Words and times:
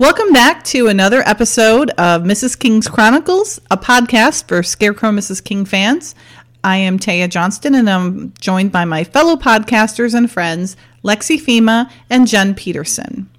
Welcome 0.00 0.32
back 0.32 0.64
to 0.64 0.88
another 0.88 1.20
episode 1.20 1.90
of 1.90 2.22
Mrs. 2.22 2.58
King's 2.58 2.88
Chronicles, 2.88 3.60
a 3.70 3.76
podcast 3.76 4.48
for 4.48 4.60
Scarecrow 4.64 5.10
Mrs. 5.10 5.42
King 5.42 5.64
fans. 5.64 6.16
I 6.64 6.78
am 6.78 6.98
Taya 6.98 7.30
Johnston, 7.30 7.76
and 7.76 7.88
I'm 7.88 8.34
joined 8.40 8.72
by 8.72 8.84
my 8.84 9.04
fellow 9.04 9.36
podcasters 9.36 10.12
and 10.12 10.28
friends, 10.28 10.76
Lexi 11.04 11.40
Fema 11.40 11.88
and 12.10 12.26
Jen 12.26 12.56
Peterson. 12.56 13.30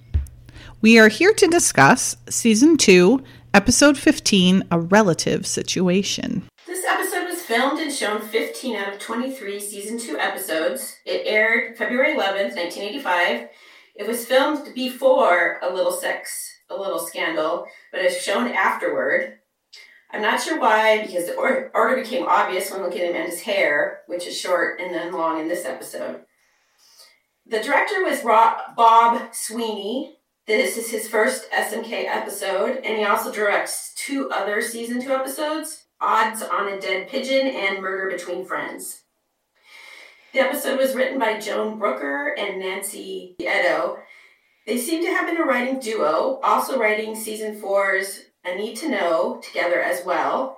We 0.79 0.97
are 0.97 1.09
here 1.09 1.33
to 1.33 1.47
discuss 1.47 2.15
Season 2.29 2.77
2, 2.77 3.21
Episode 3.53 3.97
15 3.97 4.63
A 4.71 4.79
Relative 4.79 5.45
Situation. 5.45 6.47
This 6.67 6.85
episode 6.85 7.25
was 7.27 7.41
filmed 7.41 7.81
and 7.81 7.91
shown 7.91 8.21
15 8.21 8.77
out 8.77 8.93
of 8.93 8.99
23 8.99 9.59
Season 9.59 9.99
2 9.99 10.17
episodes. 10.17 10.95
It 11.05 11.23
aired 11.25 11.77
February 11.77 12.13
11th, 12.13 12.55
1985. 12.55 13.49
It 13.95 14.07
was 14.07 14.25
filmed 14.25 14.73
before 14.75 15.59
A 15.61 15.73
Little 15.73 15.91
Sex, 15.91 16.51
A 16.69 16.75
Little 16.75 16.99
Scandal, 16.99 17.65
but 17.91 18.01
it's 18.01 18.21
shown 18.21 18.51
afterward. 18.51 19.39
I'm 20.11 20.21
not 20.21 20.41
sure 20.41 20.59
why, 20.59 21.05
because 21.05 21.27
the 21.27 21.35
order 21.35 21.95
became 21.95 22.25
obvious 22.25 22.71
when 22.71 22.81
looking 22.81 23.01
at 23.01 23.11
Amanda's 23.11 23.41
hair, 23.41 24.01
which 24.07 24.27
is 24.27 24.37
short 24.37 24.79
and 24.81 24.93
then 24.93 25.13
long 25.13 25.39
in 25.39 25.47
this 25.47 25.65
episode. 25.65 26.21
The 27.45 27.61
director 27.61 28.03
was 28.03 28.21
Bob 28.21 29.33
Sweeney. 29.33 30.17
This 30.45 30.77
is 30.77 30.89
his 30.89 31.07
first 31.07 31.49
SMK 31.51 32.05
episode, 32.05 32.81
and 32.83 32.97
he 32.97 33.05
also 33.05 33.31
directs 33.31 33.93
two 33.95 34.29
other 34.29 34.61
season 34.61 35.01
two 35.01 35.13
episodes 35.13 35.85
Odds 36.01 36.41
on 36.41 36.67
a 36.67 36.79
Dead 36.79 37.07
Pigeon 37.07 37.47
and 37.47 37.81
Murder 37.81 38.09
Between 38.09 38.45
Friends. 38.45 39.04
The 40.35 40.41
episode 40.41 40.79
was 40.79 40.95
written 40.95 41.17
by 41.17 41.39
Joan 41.39 41.79
Brooker 41.79 42.35
and 42.37 42.59
Nancy 42.59 43.37
Edo. 43.39 43.99
They 44.67 44.77
seem 44.77 45.01
to 45.05 45.09
have 45.09 45.27
been 45.27 45.41
a 45.41 45.45
writing 45.45 45.79
duo, 45.79 46.41
also 46.43 46.77
writing 46.77 47.15
season 47.15 47.55
four's 47.55 48.23
A 48.43 48.53
Need 48.53 48.75
to 48.79 48.89
Know 48.89 49.39
together 49.41 49.81
as 49.81 50.03
well. 50.05 50.57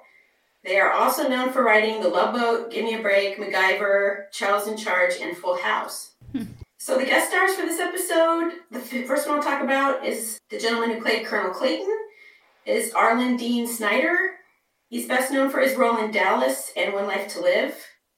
They 0.63 0.79
are 0.79 0.89
also 0.89 1.27
known 1.29 1.51
for 1.51 1.63
writing 1.63 2.01
The 2.01 2.09
Love 2.09 2.33
Boat, 2.33 2.71
Give 2.71 2.85
Me 2.85 2.95
a 2.95 3.03
Break, 3.03 3.37
MacGyver, 3.37 4.31
Charles 4.31 4.67
in 4.67 4.77
Charge, 4.77 5.17
and 5.21 5.37
Full 5.37 5.59
House. 5.59 6.15
Hmm. 6.31 6.45
So 6.79 6.97
the 6.97 7.05
guest 7.05 7.29
stars 7.29 7.53
for 7.53 7.67
this 7.67 7.79
episode, 7.79 8.53
the 8.71 8.79
first 8.79 9.27
one 9.27 9.37
I'll 9.37 9.43
talk 9.43 9.61
about 9.61 10.03
is 10.03 10.39
the 10.49 10.57
gentleman 10.57 10.95
who 10.95 11.03
played 11.03 11.27
Colonel 11.27 11.53
Clayton, 11.53 11.95
is 12.65 12.93
Arlen 12.93 13.37
Dean 13.37 13.67
Snyder. 13.67 14.37
He's 14.89 15.07
best 15.07 15.31
known 15.31 15.51
for 15.51 15.59
his 15.59 15.75
role 15.75 15.97
in 15.97 16.09
Dallas 16.09 16.71
and 16.75 16.95
One 16.95 17.05
Life 17.05 17.27
to 17.33 17.41
Live. 17.41 17.75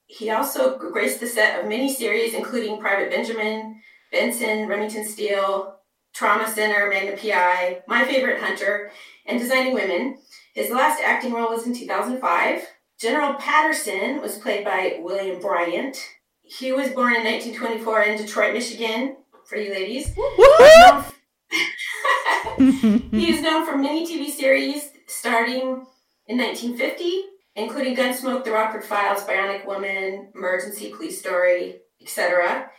He 0.10 0.32
also 0.32 0.76
graced 0.76 1.20
the 1.20 1.28
set 1.28 1.60
of 1.60 1.70
many 1.70 1.94
series, 1.94 2.34
including 2.34 2.80
Private 2.80 3.12
Benjamin, 3.12 3.80
Benson, 4.12 4.68
Remington 4.68 5.06
Steele, 5.06 5.76
Trauma 6.16 6.50
Center, 6.50 6.90
Magnum 6.90 7.16
PI, 7.16 7.84
My 7.88 8.04
Favorite 8.06 8.42
Hunter, 8.42 8.92
and 9.28 9.40
Designing 9.40 9.76
Women. 9.76 10.18
His 10.56 10.72
last 10.72 11.00
acting 11.00 11.32
role 11.32 11.52
was 11.52 11.68
in 11.68 11.76
2005. 11.76 12.68
General 13.00 13.36
Patterson 13.36 14.20
was 14.20 14.40
played 14.40 14.66
by 14.66 14.98
William 15.00 15.40
Bryant. 15.40 15.96
He 16.42 16.72
was 16.72 16.90
born 16.90 17.16
in 17.16 17.23
1924 17.23 18.02
in 18.02 18.18
Detroit, 18.18 18.56
Michigan, 18.56 19.16
for 19.46 19.58
you 19.58 19.72
ladies. 19.72 20.12
He 22.58 23.34
is 23.34 23.42
known 23.42 23.66
for 23.66 23.78
many 23.78 24.06
TV 24.06 24.30
series 24.30 24.90
starting 25.08 25.86
in 26.28 26.38
1950, 26.38 27.23
including 27.59 27.95
Gunsmoke, 27.95 28.43
The 28.43 28.52
Rockford 28.52 28.83
Files, 28.83 29.23
Bionic 29.23 29.65
Woman, 29.65 30.31
Emergency 30.36 30.92
Police 30.93 31.20
Story, 31.20 31.80
etc. 32.02 32.70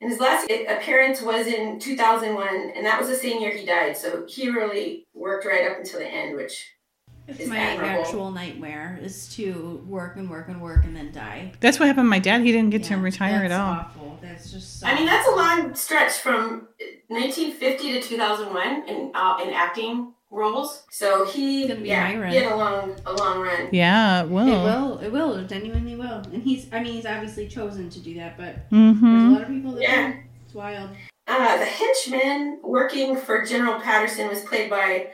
And 0.00 0.10
his 0.10 0.20
last 0.20 0.50
appearance 0.68 1.22
was 1.22 1.46
in 1.46 1.78
2001, 1.78 2.72
and 2.76 2.84
that 2.84 2.98
was 2.98 3.08
the 3.08 3.14
same 3.14 3.40
year 3.40 3.52
he 3.56 3.64
died. 3.64 3.96
So 3.96 4.26
he 4.28 4.50
really 4.50 5.06
worked 5.14 5.46
right 5.46 5.70
up 5.70 5.78
until 5.78 6.00
the 6.00 6.06
end, 6.08 6.36
which 6.36 6.72
It's 7.26 7.40
is 7.40 7.48
my 7.48 7.56
admirable. 7.58 8.02
actual 8.02 8.30
nightmare 8.30 8.98
is 9.00 9.34
to 9.36 9.82
work 9.86 10.16
and 10.16 10.28
work 10.28 10.48
and 10.48 10.60
work 10.60 10.84
and 10.84 10.94
then 10.94 11.10
die. 11.12 11.52
That's 11.60 11.78
what 11.78 11.86
happened 11.86 12.06
to 12.06 12.10
my 12.10 12.18
dad. 12.18 12.42
He 12.42 12.52
didn't 12.52 12.70
get 12.70 12.82
to 12.84 12.94
Yeah, 12.94 13.00
retire 13.02 13.44
at 13.44 13.48
that's 13.48 13.60
all. 13.60 13.72
Awful. 13.72 14.18
That's 14.20 14.50
just. 14.50 14.80
So 14.80 14.86
I 14.86 14.94
mean, 14.94 15.06
that's 15.06 15.26
a 15.28 15.30
long 15.34 15.74
stretch 15.74 16.12
from 16.14 16.68
1950 17.08 17.92
to 17.92 18.00
2001 18.00 18.88
in 18.88 19.12
uh, 19.14 19.38
in 19.42 19.50
acting 19.54 20.13
roles. 20.34 20.82
So 20.90 21.24
he, 21.26 21.68
Gonna 21.68 21.80
be 21.80 21.88
yeah, 21.88 22.12
my 22.12 22.18
run. 22.20 22.30
he 22.32 22.36
had 22.36 22.52
a 22.52 22.56
long 22.56 22.94
a 23.06 23.12
long 23.12 23.40
run. 23.40 23.68
Yeah, 23.72 24.20
it 24.22 24.24
It 24.26 24.30
will. 24.30 24.48
It 24.48 24.64
will. 24.64 24.98
It 24.98 25.12
will. 25.12 25.32
It 25.36 25.48
genuinely 25.48 25.96
will. 25.96 26.22
And 26.32 26.42
he's. 26.42 26.66
I 26.72 26.82
mean, 26.82 26.92
he's 26.94 27.06
obviously 27.06 27.48
chosen 27.48 27.88
to 27.90 28.00
do 28.00 28.14
that, 28.14 28.36
but 28.36 28.56
there's 28.70 28.96
a 28.96 29.00
Mm-hmm. 29.00 29.32
lot 29.32 29.42
of 29.42 29.48
people 29.48 29.72
that 29.72 29.82
Yeah. 29.82 30.02
don't. 30.08 30.20
It's 30.44 30.54
wild. 30.54 30.90
Uh, 31.26 31.56
the 31.58 31.64
henchman 31.64 32.60
working 32.62 33.16
for 33.16 33.44
General 33.44 33.80
Patterson 33.80 34.28
was 34.28 34.42
played 34.42 34.68
by 34.68 35.08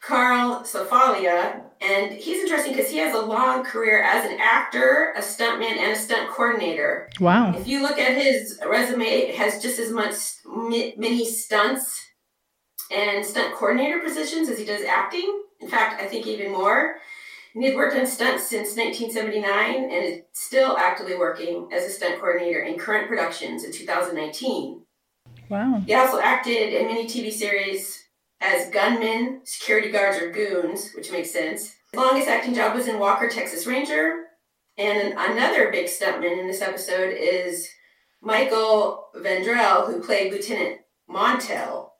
Carl 0.00 0.62
Ciarfalio, 0.64 1.60
and 1.80 2.12
he's 2.12 2.42
interesting 2.42 2.72
because 2.74 2.90
he 2.90 2.96
has 2.98 3.14
a 3.14 3.20
long 3.20 3.62
career 3.62 4.02
as 4.02 4.24
an 4.24 4.38
actor, 4.40 5.12
a 5.16 5.20
stuntman, 5.20 5.76
and 5.78 5.92
a 5.92 5.96
stunt 5.96 6.28
coordinator. 6.30 7.08
Wow. 7.20 7.54
If 7.56 7.68
you 7.68 7.82
look 7.82 7.98
at 7.98 8.16
his 8.16 8.58
resume, 8.66 9.04
it 9.04 9.34
has 9.36 9.62
just 9.62 9.78
as 9.78 9.92
much 9.92 10.14
many 10.96 11.24
stunts 11.24 12.00
and 12.92 13.24
stunt 13.24 13.54
coordinator 13.54 14.00
positions 14.00 14.48
as 14.48 14.58
he 14.58 14.64
does 14.64 14.84
acting. 14.84 15.42
In 15.60 15.68
fact, 15.68 16.00
I 16.00 16.06
think 16.06 16.26
even 16.26 16.52
more. 16.52 16.96
And 17.54 17.62
he'd 17.62 17.76
worked 17.76 17.96
on 17.96 18.06
stunts 18.06 18.48
since 18.48 18.76
1979 18.76 19.84
and 19.84 19.92
is 19.92 20.22
still 20.32 20.76
actively 20.78 21.16
working 21.16 21.68
as 21.72 21.84
a 21.84 21.90
stunt 21.90 22.18
coordinator 22.18 22.62
in 22.62 22.78
current 22.78 23.08
productions 23.08 23.64
in 23.64 23.72
2019. 23.72 24.82
Wow. 25.48 25.82
He 25.86 25.94
also 25.94 26.18
acted 26.18 26.72
in 26.72 26.86
many 26.86 27.06
TV 27.06 27.30
series 27.30 28.02
as 28.40 28.70
gunmen, 28.70 29.42
security 29.44 29.90
guards, 29.90 30.18
or 30.18 30.30
goons, 30.30 30.92
which 30.96 31.12
makes 31.12 31.30
sense. 31.30 31.74
His 31.92 32.00
longest 32.00 32.28
acting 32.28 32.54
job 32.54 32.74
was 32.74 32.88
in 32.88 32.98
Walker, 32.98 33.28
Texas 33.28 33.66
Ranger. 33.66 34.24
And 34.78 35.12
another 35.12 35.70
big 35.70 35.86
stuntman 35.86 36.40
in 36.40 36.46
this 36.46 36.62
episode 36.62 37.14
is 37.14 37.68
Michael 38.22 39.08
Vendrell, 39.14 39.86
who 39.86 40.02
played 40.02 40.32
Lieutenant 40.32 40.80
Montel. 41.08 41.90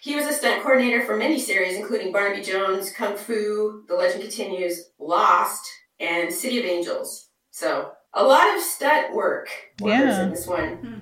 He 0.00 0.14
was 0.16 0.26
a 0.26 0.32
stunt 0.32 0.62
coordinator 0.62 1.04
for 1.04 1.16
many 1.16 1.38
series, 1.40 1.76
including 1.76 2.12
Barnaby 2.12 2.42
Jones, 2.42 2.90
Kung 2.92 3.16
Fu, 3.16 3.82
The 3.88 3.94
Legend 3.94 4.22
Continues, 4.22 4.90
Lost, 4.98 5.68
and 5.98 6.32
City 6.32 6.58
of 6.60 6.64
Angels. 6.64 7.28
So, 7.50 7.90
a 8.14 8.22
lot 8.24 8.54
of 8.56 8.62
stunt 8.62 9.12
work 9.14 9.48
workers 9.80 9.98
Yeah. 10.00 10.22
in 10.24 10.30
this 10.30 10.46
one. 10.46 10.68
Hmm. 10.76 10.94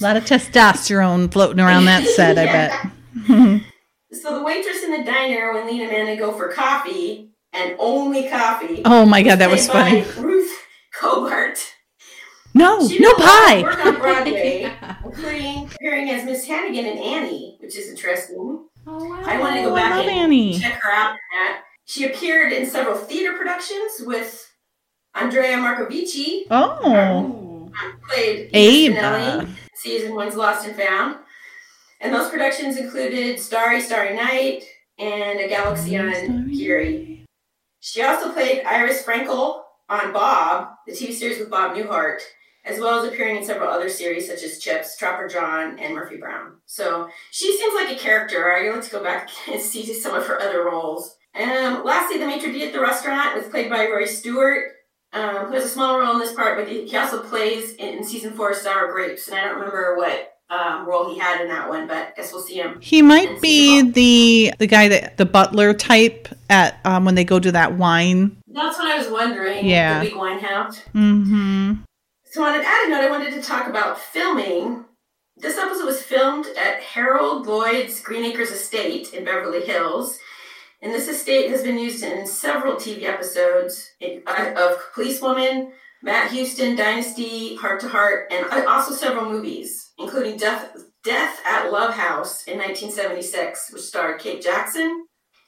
A 0.00 0.02
lot 0.04 0.16
of 0.16 0.24
testosterone 0.24 1.32
floating 1.32 1.60
around 1.60 1.86
that 1.86 2.04
set, 2.06 2.38
I 2.38 2.46
bet. 3.26 3.62
So 4.12 4.36
the 4.36 4.42
waitress 4.44 4.82
in 4.82 4.90
the 4.90 5.04
diner 5.04 5.52
when 5.52 5.68
Lee 5.68 5.80
and 5.80 5.88
Amanda 5.88 6.16
go 6.16 6.32
for 6.32 6.48
coffee 6.52 7.30
and 7.52 7.76
only 7.78 8.28
coffee. 8.28 8.82
oh 8.84 9.06
my 9.06 9.22
god, 9.22 9.36
that 9.38 9.48
was 9.50 9.68
funny. 9.68 10.04
Ruth 10.18 10.50
Kobart. 11.00 11.58
No, 12.54 12.86
She 12.88 12.98
no 12.98 13.10
did 13.12 13.18
a 13.18 13.22
lot 13.22 13.46
pie. 13.46 13.62
Work 13.62 13.86
on 13.86 13.94
Broadway, 14.00 14.60
Yeah. 14.62 14.96
including 15.04 15.66
appearing 15.66 16.10
as 16.10 16.24
Miss 16.24 16.46
Hannigan 16.46 16.84
in 16.86 16.98
Annie, 16.98 17.56
which 17.60 17.76
is 17.76 17.88
interesting. 17.90 18.66
Oh 18.86 19.04
wow. 19.04 19.22
I 19.24 19.38
wanted 19.38 19.62
to 19.62 19.68
go 19.68 19.74
back 19.74 19.90
love 19.96 20.06
and 20.06 20.10
Annie. 20.10 20.58
check 20.58 20.80
her 20.82 20.90
out. 20.90 21.12
in. 21.12 21.56
She 21.84 22.04
appeared 22.04 22.52
in 22.52 22.66
several 22.66 22.96
theater 22.96 23.36
productions 23.36 24.00
with 24.00 24.46
Andrea 25.14 25.56
Marcovici, 25.56 26.44
Oh, 26.50 26.78
Oh. 26.84 27.70
played 28.08 28.50
Abe. 28.52 28.92
Edith 28.92 29.02
uh. 29.04 29.46
Season 29.74 30.14
one's 30.14 30.36
Lost 30.36 30.66
and 30.66 30.76
Found. 30.76 31.16
And 32.00 32.14
those 32.14 32.30
productions 32.30 32.76
included 32.78 33.38
Starry, 33.38 33.80
Starry 33.80 34.14
Night, 34.16 34.64
and 34.98 35.38
A 35.40 35.48
Galaxy 35.48 35.96
on 35.98 36.48
Fury. 36.48 37.24
She 37.80 38.02
also 38.02 38.32
played 38.32 38.62
Iris 38.64 39.02
Frankel 39.04 39.62
on 39.88 40.12
Bob, 40.12 40.68
the 40.86 40.92
TV 40.92 41.12
series 41.12 41.38
with 41.38 41.50
Bob 41.50 41.76
Newhart, 41.76 42.20
as 42.70 42.78
well 42.80 43.02
as 43.02 43.12
appearing 43.12 43.36
in 43.36 43.44
several 43.44 43.68
other 43.68 43.88
series 43.88 44.28
such 44.28 44.42
as 44.42 44.58
Chips, 44.58 44.96
Trapper 44.96 45.28
John, 45.28 45.78
and 45.78 45.94
Murphy 45.94 46.16
Brown. 46.16 46.52
So 46.66 47.08
she 47.30 47.56
seems 47.56 47.74
like 47.74 47.94
a 47.94 47.98
character. 47.98 48.52
I 48.52 48.70
like 48.70 48.84
to 48.84 48.90
go 48.90 49.02
back 49.02 49.28
and 49.50 49.60
see 49.60 49.92
some 49.94 50.14
of 50.14 50.26
her 50.26 50.40
other 50.40 50.64
roles. 50.64 51.16
Um, 51.34 51.84
lastly, 51.84 52.18
the 52.18 52.26
maitre 52.26 52.52
d' 52.52 52.62
at 52.62 52.72
the 52.72 52.80
restaurant 52.80 53.36
was 53.36 53.46
played 53.46 53.70
by 53.70 53.86
Roy 53.86 54.04
Stewart, 54.04 54.72
um, 55.12 55.46
who 55.46 55.54
has 55.54 55.64
a 55.64 55.68
small 55.68 55.98
role 55.98 56.12
in 56.14 56.18
this 56.18 56.34
part, 56.34 56.58
but 56.58 56.68
he 56.68 56.96
also 56.96 57.22
plays 57.22 57.74
in, 57.74 57.98
in 57.98 58.04
season 58.04 58.32
four 58.32 58.52
Sour 58.54 58.92
Grapes, 58.92 59.28
and 59.28 59.38
I 59.38 59.44
don't 59.44 59.54
remember 59.54 59.96
what 59.96 60.32
um, 60.50 60.86
role 60.86 61.12
he 61.12 61.18
had 61.18 61.40
in 61.40 61.48
that 61.48 61.68
one, 61.68 61.86
but 61.86 61.96
I 61.96 62.12
guess 62.16 62.32
we'll 62.32 62.42
see 62.42 62.56
him. 62.56 62.78
he 62.80 63.02
might 63.02 63.40
be 63.40 63.82
the 63.82 64.52
the 64.58 64.66
guy 64.66 64.88
that 64.88 65.16
the 65.16 65.24
butler 65.24 65.72
type 65.72 66.28
at 66.48 66.78
um, 66.84 67.04
when 67.04 67.14
they 67.14 67.24
go 67.24 67.38
to 67.38 67.52
that 67.52 67.74
wine. 67.74 68.36
That's 68.48 68.76
what 68.76 68.90
I 68.90 68.98
was 68.98 69.08
wondering. 69.08 69.64
Yeah. 69.64 70.02
The 70.02 70.10
big 70.10 70.18
wine 70.18 70.40
house. 70.40 70.80
Mm-hmm. 70.94 71.74
So 72.30 72.44
on 72.44 72.54
an 72.54 72.64
added 72.64 72.90
note, 72.90 73.02
I 73.02 73.10
wanted 73.10 73.34
to 73.34 73.42
talk 73.42 73.66
about 73.66 73.98
filming. 73.98 74.84
This 75.36 75.58
episode 75.58 75.86
was 75.86 76.00
filmed 76.00 76.46
at 76.56 76.80
Harold 76.80 77.48
Lloyd's 77.48 78.00
Green 78.00 78.24
Acres 78.24 78.52
Estate 78.52 79.12
in 79.12 79.24
Beverly 79.24 79.62
Hills. 79.62 80.16
And 80.80 80.92
this 80.92 81.08
estate 81.08 81.50
has 81.50 81.64
been 81.64 81.76
used 81.76 82.04
in 82.04 82.28
several 82.28 82.76
TV 82.76 83.02
episodes 83.02 83.90
uh, 84.00 84.52
of 84.56 84.78
Policewoman, 84.94 85.72
Matt 86.04 86.30
Houston, 86.30 86.76
Dynasty, 86.76 87.56
Heart 87.56 87.80
to 87.80 87.88
Heart, 87.88 88.32
and 88.32 88.46
also 88.64 88.94
several 88.94 89.28
movies, 89.28 89.90
including 89.98 90.36
Death, 90.36 90.70
Death 91.02 91.40
at 91.44 91.72
Love 91.72 91.94
House 91.94 92.44
in 92.44 92.58
1976, 92.58 93.72
which 93.72 93.82
starred 93.82 94.20
Kate 94.20 94.40
Jackson 94.40 95.04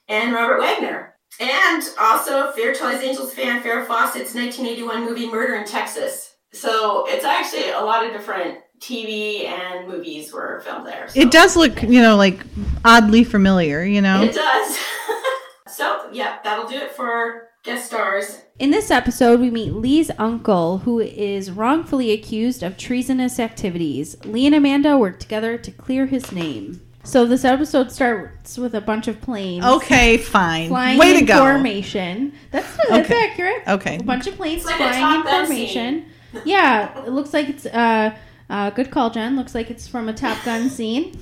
and 0.09 0.35
Robert 0.35 0.59
Wagner. 0.59 1.15
And 1.39 1.85
also, 2.01 2.53
you're 2.57 2.75
Angels 2.85 3.33
fan, 3.33 3.63
Farrah 3.63 3.87
Fawcett's 3.87 4.35
1981 4.35 5.05
movie 5.05 5.31
Murder 5.31 5.55
in 5.55 5.65
Texas. 5.65 6.32
So 6.53 7.07
it's 7.09 7.25
actually 7.25 7.71
a 7.71 7.81
lot 7.81 8.05
of 8.05 8.13
different 8.13 8.59
TV 8.81 9.47
and 9.47 9.89
movies 9.89 10.33
were 10.33 10.61
filmed 10.65 10.87
there. 10.87 11.09
So. 11.09 11.21
It 11.21 11.31
does 11.31 11.57
look, 11.57 11.83
you 11.83 12.03
know, 12.03 12.17
like 12.17 12.41
oddly 12.85 13.25
familiar, 13.25 13.83
you 13.85 14.01
know? 14.01 14.23
It 14.25 14.35
does. 14.35 14.79
so, 15.69 16.09
yeah, 16.13 16.39
that'll 16.45 16.69
do 16.69 16.77
it 16.77 16.91
for 16.93 17.49
guest 17.65 17.87
stars. 17.87 18.41
In 18.59 18.71
this 18.71 18.91
episode, 18.91 19.41
we 19.41 19.51
meet 19.51 19.73
Lee's 19.73 20.11
uncle, 20.19 20.79
who 20.79 20.99
is 21.01 21.51
wrongfully 21.51 22.13
accused 22.13 22.63
of 22.63 22.77
treasonous 22.77 23.39
activities. 23.41 24.17
Lee 24.25 24.47
and 24.47 24.55
Amanda 24.55 24.99
work 24.99 25.19
together 25.21 25.57
to 25.59 25.71
clear 25.71 26.07
his 26.07 26.33
name. 26.33 26.81
So 27.05 27.25
this 27.25 27.45
episode 27.45 27.91
starts 27.91 28.59
with 28.59 28.75
a 28.75 28.81
bunch 28.81 29.09
of 29.09 29.21
planes. 29.21 29.65
Okay, 29.65 30.19
fine. 30.19 30.69
Flying 30.69 30.99
Way 30.99 31.15
to 31.15 31.19
in 31.21 31.25
go. 31.25 31.39
formation. 31.39 32.33
That's 32.53 32.77
that's 32.77 33.11
Okay. 33.11 33.29
accurate. 33.31 33.63
Okay. 33.67 33.97
A 33.97 34.03
bunch 34.05 34.27
of 34.29 34.37
planes 34.37 34.59
It's 34.63 34.67
like 34.67 34.77
flying 34.77 34.95
in 34.95 35.01
Top 35.01 35.25
Gun 35.25 35.47
formation. 35.47 36.07
Yeah, 36.45 37.05
it 37.05 37.11
looks 37.11 37.33
like 37.33 37.49
it's 37.49 37.67
uh, 37.67 38.17
uh, 38.49 38.71
good 38.71 38.91
call, 38.91 39.11
Jen. 39.11 39.37
Looks 39.37 39.55
like 39.55 39.71
it's 39.71 39.87
from 39.89 40.09
a 40.09 40.13
Top 40.13 40.43
Gun 40.45 40.71
scene. 40.71 41.19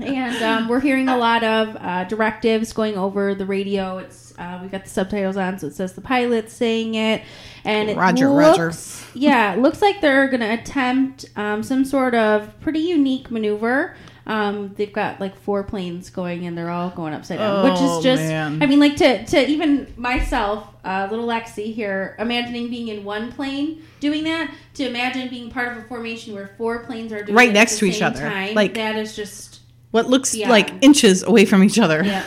And 0.00 0.42
um, 0.42 0.68
we're 0.68 0.80
hearing 0.80 1.08
a 1.08 1.16
lot 1.16 1.44
of 1.44 1.76
uh, 1.76 2.04
directives 2.04 2.72
going 2.72 2.98
over 2.98 3.32
the 3.34 3.46
radio. 3.46 3.98
It's 3.98 4.36
uh, 4.36 4.58
we 4.60 4.68
got 4.68 4.82
the 4.82 4.90
subtitles 4.90 5.36
on, 5.36 5.58
so 5.60 5.68
it 5.68 5.74
says 5.74 5.92
the 5.92 6.00
pilot's 6.00 6.52
saying 6.52 6.96
it, 6.96 7.22
and 7.64 7.90
it 7.90 7.96
Roger, 7.96 8.28
looks, 8.28 8.58
Roger. 8.58 9.18
Yeah, 9.18 9.54
it 9.54 9.60
looks 9.60 9.80
like 9.80 10.00
they're 10.00 10.26
going 10.26 10.40
to 10.40 10.52
attempt 10.52 11.26
um, 11.36 11.62
some 11.62 11.84
sort 11.84 12.16
of 12.16 12.58
pretty 12.60 12.80
unique 12.80 13.30
maneuver. 13.30 13.94
Um, 14.26 14.72
they've 14.76 14.92
got 14.92 15.20
like 15.20 15.36
four 15.42 15.62
planes 15.64 16.08
going, 16.10 16.46
and 16.46 16.56
they're 16.56 16.70
all 16.70 16.90
going 16.90 17.12
upside 17.12 17.38
down, 17.38 17.64
which 17.64 17.78
Oh, 17.78 17.98
is 17.98 18.04
just 18.04 18.22
man. 18.22 18.62
I 18.62 18.66
mean, 18.66 18.80
like 18.80 18.96
to 18.96 19.24
to 19.26 19.46
even 19.48 19.92
myself, 19.96 20.66
uh, 20.84 21.08
little 21.10 21.26
Lexi 21.26 21.74
here, 21.74 22.16
imagining 22.18 22.70
being 22.70 22.88
in 22.88 23.04
one 23.04 23.30
plane 23.32 23.82
doing 24.00 24.24
that, 24.24 24.50
to 24.74 24.86
imagine 24.88 25.28
being 25.28 25.50
part 25.50 25.68
of 25.76 25.78
a 25.78 25.82
formation 25.86 26.34
where 26.34 26.54
four 26.56 26.84
planes 26.84 27.12
are 27.12 27.22
doing 27.22 27.36
Right 27.36 27.48
it 27.48 27.50
at 27.50 27.54
next 27.54 27.74
the 27.74 27.90
to 27.90 27.96
each 27.96 28.02
other. 28.02 28.20
Time, 28.20 28.54
Like- 28.54 28.74
that 28.74 28.96
is 28.96 29.14
just 29.14 29.60
What 29.90 30.08
looks 30.08 30.34
Yeah. 30.34 30.48
like 30.48 30.72
inches 30.82 31.22
away 31.22 31.44
from 31.44 31.62
each 31.62 31.78
other. 31.78 32.02
yeah, 32.02 32.24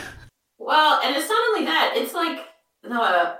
Well, 0.59 1.01
and 1.03 1.15
it's 1.15 1.27
not 1.27 1.39
only 1.49 1.65
that, 1.65 1.93
it's 1.95 2.13
like 2.13 2.45
the 2.83 3.35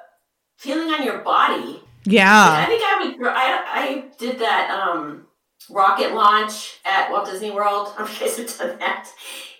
feeling 0.58 0.90
on 0.94 1.04
your 1.04 1.20
body. 1.20 1.82
Yeah. 2.06 2.64
I 2.64 2.66
think 2.66 2.82
I 2.84 3.06
would. 3.06 3.28
I, 3.28 3.64
I 3.68 4.04
did 4.18 4.40
that 4.40 4.72
um, 4.72 5.27
rocket 5.70 6.14
launch 6.14 6.80
at 6.86 7.12
Walt 7.12 7.26
Disney 7.26 7.52
World. 7.52 7.94
I'm 7.98 8.08
sure 8.08 8.28
you 8.28 8.34
guys 8.36 8.58
have 8.58 8.70
done 8.70 8.80
that. 8.80 9.10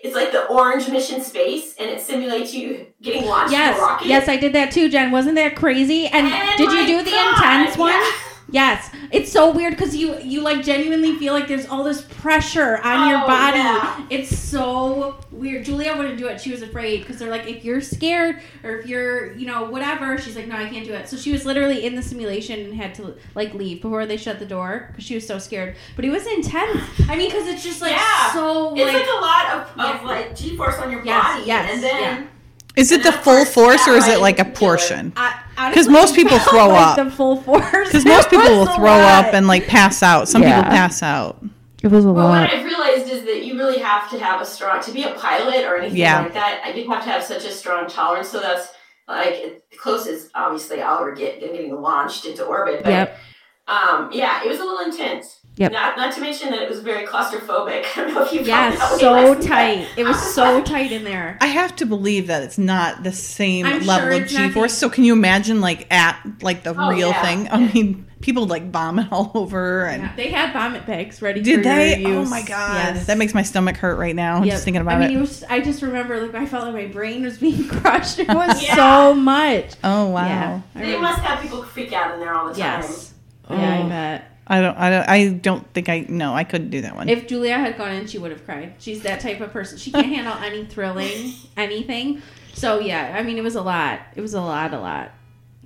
It's 0.02 0.14
like 0.14 0.30
the 0.32 0.46
orange 0.46 0.88
mission 0.88 1.20
space, 1.22 1.74
and 1.78 1.90
it 1.90 2.00
simulates 2.00 2.54
you 2.54 2.86
getting 3.02 3.26
launched 3.26 3.52
yes, 3.52 3.76
a 3.78 3.82
rocket. 3.82 4.06
yes, 4.06 4.28
I 4.28 4.36
did 4.36 4.52
that 4.54 4.70
too, 4.70 4.88
Jen. 4.88 5.10
Wasn't 5.10 5.34
that 5.34 5.56
crazy? 5.56 6.06
And 6.06 6.26
And 6.28 6.56
did 6.58 6.70
you 6.72 6.86
do 6.86 7.02
the 7.04 7.10
God, 7.10 7.36
intense 7.36 7.76
one? 7.76 7.90
yeah. 7.92 8.10
Yes, 8.50 8.90
it's 9.12 9.30
so 9.30 9.50
weird 9.52 9.74
because 9.74 9.94
you 9.94 10.18
you 10.20 10.40
like 10.40 10.64
genuinely 10.64 11.14
feel 11.16 11.34
like 11.34 11.48
there's 11.48 11.66
all 11.66 11.84
this 11.84 12.00
pressure 12.00 12.78
on 12.78 13.08
your 13.10 13.22
Oh, 13.22 13.26
body. 13.26 13.58
yeah. 13.58 14.06
It's 14.08 14.34
so 14.38 15.20
weird. 15.30 15.66
Julia 15.66 15.94
wouldn't 15.94 16.16
do 16.16 16.28
it. 16.28 16.40
She 16.40 16.50
was 16.50 16.62
afraid 16.62 17.00
because 17.00 17.18
they're 17.18 17.30
like, 17.30 17.46
if 17.46 17.62
you're 17.62 17.82
scared 17.82 18.40
or 18.64 18.78
if 18.78 18.86
you're 18.86 19.34
you 19.34 19.44
know 19.46 19.64
whatever, 19.70 20.16
she's 20.16 20.34
like, 20.34 20.46
no, 20.48 20.56
I 20.56 20.66
can't 20.70 20.86
do 20.86 20.94
it. 20.94 21.08
So 21.10 21.18
she 21.18 21.30
was 21.30 21.44
literally 21.44 21.84
in 21.84 21.94
the 21.94 22.02
simulation 22.02 22.58
and 22.60 22.74
had 22.74 22.94
to 22.94 23.16
like 23.34 23.52
leave 23.52 23.82
before 23.82 24.06
they 24.06 24.16
shut 24.16 24.38
the 24.38 24.46
door 24.46 24.86
because 24.92 25.04
she 25.04 25.14
was 25.14 25.26
so 25.26 25.38
scared. 25.38 25.76
But 25.94 26.06
it 26.06 26.10
was 26.10 26.26
intense. 26.26 26.80
I 27.08 27.16
mean, 27.16 27.28
because 27.30 27.46
it's 27.48 27.62
just 27.62 27.82
like 27.82 27.92
Yeah. 27.92 28.32
so 28.32 28.74
It's 28.74 28.84
like, 28.92 28.94
like, 28.94 29.14
a 29.14 29.20
lot 29.20 29.46
of, 29.52 29.60
of 29.72 29.76
Yeah. 29.76 30.06
like 30.08 30.34
G 30.36 30.56
force 30.56 30.78
on 30.78 30.90
your 30.90 31.04
Yes, 31.04 31.22
body, 31.36 31.46
yes, 31.46 31.70
and 31.74 31.82
then 31.82 32.02
yeah. 32.02 32.26
Is 32.78 32.92
it 32.92 33.02
the 33.02 33.12
full 33.12 33.44
force 33.44 33.86
or 33.88 33.94
is 33.96 34.06
it 34.06 34.20
like 34.20 34.38
a 34.38 34.42
I 34.42 34.44
can 34.44 34.54
feel 34.54 34.54
it. 34.54 34.58
portion? 34.58 35.12
'Cause 35.56 35.88
most 35.88 36.14
people 36.20 36.38
throw 36.38 36.68
like 36.68 36.96
up. 36.98 37.04
The 37.04 37.10
full 37.10 37.36
force. 37.42 37.88
Because 37.88 38.04
most 38.04 38.30
people 38.30 38.48
will 38.50 38.66
throw 38.66 38.84
lot. 38.98 39.26
up 39.26 39.34
and 39.34 39.46
like 39.48 39.66
pass 39.66 40.02
out. 40.02 40.28
Some 40.28 40.42
Yeah. 40.42 40.56
people 40.62 40.70
pass 40.70 41.02
out. 41.02 41.42
It 41.82 41.88
was 41.90 42.04
a 42.04 42.12
Well, 42.12 42.28
what 42.28 42.52
I've 42.52 42.64
realized 42.64 43.08
is 43.10 43.24
that 43.24 43.44
you 43.44 43.56
really 43.56 43.78
have 43.78 44.08
to 44.10 44.18
have 44.18 44.40
a 44.40 44.44
strong 44.44 44.80
to 44.82 44.92
be 44.92 45.02
a 45.02 45.10
pilot 45.14 45.64
or 45.64 45.76
anything 45.76 45.98
Yeah. 45.98 46.20
like 46.22 46.34
that. 46.34 46.76
You 46.76 46.88
have 46.90 47.02
to 47.04 47.10
have 47.10 47.22
such 47.24 47.44
a 47.44 47.50
strong 47.52 47.86
tolerance. 47.88 48.28
So 48.28 48.38
that's 48.40 48.68
like 49.08 49.34
it- 49.34 49.64
the 49.72 49.76
closest, 49.76 50.30
obviously, 50.34 50.80
I'll 50.82 50.98
ever 51.00 51.12
get 51.12 51.40
getting 51.40 51.74
launched 51.80 52.24
into 52.26 52.44
orbit. 52.44 52.82
But 52.84 52.90
Yep. 52.90 53.18
um, 53.66 54.10
yeah, 54.12 54.42
it 54.44 54.48
was 54.48 54.58
a 54.60 54.64
little 54.64 54.80
intense. 54.86 55.37
Yep. 55.58 55.72
Not 55.72 55.96
not 55.96 56.14
to 56.14 56.20
mention 56.20 56.50
that 56.50 56.62
it 56.62 56.68
was 56.68 56.80
very 56.80 57.04
claustrophobic. 57.06 57.84
I 57.96 58.04
don't 58.04 58.14
know 58.14 58.24
if 58.24 58.32
you 58.32 58.38
found 58.38 58.74
Yes, 58.74 58.90
when 58.90 59.00
so 59.00 59.34
tight. 59.34 59.88
but 59.94 60.00
It 60.00 60.04
was 60.06 60.34
so 60.34 60.62
tight 60.74 60.92
in 60.92 61.04
there. 61.04 61.36
I 61.40 61.46
have 61.46 61.74
to 61.76 61.86
believe 61.86 62.28
that 62.28 62.42
it's 62.44 62.58
not 62.58 63.02
the 63.02 63.12
same 63.12 63.66
I'm 63.66 63.84
level 63.84 64.08
sure 64.08 64.12
of 64.16 64.22
it's 64.22 64.32
G 64.32 64.50
force. 64.50 64.72
So 64.72 64.88
can 64.88 65.04
you 65.04 65.12
imagine 65.12 65.60
like 65.60 65.92
at 65.92 66.18
like 66.42 66.62
the 66.62 66.74
Oh, 66.78 66.88
real 66.90 67.08
yeah. 67.10 67.22
thing? 67.22 67.48
I 67.50 67.72
mean, 67.72 68.06
people 68.20 68.46
like 68.46 68.70
vomit 68.70 69.08
all 69.12 69.32
over 69.34 69.84
and 69.86 70.04
Yeah, 70.04 70.16
they 70.16 70.28
had 70.28 70.52
vomit 70.52 70.86
bags 70.86 71.20
ready. 71.20 71.40
did 71.42 71.56
for 71.58 71.62
they? 71.64 71.98
Your 71.98 72.18
Oh 72.20 72.24
my 72.24 72.42
god, 72.42 72.94
Yes. 72.94 73.06
that 73.06 73.18
makes 73.18 73.34
my 73.34 73.42
stomach 73.42 73.76
hurt 73.78 73.96
right 73.98 74.14
now. 74.14 74.44
Yep. 74.44 74.52
Just 74.52 74.64
thinking 74.64 74.80
about 74.80 75.00
it. 75.00 75.04
I 75.06 75.08
mean, 75.08 75.16
it. 75.16 75.18
it 75.18 75.20
was. 75.22 75.42
I 75.44 75.60
just 75.60 75.82
remember, 75.82 76.20
like, 76.24 76.34
I 76.36 76.46
felt 76.46 76.66
like 76.66 76.74
my 76.74 76.86
brain 76.86 77.24
was 77.24 77.36
being 77.38 77.66
crushed. 77.68 78.20
It 78.20 78.28
was 78.28 78.62
Yeah. 78.62 78.76
so 78.76 79.14
much. 79.14 79.72
Oh 79.82 80.06
wow. 80.10 80.24
Yeah, 80.24 80.60
I 80.76 80.80
They 80.82 81.00
must 81.00 81.18
have 81.22 81.40
people 81.42 81.64
freak 81.64 81.92
out 81.92 82.14
in 82.14 82.20
there 82.20 82.32
all 82.32 82.46
the 82.46 82.52
time. 82.52 82.80
Yes. 82.82 83.12
Yeah, 83.50 83.56
Oh. 83.82 83.86
I 83.86 83.88
bet. 83.88 84.24
I 84.48 84.60
don't. 84.60 84.76
I 84.78 84.90
don't. 84.90 85.08
I 85.08 85.28
don't 85.34 85.74
think 85.74 85.88
I. 85.88 86.06
No, 86.08 86.34
I 86.34 86.44
couldn't 86.44 86.70
do 86.70 86.80
that 86.80 86.96
one. 86.96 87.08
If 87.08 87.26
Julia 87.28 87.58
had 87.58 87.76
gone 87.76 87.92
in, 87.92 88.06
she 88.06 88.18
would 88.18 88.30
have 88.30 88.44
cried. 88.44 88.74
She's 88.78 89.02
that 89.02 89.20
type 89.20 89.40
of 89.40 89.52
person. 89.52 89.76
She 89.78 89.90
can't 89.92 90.06
handle 90.06 90.34
any 90.34 90.64
thrilling, 90.64 91.32
anything. 91.56 92.22
So 92.54 92.80
yeah, 92.80 93.14
I 93.18 93.22
mean, 93.22 93.36
it 93.38 93.44
was 93.44 93.54
a 93.56 93.62
lot. 93.62 94.00
It 94.16 94.20
was 94.20 94.34
a 94.34 94.40
lot, 94.40 94.72
a 94.72 94.80
lot. 94.80 95.10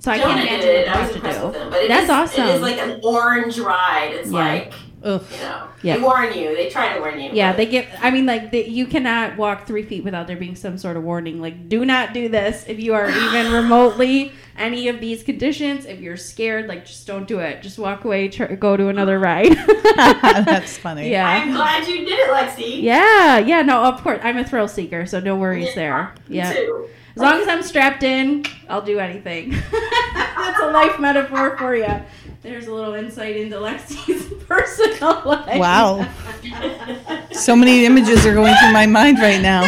So 0.01 0.11
I 0.11 0.19
Jonah 0.19 0.35
can't 0.45 0.63
imagine 0.65 0.69
it. 0.69 0.87
what 0.89 0.97
I 0.97 0.99
they 0.99 1.01
was 1.03 1.07
have 1.09 1.17
impressed 1.17 1.45
with 1.45 1.55
to 1.55 1.59
do. 1.65 1.71
But 1.71 1.89
That's 1.89 2.05
is- 2.05 2.11
awesome. 2.11 2.45
It 2.47 2.55
is 2.57 2.63
like 2.63 2.79
an 2.79 3.01
orange 3.05 3.59
ride. 3.61 4.11
It's 4.15 4.31
Yeah. 4.31 4.39
like 4.39 4.73
Ugh. 5.05 5.25
you 5.31 5.37
know, 5.39 5.69
Yeah. 5.83 5.97
they 5.97 6.03
warn 6.03 6.33
you. 6.37 6.57
They 6.57 6.69
try 6.71 6.93
to 6.95 7.01
warn 7.01 7.21
you. 7.21 7.31
Yeah, 7.33 7.53
but- 7.53 7.57
they 7.59 7.67
give. 7.67 7.87
I 8.01 8.11
mean, 8.11 8.27
like 8.27 8.51
they, 8.51 8.67
you 8.67 8.87
cannot 8.87 9.37
walk 9.37 9.67
three 9.67 9.85
feet 9.85 10.03
without 10.03 10.27
there 10.27 10.37
being 10.37 10.57
some 10.57 10.77
sort 10.77 10.97
of 10.97 11.05
warning. 11.05 11.41
Like, 11.41 11.69
do 11.69 11.85
not 11.85 12.15
do 12.15 12.29
this 12.29 12.65
if 12.67 12.81
you 12.81 12.95
are 12.95 13.09
even 13.09 13.53
remotely 13.63 14.33
any 14.57 14.89
of 14.89 15.01
these 15.01 15.23
conditions. 15.23 15.85
If 15.87 16.01
you're 16.01 16.17
scared, 16.17 16.67
like 16.69 16.85
just 16.87 17.07
don't 17.07 17.27
do 17.27 17.39
it. 17.41 17.63
Just 17.63 17.79
walk 17.79 18.05
away. 18.05 18.29
Try, 18.29 18.55
go 18.55 18.77
to 18.77 18.89
another 18.89 19.19
ride. 19.21 19.53
That's 19.97 20.77
funny. 20.79 21.11
Yeah. 21.11 21.27
I'm 21.29 21.53
glad 21.53 21.87
you 21.89 21.99
did 22.05 22.19
it, 22.19 22.31
Lexi. 22.31 22.83
Yeah, 22.83 23.39
yeah, 23.39 23.63
no, 23.63 23.85
of 23.85 24.03
course. 24.03 24.21
I'm 24.23 24.37
a 24.39 24.45
thrill 24.45 24.69
seeker, 24.69 25.07
so 25.07 25.21
no 25.21 25.37
worries 25.37 25.69
Yeah, 25.69 25.75
there. 25.75 26.15
Yeah. 26.29 26.53
too. 26.53 26.89
As 27.15 27.21
long 27.21 27.43
as 27.43 27.49
I'm 27.49 27.63
strapped 27.63 28.03
in, 28.03 28.45
I'll 28.71 28.81
do 28.81 28.99
anything. 28.99 29.51
That's 30.15 30.61
a 30.63 30.71
life 30.71 30.99
metaphor 30.99 31.59
for 31.59 31.77
you. 31.77 31.87
There's 32.41 32.67
a 32.69 32.75
little 32.75 32.95
insight 32.95 33.37
into 33.37 33.57
Lexi's 33.57 34.33
personal 34.47 35.23
life. 35.27 35.59
Wow. 35.59 36.09
So 37.33 37.55
many 37.55 37.85
images 37.85 38.25
are 38.27 38.33
going 38.35 38.55
through 38.57 38.73
my 38.73 38.87
mind 38.87 39.19
right 39.19 39.41
now. 39.43 39.61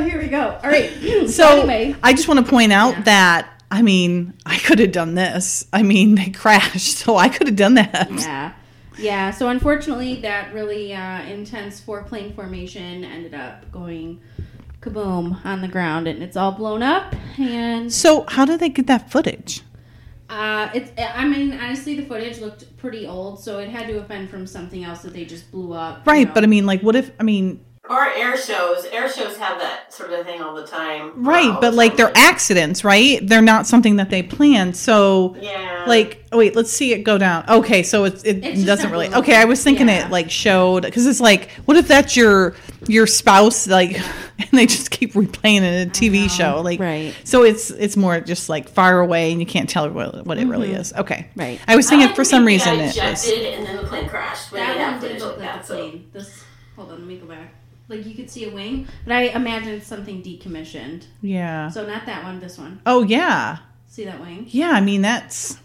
Oh, 0.00 0.04
here 0.08 0.20
we 0.20 0.28
go. 0.28 0.58
All 0.62 0.70
right. 0.70 0.90
So 1.28 1.60
anyway, 1.60 1.94
I 2.02 2.12
just 2.12 2.26
want 2.28 2.44
to 2.44 2.50
point 2.50 2.72
out 2.72 2.94
Yeah. 2.94 3.02
that 3.02 3.62
I 3.70 3.82
mean 3.82 4.34
I 4.46 4.58
could 4.58 4.78
have 4.80 4.92
done 4.92 5.14
this. 5.14 5.66
I 5.72 5.82
mean 5.82 6.14
they 6.16 6.30
crashed, 6.30 6.98
so 7.02 7.16
I 7.16 7.28
could 7.28 7.46
have 7.46 7.56
done 7.56 7.74
that. 7.74 8.08
yeah. 8.10 8.52
Yeah, 8.98 9.30
so 9.30 9.48
unfortunately, 9.48 10.20
that 10.22 10.52
really 10.52 10.92
uh, 10.94 11.22
intense 11.22 11.80
four 11.80 12.02
plane 12.02 12.34
formation 12.34 13.02
ended 13.04 13.32
up 13.32 13.70
going 13.72 14.20
kaboom 14.82 15.42
on 15.46 15.62
the 15.62 15.68
ground, 15.68 16.06
and 16.06 16.22
it's 16.22 16.36
all 16.36 16.52
blown 16.52 16.82
up. 16.82 17.14
And 17.38 17.90
So 17.90 18.24
how 18.28 18.44
did 18.44 18.60
they 18.60 18.68
get 18.68 18.86
that 18.88 19.10
footage? 19.10 19.62
Uh, 20.28 20.68
it's. 20.74 20.90
I 20.98 21.24
mean, 21.26 21.52
honestly, 21.58 21.96
the 21.96 22.04
footage 22.04 22.40
looked 22.40 22.76
pretty 22.76 23.06
old, 23.06 23.40
so 23.42 23.58
it 23.58 23.70
had 23.70 23.86
to 23.88 23.94
have 23.94 24.06
been 24.08 24.28
from 24.28 24.46
something 24.46 24.84
else 24.84 25.00
that 25.02 25.14
they 25.14 25.24
just 25.24 25.50
blew 25.50 25.72
up. 25.72 26.04
you 26.06 26.12
Right, 26.12 26.26
know. 26.28 26.34
but 26.34 26.44
I 26.44 26.46
mean 26.46 26.66
like 26.66 26.82
what 26.82 26.94
if 26.94 27.10
I 27.18 27.22
mean 27.22 27.64
Or 27.90 28.08
air 28.08 28.36
shows. 28.36 28.84
Air 28.92 29.10
shows 29.10 29.36
have 29.38 29.58
that 29.58 29.92
sort 29.92 30.12
of 30.12 30.24
thing 30.24 30.40
all 30.40 30.54
the 30.54 30.64
time. 30.66 31.24
right, 31.24 31.52
but 31.60 31.72
the 31.72 31.76
like 31.76 31.90
time. 31.92 31.96
they're 31.96 32.12
accidents, 32.14 32.84
right? 32.84 33.18
They're 33.26 33.42
not 33.42 33.66
something 33.66 33.96
that 33.96 34.10
they 34.10 34.22
plan. 34.22 34.72
So 34.74 35.36
Yeah. 35.40 35.84
like 35.88 36.24
oh, 36.32 36.38
wait 36.38 36.54
let's 36.54 36.70
see 36.72 36.92
it 36.92 36.98
go 37.02 37.18
down 37.18 37.44
okay 37.48 37.82
so 37.82 38.04
it's, 38.04 38.22
it 38.22 38.44
It's 38.44 38.64
doesn't 38.64 38.92
really 38.92 39.12
okay 39.12 39.34
i 39.34 39.44
was 39.46 39.64
thinking 39.64 39.88
Yeah. 39.88 40.06
it 40.06 40.12
like 40.12 40.30
showed 40.30 40.84
because 40.84 41.04
it's 41.06 41.18
like 41.20 41.50
what 41.64 41.76
if 41.76 41.88
that's 41.88 42.16
your 42.16 42.54
your 42.86 43.08
spouse 43.08 43.66
like 43.66 43.98
and 44.38 44.48
they 44.52 44.66
just 44.66 44.92
keep 44.92 45.14
replaying 45.14 45.62
it 45.62 45.74
in 45.82 45.88
a 45.88 45.90
tv 45.90 46.30
show 46.30 46.60
like 46.60 46.78
Right. 46.78 47.14
so 47.24 47.42
it's 47.42 47.70
it's 47.72 47.96
more 47.96 48.20
just 48.20 48.48
like 48.48 48.68
far 48.68 49.00
away 49.00 49.32
and 49.32 49.40
you 49.40 49.46
can't 49.46 49.68
tell 49.68 49.88
what, 49.90 50.24
what 50.24 50.38
it 50.38 50.46
really 50.46 50.68
Mhm. 50.68 50.78
is 50.78 50.92
okay 50.92 51.26
Right. 51.34 51.58
i 51.66 51.74
was 51.74 51.86
I 51.86 51.90
thinking 51.90 52.06
like 52.08 52.16
for 52.16 52.22
to 52.22 52.28
some 52.30 52.44
reason 52.44 52.78
it 52.78 52.82
was 52.82 52.96
ejected 52.96 53.54
and 53.54 53.66
then 53.66 53.76
the 53.78 53.82
plane 53.84 54.08
crashed. 54.08 54.52
When 54.52 54.62
that 54.64 54.74
they 54.74 54.78
have 54.80 55.02
one 55.02 55.10
did 55.10 55.20
look 55.20 55.38
like 55.38 55.46
like 55.46 55.54
that. 55.56 55.64
a 55.64 55.66
So 55.66 55.74
plane. 55.76 56.10
This. 56.12 56.44
Hold 56.76 56.92
on, 56.92 56.98
let 56.98 57.06
me 57.08 57.16
go 57.16 57.26
back. 57.26 57.54
Like 57.90 58.06
you 58.06 58.14
could 58.14 58.30
see 58.30 58.44
a 58.44 58.50
wing, 58.50 58.86
but 59.04 59.12
I 59.14 59.22
imagine 59.42 59.70
it's 59.74 59.86
something 59.86 60.22
decommissioned. 60.22 61.02
yeah 61.20 61.68
So 61.68 61.84
not 61.86 62.06
that 62.06 62.22
one. 62.24 62.40
This 62.40 62.56
one. 62.56 62.80
oh 62.86 63.02
yeah 63.02 63.58
See 63.88 64.04
that 64.04 64.20
wing? 64.20 64.46
yeah 64.48 64.70
i 64.70 64.80
mean 64.80 65.02
that's 65.02 65.58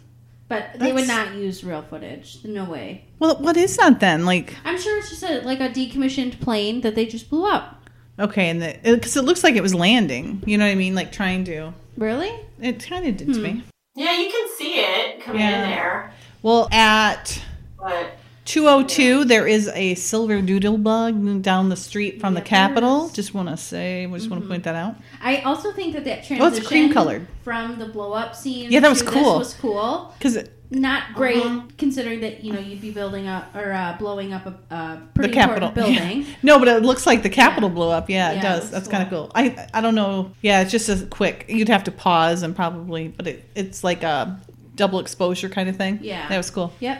But 0.47 0.63
they 0.79 0.91
would 0.93 1.07
not 1.07 1.33
use 1.35 1.63
real 1.63 1.81
footage. 1.83 2.37
No 2.43 2.65
way. 2.65 3.05
Well, 3.19 3.35
what 3.45 3.57
is 3.57 3.77
that 3.77 3.99
then? 3.99 4.25
Like, 4.25 4.55
I'm 4.63 4.77
sure 4.79 4.97
it's 4.99 5.09
just 5.09 5.23
a, 5.23 5.41
like 5.41 5.59
a 5.59 5.69
decommissioned 5.69 6.39
plane 6.39 6.81
that 6.81 6.93
they 6.95 7.05
just 7.05 7.29
blew 7.31 7.45
up. 7.47 7.81
okay, 8.19 8.49
and 8.49 8.59
because 8.83 9.15
it, 9.17 9.23
looks 9.25 9.43
like 9.43 9.55
it 9.55 9.63
was 9.63 9.73
landing. 9.73 10.43
You 10.45 10.57
know 10.59 10.65
what 10.65 10.71
I 10.71 10.75
mean? 10.75 10.93
Like 10.95 11.11
trying 11.11 11.45
to. 11.45 11.73
Really? 11.97 12.31
It 12.61 12.85
kind 12.85 13.07
of 13.07 13.17
did 13.17 13.33
to 13.33 13.39
me. 13.39 13.51
Hmm. 13.51 13.59
Yeah, 13.95 14.13
you 14.21 14.29
can 14.29 14.47
see 14.57 14.73
it 14.79 15.21
coming 15.23 15.41
Yeah. 15.41 15.63
in 15.63 15.69
there, 15.69 16.13
Well, 16.43 16.67
at 16.71 17.41
but 17.79 18.17
202, 18.45 19.25
there 19.25 19.47
is 19.47 19.67
a 19.69 19.95
silver 19.95 20.41
doodle 20.41 20.77
bug 20.77 21.41
down 21.41 21.69
the 21.69 21.75
street 21.75 22.19
from 22.21 22.33
the 22.35 22.39
Yep, 22.41 22.47
Capitol. 22.47 23.07
is. 23.07 23.13
Just 23.13 23.33
want 23.33 23.49
to 23.49 23.57
say, 23.57 24.05
we 24.05 24.17
just 24.19 24.29
want 24.29 24.43
to 24.43 24.47
point 24.47 24.63
that 24.65 24.75
out. 24.75 24.95
I 25.21 25.37
also 25.41 25.71
think 25.71 25.93
that 25.93 26.05
that 26.05 26.23
transition 26.25 26.41
Oh, 26.41 26.55
it's 26.55 26.67
cream 26.67 26.93
colored. 26.93 27.27
from 27.43 27.79
the 27.79 27.85
blow 27.87 28.13
up 28.13 28.35
scene. 28.35 28.71
Yeah, 28.71 28.81
that 28.81 28.89
was 28.89 28.99
to 29.01 29.07
cool. 29.07 29.39
This 29.39 29.47
was 29.49 29.53
cool. 29.55 30.13
Because 30.17 30.37
Not 30.71 31.13
great 31.13 31.37
Mhm. 31.43 31.77
considering 31.77 32.21
that 32.21 32.43
you 32.43 32.51
know 32.51 32.59
you'd 32.59 32.81
be 32.81 32.89
building 32.89 33.27
up 33.27 33.55
or 33.55 33.71
uh, 33.71 33.95
blowing 33.99 34.33
up 34.33 34.47
a, 34.47 34.73
a 34.75 35.01
pretty 35.13 35.29
the 35.29 35.33
Capitol 35.35 35.69
important 35.69 35.97
building. 35.99 36.25
No, 36.43 36.57
but 36.57 36.67
it 36.67 36.81
looks 36.81 37.05
like 37.05 37.21
the 37.21 37.29
Capitol 37.29 37.69
Yeah. 37.69 37.75
blew 37.75 37.89
up. 37.89 38.09
Yeah, 38.09 38.31
it 38.31 38.33
Yeah, 38.33 38.39
it 38.39 38.41
does. 38.41 38.59
looks 38.61 38.71
That's 38.71 38.87
cool. 38.87 38.91
kind 38.91 39.03
of 39.03 39.09
cool. 39.09 39.31
I 39.35 39.67
I 39.75 39.81
don't 39.81 39.93
know. 39.93 40.31
Yeah, 40.41 40.61
it's 40.61 40.71
just 40.71 40.89
a 40.89 41.05
quick. 41.05 41.45
You'd 41.49 41.69
have 41.69 41.83
to 41.83 41.91
pause 41.91 42.41
and 42.41 42.55
probably, 42.55 43.09
but 43.09 43.27
it, 43.27 43.47
it's 43.53 43.83
like 43.83 44.01
a 44.01 44.39
double 44.75 44.99
exposure 44.99 45.49
kind 45.49 45.69
of 45.69 45.75
thing. 45.77 45.99
Yeah. 46.01 46.27
that 46.29 46.35
was 46.37 46.49
cool. 46.49 46.73
Yep, 46.79 46.99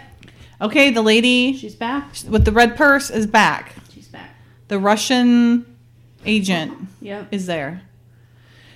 Okay, 0.62 0.92
the 0.92 1.02
lady 1.02 1.56
she's 1.58 1.76
back. 1.76 2.14
with 2.30 2.46
the 2.46 2.52
red 2.52 2.76
purse 2.78 3.10
is 3.10 3.28
back. 3.28 3.76
She's 3.94 4.08
back. 4.08 4.36
The 4.68 4.80
Russian 4.80 5.66
agent 6.26 6.74
Yep. 7.02 7.28
is 7.32 7.46
there. 7.46 7.82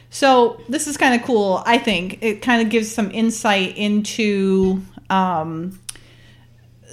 So 0.10 0.60
this 0.68 0.88
is 0.88 0.98
kind 0.98 1.20
of 1.20 1.26
cool. 1.26 1.62
I 1.66 1.78
think 1.78 2.20
it 2.22 2.42
kind 2.42 2.62
of 2.62 2.70
gives 2.70 2.92
some 2.92 3.12
insight 3.12 3.78
into 3.78 4.82
um, 5.10 5.80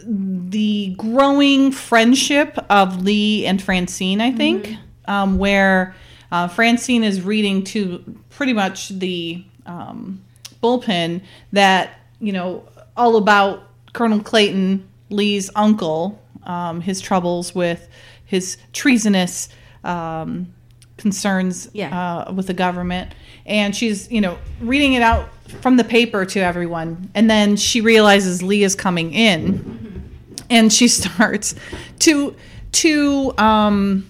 the 0.05 0.95
growing 0.99 1.73
friendship 1.73 2.57
of 2.71 3.03
Lee 3.03 3.47
and 3.47 3.61
Francine. 3.61 4.21
I 4.21 4.33
think 4.33 4.75
um, 5.07 5.39
where 5.39 5.95
uh, 6.31 6.49
Francine 6.49 7.05
is 7.05 7.23
reading 7.23 7.65
to 7.65 8.19
pretty 8.31 8.53
much 8.53 8.91
the 8.91 9.45
um, 9.65 10.23
bullpen 10.63 11.23
that 11.53 11.99
you 12.21 12.33
know 12.33 12.69
all 12.97 13.17
about 13.17 13.63
Colonel 13.97 14.21
Clayton, 14.21 14.87
Lee's 15.09 15.51
uncle, 15.57 16.23
um, 16.45 16.81
his 16.83 17.01
troubles 17.01 17.55
with 17.55 17.89
his 18.27 18.59
treasonous 18.75 19.49
um, 19.85 20.53
concerns 20.99 21.69
Yeah. 21.73 22.27
uh, 22.29 22.33
with 22.33 22.47
the 22.47 22.55
government, 22.55 23.15
and 23.47 23.75
she's 23.75 24.11
you 24.11 24.21
know 24.21 24.37
reading 24.61 24.93
it 24.93 25.03
out 25.03 25.29
from 25.63 25.77
the 25.79 25.85
paper 25.85 26.25
to 26.27 26.41
everyone, 26.41 27.11
and 27.15 27.31
then 27.31 27.57
she 27.57 27.81
realizes 27.81 28.43
Lee 28.43 28.65
is 28.65 28.75
coming 28.75 29.13
in, 29.15 30.11
and 30.51 30.71
she 30.73 30.89
starts 31.01 31.55
to 32.01 32.35
to 32.73 33.33
um, 33.39 34.07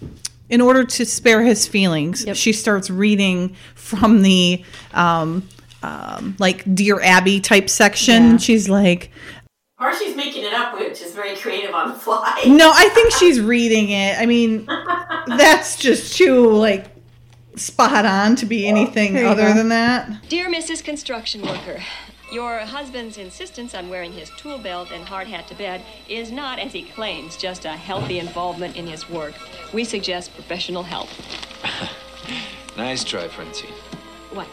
in 0.49 0.61
order 0.61 0.83
to 0.85 1.05
spare 1.07 1.43
his 1.43 1.69
feelings, 1.69 2.25
Yep. 2.25 2.35
she 2.37 2.53
starts 2.53 2.91
reading 2.91 3.55
from 3.77 4.23
the 4.23 4.65
um, 4.95 5.47
um, 5.85 6.35
like 6.41 6.75
Dear 6.75 7.01
Abby 7.03 7.41
type 7.41 7.69
section. 7.71 8.33
Yeah. 8.33 8.37
She's 8.39 8.69
like, 8.69 9.11
or 9.79 9.95
she's 9.95 10.17
making 10.17 10.45
it 10.45 10.53
up, 10.55 10.75
which 10.79 11.03
is 11.03 11.13
very 11.13 11.37
creative 11.37 11.75
on 11.75 11.89
the 11.89 11.95
fly. 11.95 12.43
no, 12.47 12.71
I 12.75 12.89
think 12.91 13.13
she's 13.13 13.41
reading 13.41 13.91
it. 13.91 14.19
I 14.19 14.27
mean, 14.27 14.67
that's 15.27 15.77
just 15.77 16.17
too 16.17 16.49
like 16.51 16.87
spot 17.57 18.05
on 18.07 18.37
to 18.37 18.47
be 18.47 18.67
anything 18.67 19.15
There 19.15 19.27
other 19.27 19.49
go. 19.49 19.55
than 19.55 19.69
that. 19.71 20.29
Dear 20.29 20.49
Mrs. 20.49 20.83
Construction 20.83 21.43
Worker, 21.43 21.83
your 22.33 22.59
husband's 22.61 23.19
insistence 23.19 23.75
on 23.75 23.89
wearing 23.89 24.13
his 24.13 24.31
tool 24.31 24.59
belt 24.59 24.91
and 24.91 25.05
hard 25.05 25.27
hat 25.29 25.47
to 25.49 25.55
bed 25.55 25.83
is 26.09 26.31
not, 26.31 26.59
as 26.59 26.73
he 26.73 26.83
claims, 26.83 27.37
just 27.37 27.65
a 27.65 27.71
healthy 27.71 28.19
involvement 28.19 28.77
in 28.77 28.87
his 28.87 29.09
work. 29.09 29.35
We 29.73 29.85
suggest 29.85 30.35
professional 30.35 30.83
help. 30.83 31.09
Nice 32.77 33.05
try, 33.05 33.27
Francine. 33.27 33.71
What? 34.33 34.47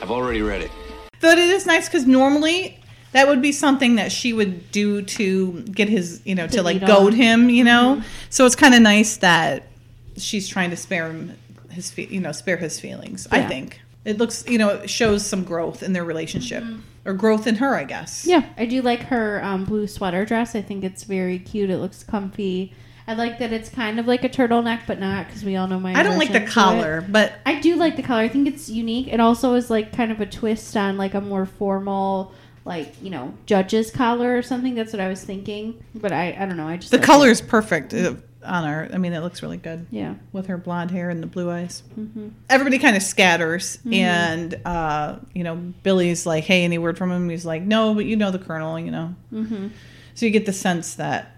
I've 0.00 0.12
already 0.12 0.40
read 0.40 0.62
it. 0.62 0.70
But 1.18 1.36
it 1.36 1.48
is 1.48 1.66
nice 1.66 1.88
because 1.88 2.06
normally 2.06 2.78
that 3.14 3.28
would 3.28 3.40
be 3.40 3.52
something 3.52 3.94
that 3.94 4.10
she 4.10 4.32
would 4.32 4.72
do 4.72 5.00
to 5.02 5.62
get 5.62 5.88
his, 5.88 6.20
you 6.24 6.34
know, 6.34 6.48
to, 6.48 6.56
To 6.56 6.62
like 6.62 6.80
goad 6.84 7.12
on. 7.12 7.18
him, 7.18 7.48
you 7.48 7.62
know. 7.62 7.96
Mm-hmm. 7.96 8.08
So 8.28 8.44
it's 8.44 8.56
kind 8.56 8.74
of 8.74 8.82
nice 8.82 9.18
that 9.18 9.68
she's 10.16 10.48
trying 10.48 10.70
to 10.70 10.76
spare 10.76 11.06
him 11.06 11.36
his, 11.70 11.96
you 11.96 12.20
know, 12.20 12.32
spare 12.32 12.56
his 12.56 12.80
feelings. 12.80 13.28
I 13.30 13.42
think 13.42 13.80
it 14.04 14.18
looks, 14.18 14.44
you 14.48 14.58
know, 14.58 14.68
it 14.70 14.90
shows 14.90 15.24
some 15.24 15.44
growth 15.44 15.82
in 15.84 15.92
their 15.92 16.04
relationship 16.04 16.64
or 17.04 17.14
growth 17.14 17.46
in 17.46 17.54
her, 17.56 17.76
I 17.76 17.84
guess. 17.84 18.22
Mm-hmm. 18.22 18.30
Yeah, 18.30 18.46
I 18.58 18.66
do 18.66 18.82
like 18.82 19.00
her 19.04 19.42
um, 19.44 19.64
blue 19.64 19.86
sweater 19.86 20.24
dress. 20.24 20.56
I 20.56 20.62
think 20.62 20.82
it's 20.82 21.04
very 21.04 21.38
cute. 21.38 21.70
It 21.70 21.78
looks 21.78 22.02
comfy. 22.02 22.74
I 23.06 23.14
like 23.14 23.38
that 23.38 23.52
it's 23.52 23.68
kind 23.68 24.00
of 24.00 24.06
like 24.08 24.24
a 24.24 24.28
turtleneck, 24.28 24.86
but 24.86 24.98
not 24.98 25.26
because 25.26 25.44
we 25.44 25.54
all 25.56 25.68
know 25.68 25.78
my. 25.78 25.94
I 25.94 26.02
don't 26.02 26.18
like 26.18 26.32
the 26.32 26.42
it. 26.42 26.48
collar, 26.48 27.04
but 27.08 27.34
I 27.46 27.60
do 27.60 27.76
like 27.76 27.96
the 27.96 28.02
color. 28.02 28.22
I 28.22 28.28
think 28.28 28.48
it's 28.48 28.68
unique. 28.68 29.06
It 29.08 29.20
also 29.20 29.54
is 29.54 29.68
like 29.70 29.94
kind 29.94 30.10
of 30.10 30.20
a 30.20 30.26
twist 30.26 30.76
on 30.76 30.96
like 30.96 31.14
a 31.14 31.20
more 31.20 31.44
formal, 31.46 32.32
like 32.64 32.94
you 33.02 33.10
know, 33.10 33.34
judge's 33.46 33.90
collar 33.90 34.36
or 34.36 34.42
something. 34.42 34.74
That's 34.74 34.92
what 34.92 35.00
I 35.00 35.08
was 35.08 35.22
thinking. 35.22 35.82
But 35.94 36.12
I, 36.12 36.36
I 36.38 36.46
don't 36.46 36.56
know. 36.56 36.68
I 36.68 36.76
just 36.76 36.90
the 36.90 36.98
color 36.98 37.28
is 37.28 37.40
perfect 37.40 37.92
uh, 37.94 38.14
on 38.44 38.64
her. 38.64 38.88
I 38.92 38.98
mean, 38.98 39.12
it 39.12 39.20
looks 39.20 39.42
really 39.42 39.56
good. 39.56 39.86
Yeah. 39.90 40.14
with 40.32 40.46
her 40.46 40.56
blonde 40.58 40.90
hair 40.90 41.08
and 41.10 41.22
the 41.22 41.26
blue 41.26 41.50
eyes. 41.50 41.82
Mm-hmm. 41.98 42.28
Everybody 42.50 42.78
kind 42.78 42.96
of 42.96 43.02
scatters, 43.02 43.78
and 43.90 44.54
uh, 44.64 45.16
you 45.34 45.44
know, 45.44 45.56
Billy's 45.82 46.26
like, 46.26 46.44
"Hey, 46.44 46.64
any 46.64 46.78
word 46.78 46.96
from 46.98 47.10
him?" 47.10 47.28
He's 47.28 47.46
like, 47.46 47.62
"No, 47.62 47.94
but 47.94 48.04
you 48.06 48.16
know 48.16 48.30
the 48.30 48.38
colonel, 48.38 48.78
you 48.78 48.90
know." 48.90 49.14
Mm-hmm. 49.32 49.68
So 50.14 50.26
you 50.26 50.32
get 50.32 50.46
the 50.46 50.52
sense 50.52 50.94
that 50.94 51.32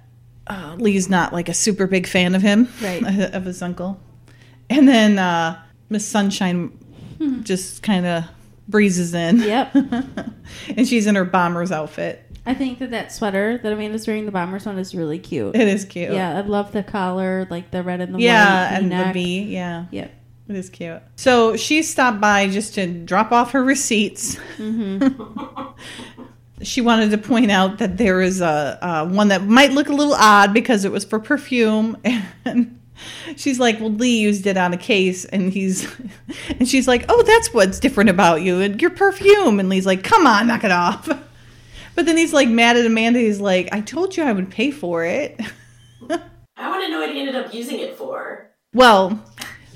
uh, 0.49 0.77
Lee's 0.79 1.09
not 1.09 1.33
like 1.33 1.49
a 1.49 1.55
super 1.55 1.87
big 1.87 2.07
fan 2.07 2.35
of 2.35 2.43
him, 2.43 2.69
Right. 2.83 3.03
of 3.35 3.45
his 3.47 3.63
uncle. 3.63 3.99
And 4.69 4.87
then 4.89 5.19
uh, 5.19 5.63
Miss 5.89 6.07
Sunshine 6.07 6.77
just 7.45 7.83
kind 7.83 8.05
of 8.05 8.25
breezes 8.69 9.15
in. 9.15 9.41
Yep. 9.41 9.75
and 10.77 10.89
she's 10.89 11.07
in 11.07 11.15
her 11.15 11.25
bomber's 11.25 11.73
outfit. 11.73 12.23
I 12.45 12.55
think 12.55 12.79
that 12.79 12.93
that 12.93 13.13
sweater 13.13 13.59
that 13.59 13.73
Amanda's 13.73 14.07
wearing, 14.07 14.25
the 14.25 14.33
bomber's 14.33 14.67
one, 14.67 14.79
is 14.79 14.95
really 14.95 15.19
cute. 15.19 15.57
It 15.57 15.67
is 15.67 15.85
cute. 15.85 16.13
Yeah, 16.13 16.37
I 16.37 16.43
love 16.43 16.73
the 16.73 16.85
collar, 16.85 17.47
like 17.51 17.73
the 17.73 17.83
red 17.83 18.01
and 18.01 18.15
the 18.15 18.21
Yeah, 18.21 18.71
white 18.71 18.79
and 18.79 18.93
the 18.93 19.13
V-neck. 19.13 19.53
Yeah. 19.53 19.87
Yep. 19.91 20.13
It 20.49 20.57
is 20.57 20.71
cute. 20.71 21.03
So 21.17 21.57
she 21.57 21.83
stopped 21.83 22.21
by 22.21 22.49
just 22.49 22.75
to 22.75 22.87
drop 22.87 23.33
off 23.33 23.51
her 23.51 23.65
receipts. 23.65 24.37
Mm-hmm. 24.59 26.23
she 26.63 26.81
wanted 26.81 27.11
to 27.11 27.19
point 27.19 27.51
out 27.51 27.79
that 27.79 27.97
there 27.97 28.21
is 28.21 28.41
a, 28.41 28.79
a 28.81 29.05
one 29.13 29.29
that 29.29 29.45
might 29.45 29.73
look 29.73 29.89
a 29.89 29.93
little 29.93 30.15
odd 30.15 30.55
because 30.55 30.85
it 30.85 30.93
was 30.93 31.05
for 31.05 31.19
perfume 31.19 31.97
and 32.45 32.79
she's 33.37 33.59
like 33.59 33.79
well 33.81 33.93
lee 33.93 34.19
used 34.19 34.47
it 34.47 34.57
on 34.57 34.73
a 34.73 34.77
case 34.77 35.25
and 35.27 35.53
he's 35.53 35.89
and 36.49 36.69
she's 36.69 36.89
like 36.89 37.05
oh 37.09 37.23
that's 37.23 37.53
what's 37.53 37.81
different 37.81 38.11
about 38.11 38.43
you 38.43 38.61
and 38.61 38.81
your 38.81 38.91
perfume 38.91 39.61
and 39.61 39.69
lee's 39.69 39.87
like 39.87 40.03
come 40.03 40.27
on 40.27 40.47
knock 40.47 40.65
it 40.65 40.71
off 40.71 41.09
but 41.95 42.07
then 42.07 42.17
he's 42.17 42.33
like 42.33 42.49
mad 42.49 42.77
at 42.77 42.87
amanda 42.87 43.19
he's 43.19 43.41
like 43.41 43.69
i 43.73 43.81
told 43.81 44.17
you 44.17 44.23
i 44.23 44.33
would 44.33 44.51
pay 44.51 44.71
for 44.71 45.05
it 45.05 45.41
I 46.57 46.71
want 46.71 46.85
to 46.85 46.91
know 46.91 47.01
what 47.01 47.11
he 47.13 47.21
ended 47.21 47.37
up 47.37 47.53
using 47.53 47.81
it 47.81 47.97
for. 47.97 48.51
Well, 48.73 49.23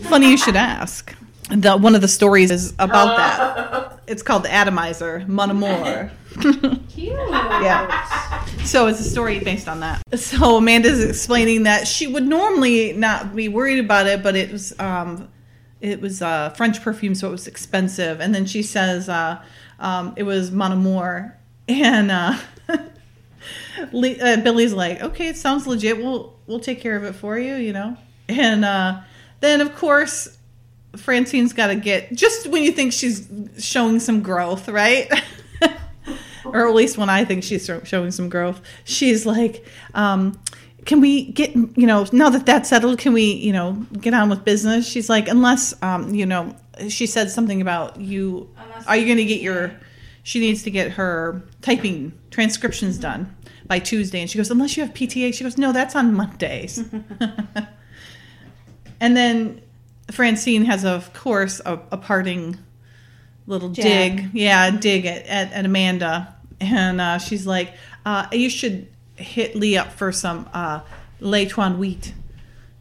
funny 0.02 0.30
you 0.30 0.38
should 0.38 0.56
ask. 0.56 1.14
The, 1.50 1.76
one 1.76 1.94
of 1.94 2.00
the 2.00 2.08
stories 2.08 2.50
is 2.50 2.72
about 2.78 3.16
that. 3.16 3.99
It's 4.10 4.22
called 4.22 4.42
the 4.42 4.52
Atomizer, 4.52 5.24
Mon 5.28 5.50
Amour. 5.50 6.10
Cute. 6.88 7.12
Yeah. 7.30 8.44
So 8.64 8.88
it's 8.88 8.98
a 8.98 9.04
story 9.04 9.38
based 9.38 9.68
on 9.68 9.78
that. 9.80 10.02
So 10.18 10.56
Amanda's 10.56 11.04
explaining 11.04 11.62
that 11.62 11.86
she 11.86 12.08
would 12.08 12.26
normally 12.26 12.92
not 12.92 13.36
be 13.36 13.46
worried 13.46 13.78
about 13.78 14.08
it, 14.08 14.20
but 14.20 14.34
it 14.34 14.50
was 14.50 14.76
um, 14.80 15.28
it 15.80 16.00
was 16.00 16.22
uh, 16.22 16.50
French 16.50 16.82
perfume, 16.82 17.14
so 17.14 17.28
it 17.28 17.30
was 17.30 17.46
expensive. 17.46 18.20
And 18.20 18.34
then 18.34 18.46
she 18.46 18.64
says 18.64 19.08
uh, 19.08 19.40
um, 19.78 20.14
it 20.16 20.24
was 20.24 20.50
Mon 20.50 20.72
Amour, 20.72 21.38
and 21.68 22.10
uh, 22.10 22.36
Lee, 23.92 24.20
uh, 24.20 24.38
Billy's 24.38 24.72
like, 24.72 25.00
okay, 25.02 25.28
it 25.28 25.36
sounds 25.36 25.68
legit. 25.68 25.98
We'll 25.98 26.36
we'll 26.48 26.58
take 26.58 26.80
care 26.80 26.96
of 26.96 27.04
it 27.04 27.14
for 27.14 27.38
you, 27.38 27.54
you 27.54 27.72
know. 27.72 27.96
And 28.28 28.64
uh, 28.64 29.02
then 29.38 29.60
of 29.60 29.76
course, 29.76 30.36
Francine's 30.96 31.52
got 31.52 31.68
to 31.68 31.76
get 31.76 32.12
just 32.12 32.48
when 32.48 32.62
you 32.62 32.72
think 32.72 32.92
she's 32.92 33.28
showing 33.58 34.00
some 34.00 34.22
growth, 34.22 34.68
right? 34.68 35.10
or 36.44 36.68
at 36.68 36.74
least 36.74 36.98
when 36.98 37.08
I 37.08 37.24
think 37.24 37.44
she's 37.44 37.70
showing 37.84 38.10
some 38.10 38.28
growth, 38.28 38.60
she's 38.84 39.24
like, 39.24 39.64
um, 39.94 40.38
"Can 40.84 41.00
we 41.00 41.30
get 41.32 41.54
you 41.54 41.86
know 41.86 42.06
now 42.12 42.30
that 42.30 42.46
that's 42.46 42.68
settled? 42.68 42.98
Can 42.98 43.12
we 43.12 43.34
you 43.34 43.52
know 43.52 43.72
get 44.00 44.14
on 44.14 44.28
with 44.28 44.44
business?" 44.44 44.86
She's 44.86 45.08
like, 45.08 45.28
"Unless 45.28 45.80
um, 45.82 46.14
you 46.14 46.26
know," 46.26 46.54
she 46.88 47.06
said 47.06 47.30
something 47.30 47.60
about 47.60 48.00
you. 48.00 48.48
Are 48.86 48.96
you 48.96 49.06
going 49.06 49.18
to 49.18 49.24
get 49.24 49.40
your? 49.40 49.72
She 50.22 50.40
needs 50.40 50.62
to 50.64 50.70
get 50.70 50.92
her 50.92 51.42
typing 51.62 52.12
transcriptions 52.30 52.98
done 52.98 53.34
by 53.66 53.78
Tuesday, 53.78 54.20
and 54.20 54.28
she 54.28 54.38
goes, 54.38 54.50
"Unless 54.50 54.76
you 54.76 54.84
have 54.84 54.92
PTA." 54.92 55.32
She 55.32 55.44
goes, 55.44 55.56
"No, 55.56 55.72
that's 55.72 55.94
on 55.94 56.14
Mondays." 56.14 56.78
and 59.00 59.16
then 59.16 59.62
Francine 60.10 60.64
has, 60.64 60.84
of 60.84 61.12
course, 61.12 61.60
a, 61.64 61.80
a 61.92 61.96
parting 61.96 62.58
little 63.46 63.70
Jab. 63.70 63.84
dig. 63.84 64.30
Yeah, 64.32 64.70
dig 64.70 65.06
at, 65.06 65.26
at, 65.26 65.52
at 65.52 65.64
Amanda 65.64 66.34
and 66.60 67.00
uh, 67.00 67.18
she's 67.18 67.46
like, 67.46 67.72
uh, 68.04 68.26
"You 68.32 68.50
should 68.50 68.86
hit 69.16 69.56
Lee 69.56 69.76
up 69.76 69.92
for 69.92 70.12
some 70.12 70.48
uh, 70.52 70.80
Le 71.20 71.46
Tuan 71.46 71.78
wheat." 71.78 72.14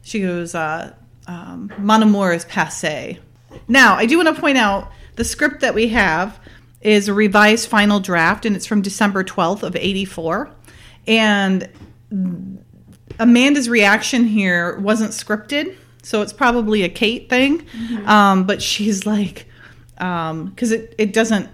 She 0.02 0.20
goes, 0.20 0.54
uh, 0.54 0.94
um, 1.28 1.72
"Mon 1.78 2.04
amour 2.04 2.34
is 2.34 2.46
passé." 2.46 3.20
Now, 3.68 3.96
I 3.96 4.06
do 4.06 4.18
want 4.18 4.36
to 4.36 4.40
point 4.40 4.58
out 4.58 4.92
the 5.16 5.24
script 5.24 5.62
that 5.62 5.74
we 5.74 5.90
have 5.90 6.40
is 6.82 7.08
a 7.08 7.14
revised 7.14 7.68
final 7.68 8.00
draft, 8.00 8.46
and 8.46 8.56
it's 8.56 8.66
from 8.66 8.82
December 8.82 9.24
twelfth 9.24 9.64
of 9.64 9.76
'84, 9.76 10.52
and 11.08 11.70
Amanda's 13.20 13.70
reaction 13.70 14.26
here 14.26 14.78
wasn't 14.80 15.12
scripted, 15.12 15.76
so 16.10 16.24
it's 16.24 16.34
probably 16.34 16.82
a 16.82 16.90
Kate 16.90 17.30
thing. 17.30 17.66
Um, 18.08 18.46
but 18.46 18.64
she's 18.64 19.06
like, 19.06 19.46
because 19.96 20.72
it, 20.72 20.96
it 20.98 21.14
doesn't. 21.14 21.50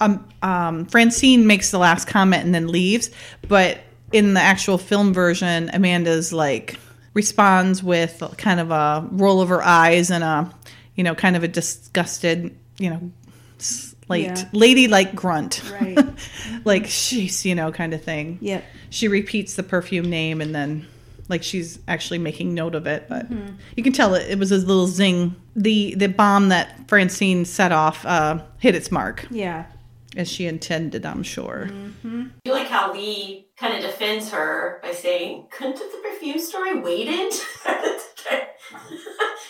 Um, 0.00 0.26
um, 0.42 0.86
Francine 0.86 1.46
makes 1.46 1.70
the 1.70 1.78
last 1.78 2.08
comment 2.08 2.44
and 2.44 2.54
then 2.54 2.68
leaves, 2.68 3.10
but 3.46 3.78
in 4.10 4.32
the 4.32 4.40
actual 4.40 4.78
film 4.78 5.12
version, 5.12 5.70
Amanda's 5.72 6.32
like 6.32 6.78
responds 7.12 7.82
with 7.82 8.22
kind 8.38 8.58
of 8.58 8.70
a 8.70 9.06
roll 9.12 9.40
of 9.42 9.50
her 9.50 9.62
eyes 9.62 10.10
and 10.10 10.24
a, 10.24 10.50
you 10.94 11.04
know, 11.04 11.14
kind 11.14 11.36
of 11.36 11.44
a 11.44 11.48
disgusted, 11.48 12.56
you 12.78 12.88
know, 12.90 13.10
like 14.08 14.24
Yeah. 14.24 14.48
ladylike 14.52 15.14
grunt, 15.14 15.62
Right. 15.80 15.98
like 16.64 16.86
she's, 16.86 17.44
you 17.46 17.54
know, 17.54 17.70
kind 17.70 17.92
of 17.94 18.02
thing 18.02 18.38
Yep. 18.40 18.64
she 18.90 19.08
repeats 19.08 19.54
the 19.54 19.62
perfume 19.62 20.08
name 20.10 20.40
and 20.40 20.54
then 20.54 20.86
like 21.28 21.42
she's 21.42 21.78
actually 21.88 22.18
making 22.18 22.54
note 22.54 22.74
of 22.74 22.86
it 22.86 23.06
but 23.08 23.30
mm-hmm. 23.30 23.54
you 23.76 23.82
can 23.82 23.92
tell 23.92 24.14
it, 24.14 24.30
it 24.30 24.38
was 24.38 24.52
a 24.52 24.58
little 24.58 24.86
zing. 24.86 25.34
The 25.56 25.94
the 25.94 26.08
bomb 26.08 26.48
that 26.48 26.88
francine 26.88 27.44
set 27.44 27.72
off 27.72 28.04
uh, 28.04 28.42
hit 28.58 28.74
its 28.74 28.90
mark. 28.90 29.26
Yeah. 29.30 29.66
as 30.16 30.28
she 30.28 30.46
intended 30.46 31.06
i'm 31.06 31.22
sure. 31.22 31.68
Mm-hmm. 31.70 32.22
I 32.22 32.48
feel 32.48 32.54
like 32.54 32.68
how 32.68 32.92
Lee 32.92 33.48
kind 33.56 33.74
of 33.74 33.82
defends 33.82 34.30
her 34.30 34.80
by 34.82 34.92
saying, 34.92 35.46
couldn't 35.50 35.78
have 35.78 35.90
the 35.90 35.98
perfume 36.02 36.38
store 36.38 36.66
I 36.66 36.74
waited? 36.74 37.32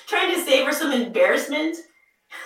Trying 0.06 0.34
to 0.34 0.40
save 0.44 0.66
her 0.66 0.72
some 0.72 0.92
embarrassment. 0.92 1.76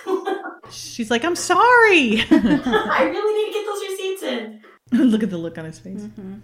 she's 0.71 1.09
like 1.09 1.23
i'm 1.23 1.35
sorry. 1.35 2.21
I 2.31 3.09
really 3.11 3.33
need 3.33 3.47
to 3.47 3.59
get 3.59 3.65
those 3.65 3.81
receipts 3.89 4.23
in. 4.23 4.61
look 5.11 5.23
at 5.23 5.29
the 5.29 5.37
look 5.37 5.57
on 5.57 5.65
his 5.65 5.79
face. 5.79 6.01
Mm-hmm. 6.01 6.35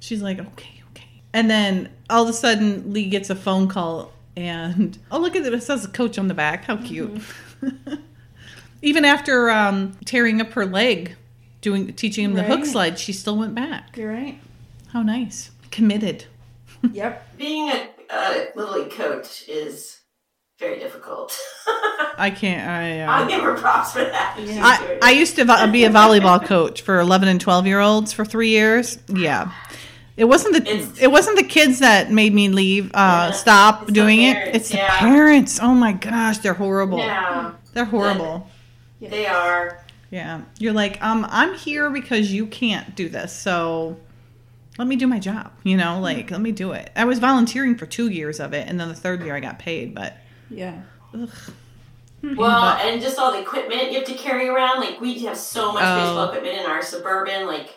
She's 0.00 0.22
like 0.22 0.38
okay 0.38 0.77
okay 0.77 0.77
and 1.32 1.50
then 1.50 1.90
all 2.10 2.22
of 2.24 2.28
a 2.28 2.32
sudden 2.32 2.92
lee 2.92 3.08
gets 3.08 3.30
a 3.30 3.34
phone 3.34 3.68
call 3.68 4.12
and 4.36 4.98
oh 5.10 5.18
look 5.18 5.34
at 5.36 5.44
it 5.44 5.52
it 5.52 5.62
says 5.62 5.86
coach 5.88 6.18
on 6.18 6.28
the 6.28 6.34
back 6.34 6.64
how 6.64 6.76
cute 6.76 7.20
even 8.82 9.04
after 9.04 9.50
um, 9.50 9.96
tearing 10.04 10.40
up 10.40 10.52
her 10.52 10.64
leg 10.66 11.16
doing 11.60 11.92
teaching 11.94 12.24
him 12.24 12.34
the 12.34 12.42
hook 12.42 12.64
slide 12.64 12.98
she 12.98 13.12
still 13.12 13.36
went 13.36 13.54
back 13.54 13.96
You're 13.96 14.12
right. 14.12 14.38
how 14.92 15.02
nice 15.02 15.50
committed 15.70 16.24
Yep. 16.92 17.36
Being 17.36 17.70
a, 17.70 17.88
a 18.10 18.46
Little 18.54 18.80
League 18.80 18.92
coach 18.92 19.48
is 19.48 19.98
very 20.60 20.78
difficult. 20.78 21.36
i 22.16 22.30
can't 22.30 22.68
i 22.68 23.00
uh, 23.00 23.10
I'll 23.10 23.28
give 23.28 23.42
her 23.42 23.54
props 23.56 23.92
for 23.94 24.04
that. 24.04 24.36
She's 24.38 24.56
I, 24.56 24.98
I 25.02 25.10
used 25.10 25.34
to 25.36 25.44
vo- 25.44 25.66
be 25.72 25.84
a 25.84 25.90
volleyball 25.90 26.44
coach 26.44 26.82
for 26.82 27.00
11 27.00 27.26
and 27.28 27.40
12 27.40 27.66
year 27.66 27.80
olds 27.80 28.12
for 28.12 28.24
three 28.24 28.50
years. 28.50 28.98
Yeah. 29.08 29.50
It 30.18 30.24
wasn't 30.24 30.54
the 30.54 30.70
It's- 30.70 30.98
it 31.00 31.10
wasn't 31.12 31.36
the 31.38 31.44
kids 31.44 31.78
that 31.78 32.10
made 32.10 32.34
me 32.34 32.48
leave 32.48 32.86
uh, 32.92 33.28
Yeah. 33.28 33.30
stop 33.30 33.82
It's 33.82 33.86
the 33.86 33.92
doing 33.92 34.22
it. 34.22 34.34
parents, 34.34 34.56
It's 34.56 34.68
the 34.70 34.76
parents. 34.78 35.60
Oh 35.62 35.74
my 35.74 35.92
gosh, 35.92 36.38
they're 36.38 36.54
horrible. 36.54 36.98
yeah, 36.98 37.52
They're 37.72 37.84
horrible. 37.86 38.48
they 39.00 39.26
are. 39.26 39.78
Yeah. 40.10 40.40
You're 40.58 40.72
like, 40.72 41.00
um, 41.02 41.24
I'm 41.30 41.54
here 41.54 41.88
because 41.90 42.32
you 42.32 42.46
can't 42.46 42.96
do 42.96 43.08
this, 43.08 43.32
so 43.32 43.96
let 44.76 44.88
me 44.88 44.96
do 44.96 45.06
my 45.06 45.20
job. 45.20 45.52
You 45.62 45.76
know, 45.76 46.00
like 46.00 46.30
let 46.32 46.40
me 46.40 46.50
do 46.50 46.72
it. 46.72 46.90
I 46.96 47.04
was 47.04 47.18
volunteering 47.20 47.76
for 47.76 47.86
two 47.86 48.08
years 48.08 48.40
of 48.40 48.52
it, 48.54 48.66
and 48.68 48.80
then 48.80 48.88
the 48.88 48.94
third 48.96 49.22
year 49.22 49.36
I 49.36 49.40
got 49.40 49.58
paid, 49.60 49.94
but 49.94 50.16
Yeah. 50.50 50.74
ugh. 51.14 51.28
Well, 52.22 52.60
But- 52.76 52.84
and 52.86 53.00
just 53.00 53.16
all 53.20 53.30
the 53.30 53.38
equipment 53.38 53.92
you 53.92 53.98
have 54.00 54.08
to 54.08 54.14
carry 54.14 54.48
around. 54.48 54.80
Like 54.80 55.00
we 55.00 55.16
have 55.20 55.36
so 55.36 55.70
much 55.72 55.84
Oh. 55.86 55.94
baseball 56.00 56.24
equipment 56.30 56.58
in 56.58 56.66
our 56.66 56.82
suburban. 56.82 57.46
Like 57.46 57.68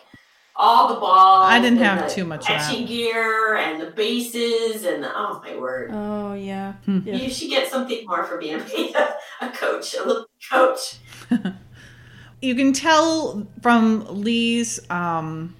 all 0.56 0.88
the 0.94 1.00
balls. 1.00 1.46
I 1.48 1.60
didn't 1.60 1.78
have 1.78 2.08
the 2.08 2.14
too 2.14 2.24
much 2.24 2.42
of 2.42 2.48
that. 2.48 2.70
etching 2.70 2.86
gear 2.86 3.56
and 3.56 3.80
the 3.80 3.90
bases 3.90 4.84
and 4.84 5.02
the 5.02 5.10
oh 5.14 5.40
my 5.44 5.56
word. 5.56 5.90
Oh 5.92 6.34
yeah. 6.34 6.74
Hmm. 6.84 7.00
Yeah. 7.04 7.14
You 7.14 7.30
should 7.30 7.50
get 7.50 7.68
something 7.68 8.06
more 8.06 8.24
for 8.24 8.38
being 8.38 8.60
a, 8.94 9.14
a 9.40 9.50
coach, 9.50 9.94
a 9.94 10.04
little 10.04 10.26
coach. 10.50 10.98
you 12.42 12.54
can 12.54 12.72
tell 12.72 13.46
from 13.62 14.06
Lee's 14.08 14.80
um, 14.90 15.54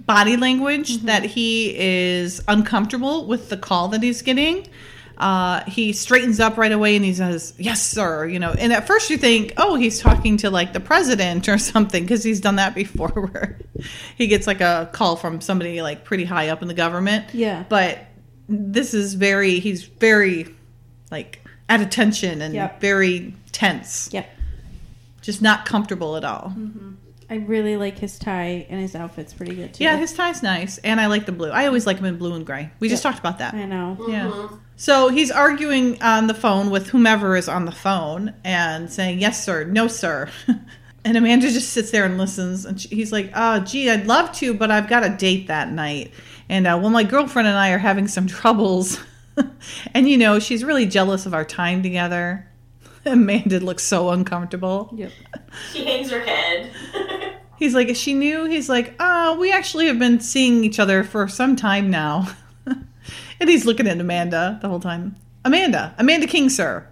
body 0.00 0.36
language 0.36 0.98
that 1.02 1.24
he 1.24 1.74
is 1.78 2.42
uncomfortable 2.48 3.26
with 3.26 3.48
the 3.48 3.56
call 3.56 3.88
that 3.88 4.02
he's 4.02 4.22
getting. 4.22 4.68
Uh, 5.18 5.62
he 5.64 5.92
straightens 5.92 6.40
up 6.40 6.56
right 6.56 6.72
away 6.72 6.96
and 6.96 7.04
he 7.04 7.14
says, 7.14 7.54
"Yes, 7.58 7.86
sir." 7.86 8.26
You 8.26 8.38
know, 8.38 8.52
and 8.58 8.72
at 8.72 8.86
first 8.86 9.10
you 9.10 9.16
think, 9.18 9.52
"Oh, 9.56 9.74
he's 9.76 10.00
talking 10.00 10.36
to 10.38 10.50
like 10.50 10.72
the 10.72 10.80
president 10.80 11.48
or 11.48 11.58
something," 11.72 12.02
because 12.04 12.24
he's 12.24 12.40
done 12.40 12.56
that 12.56 12.74
before, 12.74 13.08
where 13.32 13.58
he 14.16 14.26
gets 14.26 14.46
like 14.46 14.60
a 14.60 14.88
call 14.92 15.16
from 15.16 15.40
somebody 15.40 15.82
like 15.82 16.04
pretty 16.04 16.24
high 16.24 16.48
up 16.48 16.62
in 16.62 16.68
the 16.68 16.74
government. 16.74 17.26
Yeah. 17.32 17.64
But 17.68 17.98
this 18.48 18.94
is 18.94 19.14
very, 19.14 19.60
he's 19.60 19.84
very 19.84 20.54
like 21.10 21.40
at 21.68 21.80
attention 21.80 22.42
and 22.42 22.54
Yep. 22.54 22.80
very 22.80 23.34
tense, 23.52 24.08
Yep. 24.12 24.28
just 25.20 25.40
not 25.42 25.64
comfortable 25.66 26.16
at 26.16 26.24
all. 26.24 26.54
I 27.32 27.36
really 27.36 27.78
like 27.78 27.98
his 27.98 28.18
tie 28.18 28.66
and 28.68 28.78
his 28.78 28.94
outfit's 28.94 29.32
pretty 29.32 29.54
good 29.54 29.72
too. 29.72 29.84
Yeah, 29.84 29.96
his 29.96 30.12
tie's 30.12 30.42
nice, 30.42 30.76
and 30.76 31.00
I 31.00 31.06
like 31.06 31.24
the 31.24 31.32
blue. 31.32 31.48
I 31.48 31.66
always 31.66 31.86
like 31.86 31.96
him 31.96 32.04
in 32.04 32.18
blue 32.18 32.34
and 32.34 32.44
gray. 32.44 32.70
We 32.78 32.90
just 32.90 33.02
Yeah. 33.02 33.10
talked 33.10 33.20
about 33.20 33.38
that. 33.38 33.54
I 33.54 33.64
know. 33.64 33.96
Yeah. 34.06 34.48
So 34.76 35.08
he's 35.08 35.30
arguing 35.30 36.02
on 36.02 36.26
the 36.26 36.34
phone 36.34 36.68
with 36.68 36.88
whomever 36.88 37.34
is 37.34 37.48
on 37.48 37.64
the 37.64 37.72
phone 37.72 38.34
and 38.44 38.92
saying, 38.92 39.18
"Yes, 39.20 39.42
sir. 39.42 39.64
No, 39.64 39.88
sir." 39.88 40.28
and 41.06 41.16
Amanda 41.16 41.50
just 41.50 41.70
sits 41.70 41.90
there 41.90 42.04
and 42.04 42.18
listens. 42.18 42.66
And 42.66 42.78
she, 42.78 42.88
he's 42.88 43.12
like, 43.12 43.32
"Oh, 43.34 43.60
gee, 43.60 43.88
I'd 43.88 44.06
love 44.06 44.30
to, 44.32 44.52
but 44.52 44.70
I've 44.70 44.88
got 44.90 45.02
a 45.02 45.08
date 45.08 45.46
that 45.46 45.72
night, 45.72 46.12
and 46.50 46.66
uh, 46.66 46.78
well, 46.82 46.90
my 46.90 47.02
girlfriend 47.02 47.48
and 47.48 47.56
I 47.56 47.70
are 47.70 47.78
having 47.78 48.08
some 48.08 48.26
troubles, 48.40 49.00
and 49.94 50.06
you 50.06 50.18
know, 50.18 50.38
she's 50.38 50.64
really 50.64 50.84
jealous 50.84 51.24
of 51.24 51.32
our 51.32 51.46
time 51.46 51.82
together." 51.82 52.46
Amanda 53.04 53.58
looks 53.58 53.82
so 53.82 54.10
uncomfortable. 54.10 54.88
Yep. 54.94 55.10
She 55.72 55.84
hangs 55.84 56.08
her 56.12 56.20
head. 56.20 56.70
He's 57.62 57.76
like, 57.76 57.94
she 57.94 58.12
knew. 58.12 58.46
He's 58.46 58.68
like, 58.68 58.92
oh, 58.98 59.38
we 59.38 59.52
actually 59.52 59.86
have 59.86 59.96
been 59.96 60.18
seeing 60.18 60.64
each 60.64 60.80
other 60.80 61.04
for 61.04 61.28
some 61.28 61.54
time 61.54 61.90
now. 61.90 62.26
and 62.66 63.48
he's 63.48 63.64
looking 63.64 63.86
at 63.86 64.00
Amanda 64.00 64.58
the 64.60 64.68
whole 64.68 64.80
time. 64.80 65.14
Amanda, 65.44 65.94
Amanda 65.96 66.26
King, 66.26 66.48
sir. 66.48 66.88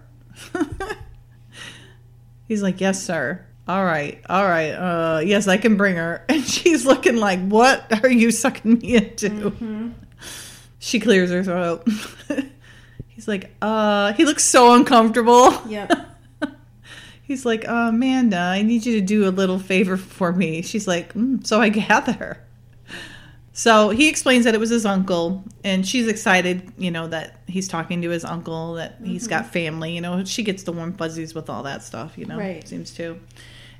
he's 2.47 2.63
like, 2.63 2.79
yes, 2.79 3.03
sir. 3.03 3.45
All 3.67 3.83
right, 3.83 4.21
all 4.29 4.45
right. 4.45 4.69
Uh, 4.69 5.19
yes, 5.19 5.49
I 5.49 5.57
can 5.57 5.75
bring 5.75 5.97
her. 5.97 6.23
And 6.29 6.41
she's 6.45 6.85
looking 6.85 7.17
like, 7.17 7.45
what 7.45 8.01
are 8.01 8.09
you 8.09 8.31
sucking 8.31 8.75
me 8.75 8.95
into? 8.95 9.91
She 10.79 11.01
clears 11.01 11.31
her 11.31 11.43
throat. 11.43 11.85
he's 13.09 13.27
like, 13.27 13.53
uh, 13.61 14.13
he 14.13 14.23
looks 14.23 14.45
so 14.45 14.73
uncomfortable. 14.73 15.51
Yep. 15.67 16.10
He's 17.31 17.45
like, 17.45 17.65
uh, 17.65 17.87
Amanda, 17.89 18.37
I 18.37 18.61
need 18.61 18.85
you 18.85 18.99
to 18.99 19.05
do 19.05 19.25
a 19.25 19.31
little 19.31 19.57
favor 19.57 19.95
for 19.95 20.33
me. 20.33 20.61
She's 20.61 20.85
like, 20.85 21.13
mm, 21.13 21.47
so 21.47 21.61
I 21.61 21.69
gather. 21.87 22.43
So 23.53 23.89
he 23.89 24.09
explains 24.09 24.43
that 24.43 24.53
it 24.53 24.59
was 24.59 24.69
his 24.69 24.85
uncle, 24.85 25.43
and 25.63 25.87
she's 25.87 26.07
excited, 26.07 26.71
you 26.77 26.91
know, 26.91 27.07
that 27.07 27.39
he's 27.47 27.67
talking 27.69 28.01
to 28.01 28.09
his 28.09 28.25
uncle, 28.25 28.73
that 28.73 28.95
he's 29.03 29.27
got 29.27 29.45
family. 29.53 29.93
You 29.95 30.01
know, 30.01 30.23
she 30.25 30.43
gets 30.43 30.63
the 30.63 30.71
warm 30.73 30.93
fuzzies 30.97 31.33
with 31.33 31.49
all 31.49 31.63
that 31.63 31.83
stuff, 31.83 32.17
you 32.17 32.25
know, 32.25 32.37
Right. 32.37 32.65
seems 32.67 32.91
to. 32.95 33.17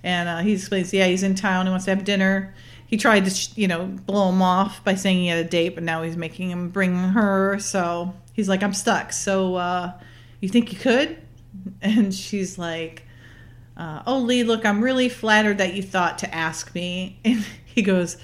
And 0.04 0.30
uh, 0.30 0.38
he 0.40 0.54
explains, 0.54 0.94
yeah, 0.94 1.08
he's 1.08 1.24
in 1.24 1.36
town, 1.36 1.66
he 1.66 1.70
wants 1.72 1.86
to 1.86 1.92
have 1.96 2.06
dinner. 2.06 2.54
He 2.88 2.96
tried 2.98 3.26
to, 3.26 3.32
sh- 3.32 3.50
you 3.56 3.68
know, 3.68 3.86
blow 3.86 4.30
him 4.30 4.42
off 4.42 4.82
by 4.84 4.96
saying 4.96 5.18
he 5.20 5.28
had 5.28 5.46
a 5.46 5.50
date, 5.50 5.76
but 5.76 5.84
now 5.84 6.04
he's 6.04 6.18
making 6.18 6.52
him 6.52 6.70
bring 6.70 6.96
her. 6.96 7.60
So 7.60 8.14
he's 8.34 8.48
like, 8.50 8.64
I'm 8.64 8.74
stuck. 8.74 9.12
So 9.14 9.56
uh, 9.56 9.92
you 10.40 10.48
think 10.50 10.72
you 10.72 10.80
could? 10.80 11.18
And 11.82 12.14
she's 12.16 12.58
like, 12.58 13.04
uh, 13.82 14.04
oh 14.06 14.20
lee 14.20 14.44
look 14.44 14.64
i'm 14.64 14.82
really 14.84 15.10
flattered 15.10 15.58
that 15.58 15.74
you 15.74 15.82
thought 15.82 16.20
to 16.20 16.34
ask 16.34 16.74
me. 16.76 17.18
And 17.26 17.44
he 17.66 17.82
goes 17.82 18.18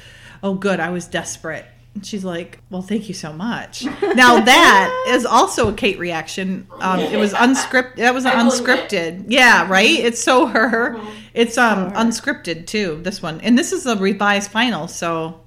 oh 0.44 0.54
good 0.54 0.80
i 0.80 0.90
was 0.90 1.08
desperate. 1.08 1.66
And 1.96 2.06
she's 2.06 2.24
like 2.24 2.60
well 2.70 2.84
thank 2.84 3.08
you 3.08 3.16
so 3.16 3.34
much. 3.34 3.84
Now 4.24 4.40
that 4.54 5.06
is 5.08 5.26
also 5.26 5.70
a 5.70 5.74
kate 5.74 5.98
reaction. 5.98 6.68
Um, 6.80 7.00
it 7.00 7.18
was 7.18 7.34
unscripted 7.34 7.96
that 7.96 8.14
was 8.14 8.26
unscripted. 8.26 9.26
Yeah 9.30 9.68
right? 9.68 9.98
It's 10.08 10.22
so 10.22 10.46
her. 10.46 10.96
Mm-hmm. 10.96 11.10
it's 11.34 11.58
um 11.58 11.92
unscripted 11.94 12.68
too 12.68 13.00
this 13.02 13.22
one. 13.24 13.42
And 13.42 13.58
this 13.58 13.72
is 13.72 13.86
a 13.88 13.96
revised 13.96 14.52
final 14.52 14.88
so 14.88 15.42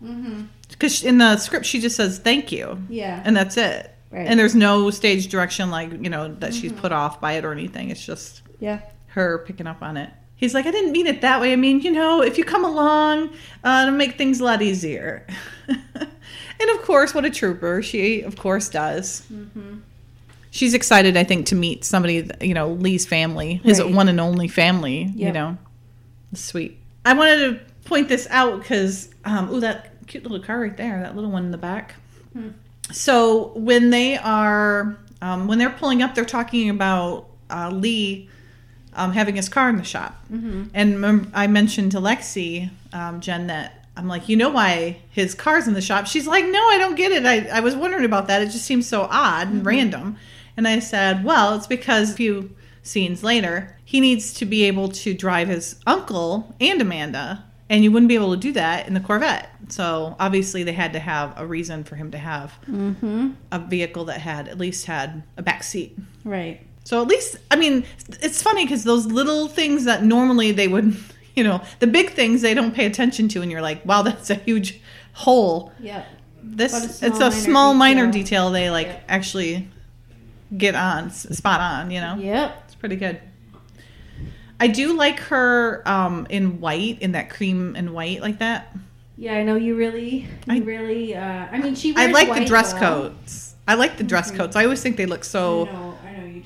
because 0.70 1.04
in 1.04 1.18
the 1.18 1.36
script 1.36 1.66
she 1.66 1.78
just 1.80 1.94
says 1.94 2.18
thank 2.18 2.50
you. 2.50 2.82
Yeah. 2.88 3.22
and 3.24 3.36
that's 3.36 3.56
it. 3.56 3.94
Right. 4.10 4.26
and 4.26 4.40
there's 4.40 4.56
no 4.56 4.90
stage 4.90 5.28
direction 5.28 5.70
like 5.70 5.92
you 5.92 6.10
know 6.10 6.34
that 6.40 6.52
she's 6.52 6.72
put 6.72 6.90
off 6.90 7.20
by 7.20 7.34
it 7.34 7.44
or 7.44 7.52
anything. 7.52 7.90
It's 7.90 8.04
just 8.04 8.42
yeah. 8.58 8.80
Her 9.10 9.38
picking 9.46 9.66
up 9.66 9.82
on 9.82 9.96
it. 9.96 10.10
He's 10.36 10.54
like, 10.54 10.64
I 10.66 10.70
didn't 10.70 10.92
mean 10.92 11.06
it 11.06 11.20
that 11.20 11.40
way. 11.40 11.52
I 11.52 11.56
mean, 11.56 11.80
you 11.82 11.90
know, 11.90 12.22
if 12.22 12.38
you 12.38 12.44
come 12.44 12.64
along, 12.64 13.30
uh, 13.62 13.84
it'll 13.86 13.96
make 13.98 14.16
things 14.16 14.40
a 14.40 14.44
lot 14.44 14.62
easier. 14.62 15.26
and 15.68 16.70
of 16.74 16.82
course, 16.82 17.12
what 17.14 17.24
a 17.26 17.30
trooper. 17.30 17.82
She, 17.82 18.22
of 18.22 18.36
course, 18.36 18.70
does. 18.70 19.22
She's 20.50 20.72
excited, 20.74 21.16
I 21.16 21.24
think, 21.24 21.46
to 21.46 21.54
meet 21.54 21.84
somebody, 21.84 22.28
you 22.40 22.54
know, 22.54 22.70
Lee's 22.72 23.04
family, 23.06 23.56
his 23.64 23.80
Right. 23.82 23.92
one 23.94 24.08
and 24.08 24.18
only 24.18 24.48
family, 24.48 25.12
you 25.14 25.30
know. 25.30 25.58
Sweet. 26.34 26.78
I 27.04 27.12
wanted 27.12 27.38
to 27.38 27.60
point 27.88 28.08
this 28.08 28.26
out 28.30 28.60
because, 28.60 29.10
um, 29.24 29.50
ooh, 29.52 29.60
that 29.60 29.90
cute 30.06 30.22
little 30.22 30.40
car 30.40 30.60
right 30.60 30.76
there, 30.76 31.00
that 31.02 31.14
little 31.14 31.30
one 31.30 31.44
in 31.44 31.50
the 31.50 31.58
back. 31.58 31.94
So 32.92 33.52
when 33.54 33.90
they 33.90 34.16
are, 34.16 34.96
um, 35.22 35.46
when 35.46 35.58
they're 35.58 35.70
pulling 35.70 36.02
up, 36.02 36.14
they're 36.14 36.24
talking 36.24 36.70
about 36.70 37.26
uh, 37.50 37.70
Lee 37.70 38.28
um, 38.94 39.12
having 39.12 39.36
his 39.36 39.48
car 39.48 39.68
in 39.68 39.76
the 39.76 39.84
shop. 39.84 40.24
And 40.74 41.00
mem- 41.00 41.30
I 41.34 41.46
mentioned 41.46 41.92
to 41.92 41.98
Lexi, 41.98 42.70
um, 42.92 43.20
Jen, 43.20 43.46
that 43.48 43.86
I'm 43.96 44.08
like, 44.08 44.28
you 44.28 44.36
know 44.36 44.48
why 44.50 44.98
his 45.10 45.34
car's 45.34 45.68
in 45.68 45.74
the 45.74 45.80
shop? 45.80 46.06
She's 46.06 46.26
like, 46.26 46.44
no, 46.44 46.58
I 46.58 46.78
don't 46.78 46.94
get 46.94 47.12
it. 47.12 47.26
I, 47.26 47.46
I 47.56 47.60
was 47.60 47.76
wondering 47.76 48.04
about 48.04 48.28
that. 48.28 48.42
It 48.42 48.46
just 48.46 48.64
seems 48.64 48.86
so 48.86 49.02
odd 49.10 49.48
and 49.48 49.64
random. 49.66 50.16
And 50.56 50.66
I 50.66 50.78
said, 50.78 51.24
well, 51.24 51.54
it's 51.54 51.66
because 51.66 52.10
a 52.10 52.14
few 52.14 52.50
scenes 52.82 53.22
later, 53.22 53.76
he 53.84 54.00
needs 54.00 54.32
to 54.34 54.44
be 54.46 54.64
able 54.64 54.88
to 54.88 55.14
drive 55.14 55.48
his 55.48 55.76
uncle 55.86 56.54
and 56.60 56.80
Amanda. 56.80 57.44
And 57.68 57.84
you 57.84 57.92
wouldn't 57.92 58.08
be 58.08 58.16
able 58.16 58.32
to 58.32 58.36
do 58.40 58.52
that 58.52 58.88
in 58.88 58.94
the 58.94 59.00
Corvette. 59.00 59.48
So 59.68 60.16
obviously, 60.18 60.64
they 60.64 60.72
had 60.72 60.92
to 60.94 60.98
have 60.98 61.32
a 61.36 61.46
reason 61.46 61.84
for 61.84 61.94
him 61.94 62.10
to 62.10 62.18
have 62.18 62.52
a 63.52 63.58
vehicle 63.60 64.06
that 64.06 64.20
had 64.20 64.48
at 64.48 64.58
least 64.58 64.86
had 64.86 65.22
a 65.36 65.42
back 65.42 65.62
seat. 65.62 65.96
Right. 66.24 66.66
So 66.90 67.00
at 67.00 67.06
least, 67.06 67.36
I 67.52 67.54
mean, 67.54 67.84
it's 68.20 68.42
funny 68.42 68.64
because 68.64 68.82
those 68.82 69.06
little 69.06 69.46
things 69.46 69.84
that 69.84 70.02
normally 70.02 70.50
they 70.50 70.66
would, 70.66 70.96
you 71.36 71.44
know, 71.44 71.62
the 71.78 71.86
big 71.86 72.10
things 72.10 72.42
they 72.42 72.52
don't 72.52 72.74
pay 72.74 72.84
attention 72.84 73.28
to, 73.28 73.42
and 73.42 73.48
you're 73.52 73.62
like, 73.62 73.86
wow, 73.86 74.02
that's 74.08 74.28
a 74.28 74.34
huge 74.34 74.80
hole. 75.12 75.72
Yeah. 75.78 76.04
This 76.42 77.00
a 77.00 77.06
it's 77.06 77.20
a 77.20 77.30
small 77.30 77.74
minor 77.74 78.06
detail. 78.06 78.48
detail 78.48 78.50
they 78.50 78.70
like 78.70 78.88
Yep. 78.88 79.04
actually 79.08 79.68
get 80.58 80.74
on 80.74 81.10
spot 81.10 81.60
on. 81.60 81.92
You 81.92 82.00
know, 82.00 82.16
Yep. 82.16 82.62
it's 82.64 82.74
pretty 82.74 82.96
good. 82.96 83.20
I 84.58 84.66
do 84.66 84.92
like 84.96 85.20
her 85.20 85.86
um, 85.86 86.26
in 86.28 86.60
white, 86.60 87.00
in 87.00 87.12
that 87.12 87.30
cream 87.30 87.76
and 87.76 87.90
white 87.94 88.20
like 88.20 88.40
that. 88.40 88.74
Yeah, 89.16 89.34
I 89.34 89.44
know 89.44 89.54
you 89.54 89.76
really, 89.76 90.26
you 90.48 90.54
I- 90.54 90.58
really. 90.58 91.14
Uh, 91.14 91.22
I 91.52 91.58
mean, 91.58 91.76
she. 91.76 91.94
I 91.96 92.06
like 92.06 92.34
the 92.34 92.44
dress 92.44 92.72
well. 92.74 93.10
coats. 93.12 93.54
I 93.68 93.74
like 93.74 93.96
the 93.96 94.02
dress 94.02 94.32
coats. 94.32 94.56
I 94.56 94.64
always 94.64 94.82
think 94.82 94.96
they 94.96 95.06
look 95.06 95.22
so. 95.22 95.66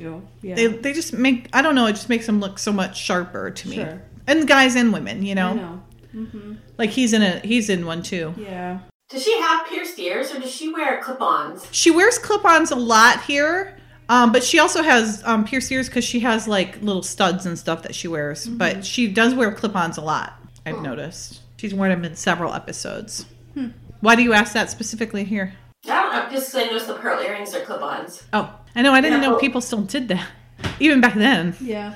You 0.01 0.07
do. 0.07 0.23
Yeah. 0.43 0.55
they 0.55 0.67
they 0.69 0.93
just 0.93 1.13
make 1.13 1.49
I 1.53 1.63
don't 1.63 1.75
know, 1.75 1.87
it 1.87 1.93
just 1.93 2.09
makes 2.09 2.27
them 2.27 2.41
look 2.41 2.59
so 2.59 2.73
much 2.73 2.99
sharper 2.99 3.51
to 3.51 3.69
me. 3.69 3.77
Sure. 3.77 4.03
And 4.27 4.47
guys 4.49 4.75
and 4.77 4.93
women, 4.93 5.25
you 5.25 5.35
know. 5.35 5.51
I 5.51 5.55
know. 5.55 5.83
Mm-hmm. 6.15 6.53
Like 6.79 6.91
he's 6.91 7.13
in 7.13 7.23
a 7.23 7.39
he's 7.41 7.69
in 7.69 7.87
one 7.87 8.03
too. 8.03 8.35
Yeah. 8.37 8.81
Does 9.11 9.23
she 9.23 9.39
have 9.41 9.67
pierced 9.67 9.99
ears 9.99 10.33
or 10.35 10.41
does 10.41 10.51
she 10.53 10.73
wear 10.73 11.01
clip-ons? 11.03 11.67
She 11.73 11.91
wears 11.91 12.19
clip-ons 12.19 12.71
a 12.71 12.77
lot 12.77 13.23
here. 13.25 13.77
Um, 14.09 14.33
but 14.33 14.43
she 14.45 14.59
also 14.59 14.83
has 14.83 15.23
um, 15.25 15.45
pierced 15.45 15.71
ears 15.73 15.89
because 15.89 16.05
she 16.05 16.21
has 16.21 16.47
like 16.49 16.81
little 16.83 17.03
studs 17.03 17.47
and 17.47 17.59
stuff 17.59 17.83
that 17.83 17.95
she 17.95 18.07
wears. 18.09 18.47
Mm-hmm. 18.47 18.59
But 18.59 18.85
she 18.85 19.09
does 19.09 19.35
wear 19.35 19.53
clip-ons 19.53 19.97
a 19.99 20.03
lot. 20.03 20.35
I've 20.67 20.77
Oh. 20.77 20.81
noticed. 20.81 21.41
She's 21.59 21.75
worn 21.75 21.91
them 21.91 22.05
in 22.05 22.15
several 22.17 22.53
episodes. 22.55 23.27
Why 24.01 24.15
do 24.17 24.23
you 24.23 24.35
ask 24.35 24.53
that 24.53 24.69
specifically 24.71 25.25
here? 25.25 25.55
I 25.87 25.89
don't 26.03 26.13
know, 26.13 26.31
just 26.31 26.53
'cause 26.53 26.63
I 26.63 26.65
noticed 26.67 26.87
the 26.89 26.95
pearl 26.95 27.21
earrings 27.21 27.55
are 27.55 27.61
clip-ons. 27.61 28.23
Oh, 28.35 28.53
I 28.77 28.83
know. 28.83 28.93
I 28.93 29.01
didn't 29.01 29.21
know 29.21 29.37
people 29.37 29.61
still 29.61 29.83
did 29.83 30.09
that, 30.09 30.27
even 30.81 31.01
back 31.01 31.15
then. 31.15 31.55
Yeah. 31.61 31.95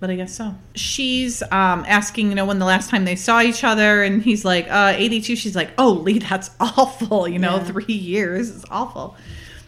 But 0.00 0.10
I 0.10 0.14
guess 0.16 0.32
so. 0.36 0.54
She's 0.76 1.42
um, 1.42 1.84
asking, 1.88 2.28
you 2.28 2.36
know, 2.36 2.46
when 2.46 2.60
the 2.60 2.64
last 2.64 2.88
time 2.88 3.04
they 3.04 3.16
saw 3.16 3.40
each 3.40 3.64
other, 3.64 4.02
and 4.04 4.22
he's 4.22 4.44
like, 4.44 4.68
uh, 4.70 4.92
82. 4.96 5.34
She's 5.34 5.56
like, 5.56 5.70
oh, 5.76 5.90
Lee, 5.94 6.18
that's 6.20 6.50
awful. 6.60 7.26
You 7.26 7.40
know, 7.40 7.56
Yeah. 7.56 7.64
three 7.64 7.94
years 7.94 8.48
is 8.50 8.64
awful. 8.70 9.16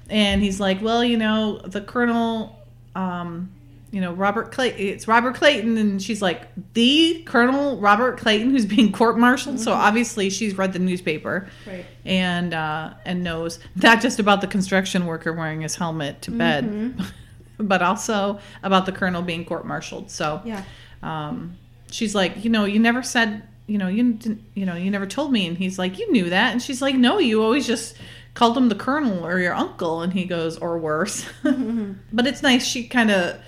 And 0.08 0.40
he's 0.42 0.60
like, 0.60 0.82
well, 0.82 1.02
you 1.02 1.16
know, 1.16 1.58
the 1.58 1.80
Colonel, 1.80 2.56
um, 2.94 3.50
you 3.92 4.00
know, 4.00 4.12
Robert 4.12 4.52
Clayton, 4.52 4.78
it's 4.80 5.08
Robert 5.08 5.34
Clayton. 5.34 5.76
And 5.76 6.00
she's 6.02 6.22
like, 6.22 6.42
the 6.74 7.22
Colonel 7.26 7.76
Robert 7.80 8.18
Clayton 8.18 8.50
who's 8.50 8.64
being 8.66 8.92
court 8.92 9.18
martialed. 9.18 9.58
So 9.60 9.72
obviously 9.72 10.30
she's 10.30 10.56
read 10.56 10.72
the 10.72 10.78
newspaper 10.78 11.48
Right. 11.66 11.84
and 12.04 12.54
uh, 12.54 12.94
and 13.04 13.24
knows 13.24 13.58
not 13.74 14.00
just 14.00 14.18
about 14.20 14.40
the 14.42 14.46
construction 14.46 15.06
worker 15.06 15.32
wearing 15.32 15.60
his 15.62 15.74
helmet 15.74 16.22
to 16.22 16.30
bed, 16.30 16.94
but 17.58 17.82
also 17.82 18.38
about 18.62 18.86
the 18.86 18.92
colonel 18.92 19.22
being 19.22 19.44
court-martialed. 19.44 20.10
So 20.10 20.40
Yeah. 20.44 20.62
um, 21.02 21.56
she's 21.90 22.14
like, 22.14 22.44
you 22.44 22.50
know, 22.50 22.64
you 22.66 22.78
never 22.78 23.02
said, 23.02 23.42
you 23.66 23.78
know, 23.78 23.88
you 23.88 24.12
didn't, 24.12 24.42
you 24.54 24.66
know, 24.66 24.74
you 24.76 24.90
never 24.90 25.06
told 25.06 25.32
me. 25.32 25.46
And 25.48 25.56
he's 25.58 25.78
like, 25.78 25.98
you 25.98 26.10
knew 26.12 26.30
that. 26.30 26.52
And 26.52 26.62
she's 26.62 26.80
like, 26.80 26.94
no, 26.94 27.18
you 27.18 27.42
always 27.42 27.66
just 27.66 27.96
called 28.34 28.56
him 28.56 28.68
the 28.68 28.74
colonel 28.76 29.26
or 29.26 29.38
your 29.40 29.54
uncle. 29.54 30.02
And 30.02 30.12
he 30.12 30.24
goes, 30.24 30.56
or 30.58 30.78
worse. 30.78 31.24
but 31.42 32.26
it's 32.26 32.42
nice. 32.42 32.64
She 32.64 32.86
kind 32.88 33.10
of, 33.10 33.40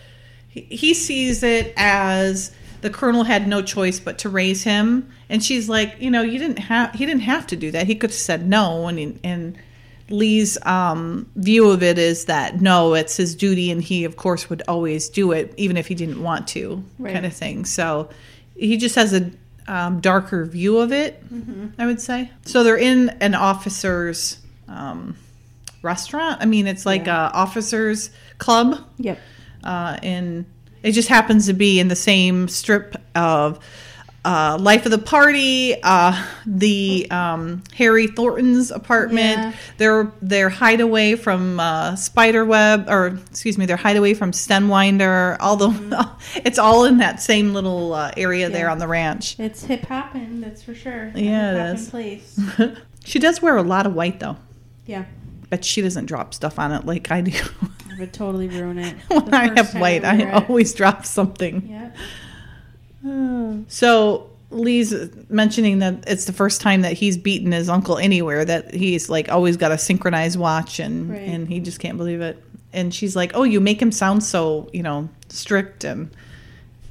he, 0.61 0.95
sees 0.95 1.43
it 1.43 1.73
as 1.77 2.53
the 2.83 2.91
colonel 2.91 3.25
had 3.25 3.47
no 3.49 3.63
choice 3.63 4.01
but 4.01 4.19
to 4.19 4.29
raise 4.29 4.63
him. 4.65 5.11
And 5.29 5.43
she's 5.43 5.69
like, 5.69 5.97
you 6.01 6.11
know, 6.11 6.23
you 6.23 6.39
didn't 6.39 6.59
have, 6.59 6.93
he 6.95 7.07
didn't 7.07 7.23
have 7.23 7.47
to 7.49 7.57
do 7.57 7.71
that. 7.71 7.87
He 7.87 7.95
could 7.95 8.11
have 8.11 8.15
said 8.15 8.47
no. 8.49 8.87
And, 8.89 8.99
he, 8.99 9.19
and 9.25 9.57
Lee's 10.11 10.59
um, 10.67 11.31
view 11.37 11.71
of 11.71 11.83
it 11.83 11.99
is 11.99 12.27
that 12.27 12.61
no, 12.61 12.95
it's 12.95 13.17
his 13.17 13.35
duty, 13.35 13.71
and 13.71 13.83
he, 13.83 14.05
of 14.05 14.17
course, 14.17 14.51
would 14.51 14.63
always 14.69 15.09
do 15.09 15.33
it, 15.33 15.55
even 15.57 15.77
if 15.77 15.87
he 15.87 15.95
didn't 15.95 16.23
want 16.23 16.49
to, 16.49 16.85
Right. 16.99 17.15
kind 17.15 17.25
of 17.25 17.33
thing. 17.33 17.65
So 17.65 18.11
he 18.55 18.77
just 18.77 18.97
has 18.97 19.15
a 19.15 19.31
um, 19.69 20.01
darker 20.01 20.45
view 20.45 20.79
of 20.79 20.93
it, 20.93 21.23
I 21.79 21.87
would 21.87 22.01
say. 22.01 22.31
So 22.45 22.63
they're 22.65 22.77
in 22.77 23.11
an 23.21 23.35
officer's 23.35 24.39
um, 24.69 25.17
restaurant. 25.83 26.43
I 26.43 26.47
mean, 26.47 26.67
it's 26.67 26.85
like 26.85 27.07
a 27.07 27.31
officers 27.33 28.11
club, 28.39 28.85
Yep. 28.99 29.19
Uh, 29.65 29.99
and 30.03 30.45
it 30.83 30.93
just 30.93 31.09
happens 31.09 31.47
to 31.47 31.53
be 31.53 31.79
in 31.81 31.89
the 31.89 31.97
same 31.97 32.49
strip 32.49 32.97
of 33.15 33.59
uh, 34.25 34.57
Life 34.61 34.85
of 34.85 34.93
the 34.93 34.99
Party, 34.99 35.75
uh, 35.83 36.25
the 36.47 37.09
um, 37.11 37.63
Harry 37.75 38.07
Thornton's 38.07 38.71
apartment, 38.71 39.37
Yeah. 39.39 39.53
their 39.79 40.13
their 40.23 40.49
hideaway 40.49 41.17
from 41.17 41.59
uh, 41.59 41.97
Spiderweb, 41.97 42.89
or 42.89 43.19
excuse 43.31 43.59
me, 43.59 43.67
their 43.67 43.77
hideaway 43.77 44.15
from 44.15 44.31
Stenwinder. 44.31 45.37
All 45.41 45.57
the 45.57 46.09
it's 46.45 46.59
all 46.59 46.85
in 46.85 46.99
that 46.99 47.21
same 47.21 47.53
little 47.53 47.95
uh, 47.95 48.13
area 48.17 48.49
there 48.49 48.67
Mm-hmm. 48.67 48.73
On 48.73 48.79
the 48.79 48.87
ranch. 48.87 49.41
It's 49.41 49.65
hip 49.65 49.87
hopping, 49.87 50.41
that's 50.41 50.63
for 50.63 50.75
sure. 50.75 51.11
Yeah, 51.17 51.71
it 51.73 51.75
is. 51.75 51.91
Place. 51.91 52.39
she 53.05 53.19
does 53.19 53.43
wear 53.43 53.57
a 53.57 53.63
lot 53.63 53.87
of 53.87 53.95
white 53.95 54.21
though, 54.21 54.37
Yeah. 54.87 55.05
But 55.53 55.67
she 55.67 55.83
doesn't 55.83 56.07
drop 56.07 56.33
stuff 56.33 56.59
on 56.59 56.73
it 56.73 56.87
like 56.87 57.11
I 57.11 57.21
do. 57.21 57.39
I 57.91 57.99
would 58.01 58.15
totally 58.15 58.49
ruin 58.49 58.79
it. 58.79 58.97
when 59.09 59.35
I 59.35 59.55
have 59.55 59.75
white, 59.75 60.01
wear 60.01 60.35
I 60.35 60.45
always 60.47 60.73
drop 60.73 61.05
something. 61.05 61.69
Yeah. 61.69 61.91
So 63.69 64.31
Lee's 64.49 64.95
mentioning 65.29 65.81
that 65.81 66.05
it's 66.07 66.25
the 66.25 66.33
first 66.33 66.63
time 66.63 66.81
that 66.81 66.95
he's 66.95 67.19
beaten 67.19 67.53
his 67.53 67.69
uncle 67.69 67.99
anywhere. 67.99 68.47
That 68.47 68.73
he's 68.73 69.11
like 69.11 69.31
always 69.31 69.59
got 69.59 69.73
a 69.73 69.77
synchronized 69.79 70.39
watch, 70.39 70.79
and 70.81 71.11
Right. 71.11 71.21
and 71.21 71.47
he 71.47 71.61
just 71.61 71.81
can't 71.81 71.99
believe 71.99 72.23
it. 72.23 72.43
And 72.73 72.95
she's 72.95 73.15
like, 73.15 73.33
"Oh, 73.35 73.43
you 73.43 73.61
make 73.61 73.83
him 73.83 73.93
sound 73.93 74.25
so 74.25 74.71
you 74.73 74.83
know 74.83 75.11
strict," 75.29 75.85
and 75.85 76.09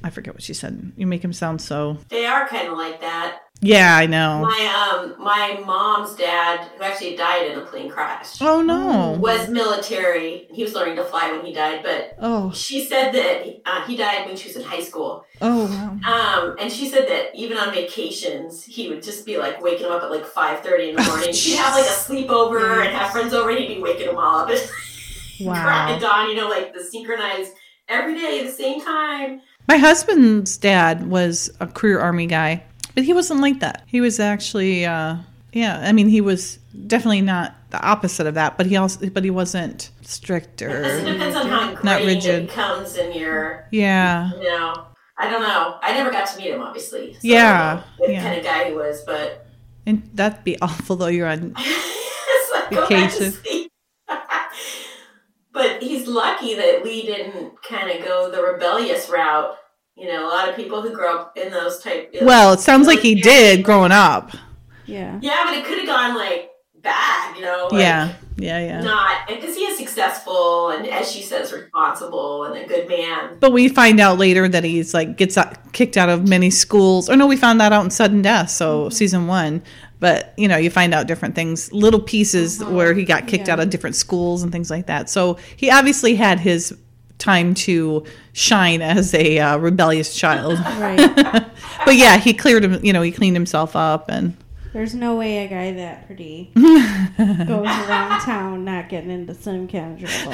I 0.04 0.12
forget 0.12 0.36
what 0.36 0.44
she 0.44 0.54
said. 0.54 0.92
You 0.98 1.08
make 1.08 1.24
him 1.24 1.34
sound 1.34 1.62
so. 1.62 1.98
They 2.10 2.28
are 2.28 2.48
kind 2.48 2.68
of 2.68 2.78
like 2.78 3.02
that. 3.02 3.40
Yeah, 3.64 3.96
I 3.96 4.08
know. 4.08 4.40
My 4.42 4.90
um, 4.92 5.16
my 5.24 5.62
mom's 5.66 6.16
dad, 6.16 6.68
who 6.76 6.84
actually 6.84 7.16
died 7.16 7.52
in 7.52 7.60
a 7.60 7.62
plane 7.62 7.90
crash, 7.92 8.42
Oh 8.42 8.62
no. 8.62 9.18
was 9.20 9.50
military. 9.50 10.48
He 10.52 10.64
was 10.64 10.74
learning 10.74 10.96
to 10.96 11.04
fly 11.04 11.32
when 11.32 11.46
he 11.46 11.54
died, 11.54 11.82
but 11.84 12.16
Oh 12.20 12.52
she 12.54 12.84
said 12.86 13.12
that 13.12 13.62
uh, 13.66 13.86
he 13.86 13.96
died 13.96 14.26
when 14.26 14.36
she 14.36 14.48
was 14.48 14.58
in 14.58 14.64
high 14.64 14.82
school. 14.82 15.26
oh 15.42 15.66
wow. 15.68 15.92
Um, 16.12 16.56
and 16.60 16.72
she 16.72 16.88
said 16.90 17.08
that 17.08 17.36
even 17.36 17.58
on 17.58 17.72
vacations, 17.74 18.64
he 18.66 18.90
would 18.90 19.04
just 19.04 19.26
be 19.28 19.38
like 19.38 19.62
waking 19.62 19.86
him 19.86 19.92
up 19.92 20.02
at 20.02 20.10
like 20.12 20.26
five 20.26 20.62
thirty 20.62 20.90
in 20.90 20.96
the 20.96 21.04
morning. 21.04 21.32
She'd 21.34 21.58
have 21.58 21.74
like 21.76 21.86
a 21.86 21.90
sleepover 21.90 22.84
and 22.86 22.96
have 22.96 23.12
friends 23.12 23.34
over, 23.34 23.50
and 23.52 23.60
he'd 23.60 23.76
be 23.76 23.82
waking 23.82 24.08
them 24.08 24.18
all 24.18 24.40
up 24.40 24.48
crack 25.38 25.90
Wow. 25.90 25.96
of 25.96 26.02
dawn. 26.02 26.30
You 26.30 26.36
know, 26.36 26.50
like 26.50 26.74
the 26.74 26.84
synchronized 26.84 27.52
every 27.88 28.16
day 28.16 28.40
at 28.40 28.46
the 28.48 28.52
same 28.52 28.82
time. 28.82 29.42
My 29.68 29.78
husband's 29.78 30.58
dad 30.58 31.08
was 31.10 31.52
a 31.60 31.68
career 31.68 32.00
army 32.00 32.26
guy, 32.26 32.64
but 32.96 33.04
he 33.04 33.14
wasn't 33.14 33.42
like 33.42 33.60
that. 33.60 33.84
He 33.88 34.02
was 34.02 34.20
actually, 34.20 34.86
uh, 34.86 35.18
yeah. 35.54 35.82
I 35.84 35.92
mean, 35.92 36.08
he 36.10 36.22
was 36.22 36.58
definitely 36.88 37.22
not 37.22 37.56
the 37.72 37.82
opposite 37.82 38.28
of 38.28 38.34
that, 38.36 38.58
but 38.58 38.66
he 38.66 38.76
also, 38.76 39.10
but 39.10 39.24
he 39.24 39.30
wasn't 39.30 39.92
strict 40.02 40.62
It 40.62 40.72
or, 40.72 41.04
depends 41.06 41.36
on 41.36 41.48
how 41.48 41.78
Not 41.84 42.02
rigid. 42.02 42.46
it 42.46 42.50
comes 42.52 42.98
in 42.98 43.18
your, 43.18 43.68
yeah. 43.72 44.32
you 44.34 44.44
know. 44.44 44.88
I 45.18 45.30
don't 45.30 45.42
know. 45.42 45.78
I 45.82 45.94
never 45.94 46.10
got 46.10 46.28
to 46.30 46.38
meet 46.38 46.48
him, 46.52 46.62
obviously. 46.62 47.14
So 47.14 47.20
Yeah, 47.22 47.84
what 47.98 48.10
yeah. 48.10 48.24
kind 48.24 48.40
of 48.40 48.44
guy 48.44 48.70
he 48.70 48.74
was, 48.74 49.04
but 49.06 49.46
And 49.86 50.10
that'd 50.16 50.44
be 50.44 50.60
awful 50.62 50.96
though. 50.96 51.08
You're 51.08 51.28
on. 51.28 51.54
like 52.54 52.72
go 52.72 52.90
back 52.90 53.12
to 53.14 53.30
Vacation. 53.30 53.68
but 55.54 55.82
he's 55.84 56.08
lucky 56.08 56.56
that 56.56 56.84
Lee 56.84 57.04
didn't 57.06 57.62
kind 57.62 57.92
of 57.92 58.04
go 58.04 58.32
the 58.32 58.42
rebellious 58.42 59.10
route. 59.10 59.56
You 60.02 60.08
know, 60.08 60.26
a 60.26 60.32
lot 60.32 60.50
of 60.50 60.56
people 60.56 60.82
who 60.82 60.90
grow 60.90 61.20
up 61.20 61.38
in 61.38 61.52
those 61.52 61.78
type. 61.78 62.12
Well, 62.24 62.54
it 62.54 62.60
sounds 62.60 62.88
like 62.88 63.02
he 63.02 63.22
did 63.22 63.64
growing 63.64 63.92
up. 63.92 64.32
Yeah. 64.88 65.20
Yeah, 65.22 65.44
but 65.46 65.54
it 65.54 65.64
could 65.64 65.78
have 65.78 65.86
gone 65.86 66.16
like 66.16 66.50
bad. 66.82 67.36
You 67.36 67.44
know. 67.44 67.68
Like, 67.72 67.82
yeah, 67.82 68.14
yeah, 68.36 68.60
yeah. 68.66 68.82
Not 68.82 69.28
because 69.28 69.56
he 69.56 69.62
is 69.62 69.78
successful 69.78 70.70
and, 70.70 70.88
as 70.88 71.12
she 71.12 71.22
says, 71.22 71.54
responsible 71.54 72.46
and 72.46 72.58
a 72.58 72.68
good 72.68 72.90
man. 72.90 73.38
But 73.40 73.52
we 73.52 73.70
find 73.70 74.00
out 74.00 74.18
later 74.18 74.50
that 74.50 74.64
he's 74.64 74.96
like 74.96 75.18
gets 75.18 75.38
out, 75.38 75.72
kicked 75.72 75.98
out 75.98 76.10
of 76.10 76.28
many 76.28 76.50
schools. 76.50 77.08
Or 77.08 77.16
no, 77.16 77.28
we 77.28 77.38
found 77.38 77.62
that 77.62 77.72
out 77.72 77.84
in 77.84 77.92
Sudden 77.92 78.24
Death, 78.24 78.50
so 78.50 78.86
mm-hmm. 78.86 78.90
season 78.92 79.28
one. 79.28 79.62
But 80.00 80.34
you 80.36 80.48
know, 80.48 80.58
you 80.58 80.72
find 80.72 80.96
out 80.96 81.06
different 81.06 81.36
things, 81.36 81.72
little 81.72 82.02
pieces 82.02 82.60
uh-huh. 82.60 82.72
where 82.72 82.96
he 82.96 83.06
got 83.06 83.28
kicked 83.28 83.50
Yeah. 83.50 83.54
out 83.54 83.60
of 83.60 83.70
different 83.70 83.96
schools 83.96 84.42
and 84.42 84.52
things 84.52 84.72
like 84.72 84.88
that. 84.88 85.12
So 85.12 85.38
he 85.56 85.70
obviously 85.70 86.16
had 86.16 86.40
his 86.40 86.76
time 87.22 87.54
to 87.54 88.04
shine 88.34 88.82
as 88.82 89.14
a 89.14 89.40
uh, 89.40 89.58
rebellious 89.58 90.16
child. 90.16 90.60
Right. 90.60 91.14
but 91.86 91.96
yeah, 91.96 92.18
he 92.18 92.34
cleared 92.34 92.66
him. 92.66 92.84
You 92.84 92.92
know, 92.92 93.02
he 93.02 93.12
cleaned 93.12 93.36
himself 93.36 93.76
up 93.76 94.10
and. 94.10 94.36
There's 94.74 94.96
no 94.96 95.18
way 95.18 95.44
a 95.46 95.50
guy 95.50 95.74
that 95.74 96.08
pretty 96.08 96.50
goes 96.56 97.68
around 97.68 98.22
town 98.22 98.64
not 98.64 98.88
getting 98.88 99.12
into 99.12 99.34
some 99.34 99.68
kind 99.68 100.02
of 100.02 100.10
trouble. 100.10 100.32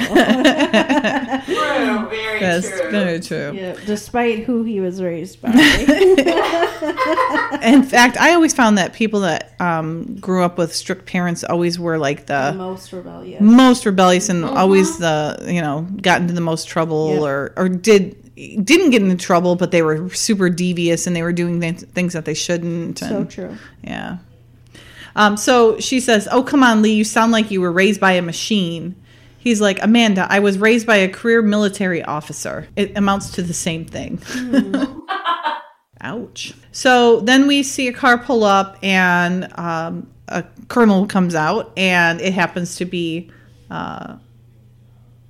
True, 1.44 2.08
very 2.08 2.40
That's 2.40 2.68
true. 2.68 2.90
very 2.90 3.20
true. 3.20 3.52
yeah, 3.54 3.76
despite 3.84 4.44
who 4.44 4.62
he 4.62 4.80
was 4.80 5.02
raised 5.02 5.42
by. 5.42 5.50
In 7.62 7.82
fact, 7.82 8.16
I 8.16 8.32
always 8.34 8.54
found 8.54 8.78
that 8.78 8.92
people 8.92 9.20
that 9.20 9.54
um, 9.60 10.16
grew 10.20 10.44
up 10.44 10.58
with 10.58 10.74
strict 10.74 11.06
parents 11.06 11.44
always 11.44 11.78
were 11.78 11.98
like 11.98 12.26
the 12.26 12.52
the 12.52 12.58
most 12.58 12.92
rebellious. 12.92 13.40
most 13.40 13.86
rebellious 13.86 14.28
and 14.28 14.44
always 14.44 14.98
the 14.98 15.44
you 15.48 15.60
know 15.60 15.86
got 16.00 16.20
into 16.20 16.34
the 16.34 16.40
most 16.40 16.68
trouble 16.68 17.14
Yep. 17.14 17.22
or 17.22 17.52
or 17.56 17.68
did 17.68 18.16
didn't 18.64 18.90
get 18.90 19.02
into 19.02 19.16
trouble, 19.16 19.56
but 19.56 19.72
they 19.72 19.82
were 19.82 20.08
super 20.10 20.48
devious 20.48 21.08
and 21.08 21.16
they 21.16 21.22
were 21.22 21.32
doing 21.32 21.60
th- 21.60 21.80
things 21.80 22.12
that 22.12 22.24
they 22.24 22.34
shouldn't. 22.34 23.00
So 23.00 23.24
true. 23.24 23.56
Yeah. 23.82 24.18
Um, 25.18 25.36
so 25.36 25.80
she 25.80 25.98
says, 25.98 26.28
"Oh, 26.30 26.44
come 26.44 26.62
on, 26.62 26.80
Lee. 26.80 26.94
You 26.94 27.04
sound 27.04 27.32
like 27.32 27.50
you 27.50 27.60
were 27.60 27.72
raised 27.72 28.00
by 28.00 28.12
a 28.12 28.22
machine." 28.22 28.94
He's 29.36 29.60
like, 29.60 29.82
"Amanda, 29.82 30.26
I 30.30 30.38
was 30.38 30.58
raised 30.58 30.86
by 30.86 30.96
a 30.96 31.08
career 31.08 31.42
military 31.42 32.02
officer. 32.04 32.68
It 32.76 32.96
amounts 32.96 33.32
to 33.32 33.42
the 33.42 33.52
same 33.52 33.84
thing." 33.84 34.22
Ouch. 36.00 36.54
So 36.70 37.20
then 37.20 37.48
we 37.48 37.64
see 37.64 37.88
a 37.88 37.92
car 37.92 38.16
pull 38.16 38.44
up, 38.44 38.78
and 38.80 39.52
um, 39.58 40.08
a 40.28 40.44
colonel 40.68 41.04
comes 41.06 41.34
out, 41.34 41.72
and 41.76 42.20
it 42.20 42.32
happens 42.32 42.76
to 42.76 42.84
be 42.84 43.32
uh, 43.72 44.18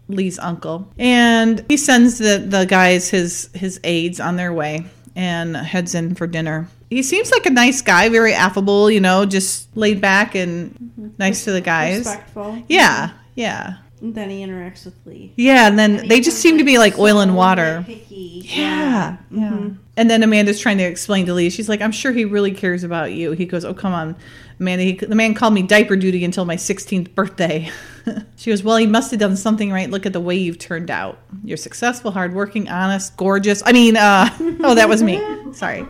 Lee's 0.09 0.39
uncle, 0.39 0.93
and 0.99 1.65
he 1.71 1.79
sends 1.79 2.19
the 2.19 2.45
the 2.47 2.67
guys 2.67 3.09
his 3.09 3.49
his 3.55 3.81
aides 3.85 4.21
on 4.21 4.37
their 4.37 4.53
way 4.53 4.85
and 5.17 5.57
heads 5.57 5.95
in 5.95 6.15
for 6.15 6.27
dinner. 6.27 6.69
He 6.91 7.03
seems 7.03 7.31
like 7.31 7.45
a 7.47 7.51
nice 7.51 7.83
guy, 7.83 8.09
very 8.09 8.33
affable, 8.33 8.91
you 8.91 9.01
know, 9.01 9.27
just 9.27 9.75
laid 9.77 10.01
back 10.01 10.35
and 10.35 10.73
mm-hmm. 10.73 11.09
nice 11.19 11.45
to 11.45 11.53
the 11.53 11.61
guys. 11.61 11.99
Respectful. 11.99 12.63
Yeah, 12.69 13.11
yeah, 13.35 13.79
And 14.01 14.15
then 14.15 14.31
he 14.31 14.41
interacts 14.43 14.85
with 14.87 14.95
Lee. 15.05 15.33
yeah. 15.37 15.69
And 15.69 15.79
then 15.79 16.09
they 16.09 16.21
just 16.21 16.39
seem 16.39 16.59
to 16.59 16.65
be 16.65 16.79
like 16.79 16.99
oil 16.99 17.21
and 17.21 17.37
water. 17.37 17.85
nitpicky. 17.87 18.43
Yeah, 18.57 19.19
yeah. 19.31 19.51
Mm-hmm. 19.51 19.75
And 19.97 20.11
then 20.11 20.23
Amanda's 20.23 20.61
trying 20.61 20.79
to 20.79 20.85
explain 20.85 21.27
to 21.27 21.35
Lee. 21.35 21.51
She's 21.51 21.69
like, 21.69 21.83
"I'm 21.83 21.93
sure 21.93 22.13
he 22.13 22.25
really 22.25 22.53
cares 22.53 22.85
about 22.85 23.13
you." 23.13 23.33
He 23.33 23.45
goes, 23.47 23.65
"Oh, 23.65 23.75
come 23.75 23.93
on, 23.93 24.17
Amanda. 24.61 24.85
He, 24.85 24.93
the 24.93 25.15
man 25.15 25.35
called 25.35 25.55
me 25.55 25.63
diaper 25.63 25.97
duty 25.97 26.25
until 26.25 26.45
my 26.45 26.57
16th 26.57 27.15
birthday." 27.15 27.71
she 28.37 28.51
goes, 28.51 28.63
"Well, 28.63 28.77
he 28.77 28.87
must 28.87 29.11
have 29.11 29.21
done 29.21 29.37
something 29.37 29.71
right. 29.71 29.91
Look 29.91 30.07
at 30.07 30.13
the 30.13 30.21
way 30.21 30.37
you've 30.37 30.59
turned 30.59 30.91
out. 30.91 31.19
You're 31.45 31.57
successful, 31.57 32.11
hardworking, 32.11 32.69
honest, 32.69 33.17
gorgeous. 33.17 33.63
I 33.65 33.73
mean, 33.73 33.97
uh, 33.97 34.29
oh, 34.61 34.75
that 34.75 34.89
was 34.89 35.03
me. 35.03 35.21
Sorry. 35.53 35.87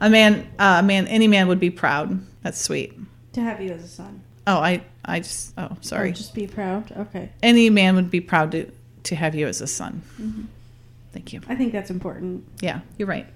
A 0.00 0.08
man, 0.10 0.48
uh, 0.58 0.78
a 0.80 0.82
man, 0.82 1.06
any 1.08 1.28
man 1.28 1.48
would 1.48 1.60
be 1.60 1.70
proud. 1.70 2.20
That's 2.42 2.60
sweet. 2.60 2.94
To 3.34 3.40
have 3.40 3.60
you 3.60 3.70
as 3.70 3.84
a 3.84 3.88
son. 3.88 4.22
Oh, 4.46 4.58
I, 4.58 4.82
I 5.04 5.20
just, 5.20 5.52
oh, 5.58 5.76
sorry. 5.80 6.10
Or 6.10 6.12
just 6.12 6.34
be 6.34 6.46
proud. 6.46 6.90
Okay. 6.96 7.30
Any 7.42 7.68
man 7.70 7.96
would 7.96 8.10
be 8.10 8.20
proud 8.20 8.52
to 8.52 8.70
to 9.04 9.16
have 9.16 9.34
you 9.34 9.46
as 9.46 9.60
a 9.60 9.66
son. 9.66 10.02
Thank 11.12 11.32
you." 11.32 11.40
I 11.48 11.54
think 11.54 11.72
that's 11.72 11.90
important. 11.90 12.44
Yeah, 12.60 12.80
you're 12.96 13.08
right. 13.08 13.26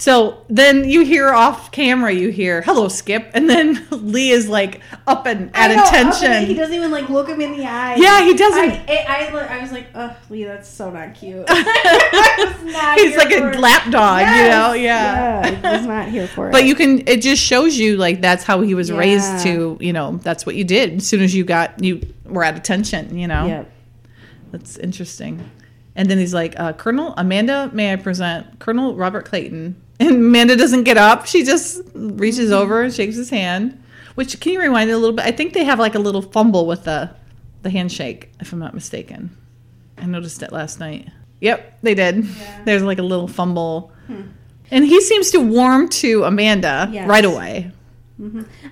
So 0.00 0.46
then 0.48 0.88
you 0.88 1.04
hear 1.04 1.28
off 1.28 1.72
camera, 1.72 2.10
you 2.10 2.30
hear 2.30 2.62
"Hello, 2.62 2.88
Skip," 2.88 3.30
and 3.34 3.50
then 3.50 3.86
Lee 3.90 4.30
is 4.30 4.48
like 4.48 4.80
up 5.06 5.26
and 5.26 5.54
at 5.54 5.70
I 5.70 5.74
know, 5.74 5.84
attention. 5.84 6.46
He 6.46 6.54
doesn't 6.54 6.74
even 6.74 6.90
like 6.90 7.10
look 7.10 7.28
him 7.28 7.38
in 7.42 7.54
the 7.54 7.66
eye. 7.66 7.96
Yeah, 7.96 8.24
he 8.24 8.32
doesn't. 8.32 8.70
I, 8.88 9.04
I, 9.06 9.30
I, 9.30 9.58
I 9.58 9.60
was 9.60 9.72
like, 9.72 9.88
ugh, 9.94 10.16
Lee, 10.30 10.44
that's 10.44 10.66
so 10.66 10.90
not 10.90 11.14
cute. 11.14 11.46
Not 11.46 12.98
He's 12.98 13.14
like 13.14 13.30
a 13.30 13.58
lap 13.58 13.90
dog, 13.90 14.20
you 14.22 14.48
know? 14.48 14.72
Yeah. 14.72 15.46
yeah. 15.50 15.76
Was 15.76 15.86
not 15.86 16.08
here 16.08 16.26
for 16.28 16.48
it. 16.48 16.52
But 16.52 16.64
you 16.64 16.74
can. 16.74 17.06
It 17.06 17.20
just 17.20 17.42
shows 17.42 17.76
you 17.76 17.98
like 17.98 18.22
that's 18.22 18.42
how 18.42 18.62
he 18.62 18.74
was 18.74 18.90
raised 18.90 19.42
to. 19.44 19.76
You 19.80 19.92
know, 19.92 20.16
that's 20.22 20.46
what 20.46 20.54
you 20.54 20.64
did 20.64 20.94
as 20.94 21.06
soon 21.06 21.20
as 21.20 21.34
you 21.34 21.44
got 21.44 21.84
you 21.84 22.00
were 22.24 22.42
at 22.42 22.56
attention. 22.56 23.18
You 23.18 23.28
know, 23.28 23.46
Yep. 23.46 23.72
that's 24.52 24.78
interesting. 24.78 25.50
And 25.94 26.08
then 26.08 26.16
he's 26.16 26.32
like, 26.32 26.58
uh, 26.58 26.72
Colonel 26.72 27.12
Amanda, 27.18 27.68
may 27.74 27.92
I 27.92 27.96
present 27.96 28.60
Colonel 28.60 28.94
Robert 28.96 29.26
Clayton? 29.26 29.76
And 30.00 30.10
Amanda 30.16 30.56
doesn't 30.56 30.84
get 30.84 30.96
up. 30.96 31.26
She 31.26 31.44
just 31.44 31.82
reaches 31.94 32.50
over 32.50 32.82
and 32.82 32.92
shakes 32.92 33.16
his 33.16 33.30
hand. 33.30 33.80
Which 34.16 34.40
can 34.40 34.52
you 34.52 34.60
rewind 34.60 34.90
it 34.90 34.94
a 34.94 34.98
little 34.98 35.14
bit? 35.14 35.24
I 35.26 35.30
think 35.30 35.52
they 35.52 35.64
have 35.64 35.78
like 35.78 35.94
a 35.94 35.98
little 35.98 36.22
fumble 36.22 36.66
with 36.66 36.84
the 36.84 37.10
the 37.62 37.70
handshake, 37.70 38.30
if 38.40 38.52
I'm 38.52 38.58
not 38.58 38.72
mistaken. 38.74 39.36
I 39.98 40.06
noticed 40.06 40.42
it 40.42 40.50
last 40.52 40.80
night. 40.80 41.08
Yep, 41.40 41.78
they 41.82 41.94
did. 41.94 42.24
There's 42.64 42.82
like 42.82 42.98
a 42.98 43.02
little 43.02 43.28
fumble. 43.28 43.92
Hmm. 44.06 44.22
And 44.70 44.84
he 44.84 45.00
seems 45.02 45.30
to 45.32 45.40
warm 45.40 45.88
to 45.90 46.24
Amanda 46.24 46.88
Yes. 46.92 47.06
right 47.08 47.24
away. 47.24 47.70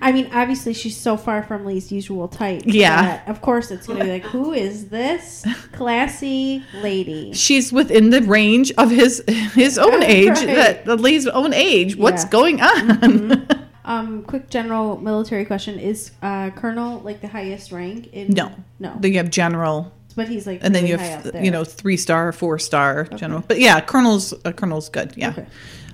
I 0.01 0.11
mean, 0.11 0.29
obviously, 0.31 0.73
she's 0.73 0.95
so 0.97 1.17
far 1.17 1.41
from 1.43 1.65
Lee's 1.65 1.91
usual 1.91 2.27
type. 2.27 2.63
Yeah. 2.65 3.01
that, 3.01 3.27
of 3.27 3.41
course, 3.41 3.71
it's 3.71 3.87
going 3.87 3.99
to 3.99 4.05
be 4.05 4.11
like, 4.11 4.23
who 4.23 4.53
is 4.53 4.89
this 4.89 5.45
classy 5.71 6.63
lady? 6.81 7.33
She's 7.33 7.71
within 7.73 8.09
the 8.11 8.21
range 8.21 8.71
of 8.77 8.91
his 8.91 9.23
his 9.55 9.77
own 9.77 10.03
age, 10.03 10.27
Right. 10.29 10.45
that 10.55 10.85
the 10.85 10.95
Lee's 10.95 11.25
own 11.27 11.53
age. 11.53 11.95
What's 11.95 12.25
going 12.25 12.61
on? 12.61 13.47
Um, 13.85 14.21
quick 14.21 14.51
general 14.51 14.97
military 15.01 15.45
question: 15.45 15.79
Is 15.79 16.11
uh, 16.21 16.51
Colonel 16.51 16.99
like 16.99 17.21
the 17.21 17.27
highest 17.27 17.71
rank? 17.71 18.13
In, 18.13 18.27
No. 18.29 18.51
no. 18.77 18.95
Then 18.99 19.13
you 19.13 19.17
have 19.17 19.31
general, 19.31 19.91
but 20.15 20.27
he's 20.27 20.45
like, 20.45 20.59
and 20.61 20.75
then 20.75 20.85
you 20.85 20.95
have 20.97 21.33
you 21.43 21.49
know 21.49 21.63
three 21.63 21.97
star, 21.97 22.31
four 22.31 22.59
star 22.59 23.05
general. 23.15 23.43
But 23.47 23.59
yeah, 23.59 23.81
colonel's 23.81 24.31
uh, 24.45 24.51
colonel's 24.51 24.89
good. 24.89 25.13
Yeah. 25.17 25.29
Okay. 25.31 25.47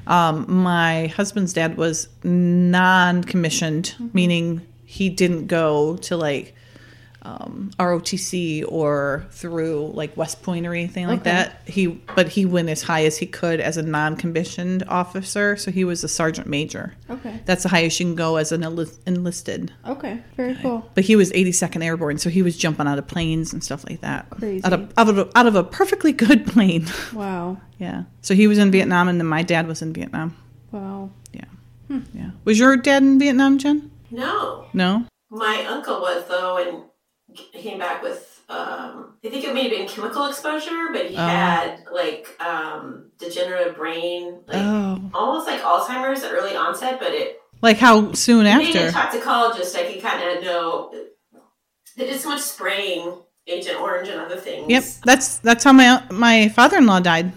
Um, 0.07 0.45
my 0.63 1.07
husband's 1.07 1.53
dad 1.53 1.77
was 1.77 2.07
non-commissioned, 2.23 3.85
Mm-hmm. 3.95 4.07
meaning 4.13 4.61
he 4.85 5.09
didn't 5.09 5.47
go 5.47 5.97
to 5.97 6.15
like 6.17 6.53
um, 7.25 7.71
ROTC 7.79 8.63
or 8.67 9.25
through 9.31 9.91
like 9.95 10.15
West 10.15 10.43
Point 10.43 10.65
or 10.67 10.73
anything 10.73 11.07
like 11.07 11.21
Okay. 11.21 11.31
that. 11.31 11.61
He 11.65 11.87
but 12.15 12.27
he 12.29 12.45
went 12.45 12.69
as 12.69 12.81
high 12.83 13.05
as 13.05 13.17
he 13.17 13.25
could 13.25 13.59
as 13.59 13.77
a 13.77 13.81
non-commissioned 13.81 14.83
officer, 14.87 15.57
so 15.57 15.71
he 15.71 15.83
was 15.83 16.03
a 16.03 16.07
sergeant 16.07 16.47
major. 16.47 16.93
Okay. 17.09 17.39
That's 17.45 17.63
the 17.63 17.69
highest 17.69 17.99
you 17.99 18.05
can 18.05 18.15
go 18.15 18.35
as 18.37 18.51
an 18.51 18.63
enlist- 18.63 19.01
enlisted. 19.07 19.71
Okay. 19.87 20.21
Very 20.37 20.55
cool. 20.61 20.89
But 20.93 21.03
he 21.05 21.15
was 21.15 21.31
82nd 21.31 21.83
Airborne, 21.83 22.17
so 22.19 22.29
he 22.29 22.41
was 22.41 22.55
jumping 22.57 22.87
out 22.87 22.97
of 22.99 23.07
planes 23.07 23.53
and 23.53 23.63
stuff 23.63 23.83
like 23.89 24.01
that. 24.01 24.29
Crazy. 24.29 24.63
Out 24.63 24.73
of, 24.73 24.93
out 24.97 25.09
of, 25.09 25.17
a, 25.17 25.29
out 25.37 25.47
of 25.47 25.55
a 25.55 25.63
perfectly 25.63 26.11
good 26.11 26.45
plane. 26.53 26.85
Wow. 27.13 27.57
yeah. 27.79 28.03
So 28.21 28.33
he 28.35 28.47
was 28.47 28.57
in 28.57 28.71
Vietnam, 28.71 29.07
and 29.07 29.19
then 29.19 29.27
my 29.27 29.41
dad 29.43 29.67
was 29.67 29.81
in 29.81 29.93
Vietnam. 29.93 30.35
Wow. 30.71 31.09
Yeah. 31.33 31.99
Yeah. 32.13 32.31
Was 32.43 32.59
your 32.59 32.77
dad 32.77 33.03
in 33.03 33.19
Vietnam, 33.19 33.57
Jen? 33.57 33.91
No, 34.11 34.65
No? 34.73 35.05
my 35.29 35.65
uncle 35.67 35.99
was 35.99 36.23
though, 36.27 36.57
and 36.57 36.83
g- 36.83 36.83
came 37.35 37.79
back 37.79 38.01
with. 38.03 38.31
Um, 38.47 39.15
I 39.23 39.29
think 39.29 39.43
it 39.43 39.55
may 39.55 39.63
have 39.63 39.71
been 39.71 39.87
chemical 39.87 40.27
exposure, 40.27 40.89
but 40.93 41.07
he 41.07 41.15
Oh. 41.15 41.27
had 41.27 41.83
like 41.91 42.27
um, 42.39 43.09
degenerative 43.17 43.75
brain, 43.75 44.39
like 44.47 44.57
Oh. 44.57 44.99
almost 45.15 45.47
like 45.47 45.61
Alzheimer's 45.61 46.21
at 46.23 46.31
early 46.31 46.55
onset. 46.55 46.99
But 46.99 47.13
it 47.13 47.39
Like 47.61 47.77
how 47.77 48.11
soon 48.13 48.45
after 48.45 48.71
being 48.71 48.77
a 48.87 48.91
toxicologist, 48.91 49.75
I 49.75 49.91
could 49.91 50.01
kind 50.01 50.37
of 50.37 50.43
know 50.43 50.93
they 51.97 52.05
did 52.05 52.19
so 52.19 52.29
much 52.29 52.41
spraying, 52.41 53.13
Agent 53.47 53.79
Orange, 53.79 54.09
and 54.09 54.19
other 54.21 54.35
things. 54.37 54.69
Yep. 54.69 54.83
That's 55.05 55.37
that's 55.39 55.63
how 55.63 55.73
my 55.73 56.03
my 56.11 56.49
father 56.49 56.77
in 56.77 56.85
law 56.85 56.99
died. 56.99 57.31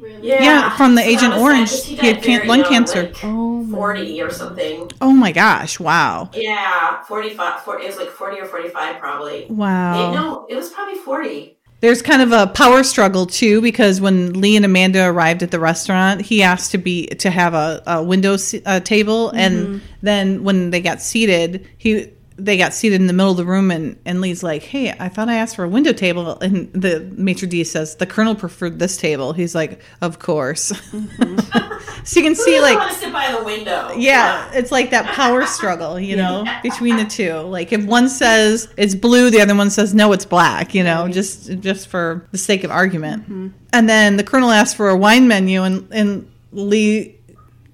Yeah, 0.00 0.42
Yeah, 0.42 0.76
from 0.76 0.94
the 0.96 1.02
So 1.02 1.08
Agent 1.08 1.34
Orange. 1.34 1.68
sad, 1.70 1.76
'cause 1.78 1.84
He 1.86 1.96
died 1.96 2.04
had 2.16 2.22
can- 2.22 2.48
lung 2.48 2.58
young, 2.60 2.68
cancer. 2.68 3.02
like 3.04 3.16
Oh 3.24 3.62
my. 3.62 3.76
forty 3.78 4.20
or 4.20 4.30
something. 4.30 4.90
Oh 5.00 5.12
my 5.12 5.32
gosh. 5.32 5.78
Wow. 5.80 6.30
Yeah, 6.34 7.02
45, 7.08 7.60
40, 7.62 7.84
it 7.84 7.86
was 7.88 7.96
like 7.96 8.10
40 8.10 8.40
or 8.40 8.46
45 8.46 8.98
probably. 8.98 9.46
Wow. 9.48 10.10
It, 10.10 10.14
no, 10.14 10.46
it 10.48 10.56
was 10.56 10.70
probably 10.70 10.96
40. 10.98 11.58
There's 11.80 12.00
kind 12.00 12.22
of 12.22 12.32
a 12.32 12.46
power 12.46 12.82
struggle 12.82 13.26
too 13.26 13.60
because 13.60 14.00
when 14.00 14.40
Lee 14.40 14.56
and 14.56 14.64
Amanda 14.64 15.04
arrived 15.06 15.42
at 15.42 15.50
the 15.50 15.60
restaurant, 15.60 16.22
he 16.22 16.42
asked 16.42 16.70
to 16.70 16.78
be 16.78 17.06
to 17.08 17.28
have 17.30 17.52
a, 17.52 17.82
a 17.86 18.02
window 18.02 18.36
se- 18.38 18.62
uh, 18.64 18.80
table, 18.80 19.28
and 19.30 19.82
then 20.02 20.44
when 20.44 20.70
they 20.70 20.80
got 20.80 21.02
seated, 21.02 21.66
he 21.76 22.08
they 22.36 22.56
got 22.56 22.74
seated 22.74 23.00
in 23.00 23.06
the 23.06 23.12
middle 23.12 23.30
of 23.30 23.36
the 23.36 23.44
room, 23.44 23.70
and, 23.70 23.98
and 24.04 24.20
Lee's 24.20 24.42
like, 24.42 24.62
Hey, 24.62 24.90
I 24.90 25.08
thought 25.08 25.28
I 25.28 25.36
asked 25.36 25.56
for 25.56 25.64
a 25.64 25.68
window 25.68 25.92
table. 25.92 26.38
And 26.40 26.72
the 26.72 27.00
maitre 27.16 27.48
d' 27.48 27.66
says, 27.66 27.96
The 27.96 28.06
colonel 28.06 28.34
preferred 28.34 28.78
this 28.78 28.96
table. 28.96 29.32
He's 29.32 29.54
like, 29.54 29.80
Of 30.00 30.18
course. 30.18 30.72
Mm-hmm. 30.72 32.00
so 32.04 32.20
you 32.20 32.26
can 32.26 32.34
see, 32.34 32.60
like, 32.60 32.92
sit 32.92 33.12
by 33.12 33.32
the 33.32 33.44
window? 33.44 33.92
yeah, 33.96 34.50
it's 34.52 34.72
like 34.72 34.90
that 34.90 35.06
power 35.14 35.46
struggle, 35.46 35.98
you 35.98 36.16
know, 36.16 36.44
between 36.62 36.96
the 36.96 37.04
two. 37.04 37.34
Like 37.34 37.72
if 37.72 37.84
one 37.84 38.08
says 38.08 38.72
it's 38.76 38.94
blue, 38.94 39.30
the 39.30 39.40
other 39.40 39.54
one 39.54 39.70
says 39.70 39.94
no, 39.94 40.12
it's 40.12 40.24
black, 40.24 40.74
you 40.74 40.84
know, 40.84 41.08
just 41.08 41.58
just 41.60 41.88
for 41.88 42.26
the 42.32 42.38
sake 42.38 42.64
of 42.64 42.70
argument. 42.70 43.22
Mm-hmm. 43.22 43.48
And 43.72 43.88
then 43.88 44.16
the 44.16 44.24
colonel 44.24 44.50
asks 44.50 44.74
for 44.74 44.88
a 44.88 44.96
wine 44.96 45.28
menu, 45.28 45.62
and 45.62 45.88
and 45.92 46.30
Lee, 46.52 47.18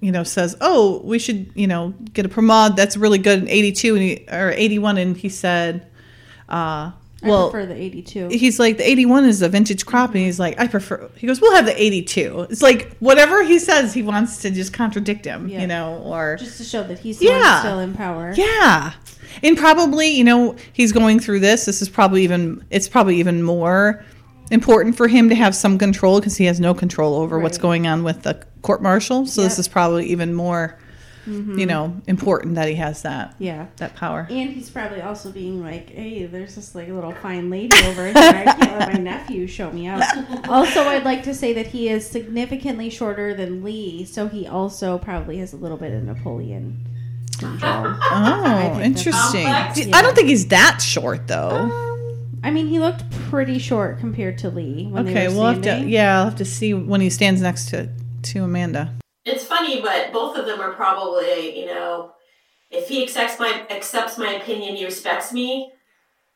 you 0.01 0.11
know, 0.11 0.23
says, 0.23 0.57
"Oh, 0.61 1.01
we 1.05 1.17
should, 1.19 1.51
you 1.55 1.67
know, 1.67 1.93
get 2.13 2.25
a 2.25 2.29
Pramod 2.29 2.75
that's 2.75 2.97
really 2.97 3.17
good 3.19 3.39
in 3.39 3.47
'82 3.49 3.93
and 3.95 4.03
he, 4.03 4.25
or 4.31 4.51
'81," 4.51 4.97
and 4.97 5.15
he 5.15 5.29
said, 5.29 5.85
uh, 6.49 6.91
I 6.91 6.93
"Well." 7.23 7.51
prefer 7.51 7.67
the 7.67 7.79
82. 7.79 8.29
He's 8.29 8.59
like 8.59 8.77
the 8.77 8.89
81 8.89 9.25
is 9.25 9.41
a 9.43 9.47
vintage 9.49 9.85
crop, 9.85 10.09
and 10.15 10.19
he's 10.25 10.39
like, 10.39 10.59
I 10.59 10.67
prefer. 10.67 11.07
He 11.15 11.27
goes, 11.27 11.39
we'll 11.39 11.55
have 11.55 11.65
the 11.67 11.79
82. 11.81 12.47
It's 12.49 12.61
like 12.63 12.97
whatever 12.97 13.43
he 13.43 13.59
says, 13.59 13.93
he 13.93 14.01
wants 14.01 14.41
to 14.41 14.49
just 14.49 14.73
contradict 14.73 15.23
him, 15.23 15.47
Yeah. 15.47 15.61
you 15.61 15.67
know, 15.67 16.01
or 16.03 16.37
Just 16.39 16.57
to 16.57 16.63
show 16.63 16.81
that 16.83 16.97
he's 16.99 17.21
Yeah. 17.21 17.59
still 17.59 17.79
in 17.79 17.93
power. 17.93 18.33
yeah. 18.35 18.93
And 19.43 19.55
probably, 19.57 20.07
you 20.09 20.23
know, 20.25 20.55
he's 20.73 20.91
going 20.91 21.19
through 21.19 21.39
this. 21.41 21.63
This 21.65 21.81
is 21.81 21.87
probably 21.89 22.23
even, 22.23 22.65
it's 22.71 22.89
probably 22.89 23.17
even 23.17 23.43
more 23.43 24.03
important 24.51 24.95
for 24.95 25.07
him 25.07 25.29
to 25.29 25.35
have 25.35 25.55
some 25.55 25.77
control 25.77 26.19
because 26.19 26.37
he 26.37 26.45
has 26.45 26.59
no 26.59 26.73
control 26.73 27.15
over 27.15 27.39
what's 27.39 27.57
going 27.57 27.87
on 27.87 28.03
with 28.03 28.23
the 28.23 28.45
court 28.61 28.81
martial. 28.81 29.25
So 29.25 29.41
this 29.41 29.57
is 29.57 29.67
probably 29.67 30.07
even 30.07 30.33
more, 30.33 30.77
mm-hmm. 31.25 31.57
you 31.57 31.65
know, 31.65 31.99
important 32.05 32.55
that 32.55 32.67
he 32.67 32.75
has 32.75 33.01
that, 33.03 33.33
Yeah. 33.39 33.67
that 33.77 33.95
power. 33.95 34.27
And 34.29 34.49
he's 34.49 34.69
probably 34.69 35.01
also 35.01 35.31
being 35.31 35.63
like, 35.63 35.89
hey, 35.89 36.25
there's 36.25 36.55
this 36.55 36.75
like 36.75 36.89
little 36.89 37.13
fine 37.13 37.49
lady 37.49 37.75
over 37.85 38.07
here. 38.07 38.13
I 38.15 38.43
can't 38.43 38.79
let 38.79 38.93
my 38.93 38.99
nephew 38.99 39.47
show 39.47 39.71
me 39.71 39.87
out. 39.87 40.03
Also, 40.49 40.81
I'd 40.83 41.05
like 41.05 41.23
to 41.23 41.33
say 41.33 41.53
that 41.53 41.67
he 41.67 41.87
is 41.87 42.05
significantly 42.05 42.89
shorter 42.89 43.33
than 43.33 43.63
Lee, 43.63 44.03
so 44.03 44.27
he 44.27 44.47
also 44.47 44.97
probably 44.97 45.37
has 45.37 45.53
a 45.53 45.55
little 45.57 45.77
bit 45.77 45.93
of 45.93 46.03
Napoleon 46.03 46.85
syndrome. 47.39 47.97
Oh, 48.01 48.79
interesting. 48.81 49.47
See, 49.73 49.91
I 49.93 50.01
don't 50.01 50.15
think 50.15 50.27
he's 50.27 50.47
that 50.47 50.81
short 50.81 51.27
though. 51.27 51.71
Uh, 51.71 51.90
I 52.43 52.49
mean, 52.51 52.67
he 52.67 52.79
looked 52.79 53.09
pretty 53.29 53.59
short 53.59 53.99
compared 53.99 54.37
to 54.39 54.49
Lee 54.49 54.87
when 54.87 55.07
Okay, 55.07 55.27
they 55.27 55.27
were 55.27 55.35
we'll 55.35 55.53
have 55.53 55.61
to. 55.63 55.83
Yeah, 55.85 56.19
I'll 56.19 56.25
have 56.25 56.37
to 56.37 56.45
see 56.45 56.73
when 56.73 57.01
he 57.01 57.09
stands 57.09 57.41
next 57.41 57.69
to 57.69 57.89
to 58.23 58.43
Amanda. 58.43 58.93
It's 59.25 59.45
funny, 59.45 59.81
but 59.81 60.11
both 60.11 60.37
of 60.37 60.45
them 60.45 60.59
are 60.59 60.73
probably, 60.73 61.59
you 61.59 61.67
know, 61.67 62.13
if 62.71 62.87
he 62.87 63.03
accepts 63.03 63.39
my 63.39 63.65
accepts 63.69 64.17
my 64.17 64.33
opinion, 64.33 64.75
he 64.75 64.85
respects 64.85 65.31
me. 65.31 65.71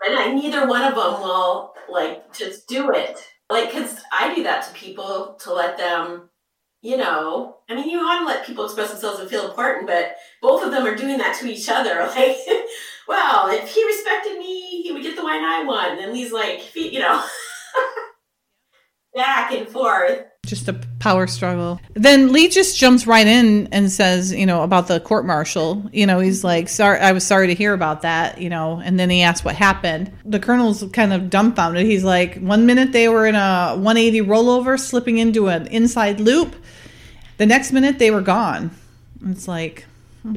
And 0.05 0.17
I, 0.17 0.33
neither 0.33 0.67
one 0.67 0.83
of 0.83 0.95
them 0.95 1.21
will 1.21 1.73
like 1.89 2.33
just 2.33 2.67
do 2.67 2.91
it. 2.91 3.17
Like, 3.49 3.71
cause 3.71 3.97
I 4.11 4.35
do 4.35 4.43
that 4.43 4.65
to 4.67 4.73
people 4.73 5.37
to 5.41 5.53
let 5.53 5.77
them, 5.77 6.29
you 6.85 6.97
know. 6.97 7.57
I 7.67 7.73
mean, 7.73 7.89
you 7.89 7.97
want 7.97 8.21
to 8.21 8.27
let 8.27 8.45
people 8.45 8.63
express 8.63 8.91
themselves 8.91 9.19
and 9.19 9.27
feel 9.27 9.49
important, 9.49 9.87
but 9.87 10.17
both 10.39 10.63
of 10.63 10.71
them 10.71 10.85
are 10.85 10.95
doing 10.95 11.17
that 11.17 11.37
to 11.39 11.47
each 11.47 11.67
other. 11.67 12.09
Like, 12.15 12.37
well, 13.07 13.49
if 13.49 13.69
he 13.69 13.85
respected 13.85 14.39
me, 14.39 14.81
he 14.81 14.91
would 14.91 15.03
get 15.03 15.15
the 15.15 15.23
wine 15.23 15.43
I 15.43 15.63
won. 15.63 15.99
And 15.99 16.15
he's 16.15 16.31
like, 16.31 16.75
you 16.75 16.99
know, 16.99 17.23
back 19.15 19.51
and 19.51 19.67
forth. 19.67 20.25
Just 20.45 20.67
a 20.67 20.73
power 20.99 21.27
struggle. 21.27 21.79
Then 21.93 22.31
Lee 22.31 22.49
just 22.49 22.77
jumps 22.77 23.07
right 23.07 23.25
in 23.25 23.67
and 23.71 23.91
says, 23.91 24.31
you 24.31 24.45
know, 24.45 24.61
about 24.63 24.87
the 24.87 24.99
court 24.99 25.25
martial. 25.25 25.89
You 25.91 26.05
know, 26.05 26.19
he's 26.19 26.43
like, 26.43 26.69
"Sorry, 26.69 26.99
I 26.99 27.11
was 27.11 27.25
sorry 27.25 27.47
to 27.47 27.55
hear 27.55 27.73
about 27.73 28.03
that." 28.03 28.39
You 28.39 28.49
know, 28.49 28.79
and 28.83 28.99
then 28.99 29.09
he 29.09 29.21
asks 29.21 29.43
what 29.43 29.55
happened. 29.55 30.11
The 30.23 30.39
colonel's 30.39 30.83
kind 30.93 31.13
of 31.13 31.29
dumbfounded. 31.29 31.85
He's 31.85 32.03
like, 32.03 32.37
"One 32.37 32.65
minute 32.65 32.91
they 32.91 33.09
were 33.09 33.25
in 33.25 33.35
a 33.35 33.75
180 33.75 34.21
rollover, 34.21 34.79
slipping 34.79 35.17
into 35.17 35.47
an 35.47 35.67
inside 35.67 36.19
loop. 36.19 36.55
The 37.37 37.45
next 37.45 37.71
minute 37.71 37.99
they 37.99 38.11
were 38.11 38.21
gone." 38.21 38.71
It's 39.27 39.47
like, 39.47 39.85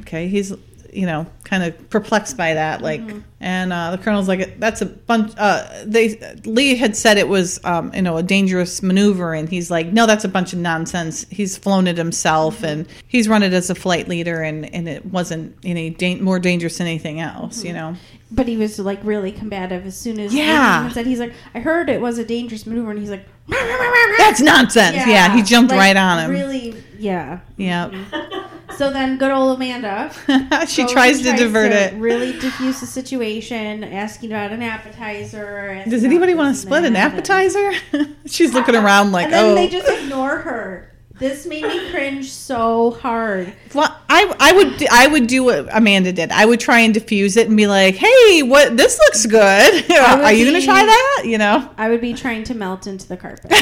okay, 0.00 0.28
he's 0.28 0.52
you 0.92 1.06
know 1.06 1.26
kind 1.44 1.62
of 1.62 1.90
perplexed 1.90 2.36
by 2.36 2.54
that 2.54 2.82
like 2.82 3.00
and 3.40 3.72
uh, 3.72 3.90
the 3.90 3.98
colonel's 3.98 4.26
like 4.26 4.58
that's 4.58 4.80
a 4.80 4.86
bunch 4.86 5.32
uh, 5.38 5.84
they 5.84 6.18
lee 6.44 6.74
had 6.74 6.96
said 6.96 7.18
it 7.18 7.28
was 7.28 7.60
um, 7.64 7.92
you 7.94 8.02
know 8.02 8.16
a 8.16 8.22
dangerous 8.22 8.82
maneuver 8.82 9.34
and 9.34 9.48
he's 9.48 9.70
like 9.70 9.86
no 9.88 10.06
that's 10.06 10.24
a 10.24 10.28
bunch 10.28 10.52
of 10.52 10.58
nonsense. 10.58 11.26
He's 11.30 11.56
flown 11.56 11.86
it 11.86 11.96
himself 11.96 12.62
and 12.62 12.86
he's 13.06 13.28
run 13.28 13.42
it 13.42 13.52
as 13.52 13.70
a 13.70 13.74
flight 13.74 14.08
leader 14.08 14.42
and 14.42 14.72
and 14.74 14.88
it 14.88 15.04
wasn't 15.06 15.56
any 15.64 15.90
da- 15.90 16.20
more 16.20 16.38
dangerous 16.38 16.78
than 16.78 16.86
anything 16.86 17.20
else 17.20 17.62
you 17.64 17.72
know? 17.72 17.94
But 18.30 18.46
he 18.46 18.56
was 18.56 18.78
like 18.78 19.00
really 19.02 19.32
combative 19.32 19.86
as 19.86 19.96
soon 19.96 20.20
as 20.20 20.34
Yeah. 20.34 20.88
Said 20.90 21.06
he's 21.06 21.18
like, 21.18 21.32
I 21.54 21.60
heard 21.60 21.88
it 21.88 22.00
was 22.00 22.18
a 22.18 22.24
dangerous 22.24 22.66
maneuver, 22.66 22.90
and 22.90 23.00
he's 23.00 23.08
like, 23.08 23.24
that's 23.48 24.42
nonsense. 24.42 24.96
Yeah, 24.96 25.34
he 25.34 25.42
jumped 25.42 25.70
like, 25.70 25.78
right 25.78 25.96
on 25.96 26.18
him. 26.18 26.30
Really, 26.30 26.76
yeah. 26.98 27.40
yeah 27.56 28.44
So 28.76 28.92
then, 28.92 29.18
good 29.18 29.30
old 29.30 29.56
Amanda. 29.56 30.12
she 30.68 30.86
tries 30.86 31.22
to 31.22 31.32
divert 31.32 31.72
it 31.72 31.94
Really 31.94 32.38
diffuse 32.38 32.80
the 32.80 32.86
situation, 32.86 33.82
asking 33.82 34.30
about 34.30 34.52
an 34.52 34.62
appetizer. 34.62 35.84
does 35.88 36.04
anybody 36.04 36.34
want 36.34 36.54
to 36.54 36.60
split 36.60 36.84
an 36.84 36.96
appetizer 36.96 37.72
she's 38.26 38.52
looking 38.54 38.76
around 38.76 39.12
like 39.12 39.24
And 39.24 39.32
then 39.32 39.44
oh 39.52 39.54
they 39.54 39.68
just 39.68 39.88
ignore 39.88 40.38
her. 40.38 40.92
This 41.18 41.46
made 41.46 41.64
me 41.64 41.90
cringe 41.90 42.30
so 42.30 42.92
hard. 42.92 43.52
Well, 43.74 43.96
I 44.08 44.32
I 44.38 44.52
would 44.52 44.88
I 44.88 45.06
would 45.08 45.26
do 45.26 45.42
what 45.44 45.68
Amanda 45.76 46.12
did. 46.12 46.30
I 46.30 46.44
would 46.46 46.60
try 46.60 46.80
and 46.80 46.94
diffuse 46.94 47.36
it 47.36 47.48
and 47.48 47.56
be 47.56 47.66
like, 47.66 47.96
"Hey, 47.96 48.42
what? 48.44 48.76
This 48.76 48.96
looks 49.00 49.26
good. 49.26 49.90
Are 49.90 50.32
you 50.32 50.48
going 50.48 50.60
to 50.60 50.64
try 50.64 50.84
that?" 50.84 51.22
You 51.24 51.38
know. 51.38 51.68
I 51.76 51.88
would 51.88 52.00
be 52.00 52.14
trying 52.14 52.44
to 52.44 52.54
melt 52.54 52.86
into 52.86 53.08
the 53.08 53.16
carpet. 53.16 53.52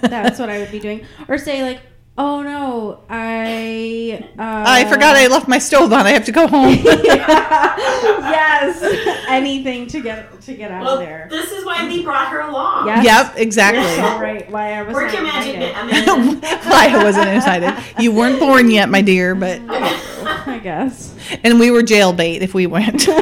That's 0.00 0.38
what 0.38 0.48
I 0.48 0.58
would 0.58 0.70
be 0.70 0.78
doing. 0.78 1.04
Or 1.28 1.36
say 1.36 1.62
like, 1.62 1.82
"Oh 2.18 2.42
no, 2.42 3.00
I 3.10 4.26
uh, 4.38 4.64
I 4.66 4.84
forgot 4.86 5.16
I 5.16 5.26
left 5.26 5.48
my 5.48 5.58
stove 5.58 5.92
on. 5.92 6.06
I 6.06 6.10
have 6.10 6.24
to 6.26 6.32
go 6.32 6.46
home. 6.46 6.74
yes, 6.84 8.82
anything 9.28 9.86
to 9.88 10.00
get 10.00 10.40
to 10.42 10.54
get 10.54 10.70
out 10.70 10.82
Well, 10.84 10.94
of 10.94 11.00
there. 11.00 11.26
this 11.30 11.52
is 11.52 11.64
why 11.64 11.86
Lee 11.86 12.02
brought 12.02 12.28
her 12.28 12.40
along. 12.40 12.86
Yes. 12.86 13.04
yep, 13.04 13.32
You're 13.34 13.42
exactly. 13.42 13.94
so 13.96 14.18
right. 14.20 14.50
Why 14.50 14.72
I 14.74 14.82
was 14.82 14.94
Work 14.94 15.12
not 15.12 15.14
your 15.14 15.22
magic. 15.22 15.56
Amanda. 15.76 16.46
Why 16.68 16.88
I 16.90 17.04
wasn't 17.04 17.28
excited. 17.28 17.74
You 18.00 18.12
weren't 18.12 18.38
born 18.40 18.70
yet, 18.70 18.88
my 18.88 19.02
dear, 19.02 19.34
but 19.34 19.60
I 19.68 20.60
guess. 20.62 21.14
and 21.44 21.58
we 21.60 21.70
were 21.70 21.82
jail 21.82 22.12
bait 22.12 22.42
if 22.42 22.54
we 22.54 22.66
went. 22.66 23.06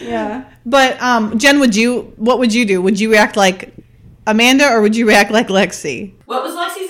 Yeah. 0.00 0.44
but 0.66 1.00
um, 1.00 1.38
Jen, 1.38 1.60
would 1.60 1.76
you? 1.76 2.12
What 2.16 2.38
would 2.40 2.52
you 2.52 2.64
do? 2.64 2.82
Would 2.82 2.98
you 2.98 3.10
react 3.12 3.36
like 3.36 3.72
Amanda 4.26 4.68
or 4.68 4.80
would 4.80 4.96
you 4.96 5.06
react 5.06 5.30
like 5.30 5.48
Lexi? 5.48 6.14
What 6.24 6.42
was 6.42 6.54
Lexi's 6.54 6.89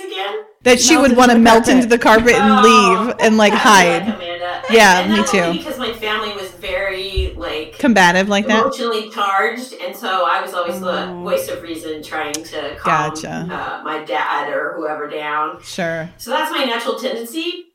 That 0.63 0.79
she 0.79 0.95
would 0.95 1.17
want 1.17 1.31
to 1.31 1.39
melt 1.39 1.67
into 1.67 1.87
the 1.87 1.97
carpet 1.97 2.33
and 2.35 2.65
Oh, 2.65 3.05
leave 3.07 3.15
and 3.19 3.35
like 3.35 3.51
hide. 3.53 4.05
Like 4.05 4.15
Amanda. 4.15 4.61
Yeah, 4.69 4.99
and 4.99 5.11
me 5.13 5.23
too. 5.25 5.57
Because 5.57 5.79
my 5.79 5.91
family 5.93 6.33
was 6.33 6.51
very 6.51 7.33
like 7.35 7.79
Combative 7.79 8.29
like 8.29 8.45
that. 8.45 8.61
emotionally 8.61 9.09
charged, 9.09 9.73
and 9.73 9.95
so 9.95 10.23
I 10.25 10.39
was 10.41 10.53
always 10.53 10.79
the 10.79 11.07
Oh. 11.09 11.23
voice 11.23 11.49
of 11.49 11.63
reason, 11.63 12.03
trying 12.03 12.33
to 12.33 12.75
calm 12.75 13.09
Gotcha. 13.09 13.47
uh, 13.51 13.83
my 13.83 14.03
dad 14.05 14.53
or 14.53 14.73
whoever 14.77 15.09
down. 15.09 15.61
Sure. 15.63 16.07
So 16.17 16.29
that's 16.29 16.51
my 16.51 16.63
natural 16.65 16.99
tendency. 16.99 17.65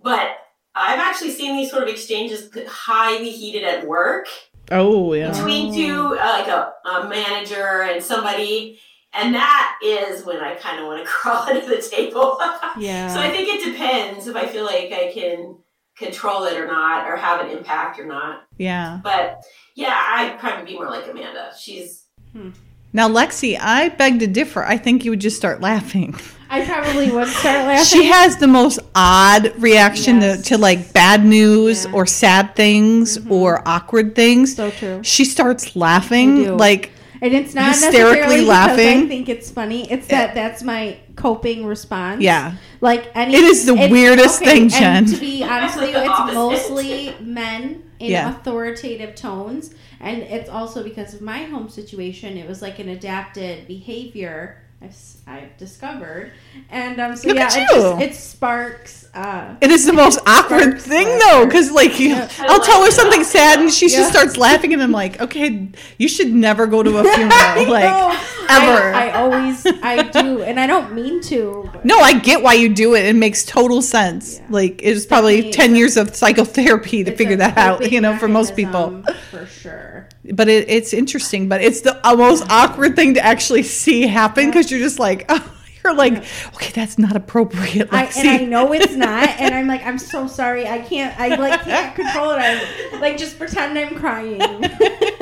But 0.00 0.28
I've 0.74 1.00
actually 1.00 1.30
seen 1.32 1.56
these 1.56 1.70
sort 1.70 1.82
of 1.82 1.88
exchanges 1.88 2.48
highly 2.68 3.30
heated 3.30 3.64
at 3.64 3.84
work 3.86 4.28
Oh 4.70 5.14
yeah. 5.14 5.30
between 5.32 5.74
two, 5.74 6.16
uh, 6.20 6.24
like 6.38 6.46
a, 6.48 6.72
a 6.88 7.08
manager 7.08 7.82
and 7.82 8.00
somebody. 8.04 8.78
And 9.16 9.34
that 9.34 9.78
is 9.82 10.24
when 10.24 10.38
I 10.40 10.54
kind 10.54 10.80
of 10.80 10.86
want 10.86 11.02
to 11.02 11.06
crawl 11.10 11.48
under 11.48 11.66
the 11.66 11.80
table. 11.80 12.38
Yeah. 12.78 13.12
So 13.12 13.20
I 13.20 13.30
think 13.30 13.48
it 13.48 13.72
depends 13.72 14.26
if 14.26 14.36
I 14.36 14.46
feel 14.46 14.64
like 14.64 14.92
I 14.92 15.10
can 15.12 15.56
control 15.96 16.44
it 16.44 16.58
or 16.58 16.66
not, 16.66 17.08
or 17.08 17.16
have 17.16 17.40
an 17.40 17.50
impact 17.56 17.98
or 17.98 18.04
not. 18.04 18.42
Yeah. 18.58 19.00
But 19.02 19.42
yeah, 19.74 19.94
I'd 19.96 20.38
probably 20.38 20.72
be 20.72 20.74
more 20.74 20.90
like 20.90 21.08
Amanda. 21.08 21.52
She's 21.58 22.04
hmm. 22.32 22.50
Now, 22.92 23.08
Lexi, 23.10 23.58
I 23.60 23.90
beg 23.90 24.20
to 24.20 24.26
differ. 24.26 24.62
I 24.64 24.78
think 24.78 25.04
you 25.04 25.10
would 25.10 25.20
just 25.20 25.36
start 25.36 25.60
laughing. 25.60 26.14
I 26.48 26.64
probably 26.64 27.10
would 27.10 27.28
start 27.28 27.66
laughing. 27.66 27.84
She 27.84 28.06
has 28.06 28.38
the 28.38 28.46
most 28.46 28.78
odd 28.94 29.52
reaction 29.60 30.20
Yes. 30.20 30.38
to, 30.38 30.42
to 30.50 30.58
like 30.58 30.92
bad 30.94 31.24
news 31.24 31.84
Yeah. 31.84 31.92
or 31.92 32.06
sad 32.06 32.54
things 32.54 33.18
mm-hmm. 33.18 33.32
or 33.32 33.62
awkward 33.68 34.14
things. 34.14 34.56
so 34.56 34.70
true. 34.70 35.00
She 35.02 35.24
starts 35.26 35.66
I 35.66 35.70
do. 35.70 35.78
laughing 35.80 36.56
like 36.56 36.92
And 37.20 37.32
it's 37.32 37.54
not 37.54 37.68
hysterically 37.68 38.10
necessarily 38.12 38.44
laughing. 38.44 39.04
I 39.04 39.06
think 39.06 39.28
it's 39.28 39.50
funny. 39.50 39.90
It's 39.90 40.06
that 40.08 40.34
that's 40.34 40.62
my 40.62 40.98
coping 41.16 41.64
response. 41.64 42.22
Yeah. 42.22 42.54
Like 42.80 43.10
any. 43.14 43.34
It 43.34 43.44
is 43.44 43.66
the 43.66 43.74
weirdest 43.74 44.40
thing, 44.40 44.62
and 44.62 44.70
Jen. 44.70 45.06
to 45.06 45.16
be 45.16 45.42
honest 45.42 45.78
with 45.78 45.90
you, 45.90 45.96
it's 45.98 46.34
mostly 46.34 47.14
men 47.20 47.82
in 47.98 48.10
Yeah. 48.10 48.30
authoritative 48.30 49.14
tones, 49.14 49.74
and 50.00 50.22
it's 50.22 50.50
also 50.50 50.82
because 50.82 51.14
of 51.14 51.22
my 51.22 51.44
home 51.44 51.68
situation. 51.68 52.36
It 52.36 52.46
was 52.46 52.60
like 52.60 52.78
an 52.78 52.90
adapted 52.90 53.66
behavior 53.66 54.58
I've, 54.82 54.90
s- 54.90 55.22
I've 55.26 55.56
discovered, 55.56 56.32
and 56.70 57.00
um, 57.00 57.16
so 57.16 57.28
Look 57.28 57.38
yeah, 57.38 57.46
at 57.46 57.56
it, 57.56 57.68
just, 57.70 58.00
it 58.02 58.14
sparks. 58.14 59.08
Uh, 59.14 59.56
It 59.62 59.70
is 59.70 59.86
the 59.86 59.94
most 59.94 60.18
awkward 60.26 60.78
thing 60.80 61.08
laughter. 61.08 61.24
though, 61.38 61.46
because 61.46 61.70
like 61.72 61.98
you, 61.98 62.10
Yeah. 62.10 62.28
I'll 62.40 62.60
tell 62.60 62.84
her 62.84 62.90
something 62.90 63.24
sad 63.24 63.58
and 63.58 63.72
she 63.72 63.88
Yeah. 63.90 63.98
just 63.98 64.10
starts 64.12 64.36
laughing, 64.36 64.74
and 64.74 64.82
I'm 64.82 64.92
like, 64.92 65.18
okay, 65.20 65.68
you 65.98 66.08
should 66.08 66.32
never 66.32 66.66
go 66.66 66.82
to 66.82 66.98
a 66.98 67.04
funeral, 67.14 67.32
I 67.32 67.64
like 67.68 67.84
know. 67.84 68.10
ever. 68.50 68.94
I, 68.94 69.08
I 69.08 69.12
always 69.22 69.64
I 69.82 70.02
do, 70.10 70.42
and 70.42 70.60
I 70.60 70.66
don't 70.66 70.92
mean 70.94 71.22
to. 71.22 71.65
No, 71.84 71.98
I 71.98 72.18
get 72.18 72.42
why 72.42 72.54
you 72.54 72.68
do 72.68 72.94
it. 72.94 73.04
It 73.06 73.16
makes 73.16 73.44
total 73.44 73.82
sense. 73.82 74.38
Yeah. 74.38 74.46
Like 74.50 74.82
it 74.82 74.92
was 74.92 75.06
probably 75.06 75.50
ten 75.52 75.74
years 75.76 75.96
of 75.96 76.14
psychotherapy 76.14 77.04
to 77.04 77.16
figure 77.16 77.36
that 77.36 77.56
out. 77.56 77.90
You 77.90 78.00
know, 78.00 78.16
for 78.16 78.28
most 78.28 78.56
people. 78.56 79.02
for 79.30 79.46
sure. 79.46 80.08
But 80.32 80.48
it, 80.48 80.68
it's 80.68 80.92
interesting. 80.92 81.48
But 81.48 81.62
it's 81.62 81.82
the 81.82 82.06
uh, 82.06 82.16
most 82.16 82.44
awkward 82.50 82.96
thing 82.96 83.14
to 83.14 83.24
actually 83.24 83.62
see 83.62 84.06
happen 84.06 84.46
because 84.46 84.70
you're 84.70 84.80
just 84.80 84.98
like, 84.98 85.26
oh, 85.28 85.52
you're 85.84 85.94
like, 85.94 86.14
okay, 86.54 86.72
that's 86.72 86.98
not 86.98 87.14
appropriate. 87.16 87.88
I, 87.92 88.04
and 88.16 88.28
I 88.28 88.38
know 88.38 88.72
it's 88.72 88.94
not, 88.96 89.28
and 89.40 89.54
I'm 89.54 89.66
like, 89.66 89.84
I'm 89.84 89.98
so 89.98 90.26
sorry. 90.26 90.66
I 90.66 90.78
can't. 90.78 91.18
I 91.18 91.36
like 91.36 91.62
can't 91.62 91.94
control 91.94 92.32
it. 92.32 92.40
I 92.40 92.98
like 93.00 93.16
just 93.18 93.38
pretend 93.38 93.78
I'm 93.78 93.94
crying. 93.96 94.40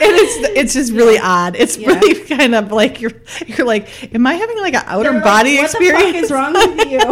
and 0.02 0.12
it's 0.16 0.48
it's 0.56 0.74
just 0.74 0.92
really 0.92 1.18
odd. 1.18 1.56
It's 1.56 1.76
Yeah. 1.76 1.88
really 1.90 2.24
kind 2.24 2.54
of 2.54 2.72
like 2.72 3.00
you're 3.00 3.12
you're 3.46 3.66
like, 3.66 4.14
am 4.14 4.26
I 4.26 4.34
having 4.34 4.58
like 4.58 4.74
an 4.74 4.82
outer 4.86 5.04
They're 5.10 5.14
like, 5.14 5.24
body 5.24 5.56
what 5.56 5.64
experience? 5.64 6.04
What 6.04 6.14
is 6.16 6.30
wrong 6.30 6.52
with 6.54 6.90
you? 6.90 6.98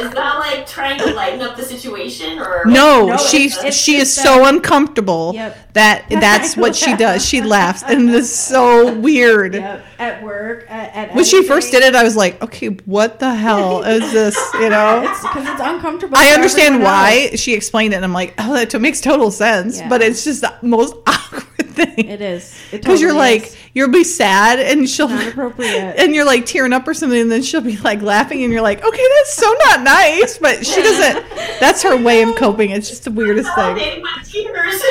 Is 0.00 0.10
that 0.10 0.36
like 0.38 0.66
trying 0.66 0.98
to 0.98 1.14
lighten 1.14 1.40
up 1.42 1.56
the 1.56 1.62
situation 1.62 2.38
or 2.38 2.64
No, 2.66 3.06
No, 3.06 3.16
she 3.16 3.46
it's- 3.46 3.64
it's 3.64 3.76
she 3.76 3.96
is 3.96 4.12
just 4.14 4.26
so 4.26 4.38
that- 4.40 4.54
uncomfortable 4.54 5.32
Yep. 5.34 5.72
that 5.74 6.04
that's 6.10 6.56
what 6.56 6.74
she 6.74 6.94
does. 6.96 7.24
She 7.24 7.40
laughs, 7.40 7.82
and 7.86 8.10
it's 8.10 8.28
so 8.28 8.92
weird. 8.94 9.54
Yep, 9.54 9.84
at 9.98 10.22
work, 10.22 10.66
at, 10.68 10.94
at 10.94 11.14
When 11.14 11.24
she 11.24 11.42
first 11.44 11.70
did 11.70 11.82
it, 11.84 11.94
I 11.94 12.02
was 12.02 12.16
like, 12.16 12.42
okay, 12.42 12.68
what 12.84 13.20
the 13.20 13.32
hell 13.34 13.82
is 13.84 14.12
this? 14.12 14.36
You 14.54 14.70
know. 14.70 15.02
because 15.22 15.46
it's 15.48 15.60
uncomfortable. 15.60 16.16
I 16.16 16.30
understand 16.30 16.82
why 16.82 17.28
else. 17.30 17.40
she 17.40 17.54
explained 17.54 17.94
it, 17.94 17.96
and 17.96 18.04
I'm 18.04 18.12
like, 18.12 18.34
oh, 18.38 18.54
that 18.54 18.78
makes 18.80 19.00
total 19.00 19.30
sense. 19.30 19.78
Yeah. 19.78 19.88
But 19.88 20.02
it's 20.02 20.24
just 20.24 20.40
the 20.40 20.52
most 20.62 20.94
awkward 21.12 21.68
thing. 21.70 22.08
It 22.08 22.20
is 22.20 22.56
because 22.70 23.00
you're 23.00 23.14
like 23.14 23.56
you'll 23.74 23.90
be 23.90 24.04
sad 24.04 24.58
and 24.58 24.88
she'll 24.88 25.08
Not 25.08 25.28
appropriate. 25.28 25.70
and 25.98 26.14
you're 26.14 26.24
like 26.24 26.46
tearing 26.46 26.72
up 26.72 26.86
or 26.86 26.94
something 26.94 27.20
and 27.20 27.30
then 27.30 27.42
she'll 27.42 27.60
be 27.60 27.76
like 27.78 28.02
laughing 28.02 28.42
and 28.42 28.52
you're 28.52 28.62
like 28.62 28.84
okay 28.84 29.06
that's 29.18 29.34
so 29.34 29.52
not 29.66 29.82
nice 29.82 30.38
but 30.38 30.64
she 30.64 30.82
doesn't 30.82 31.24
that's 31.60 31.82
her 31.82 31.96
way 31.96 32.22
of 32.22 32.36
coping 32.36 32.70
it's 32.70 32.88
just 32.88 33.04
the 33.04 33.10
weirdest 33.10 33.54
thing 33.54 34.02
my 34.02 34.22
tears. 34.24 34.82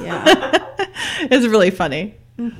yeah. 0.00 0.66
it's 1.30 1.46
really 1.46 1.70
funny 1.70 2.14
mm. 2.38 2.54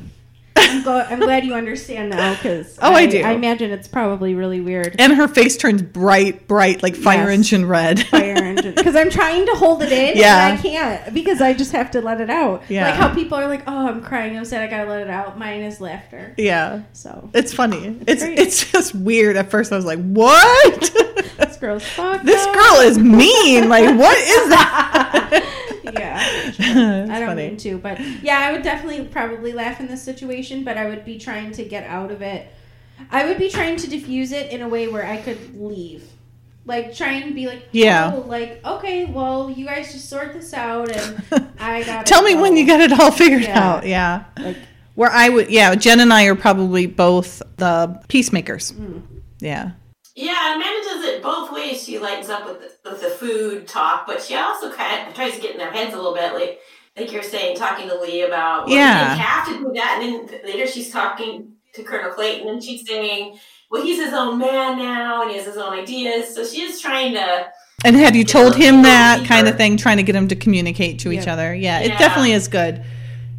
I'm, 0.59 0.83
gl- 0.85 1.11
I'm 1.13 1.21
glad 1.21 1.45
you 1.45 1.55
understand 1.55 2.11
now 2.11 2.35
because 2.35 2.79
Oh, 2.83 2.93
I 2.93 3.07
do. 3.07 3.23
I 3.23 3.33
imagine 3.33 3.71
it's 3.71 3.89
probably 3.89 4.35
really 4.35 4.61
weird. 4.61 4.97
and 4.99 5.15
her 5.15 5.29
face 5.29 5.57
turns 5.57 5.83
bright 5.83 6.47
bright 6.49 6.83
like 6.83 6.97
fire 6.97 7.25
Yes. 7.31 7.39
engine 7.39 7.67
red 7.67 8.07
Fire 8.07 8.35
engine 8.37 8.75
because 8.75 8.97
I'm 8.97 9.11
trying 9.11 9.47
to 9.47 9.53
hold 9.55 9.83
it 9.83 9.93
in 9.93 10.17
Yeah. 10.17 10.49
and 10.49 10.59
I 10.59 10.63
can't 10.63 11.15
because 11.15 11.41
I 11.41 11.53
just 11.55 11.73
have 11.73 11.91
to 11.93 12.01
let 12.01 12.21
it 12.21 12.31
out. 12.31 12.63
Yeah. 12.69 12.87
Like 12.91 12.95
how 12.95 13.15
people 13.15 13.39
are 13.39 13.47
like, 13.49 13.63
"Oh, 13.67 13.89
I'm 13.89 14.03
crying. 14.03 14.37
I'm 14.37 14.45
sad. 14.45 14.63
I 14.63 14.67
gotta 14.67 14.89
let 14.89 15.01
it 15.03 15.11
out." 15.11 15.39
Mine 15.39 15.61
is 15.63 15.81
laughter. 15.81 16.35
yeah 16.37 16.83
So 16.93 17.31
it's 17.35 17.53
funny 17.53 17.99
it's 18.07 18.23
great. 18.23 18.39
it's 18.39 18.71
just 18.73 18.95
weird 18.95 19.37
at 19.37 19.51
first 19.51 19.73
i 19.73 19.77
was 19.77 19.85
like 19.85 19.99
what 20.01 20.81
this 21.39 21.57
girl's 21.57 21.85
fucked. 21.85 22.25
this 22.25 22.45
up. 22.47 22.55
girl 22.55 22.77
is 22.81 22.99
mean 22.99 23.69
like 23.69 23.99
what 23.99 24.17
is 24.19 24.49
that 24.51 25.45
yeah. 25.95 27.07
I 27.11 27.19
don't 27.19 27.29
funny 27.29 27.49
mean 27.49 27.57
to, 27.59 27.79
but 27.79 28.01
yeah, 28.23 28.39
I 28.41 28.53
would 28.53 28.63
definitely 28.63 29.05
probably 29.07 29.53
laugh 29.53 29.81
in 29.81 29.87
this 29.87 30.03
situation, 30.03 30.65
but 30.65 30.77
I 30.77 30.89
would 30.89 31.05
be 31.05 31.19
trying 31.19 31.53
to 31.53 31.65
get 31.65 31.85
out 31.85 32.11
of 32.11 32.23
it. 32.23 32.49
I 33.11 33.25
would 33.27 33.39
be 33.39 33.49
trying 33.49 33.77
to 33.77 33.89
diffuse 33.89 34.33
it 34.33 34.51
in 34.51 34.61
a 34.63 34.69
way 34.69 34.89
where 34.89 35.05
I 35.07 35.19
could 35.19 35.61
leave. 35.61 36.05
Like 36.67 36.95
try 36.95 37.13
and 37.13 37.35
be 37.35 37.47
like, 37.47 37.67
Yeah. 37.73 38.13
oh, 38.15 38.21
like 38.21 38.61
okay, 38.65 39.07
well, 39.07 39.49
you 39.51 39.65
guys 39.65 39.93
just 39.93 40.09
sort 40.11 40.33
this 40.35 40.53
out, 40.53 40.91
and 40.91 41.23
I 41.59 41.83
got. 41.85 42.05
Tell 42.07 42.23
me 42.23 42.35
when 42.35 42.57
you 42.57 42.67
got 42.67 42.81
it 42.81 42.93
all 43.01 43.11
figured 43.11 43.43
Yeah. 43.43 43.59
out. 43.77 43.87
Yeah. 43.87 44.25
Like, 44.39 44.57
Where 44.95 45.11
I 45.11 45.29
would, 45.31 45.49
yeah, 45.51 45.75
Jen 45.77 46.01
and 46.01 46.13
I 46.13 46.25
are 46.27 46.35
probably 46.35 46.87
both 46.87 47.41
the 47.57 47.99
peacemakers. 48.09 48.73
Mm. 48.73 49.03
Yeah. 49.41 49.71
Yeah, 50.21 50.57
Amanda 50.57 50.83
does 50.83 51.05
it 51.05 51.23
both 51.23 51.53
ways. 51.53 51.85
She 51.85 52.01
lightens 52.01 52.29
up 52.29 52.45
with 52.45 52.83
the, 52.83 52.91
with 52.91 53.01
the 53.01 53.11
food 53.11 53.69
talk, 53.69 54.05
but 54.05 54.21
she 54.21 54.35
also 54.35 54.73
kind 54.73 55.07
of 55.07 55.15
tries 55.15 55.37
to 55.37 55.41
get 55.41 55.53
in 55.53 55.59
their 55.59 55.71
heads 55.71 55.95
a 55.95 55.97
little 55.97 56.13
bit, 56.15 56.35
like 56.35 56.59
like 56.97 57.13
you're 57.13 57.23
saying, 57.23 57.57
talking 57.57 57.89
to 57.89 57.95
Lee 58.01 58.23
about 58.23 58.67
well, 58.67 58.75
Yeah. 58.75 59.15
you 59.15 59.21
have 59.21 59.47
to 59.47 59.59
do 59.59 59.73
that, 59.75 60.01
and 60.03 60.29
then 60.29 60.41
later 60.45 60.67
she's 60.67 60.91
talking 60.91 61.53
to 61.75 61.85
Colonel 61.85 62.11
Clayton, 62.11 62.49
and 62.49 62.61
she's 62.61 62.85
saying, 62.85 63.39
"Well, 63.71 63.85
he's 63.85 64.03
his 64.03 64.13
own 64.13 64.39
man 64.39 64.77
now, 64.79 65.23
and 65.23 65.31
he 65.31 65.37
has 65.37 65.47
his 65.47 65.57
own 65.57 65.73
ideas." 65.79 66.35
So 66.35 66.45
she 66.45 66.63
is 66.63 66.81
trying 66.81 67.13
to. 67.15 67.47
And 67.85 67.95
have 67.95 68.17
you 68.17 68.25
told 68.25 68.57
him 68.57 68.83
that 68.83 69.19
deeper. 69.19 69.29
kind 69.29 69.47
of 69.47 69.57
thing, 69.57 69.77
trying 69.77 69.99
to 69.99 70.03
get 70.03 70.17
him 70.17 70.27
to 70.27 70.35
communicate 70.35 70.99
to 71.01 71.13
each 71.13 71.29
other? 71.29 71.55
Yeah, 71.55 71.79
it 71.79 71.97
definitely 71.97 72.33
is 72.33 72.49
good. 72.49 72.83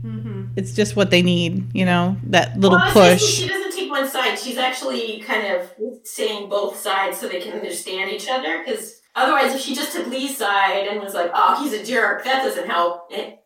hmm 0.01 0.45
It's 0.55 0.71
just 0.73 0.95
what 0.95 1.11
they 1.11 1.21
need, 1.21 1.75
you 1.75 1.83
know, 1.83 2.15
that 2.27 2.57
little 2.57 2.77
well, 2.77 3.11
it's 3.11 3.21
just 3.21 3.41
push. 3.51 3.68
She 3.99 4.05
doesn't 4.05 4.21
take 4.21 4.23
one 4.23 4.35
side. 4.35 4.39
She's 4.43 4.57
actually 4.57 5.19
kind 5.21 5.47
of 5.55 5.71
saying 6.03 6.49
both 6.49 6.77
sides 6.77 7.17
so 7.17 7.27
they 7.27 7.41
can 7.41 7.53
understand 7.53 8.11
each 8.11 8.27
other. 8.29 8.63
Because 8.63 8.99
otherwise, 9.15 9.53
if 9.55 9.61
she 9.61 9.75
just 9.75 9.93
took 9.93 10.07
Lee's 10.07 10.37
side 10.37 10.87
and 10.87 11.01
was 11.01 11.13
like, 11.13 11.31
"Oh, 11.33 11.61
he's 11.63 11.73
a 11.73 11.83
jerk," 11.83 12.23
that 12.23 12.43
doesn't 12.43 12.67
help 12.67 13.07
it 13.11 13.39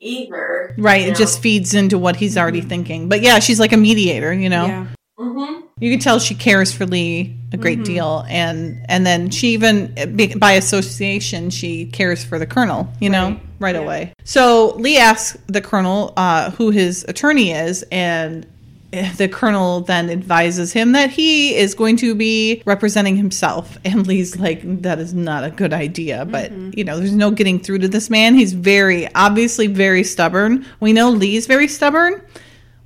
either. 0.00 0.74
Right. 0.78 1.02
you 1.02 1.06
It 1.08 1.10
know? 1.10 1.14
just 1.16 1.40
feeds 1.42 1.74
into 1.74 1.98
what 1.98 2.16
he's 2.16 2.36
already 2.38 2.60
thinking. 2.60 3.08
But 3.08 3.22
yeah, 3.22 3.38
she's 3.40 3.60
like 3.60 3.72
a 3.72 3.76
mediator, 3.76 4.32
you 4.32 4.48
know. 4.48 4.66
Yeah. 4.66 4.86
Mm-hmm. 5.18 5.60
You 5.80 5.90
can 5.92 6.00
tell 6.00 6.18
she 6.18 6.34
cares 6.34 6.72
for 6.72 6.86
Lee 6.86 7.36
a 7.52 7.56
great 7.56 7.84
deal, 7.84 8.24
and 8.28 8.84
and 8.88 9.06
then 9.06 9.30
she 9.30 9.48
even 9.48 9.94
by 10.38 10.52
association 10.52 11.50
she 11.50 11.86
cares 11.86 12.22
for 12.24 12.38
the 12.38 12.46
colonel. 12.46 12.88
You 13.00 13.10
know, 13.10 13.28
Right. 13.30 13.40
right, 13.60 13.74
Yeah. 13.76 13.80
away. 13.82 14.12
So 14.24 14.74
Lee 14.76 14.98
asks 14.98 15.36
the 15.46 15.60
colonel 15.60 16.12
uh, 16.16 16.50
who 16.52 16.70
his 16.70 17.04
attorney 17.08 17.52
is, 17.52 17.84
and 17.90 18.46
the 18.90 19.28
colonel 19.30 19.82
then 19.82 20.08
advises 20.08 20.72
him 20.72 20.92
that 20.92 21.10
he 21.10 21.54
is 21.54 21.74
going 21.74 21.96
to 21.98 22.14
be 22.14 22.62
representing 22.64 23.16
himself. 23.16 23.78
And 23.84 24.06
Lee's 24.06 24.36
like, 24.36 24.60
"That 24.82 24.98
is 24.98 25.14
not 25.14 25.44
a 25.44 25.50
good 25.50 25.72
idea." 25.72 26.24
But 26.24 26.50
mm-hmm. 26.52 26.70
you 26.76 26.84
know, 26.84 26.98
there's 26.98 27.12
no 27.12 27.30
getting 27.30 27.58
through 27.58 27.78
to 27.78 27.88
this 27.88 28.10
man. 28.10 28.34
He's 28.34 28.52
very 28.52 29.12
obviously 29.14 29.66
very 29.66 30.04
stubborn. 30.04 30.66
We 30.80 30.92
know 30.92 31.10
Lee's 31.10 31.46
very 31.46 31.68
stubborn. 31.68 32.22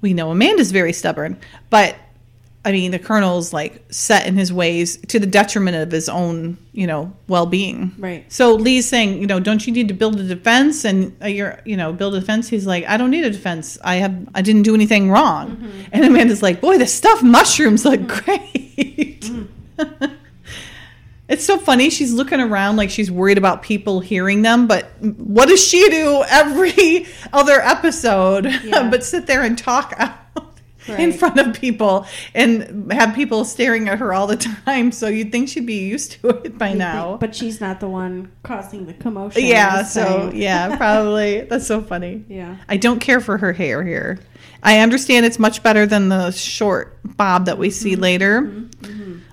We 0.00 0.14
know 0.14 0.30
Amanda's 0.30 0.72
very 0.72 0.92
stubborn, 0.92 1.38
but 1.70 1.96
I 2.64 2.70
mean, 2.70 2.92
the 2.92 2.98
colonel's 2.98 3.52
like 3.52 3.84
set 3.90 4.26
in 4.26 4.36
his 4.36 4.52
ways 4.52 4.96
to 5.08 5.18
the 5.18 5.26
detriment 5.26 5.76
of 5.76 5.90
his 5.90 6.08
own, 6.08 6.58
you 6.72 6.86
know, 6.86 7.12
well-being. 7.26 7.92
Right. 7.98 8.30
So 8.32 8.54
Lee's 8.54 8.88
saying, 8.88 9.20
you 9.20 9.26
know, 9.26 9.40
don't 9.40 9.66
you 9.66 9.72
need 9.72 9.88
to 9.88 9.94
build 9.94 10.20
a 10.20 10.22
defense? 10.22 10.84
And 10.84 11.16
uh, 11.20 11.26
you're, 11.26 11.58
you 11.64 11.76
know, 11.76 11.92
build 11.92 12.14
a 12.14 12.20
defense. 12.20 12.48
He's 12.48 12.66
like, 12.66 12.84
I 12.86 12.96
don't 12.96 13.10
need 13.10 13.24
a 13.24 13.30
defense. 13.30 13.78
I 13.82 13.96
have, 13.96 14.28
I 14.34 14.42
didn't 14.42 14.62
do 14.62 14.74
anything 14.74 15.10
wrong. 15.10 15.56
Mm-hmm. 15.56 15.80
And 15.92 16.04
Amanda's 16.04 16.42
like, 16.42 16.60
boy, 16.60 16.78
the 16.78 16.86
stuffed 16.86 17.24
mushrooms 17.24 17.84
look 17.84 18.00
mm. 18.00 18.24
great. 18.24 19.20
Mm. 19.22 20.16
It's 21.32 21.46
so 21.46 21.56
funny. 21.56 21.88
She's 21.88 22.12
looking 22.12 22.40
around 22.40 22.76
like 22.76 22.90
she's 22.90 23.10
worried 23.10 23.38
about 23.38 23.62
people 23.62 24.00
hearing 24.00 24.42
them, 24.42 24.66
but 24.66 24.90
what 25.00 25.48
does 25.48 25.66
she 25.66 25.88
do 25.88 26.22
every 26.28 27.06
other 27.32 27.58
episode? 27.58 28.44
Yeah. 28.44 28.88
but 28.90 29.02
sit 29.02 29.26
there 29.26 29.42
and 29.42 29.56
talk 29.56 29.94
out 30.88 30.98
in 31.00 31.12
front 31.12 31.38
of 31.38 31.54
people 31.60 32.06
and 32.34 32.92
have 32.92 33.14
people 33.14 33.44
staring 33.44 33.88
at 33.88 33.98
her 33.98 34.12
all 34.12 34.26
the 34.26 34.36
time. 34.36 34.92
So 34.92 35.08
you'd 35.08 35.32
think 35.32 35.48
she'd 35.48 35.66
be 35.66 35.86
used 35.88 36.12
to 36.12 36.28
it 36.28 36.58
by 36.58 36.72
now. 36.74 37.16
But 37.18 37.34
she's 37.34 37.60
not 37.60 37.80
the 37.80 37.88
one 37.88 38.30
causing 38.42 38.86
the 38.86 38.94
commotion. 38.94 39.44
yeah, 39.44 39.82
so 39.84 40.30
yeah, 40.34 40.76
probably. 40.78 41.42
That's 41.42 41.66
so 41.66 41.80
funny. 41.82 42.24
Yeah. 42.28 42.56
I 42.68 42.76
don't 42.76 43.00
care 43.00 43.20
for 43.20 43.38
her 43.38 43.52
hair 43.52 43.82
here. 43.84 44.18
I 44.62 44.78
understand 44.78 45.26
it's 45.26 45.38
much 45.40 45.62
better 45.62 45.86
than 45.86 46.08
the 46.08 46.30
short 46.30 46.98
bob 47.04 47.46
that 47.46 47.58
we 47.58 47.70
see 47.70 47.92
Mm-hmm. 47.92 48.02
later, 48.02 48.68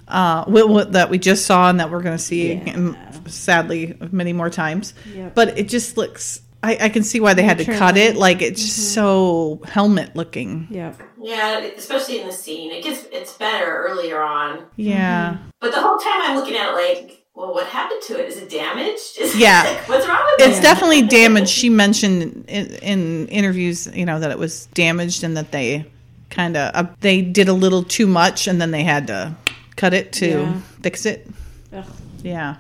uh, 0.08 0.44
wi- 0.46 0.62
wi- 0.68 0.84
that 0.92 1.10
we 1.12 1.20
just 1.20 1.46
saw 1.46 1.70
and 1.70 1.80
that 1.80 1.92
we're 1.92 2.02
going 2.02 2.18
to 2.18 2.24
see, 2.24 2.54
Yeah. 2.56 2.94
sadly, 3.28 3.96
many 4.12 4.34
more 4.34 4.50
times. 4.50 4.94
Yep. 5.14 5.36
But 5.36 5.58
it 5.60 5.70
just 5.70 5.98
looks. 5.98 6.42
I, 6.62 6.78
I 6.82 6.90
can 6.90 7.04
see 7.04 7.20
why 7.20 7.34
they 7.34 7.44
had 7.44 7.58
to 7.60 7.66
cut 7.66 7.96
it. 7.98 8.16
Like 8.18 8.42
it's 8.42 8.62
just 8.62 8.94
so 8.94 9.62
helmet 9.66 10.16
looking. 10.16 10.68
Yeah. 10.70 10.94
Yeah, 11.22 11.60
especially 11.60 12.20
in 12.22 12.28
the 12.28 12.34
scene, 12.34 12.72
it 12.72 12.84
gets 12.84 13.06
it's 13.12 13.34
better 13.34 13.86
earlier 13.88 14.22
on. 14.22 14.66
Yeah. 14.76 15.38
But 15.60 15.72
the 15.72 15.82
whole 15.82 15.98
time 15.98 16.22
I'm 16.22 16.36
looking 16.38 16.56
at 16.56 16.70
it 16.70 16.74
like, 16.74 17.26
well, 17.36 17.54
what 17.54 17.68
happened 17.68 18.02
to 18.04 18.20
it? 18.20 18.28
Is 18.28 18.38
it 18.38 18.50
damaged? 18.50 19.18
Is 19.20 19.38
Yeah. 19.38 19.64
like, 19.64 19.88
what's 19.90 20.08
wrong 20.08 20.22
with 20.26 20.34
It's 20.40 20.48
it? 20.48 20.50
It's 20.52 20.60
definitely 20.62 21.04
damaged. 21.04 21.50
She 21.50 21.70
mentioned 21.70 22.46
in, 22.50 22.66
in 22.82 23.28
interviews, 23.30 23.88
you 23.94 24.06
know, 24.06 24.20
that 24.20 24.32
it 24.32 24.38
was 24.40 24.66
damaged 24.68 25.24
and 25.24 25.38
that 25.38 25.52
they 25.52 25.86
kind 26.30 26.58
of 26.58 26.76
uh, 26.76 26.88
they 27.00 27.22
did 27.22 27.48
a 27.48 27.54
little 27.54 27.84
too 27.84 28.06
much 28.08 28.48
and 28.48 28.62
then 28.62 28.72
they 28.72 28.84
had 28.84 29.08
to 29.08 29.36
cut 29.78 29.94
it 29.94 30.12
to 30.14 30.28
Yeah. 30.30 30.62
fix 30.82 31.06
it. 31.06 31.28
Ugh. 31.74 31.86
Yeah. 32.22 32.58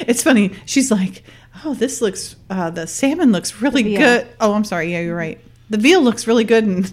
It's 0.00 0.22
funny. 0.22 0.52
She's 0.66 0.90
like, 0.90 1.22
"Oh, 1.64 1.74
this 1.74 2.00
looks 2.00 2.36
uh 2.50 2.70
the 2.70 2.86
salmon 2.86 3.32
looks 3.32 3.60
really 3.62 3.82
good." 3.82 4.26
Oh, 4.40 4.52
I'm 4.54 4.64
sorry. 4.64 4.92
Yeah, 4.92 5.00
you're 5.00 5.16
right. 5.16 5.38
the 5.70 5.78
veal 5.78 6.02
looks 6.02 6.26
really 6.26 6.44
good. 6.44 6.64
And 6.64 6.92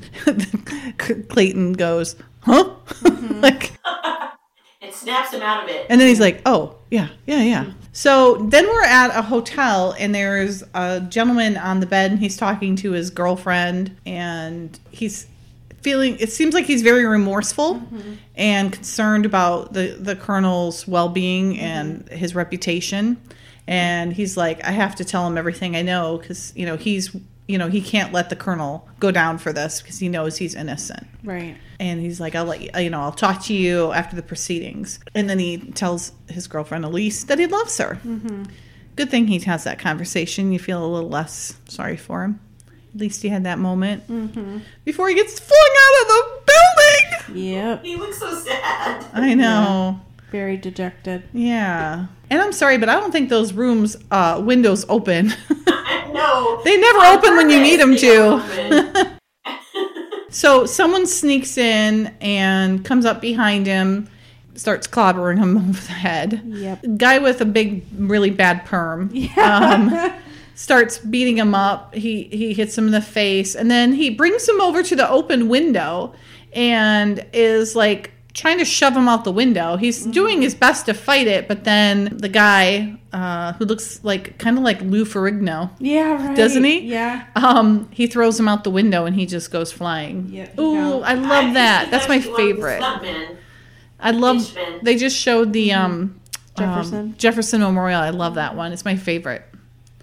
Clayton 1.29 1.73
goes, 1.73 2.15
huh? 2.41 2.69
Mm-hmm. 3.03 3.39
like, 3.41 3.71
It 4.81 4.95
snaps 4.95 5.31
him 5.31 5.41
out 5.41 5.63
of 5.63 5.69
it. 5.69 5.85
and 5.89 6.01
then 6.01 6.07
he's 6.07 6.19
like, 6.19 6.41
oh, 6.45 6.75
yeah, 6.89 7.09
yeah, 7.27 7.41
yeah. 7.43 7.63
Mm-hmm. 7.65 7.77
So 7.93 8.35
then 8.49 8.65
we're 8.67 8.83
at 8.83 9.09
a 9.17 9.21
hotel, 9.21 9.95
and 9.99 10.15
there's 10.15 10.63
a 10.73 11.01
gentleman 11.01 11.55
on 11.57 11.81
the 11.81 11.85
bed, 11.85 12.11
and 12.11 12.19
he's 12.19 12.35
talking 12.35 12.75
to 12.77 12.91
his 12.91 13.09
girlfriend, 13.09 13.95
and 14.05 14.79
he's 14.89 15.27
feeling, 15.81 16.17
it 16.19 16.31
seems 16.31 16.53
like 16.53 16.65
he's 16.65 16.81
very 16.81 17.05
remorseful 17.05 17.75
mm-hmm. 17.75 18.13
and 18.35 18.71
concerned 18.73 19.25
about 19.25 19.73
the, 19.73 19.97
the 19.99 20.15
colonel's 20.15 20.87
well 20.87 21.09
being 21.09 21.59
and 21.59 22.07
his 22.09 22.33
reputation. 22.33 23.17
And 23.71 24.13
he's 24.13 24.35
like, 24.37 24.63
I 24.63 24.71
have 24.71 24.95
to 24.95 25.05
tell 25.05 25.25
him 25.25 25.37
everything 25.37 25.75
I 25.75 25.81
know 25.81 26.17
because, 26.17 26.51
you 26.55 26.65
know, 26.65 26.75
he's, 26.77 27.15
you 27.47 27.57
know, 27.57 27.69
he 27.69 27.81
can't 27.81 28.11
let 28.13 28.29
the 28.29 28.35
colonel 28.35 28.87
go 28.99 29.11
down 29.11 29.37
for 29.37 29.53
this 29.53 29.81
because 29.81 29.97
he 29.99 30.09
knows 30.09 30.37
he's 30.37 30.55
innocent. 30.55 31.07
Right. 31.23 31.55
and 31.79 32.01
he's 32.01 32.19
like 32.19 32.33
i'll 32.33 32.45
let 32.45 32.61
you 32.61 32.69
you 32.83 32.89
know 32.89 33.01
i'll 33.01 33.11
talk 33.11 33.43
to 33.43 33.53
you 33.53 33.91
after 33.91 34.15
the 34.15 34.23
proceedings. 34.23 34.99
And 35.15 35.29
then 35.29 35.37
he 35.39 35.57
tells 35.57 36.11
his 36.29 36.47
girlfriend 36.47 36.83
elise 36.83 37.23
that 37.25 37.37
he 37.39 37.45
loves 37.47 37.77
her. 37.77 37.99
Mm-hmm. 38.05 38.43
Good 38.95 39.09
thing 39.09 39.27
he 39.27 39.39
has 39.39 39.63
that 39.63 39.79
conversation. 39.79 40.51
You 40.51 40.59
feel 40.59 40.83
a 40.83 40.87
little 40.87 41.09
less 41.09 41.53
sorry 41.67 41.97
for 41.97 42.23
him. 42.23 42.39
At 42.93 42.99
least 42.99 43.21
he 43.21 43.29
had 43.29 43.43
that 43.45 43.57
moment. 43.59 44.07
Mm-hmm. 44.07 44.57
Before 44.83 45.07
he 45.09 45.15
gets 45.15 45.39
flung 45.39 45.75
out 45.83 46.01
of 46.01 46.07
the 46.07 46.41
building! 46.51 47.45
Yep. 47.45 47.83
He 47.85 47.95
looks 47.95 48.17
so 48.19 48.33
sad. 48.35 49.05
i 49.13 49.33
know 49.33 50.01
Very 50.31 50.57
dejected. 50.57 51.23
yeah 51.33 52.07
and 52.29 52.41
i'm 52.41 52.53
sorry 52.53 52.77
but 52.77 52.87
i 52.89 52.95
don't 52.99 53.11
think 53.11 53.29
those 53.29 53.51
rooms 53.53 53.97
uh 54.11 54.41
windows 54.43 54.85
open 54.89 55.27
no. 56.13 56.61
They 56.63 56.77
never 56.77 56.99
On 56.99 57.17
open 57.17 57.35
when 57.37 57.49
you 57.49 57.59
need 57.61 57.79
them 57.79 57.95
to. 57.97 59.17
So 60.33 60.65
someone 60.65 61.07
sneaks 61.07 61.57
in 61.57 62.15
and 62.21 62.85
comes 62.85 63.05
up 63.05 63.19
behind 63.19 63.65
him, 63.67 64.07
starts 64.55 64.87
clobbering 64.87 65.37
him 65.37 65.57
over 65.57 65.81
the 65.81 65.91
head. 65.91 66.41
Yep. 66.45 66.85
Guy 66.97 67.17
with 67.19 67.41
a 67.41 67.45
big, 67.45 67.83
really 67.97 68.29
bad 68.29 68.65
perm. 68.65 69.09
Yeah. 69.11 69.33
Um, 69.35 70.13
starts 70.55 70.99
beating 70.99 71.37
him 71.37 71.53
up. 71.53 71.93
He 71.93 72.23
he 72.31 72.53
hits 72.53 72.77
him 72.77 72.85
in 72.85 72.91
the 72.91 73.01
face, 73.01 73.55
and 73.55 73.69
then 73.69 73.91
he 73.91 74.09
brings 74.09 74.47
him 74.47 74.61
over 74.61 74.81
to 74.83 74.95
the 74.95 75.09
open 75.09 75.49
window, 75.49 76.13
and 76.53 77.25
is 77.33 77.75
like 77.75 78.11
trying 78.33 78.57
to 78.59 78.65
shove 78.65 78.95
him 78.95 79.07
out 79.09 79.23
the 79.25 79.31
window. 79.31 79.75
He's 79.75 80.05
doing 80.05 80.41
his 80.41 80.55
best 80.55 80.85
to 80.85 80.93
fight 80.93 81.27
it, 81.27 81.47
but 81.47 81.63
then 81.65 82.17
the 82.17 82.29
guy 82.29 82.97
uh, 83.11 83.53
who 83.53 83.65
looks 83.65 84.03
like 84.03 84.37
kind 84.37 84.57
of 84.57 84.63
like 84.63 84.81
Lou 84.81 85.03
Ferrigno. 85.05 85.69
yeah, 85.79 86.27
right. 86.27 86.35
Doesn't 86.37 86.63
he? 86.63 86.79
Yeah. 86.81 87.25
Um, 87.35 87.89
he 87.91 88.07
throws 88.07 88.39
him 88.39 88.47
out 88.47 88.63
the 88.63 88.71
window 88.71 89.05
and 89.05 89.15
he 89.15 89.25
just 89.25 89.51
goes 89.51 89.71
flying. 89.71 90.29
Yeah, 90.31 90.45
he 90.45 90.61
Ooh, 90.61 90.75
goes. 90.75 91.03
I 91.03 91.11
I 91.11 91.13
love 91.15 91.43
think 91.43 91.53
that. 91.55 91.91
That's 91.91 92.07
my 92.07 92.15
actually 92.17 92.31
one 92.31 92.41
of 92.41 92.47
the 92.47 92.53
favorite. 93.01 93.37
I 93.99 94.11
love. 94.11 94.37
henchman. 94.37 94.79
They 94.83 94.95
just 94.95 95.17
showed 95.17 95.51
the 95.53 95.73
um 95.73 96.19
Jefferson. 96.57 96.97
um, 96.99 97.15
Jefferson 97.17 97.61
Memorial. 97.61 97.99
I 98.01 98.09
love 98.11 98.35
that 98.35 98.55
one. 98.55 98.71
It's 98.73 98.85
my 98.85 98.95
favorite. 98.95 99.43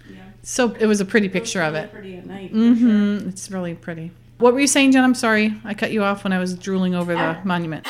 Yeah. 0.09 0.17
So 0.43 0.71
it 0.79 0.85
was 0.85 1.01
a 1.01 1.05
pretty 1.05 1.29
picture 1.29 1.61
of 1.61 1.73
it. 1.75 1.91
Pretty 1.91 2.15
at 2.17 2.25
night. 2.25 2.51
for 2.51 2.75
sure. 2.75 3.27
It's 3.29 3.49
really 3.51 3.73
pretty. 3.73 4.11
What 4.37 4.53
were 4.53 4.59
you 4.61 4.67
saying, 4.67 4.93
Jen? 4.93 5.03
I'm 5.03 5.15
sorry. 5.15 5.53
I 5.65 5.73
cut 5.73 5.91
you 5.91 6.01
off 6.03 6.23
when 6.23 6.31
I 6.31 6.39
was 6.39 6.53
drooling 6.55 6.95
over 6.95 7.13
the 7.13 7.39
monument. 7.43 7.85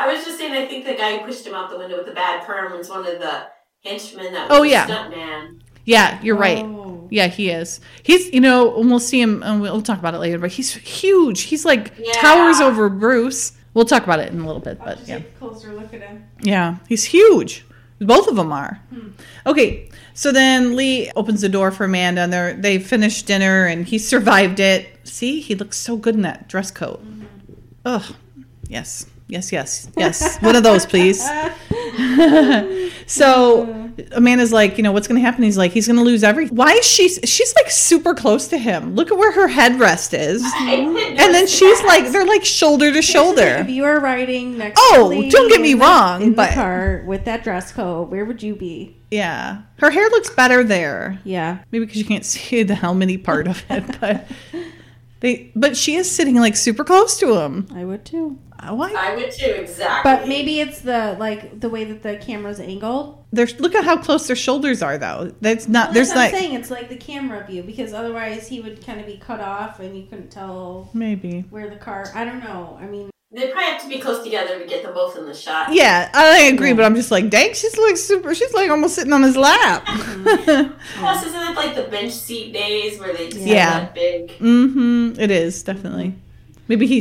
I 0.00 0.12
was 0.14 0.24
just 0.24 0.38
saying, 0.38 0.52
I 0.52 0.66
think 0.66 0.84
the 0.86 0.94
guy 0.94 1.16
who 1.18 1.26
pushed 1.26 1.46
him 1.46 1.54
out 1.54 1.70
the 1.70 1.78
window 1.78 1.96
with 1.98 2.06
the 2.06 2.12
bad 2.12 2.46
perm 2.46 2.76
was 2.76 2.88
one 2.88 3.00
of 3.06 3.18
the 3.18 3.46
henchmen 3.84 4.32
that 4.32 4.48
was 4.48 4.58
Oh, 4.58 4.62
a 4.62 4.66
yeah. 4.68 4.86
stuntman. 4.86 5.60
Yeah, 5.84 6.20
you're 6.22 6.36
right. 6.36 6.64
Oh. 6.64 7.06
Yeah, 7.10 7.26
he 7.26 7.50
is. 7.50 7.80
He's, 8.02 8.32
you 8.32 8.40
know, 8.40 8.76
and 8.78 8.88
we'll 8.88 9.00
see 9.00 9.20
him, 9.20 9.42
and 9.42 9.60
we'll 9.60 9.82
talk 9.82 9.98
about 9.98 10.14
it 10.14 10.18
later, 10.18 10.38
but 10.38 10.50
he's 10.52 10.72
huge. 10.74 11.42
He's 11.42 11.64
like 11.64 11.92
Yeah. 11.98 12.12
towers 12.12 12.60
over 12.60 12.88
Bruce. 12.88 13.52
We'll 13.74 13.84
talk 13.84 14.04
about 14.04 14.20
it 14.20 14.32
in 14.32 14.40
a 14.40 14.46
little 14.46 14.60
bit, 14.62 14.78
I'll 14.80 14.86
but 14.86 14.96
just 14.98 15.08
yeah. 15.08 15.18
take 15.18 15.26
a 15.28 15.38
closer 15.38 15.72
look 15.74 15.92
at 15.94 16.00
him. 16.02 16.24
Yeah, 16.42 16.76
he's 16.88 17.04
huge. 17.04 17.64
Both 18.00 18.28
of 18.28 18.36
them 18.36 18.50
are. 18.52 18.80
Hmm. 18.90 19.08
Okay, 19.46 19.90
so 20.14 20.32
then 20.32 20.74
Lee 20.76 21.10
opens 21.16 21.40
the 21.42 21.48
door 21.48 21.70
for 21.70 21.84
Amanda, 21.84 22.22
and 22.22 22.32
they're 22.32 22.54
they 22.54 22.78
finished 22.78 23.26
dinner, 23.26 23.66
and 23.66 23.86
he 23.86 23.98
survived 24.14 24.60
it. 24.60 24.88
See, 25.04 25.40
he 25.40 25.54
looks 25.54 25.76
so 25.76 25.96
good 25.96 26.14
in 26.14 26.22
that 26.22 26.48
dress 26.48 26.70
coat. 26.70 27.04
Mm-hmm. 27.04 27.24
Ugh, 27.84 28.14
yes, 28.68 29.06
yes, 29.30 29.52
yes, 29.52 29.88
yes. 29.96 30.38
One 30.42 30.56
of 30.56 30.62
those, 30.62 30.84
please. 30.86 31.20
so 33.06 33.92
Amanda's 34.12 34.52
like, 34.52 34.76
you 34.76 34.82
know, 34.82 34.92
what's 34.92 35.08
going 35.08 35.20
to 35.20 35.24
happen? 35.24 35.42
He's 35.42 35.58
like, 35.58 35.72
he's 35.72 35.86
going 35.86 35.98
to 35.98 36.02
lose 36.04 36.22
everything. 36.22 36.56
Why 36.56 36.72
is 36.72 36.86
she? 36.86 37.08
She's 37.08 37.54
like 37.56 37.70
super 37.70 38.14
close 38.14 38.48
to 38.48 38.58
him. 38.58 38.94
Look 38.94 39.10
at 39.10 39.18
where 39.18 39.32
her 39.32 39.48
headrest 39.48 40.18
is, 40.18 40.42
and 40.58 41.18
then 41.34 41.46
she's 41.46 41.78
that. 41.80 41.86
like, 41.86 42.12
they're 42.12 42.26
like 42.26 42.44
shoulder 42.44 42.92
to 42.92 43.02
shoulder. 43.02 43.42
If 43.58 43.70
you 43.70 43.82
were 43.82 44.00
riding 44.00 44.58
next 44.58 44.78
Oh, 44.82 45.10
don't 45.30 45.48
get 45.48 45.60
me 45.60 45.74
the- 45.74 45.80
wrong, 45.80 46.22
in 46.22 46.34
but- 46.34 46.50
the 46.50 46.54
car 46.54 47.04
with 47.06 47.24
that 47.24 47.42
dress 47.44 47.72
code, 47.72 48.10
where 48.10 48.24
would 48.24 48.42
you 48.42 48.54
be? 48.54 48.96
Yeah, 49.10 49.62
her 49.78 49.90
hair 49.90 50.08
looks 50.10 50.30
better 50.30 50.62
there. 50.62 51.18
Yeah. 51.24 51.58
Maybe 51.72 51.84
because 51.84 51.98
you 52.00 52.04
can't 52.06 52.24
see 52.24 52.62
the 52.62 52.76
helmety 52.76 53.18
part 53.18 53.48
of 53.48 53.64
it, 53.68 54.00
but 54.00 54.26
they. 55.20 55.52
But 55.54 55.76
she 55.76 55.94
is 55.94 56.10
sitting 56.10 56.36
like 56.36 56.56
super 56.56 56.84
close 56.84 57.18
to 57.20 57.38
him. 57.38 57.66
I 57.74 57.84
would 57.84 58.04
too. 58.04 58.38
Uh, 58.58 58.74
Why? 58.74 58.92
I 58.92 59.14
would 59.14 59.30
too, 59.32 59.46
exactly. 59.46 60.10
But 60.10 60.28
maybe 60.28 60.60
it's 60.60 60.80
the 60.80 61.16
like 61.18 61.60
the 61.60 61.70
way 61.70 61.84
that 61.84 62.02
the 62.02 62.16
camera's 62.16 62.60
angled. 62.60 63.24
There's 63.32 63.58
look 63.58 63.74
at 63.74 63.84
how 63.84 63.96
close 63.96 64.26
their 64.26 64.36
shoulders 64.36 64.82
are, 64.82 64.98
though. 64.98 65.32
That's 65.40 65.66
not. 65.68 65.88
Well, 65.88 65.94
there's 65.94 66.08
that's 66.08 66.16
what 66.16 66.24
like 66.24 66.34
I'm 66.34 66.40
saying. 66.40 66.60
It's 66.60 66.70
like 66.70 66.88
the 66.88 66.96
camera 66.96 67.46
view 67.46 67.62
because 67.62 67.92
otherwise 67.94 68.48
he 68.48 68.60
would 68.60 68.84
kind 68.84 69.00
of 69.00 69.06
be 69.06 69.16
cut 69.16 69.40
off 69.40 69.80
and 69.80 69.96
you 69.96 70.04
couldn't 70.06 70.30
tell 70.30 70.90
maybe. 70.92 71.46
where 71.50 71.70
the 71.70 71.76
car. 71.76 72.10
I 72.14 72.24
don't 72.24 72.40
know. 72.40 72.78
I 72.80 72.86
mean, 72.86 73.10
they 73.32 73.46
probably 73.48 73.64
have 73.64 73.80
to 73.82 73.88
be 73.88 73.98
close 74.00 74.24
together 74.24 74.58
to 74.58 74.66
get 74.66 74.82
them 74.82 74.92
both 74.92 75.16
in 75.16 75.24
the 75.24 75.34
shot. 75.34 75.72
Yeah, 75.72 76.10
I 76.12 76.42
agree, 76.52 76.72
but 76.72 76.84
I'm 76.84 76.96
just 76.96 77.10
like, 77.12 77.30
dang, 77.30 77.54
she's 77.54 77.78
like 77.78 77.96
super. 77.96 78.34
She's 78.34 78.52
like 78.52 78.70
almost 78.70 78.96
sitting 78.96 79.12
on 79.12 79.22
his 79.22 79.36
lap. 79.36 79.84
Plus, 79.86 81.26
isn't 81.26 81.40
it 81.40 81.54
like 81.54 81.74
the 81.76 81.84
bench 81.84 82.12
seat 82.12 82.52
days 82.52 82.98
where 82.98 83.12
they 83.14 83.28
just 83.28 83.46
Yeah. 83.46 83.70
have 83.70 83.82
that 83.82 83.94
big? 83.94 84.28
mm-hmm. 84.38 85.20
It 85.20 85.30
is 85.30 85.62
definitely. 85.62 86.14
Maybe 86.66 86.86
he 86.86 87.00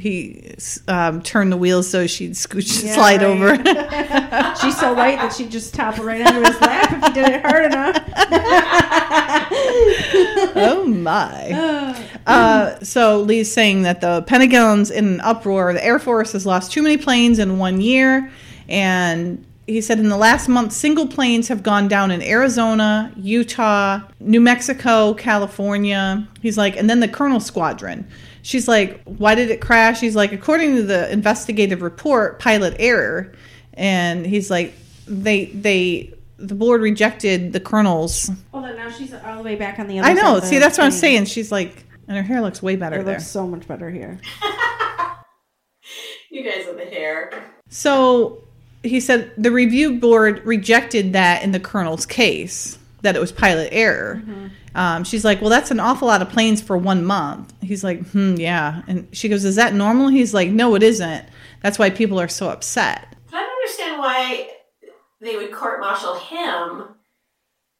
he 0.00 0.54
um, 0.86 1.22
turned 1.22 1.50
the 1.50 1.56
wheels 1.56 1.88
so 1.90 2.06
she'd 2.06 2.32
scooch 2.34 2.84
Yeah, 2.84 2.94
slide 2.94 3.22
right. 3.22 3.30
over. 3.30 3.56
she's 4.60 4.78
so 4.78 4.92
light 4.92 5.18
that 5.18 5.32
she'd 5.36 5.50
just 5.50 5.74
topple 5.74 6.04
right 6.04 6.24
onto 6.24 6.38
his 6.48 6.60
lap 6.60 6.92
if 6.92 7.02
he 7.04 7.12
did 7.20 7.28
it 7.34 7.42
hard 7.44 7.64
enough. 7.64 7.96
oh 10.56 10.84
my. 10.86 12.04
Uh, 12.28 12.78
so 12.80 13.22
Lee's 13.22 13.50
saying 13.50 13.80
that 13.80 14.02
the 14.02 14.20
Pentagon's 14.26 14.90
in 14.90 15.06
an 15.14 15.20
uproar. 15.22 15.72
The 15.72 15.82
Air 15.82 15.98
Force 15.98 16.32
has 16.32 16.44
lost 16.44 16.70
too 16.70 16.82
many 16.82 16.98
planes 16.98 17.38
in 17.38 17.56
one 17.56 17.80
year, 17.80 18.30
and 18.68 19.42
he 19.66 19.80
said 19.80 19.98
in 19.98 20.10
the 20.10 20.16
last 20.16 20.48
month, 20.48 20.72
single 20.72 21.06
planes 21.06 21.48
have 21.48 21.62
gone 21.62 21.88
down 21.88 22.10
in 22.10 22.22
Arizona, 22.22 23.12
Utah, 23.16 24.00
New 24.20 24.40
Mexico, 24.40 25.14
California. 25.14 26.28
He's 26.42 26.58
like, 26.58 26.76
and 26.76 26.88
then 26.88 27.00
the 27.00 27.08
Colonel 27.08 27.40
Squadron. 27.40 28.06
She's 28.42 28.66
like, 28.66 29.02
why 29.04 29.34
did 29.34 29.50
it 29.50 29.60
crash? 29.60 30.00
He's 30.00 30.16
like, 30.16 30.32
according 30.32 30.76
to 30.76 30.82
the 30.82 31.10
investigative 31.12 31.82
report, 31.82 32.38
pilot 32.38 32.76
error. 32.78 33.34
And 33.74 34.26
he's 34.26 34.50
like, 34.50 34.74
they 35.06 35.46
they 35.46 36.14
the 36.38 36.54
board 36.54 36.80
rejected 36.80 37.52
the 37.52 37.60
colonel's 37.60 38.30
Hold 38.52 38.64
on, 38.64 38.76
now 38.76 38.90
she's 38.90 39.12
all 39.12 39.36
the 39.38 39.42
way 39.42 39.56
back 39.56 39.78
on 39.78 39.88
the 39.88 39.98
other 39.98 40.08
side. 40.08 40.18
I 40.18 40.22
know. 40.22 40.36
of 40.38 40.44
See, 40.44 40.58
that's 40.58 40.78
what 40.78 40.84
I'm 40.84 40.90
saying. 40.92 41.24
She's 41.26 41.50
like, 41.52 41.84
and 42.06 42.16
her 42.16 42.22
hair 42.22 42.40
looks 42.40 42.62
way 42.62 42.76
better 42.76 43.00
It 43.00 43.04
there. 43.04 43.14
looks 43.14 43.26
so 43.26 43.46
much 43.46 43.66
better 43.68 43.90
here. 43.90 44.18
You 46.30 46.42
guys 46.44 46.66
with 46.66 46.76
the 46.76 46.84
hair. 46.84 47.32
So 47.70 48.44
he 48.82 49.00
said 49.00 49.32
the 49.38 49.50
review 49.50 49.98
board 49.98 50.44
rejected 50.44 51.14
that 51.14 51.42
in 51.42 51.52
the 51.52 51.60
colonel's 51.60 52.04
case 52.04 52.78
that 53.00 53.16
it 53.16 53.18
was 53.18 53.32
pilot 53.32 53.70
error. 53.72 54.22
Um, 54.74 55.04
she's 55.04 55.24
like, 55.24 55.40
well, 55.40 55.48
that's 55.50 55.70
an 55.70 55.80
awful 55.80 56.06
lot 56.08 56.20
of 56.20 56.28
planes 56.28 56.60
for 56.60 56.76
one 56.76 57.02
month. 57.04 57.52
He's 57.62 57.82
like, 57.82 58.06
hmm, 58.10 58.34
yeah. 58.34 58.82
And 58.86 59.08
she 59.12 59.28
goes, 59.30 59.44
is 59.44 59.56
that 59.56 59.72
normal? 59.72 60.08
He's 60.08 60.34
like, 60.34 60.50
no, 60.50 60.74
it 60.74 60.82
isn't. 60.82 61.24
That's 61.62 61.78
why 61.78 61.88
people 61.90 62.20
are 62.20 62.28
so 62.28 62.50
upset. 62.50 63.16
I 63.32 63.40
don't 63.40 63.50
understand 63.50 63.98
why 63.98 64.50
they 65.20 65.36
would 65.36 65.52
court 65.52 65.80
martial 65.80 66.14
him 66.14 66.94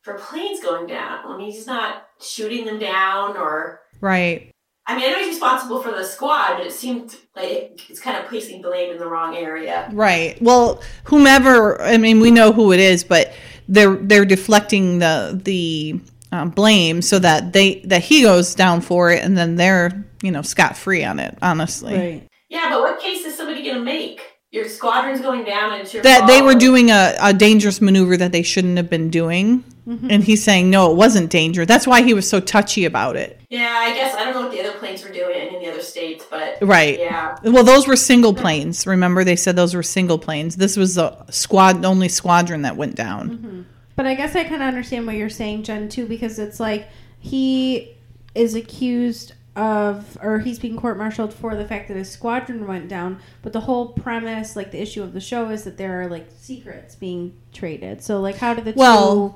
for 0.03 0.15
planes 0.15 0.61
going 0.61 0.87
down 0.87 1.29
when 1.29 1.41
he's 1.41 1.67
not 1.67 2.07
shooting 2.21 2.65
them 2.65 2.79
down 2.79 3.37
or. 3.37 3.81
Right. 4.01 4.51
I 4.87 4.97
mean, 4.97 5.05
I 5.05 5.11
know 5.13 5.19
he's 5.19 5.29
responsible 5.29 5.83
for 5.83 5.91
the 5.91 6.05
squad, 6.05 6.57
but 6.57 6.67
it 6.67 6.73
seemed 6.73 7.15
like 7.37 7.91
it's 7.91 8.01
kind 8.01 8.17
of 8.17 8.27
placing 8.27 8.63
blame 8.63 8.91
in 8.91 8.99
the 8.99 9.07
wrong 9.07 9.37
area. 9.37 9.91
Right. 9.93 10.41
Well, 10.41 10.81
whomever, 11.05 11.81
I 11.83 11.99
mean, 11.99 12.21
we 12.21 12.31
know 12.31 12.53
who 12.53 12.73
it 12.73 12.81
is, 12.81 13.05
but 13.05 13.35
they're 13.69 13.97
they're 13.97 14.25
deflecting 14.25 14.99
the 14.99 15.39
the 15.45 16.01
um, 16.33 16.51
blame 16.51 17.03
so 17.03 17.19
that 17.19 17.53
they 17.53 17.81
that 17.81 18.03
he 18.03 18.23
goes 18.23 18.55
down 18.55 18.81
for 18.81 19.11
it, 19.11 19.23
and 19.23 19.37
then 19.37 19.57
they're 19.57 20.07
you 20.23 20.31
know 20.31 20.41
scot 20.41 20.75
free 20.75 21.05
on 21.05 21.21
it. 21.21 21.37
Honestly, 21.43 21.95
Right. 21.95 22.29
Yeah, 22.49 22.71
but 22.71 22.81
what 22.81 23.01
case 23.01 23.27
is 23.27 23.37
somebody 23.37 23.63
going 23.63 23.77
to 23.77 23.83
make? 23.85 24.23
Your 24.51 24.67
squadron's 24.69 25.21
going 25.21 25.45
down 25.45 25.73
and 25.75 25.83
it's 25.83 25.93
your 25.93 26.03
that 26.03 26.27
they 26.27 26.41
were 26.41 26.55
doing 26.55 26.91
a, 26.91 27.15
a 27.21 27.33
dangerous 27.33 27.81
maneuver 27.81 28.17
that 28.17 28.33
they 28.33 28.43
shouldn't 28.43 28.77
have 28.77 28.89
been 28.89 29.11
doing. 29.11 29.63
Mm-hmm. 29.87 30.11
And 30.11 30.23
he's 30.25 30.45
saying, 30.45 30.69
no, 30.69 30.91
it 30.91 30.97
wasn't 30.97 31.31
danger. 31.31 31.65
That's 31.65 31.87
why 31.87 32.03
he 32.03 32.13
was 32.13 32.29
so 32.29 32.41
touchy 32.41 32.85
about 32.85 33.17
it. 33.17 33.41
Yeah, 33.49 33.75
I 33.79 33.95
guess 33.95 34.15
I 34.15 34.25
don't 34.25 34.35
know 34.35 34.43
what 34.43 34.51
the 34.51 34.61
other 34.61 34.79
planes 34.79 35.03
were 35.03 35.11
doing 35.11 35.55
in 35.55 35.63
the 35.63 35.71
other 35.71 35.81
states, 35.81 36.27
but 36.29 36.59
Right. 36.61 36.99
Yeah. 36.99 37.37
Well, 37.43 37.65
those 37.65 37.87
were 37.87 37.97
single 37.97 38.35
planes. 38.35 38.87
Remember, 38.87 39.25
they 39.25 39.37
said 39.37 39.57
those 39.57 39.75
were 39.75 39.83
single 39.83 40.19
planes. 40.19 40.57
This 40.57 40.77
was 40.77 40.97
the 40.97 41.17
squad, 41.31 41.87
only 41.87 42.11
squadron 42.11 42.63
that 42.63 42.77
went 42.77 42.97
down. 42.97 43.67
But 43.97 44.07
I 44.07 44.15
guess 44.15 44.37
I 44.37 44.45
kind 44.45 44.57
of 44.57 44.69
understand 44.69 45.07
what 45.07 45.17
you're 45.17 45.31
saying, 45.31 45.63
Jen, 45.63 45.89
too, 45.89 46.07
because 46.07 46.39
it's 46.39 46.61
like 46.61 46.89
he 47.19 47.97
is 48.35 48.55
accused 48.55 49.33
of, 49.59 50.17
or 50.23 50.39
he's 50.39 50.59
being 50.59 50.77
court-martialed 50.77 51.35
for 51.35 51.57
the 51.57 51.65
fact 51.67 51.89
that 51.89 51.97
his 51.97 52.11
squadron 52.11 52.67
went 52.67 52.89
down. 52.89 53.19
But 53.43 53.53
the 53.53 53.61
whole 53.61 53.89
premise, 53.89 54.57
like 54.57 54.71
the 54.71 54.81
issue 54.81 55.03
of 55.03 55.13
the 55.13 55.21
show, 55.21 55.51
is 55.51 55.65
that 55.65 55.77
there 55.77 56.01
are 56.03 56.07
like 56.09 56.29
secrets 56.39 56.95
being 56.95 57.35
traded. 57.53 58.03
So, 58.03 58.21
like, 58.21 58.37
how 58.37 58.55
do 58.55 58.63
the 58.63 58.73
Well, 58.77 59.31
two? 59.31 59.35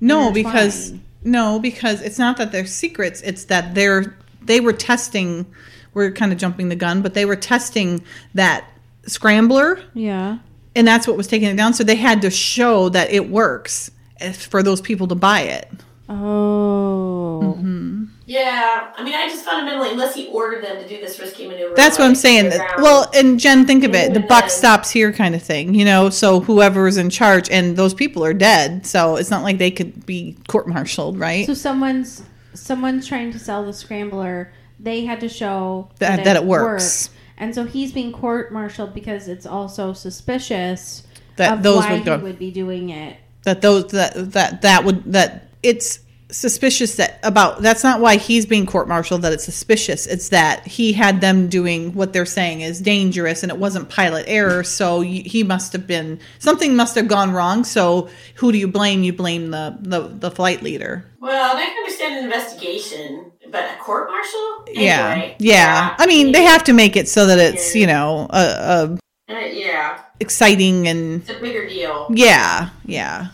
No, 0.00 0.32
because 0.32 0.92
no, 1.22 1.58
because 1.58 2.02
it's 2.02 2.18
not 2.18 2.36
that 2.38 2.52
they're 2.52 2.66
secrets. 2.66 3.20
It's 3.22 3.44
that 3.46 3.74
they're 3.74 4.16
they 4.42 4.60
were 4.60 4.72
testing. 4.72 5.46
We're 5.94 6.10
kind 6.12 6.32
of 6.32 6.38
jumping 6.38 6.68
the 6.68 6.76
gun, 6.76 7.02
but 7.02 7.14
they 7.14 7.24
were 7.24 7.36
testing 7.36 8.02
that 8.34 8.64
scrambler, 9.06 9.80
Yeah. 9.92 10.38
and 10.76 10.86
that's 10.86 11.06
what 11.08 11.16
was 11.16 11.26
taking 11.26 11.48
it 11.48 11.56
down. 11.56 11.74
So 11.74 11.82
they 11.84 11.96
had 11.96 12.22
to 12.22 12.30
show 12.30 12.88
that 12.90 13.10
it 13.10 13.28
works 13.28 13.90
eh, 14.20 14.32
for 14.32 14.62
those 14.62 14.80
people 14.80 15.08
to 15.08 15.14
buy 15.16 15.40
it. 15.42 15.68
Oh. 16.10 17.54
Mm-hmm. 17.58 18.04
Yeah, 18.26 18.92
I 18.96 19.02
mean, 19.02 19.14
I 19.14 19.28
just 19.28 19.44
fundamentally, 19.44 19.90
unless 19.90 20.14
he 20.14 20.28
ordered 20.28 20.62
them 20.62 20.76
to 20.80 20.88
do 20.88 21.00
this 21.00 21.18
risky 21.18 21.48
maneuver. 21.48 21.74
That's 21.74 21.98
what 21.98 22.04
I'm 22.06 22.14
saying. 22.14 22.46
underground- 22.52 22.82
Well, 22.82 23.10
and 23.14 23.40
Jen, 23.40 23.66
think 23.66 23.82
of 23.82 23.92
it. 23.94 24.14
The 24.14 24.20
buck 24.20 24.50
stops 24.50 24.90
here, 24.90 25.12
kind 25.12 25.34
of 25.34 25.42
thing. 25.42 25.74
You 25.74 25.84
know, 25.84 26.10
so 26.10 26.38
whoever's 26.40 26.96
in 26.96 27.10
charge, 27.10 27.50
and 27.50 27.76
those 27.76 27.92
people 27.92 28.24
are 28.24 28.32
dead. 28.32 28.86
So 28.86 29.16
it's 29.16 29.30
not 29.30 29.42
like 29.42 29.58
they 29.58 29.72
could 29.72 30.06
be 30.06 30.36
court-martialed, 30.46 31.18
right? 31.18 31.44
So 31.46 31.54
someone's 31.54 32.22
someone's 32.54 33.06
trying 33.06 33.32
to 33.32 33.38
sell 33.38 33.64
the 33.64 33.72
scrambler. 33.72 34.52
They 34.78 35.04
had 35.04 35.20
to 35.20 35.28
show 35.28 35.88
That- 35.98 36.24
that 36.24 36.36
it 36.36 36.44
works. 36.44 37.08
worked. 37.08 37.16
and 37.38 37.54
so 37.54 37.64
he's 37.64 37.90
being 37.92 38.12
court-martialed 38.12 38.94
because 38.94 39.26
it's 39.28 39.46
also 39.46 39.92
suspicious 39.92 41.02
That 41.36 41.52
of 41.54 41.62
those 41.62 41.78
why 41.84 41.94
would 41.94 42.04
go- 42.04 42.18
he 42.18 42.22
would 42.24 42.38
be 42.38 42.50
doing 42.50 42.90
it. 42.90 43.16
that 43.44 43.60
those 43.62 43.86
that 43.92 44.32
that 44.32 44.62
that 44.62 44.84
would 44.84 45.12
that 45.12 45.48
it's 45.62 46.00
suspicious 46.32 46.94
that 46.94 47.18
about 47.24 47.60
that's 47.60 47.82
not 47.82 48.00
why 48.00 48.16
he's 48.16 48.46
being 48.46 48.64
court-martialed 48.64 49.22
that 49.22 49.32
it's 49.32 49.44
suspicious. 49.44 50.06
It's 50.06 50.28
that 50.28 50.66
he 50.66 50.92
had 50.92 51.20
them 51.20 51.48
doing 51.48 51.92
what 51.94 52.12
they're 52.12 52.26
saying 52.26 52.60
is 52.60 52.80
dangerous 52.80 53.42
and 53.42 53.50
it 53.50 53.58
wasn't 53.58 53.88
pilot 53.88 54.26
error 54.28 54.62
so 54.62 55.00
he 55.00 55.42
must 55.42 55.72
have 55.72 55.86
been 55.86 56.20
something 56.38 56.76
must 56.76 56.94
have 56.94 57.08
gone 57.08 57.32
wrong. 57.32 57.64
So 57.64 58.08
who 58.36 58.52
do 58.52 58.58
you 58.58 58.68
blame? 58.68 59.02
You 59.02 59.12
blame 59.12 59.50
the 59.50 59.76
the, 59.80 60.00
the 60.02 60.30
flight 60.30 60.62
leader. 60.62 61.04
Well, 61.20 61.56
I 61.56 61.64
can 61.64 61.76
understand 61.78 62.18
an 62.18 62.24
investigation, 62.24 63.32
but 63.50 63.64
a 63.64 63.76
court 63.82 64.08
martial? 64.08 64.64
yeah. 64.72 65.10
Anyway, 65.10 65.36
yeah. 65.38 65.94
i 65.98 66.06
mean 66.06 66.32
they 66.32 66.42
have 66.44 66.64
to 66.64 66.72
make 66.72 66.96
it 66.96 67.08
so 67.08 67.26
that 67.26 67.38
it's 67.38 67.74
you 67.74 67.86
know 67.86 68.26
a, 68.30 68.38
a 68.38 68.98
Uh, 69.28 69.38
yeah, 69.46 70.00
exciting 70.20 70.86
and 70.88 71.22
it's 71.22 71.30
a 71.30 71.40
bigger 71.40 71.66
deal. 71.68 72.06
yeah. 72.10 72.70
Yeah 72.84 73.28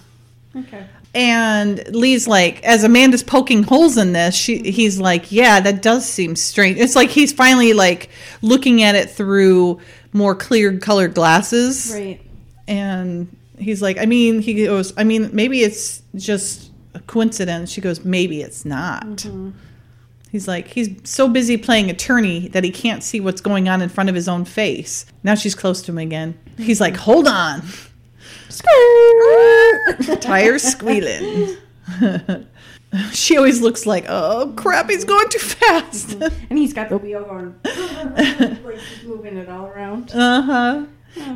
Okay. 0.57 0.87
And 1.15 1.83
Lee's 1.95 2.29
like, 2.29 2.63
as 2.65 2.85
Amanda's 2.85 3.23
poking 3.23 3.63
holes 3.63 3.97
in 3.97 4.13
this, 4.13 4.35
she 4.35 4.71
he's 4.71 4.99
like, 5.01 5.33
yeah, 5.33 5.61
that 5.61 5.81
does 5.83 6.05
seem 6.07 6.37
strange. 6.37 6.79
It's 6.79 6.95
like 6.97 7.11
he's 7.11 7.33
finally 7.33 7.73
like 7.73 8.11
looking 8.43 8.83
at 8.83 8.95
it 8.95 9.11
through 9.11 9.81
more 10.13 10.35
clear 10.35 10.79
colored 10.79 11.15
glasses, 11.15 11.91
Right. 11.95 12.21
and 12.69 13.35
he's 13.59 13.81
like, 13.81 13.99
I 13.99 14.05
mean, 14.07 14.41
he 14.41 14.65
goes, 14.67 14.93
I 14.99 15.05
mean, 15.05 15.31
maybe 15.33 15.63
it's 15.63 16.03
just 16.15 16.71
a 16.95 17.01
coincidence. 17.01 17.71
She 17.71 17.81
goes, 17.81 18.05
maybe 18.05 18.43
it's 18.43 18.65
not. 18.67 19.07
Mm-hmm. 19.07 19.51
He's 20.31 20.47
like, 20.49 20.69
he's 20.69 20.91
so 21.05 21.29
busy 21.29 21.57
playing 21.57 21.89
attorney 21.89 22.49
that 22.49 22.63
he 22.65 22.71
can't 22.71 23.03
see 23.03 23.21
what's 23.21 23.41
going 23.41 23.69
on 23.71 23.81
in 23.81 23.89
front 23.89 24.11
of 24.11 24.15
his 24.15 24.29
own 24.29 24.45
face. 24.45 25.07
Now 25.23 25.35
she's 25.35 25.55
close 25.55 25.81
to 25.83 25.93
him 25.93 25.99
again. 25.99 26.39
He's 26.59 26.81
like, 26.81 26.97
hold 26.97 27.27
on. 27.29 27.63
Tires 30.21 30.63
squealing. 30.63 31.57
she 33.13 33.37
always 33.37 33.61
looks 33.61 33.87
like, 33.87 34.05
oh 34.09 34.53
crap, 34.57 34.89
he's 34.89 35.05
going 35.05 35.29
too 35.29 35.39
fast. 35.39 36.15
And 36.51 36.59
he's 36.59 36.73
got 36.73 36.89
the 36.89 36.99
wheel 36.99 37.25
going, 37.25 37.55
like 38.65 38.79
he's 38.79 39.05
moving 39.05 39.37
it 39.37 39.49
all 39.49 39.67
around. 39.67 40.11
uh 40.13 40.43
huh. 40.43 40.85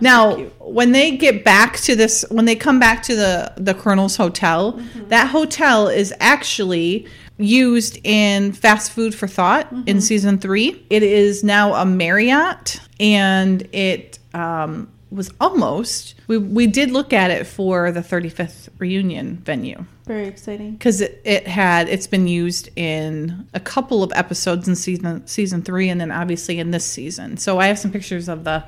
Now, 0.02 0.36
when 0.58 0.92
they 0.92 1.16
get 1.16 1.42
back 1.42 1.78
to 1.78 1.96
this, 1.96 2.22
when 2.30 2.44
they 2.44 2.54
come 2.54 2.78
back 2.78 3.02
to 3.04 3.16
the 3.16 3.52
the 3.56 3.72
Colonel's 3.74 4.16
hotel, 4.16 4.78
that 5.08 5.28
hotel 5.28 5.88
is 5.88 6.12
actually 6.20 7.06
used 7.38 7.98
in 8.04 8.52
Fast 8.52 8.92
Food 8.92 9.14
for 9.14 9.26
Thought 9.26 9.72
in 9.86 10.02
season 10.02 10.36
three. 10.38 10.84
It 10.90 11.02
is 11.02 11.42
now 11.42 11.74
a 11.74 11.86
Marriott, 11.86 12.78
and 12.98 13.62
it 13.74 14.18
um, 14.34 14.92
was 15.10 15.30
almost. 15.40 16.14
We 16.28 16.38
we 16.38 16.66
did 16.66 16.90
look 16.90 17.12
at 17.12 17.30
it 17.30 17.46
for 17.46 17.90
the 17.92 18.00
35th 18.00 18.68
reunion 18.78 19.36
venue 19.38 19.84
Very 20.06 20.26
exciting. 20.28 20.72
because 20.72 21.00
it, 21.00 21.20
it 21.24 21.46
had 21.48 21.88
it's 21.88 22.06
been 22.06 22.28
used 22.28 22.68
in 22.76 23.48
a 23.54 23.60
couple 23.60 24.02
of 24.02 24.12
episodes 24.14 24.68
in 24.68 24.76
season 24.76 25.26
season 25.26 25.62
three 25.62 25.88
and 25.88 26.00
then 26.00 26.10
obviously 26.12 26.58
in 26.60 26.70
this 26.70 26.84
season 26.86 27.36
so 27.36 27.58
i 27.58 27.66
have 27.66 27.78
some 27.78 27.90
pictures 27.90 28.28
of 28.28 28.44
the 28.44 28.62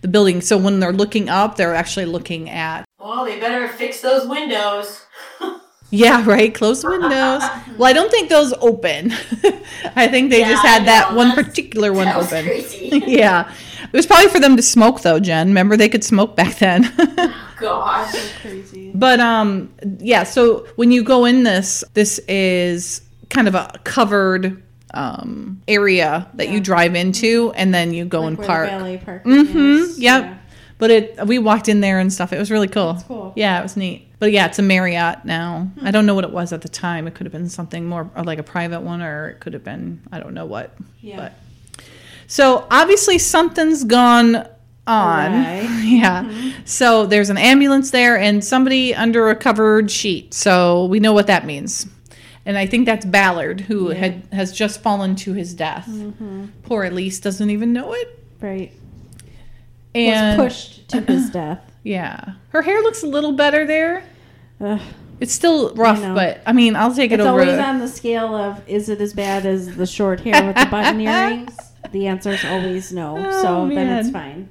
the 0.00 0.08
building 0.08 0.40
so 0.40 0.56
when 0.56 0.80
they're 0.80 0.92
looking 0.92 1.28
up 1.28 1.56
they're 1.56 1.74
actually 1.74 2.06
looking 2.06 2.48
at 2.50 2.84
Well, 2.98 3.24
they 3.24 3.38
better 3.38 3.68
fix 3.68 4.00
those 4.00 4.26
windows. 4.26 5.04
yeah 5.90 6.24
right 6.26 6.54
close 6.54 6.80
the 6.82 6.88
windows 6.88 7.42
well 7.78 7.84
i 7.84 7.92
don't 7.92 8.10
think 8.10 8.30
those 8.30 8.52
open 8.60 9.12
i 9.94 10.08
think 10.08 10.30
they 10.30 10.40
Yeah, 10.40 10.48
just 10.50 10.64
had 10.64 10.86
that 10.86 11.10
know, 11.10 11.18
one 11.18 11.32
particular 11.34 11.92
one 11.92 12.06
that 12.06 12.16
was 12.16 12.32
open 12.32 12.46
crazy. 12.46 13.02
yeah 13.06 13.52
it 13.92 13.96
was 13.96 14.06
probably 14.06 14.28
for 14.28 14.40
them 14.40 14.56
to 14.56 14.62
smoke 14.62 15.02
though 15.02 15.20
jen 15.20 15.48
remember 15.48 15.76
they 15.76 15.88
could 15.88 16.04
smoke 16.04 16.34
back 16.36 16.56
then 16.58 16.84
Gosh. 17.58 18.12
Crazy. 18.40 18.90
But 18.92 19.20
um 19.20 19.72
yeah, 20.00 20.24
so 20.24 20.66
when 20.74 20.90
you 20.90 21.04
go 21.04 21.24
in 21.26 21.44
this, 21.44 21.84
this 21.94 22.18
is 22.26 23.02
kind 23.30 23.46
of 23.46 23.54
a 23.54 23.78
covered 23.84 24.60
um 24.94 25.62
area 25.68 26.28
that 26.34 26.48
you 26.48 26.60
drive 26.60 26.96
into 26.96 27.52
and 27.54 27.72
then 27.72 27.94
you 27.94 28.04
go 28.04 28.20
Like 28.22 28.28
and 28.30 28.38
where 28.38 28.46
park. 28.48 28.68
valet 28.70 28.96
park 28.98 29.24
Mhm. 29.24 29.54
is. 29.78 29.98
Yep. 30.00 30.22
Yeah. 30.24 30.34
But 30.78 30.90
it 30.90 31.26
we 31.28 31.38
walked 31.38 31.68
in 31.68 31.80
there 31.80 32.00
and 32.00 32.12
stuff. 32.12 32.32
It 32.32 32.38
was 32.38 32.50
really 32.50 32.66
cool. 32.66 32.94
That's 32.94 33.04
cool. 33.06 33.32
Yeah, 33.36 33.60
it 33.60 33.62
was 33.62 33.76
neat. 33.76 34.08
But 34.18 34.32
yeah, 34.32 34.46
it's 34.46 34.58
a 34.58 34.62
Marriott 34.62 35.24
now. 35.24 35.68
I 35.82 35.92
don't 35.92 36.04
know 36.06 36.16
what 36.16 36.24
it 36.24 36.32
was 36.32 36.52
at 36.52 36.62
the 36.62 36.68
time. 36.68 37.06
It 37.06 37.14
could 37.14 37.26
have 37.26 37.32
been 37.32 37.48
something 37.48 37.86
more 37.86 38.10
or 38.16 38.24
like 38.24 38.40
a 38.40 38.42
private 38.44 38.80
one 38.80 39.02
or 39.02 39.28
it 39.28 39.38
could 39.40 39.52
have 39.52 39.62
been 39.62 40.00
I 40.10 40.18
don't 40.18 40.34
know 40.34 40.46
what. 40.46 40.74
Yeah. 41.00 41.16
But 41.16 41.32
so 42.32 42.66
obviously 42.70 43.18
something's 43.18 43.84
gone 43.84 44.36
on. 44.86 45.32
Awry. 45.32 45.60
yeah. 45.82 46.22
Mm-hmm. 46.24 46.64
So 46.64 47.04
there's 47.04 47.28
an 47.28 47.36
ambulance 47.36 47.90
there 47.90 48.16
and 48.18 48.42
somebody 48.42 48.94
under 48.94 49.28
a 49.28 49.36
covered 49.36 49.90
sheet. 49.90 50.32
So 50.32 50.86
we 50.86 50.98
know 50.98 51.12
what 51.12 51.26
that 51.26 51.44
means. 51.44 51.86
And 52.46 52.56
I 52.56 52.64
think 52.64 52.86
that's 52.86 53.04
Ballard 53.04 53.60
who 53.60 53.88
had 53.88 54.26
has 54.32 54.50
just 54.50 54.80
fallen 54.80 55.14
to 55.16 55.34
his 55.34 55.52
death. 55.52 55.86
Mm-hmm. 55.86 56.46
Poor 56.62 56.84
Elise 56.84 57.20
doesn't 57.20 57.50
even 57.50 57.74
know 57.74 57.92
it. 57.92 58.24
Right. 58.40 58.72
And 59.94 60.40
was 60.40 60.52
pushed 60.54 60.88
to 60.88 61.02
his 61.02 61.28
death. 61.40 61.60
yeah, 61.82 62.32
her 62.48 62.62
hair 62.62 62.80
looks 62.80 63.02
a 63.02 63.06
little 63.06 63.32
better 63.32 63.66
there. 63.66 64.04
Ugh. 64.58 64.80
It's 65.20 65.34
still 65.34 65.74
rough, 65.74 66.00
know. 66.00 66.14
but 66.14 66.40
I 66.46 66.54
mean, 66.54 66.76
I'll 66.76 66.94
take 66.94 67.12
it 67.12 67.20
It's 67.20 67.26
over. 67.28 67.42
always 67.42 67.58
on 67.58 67.78
the 67.78 67.88
scale 67.88 68.34
of 68.34 68.66
is 68.66 68.88
it 68.88 69.02
as 69.02 69.12
bad 69.12 69.44
as 69.44 69.76
the 69.76 69.86
short 69.86 70.20
hair 70.20 70.46
with 70.46 70.56
the 70.56 70.66
button 70.70 70.98
earrings? 71.02 71.54
The 71.92 72.06
answer 72.08 72.30
is 72.30 72.44
always 72.44 72.92
no. 72.92 73.16
Oh, 73.18 73.42
so 73.42 73.68
then 73.74 73.98
it's 73.98 74.10
fine. 74.10 74.48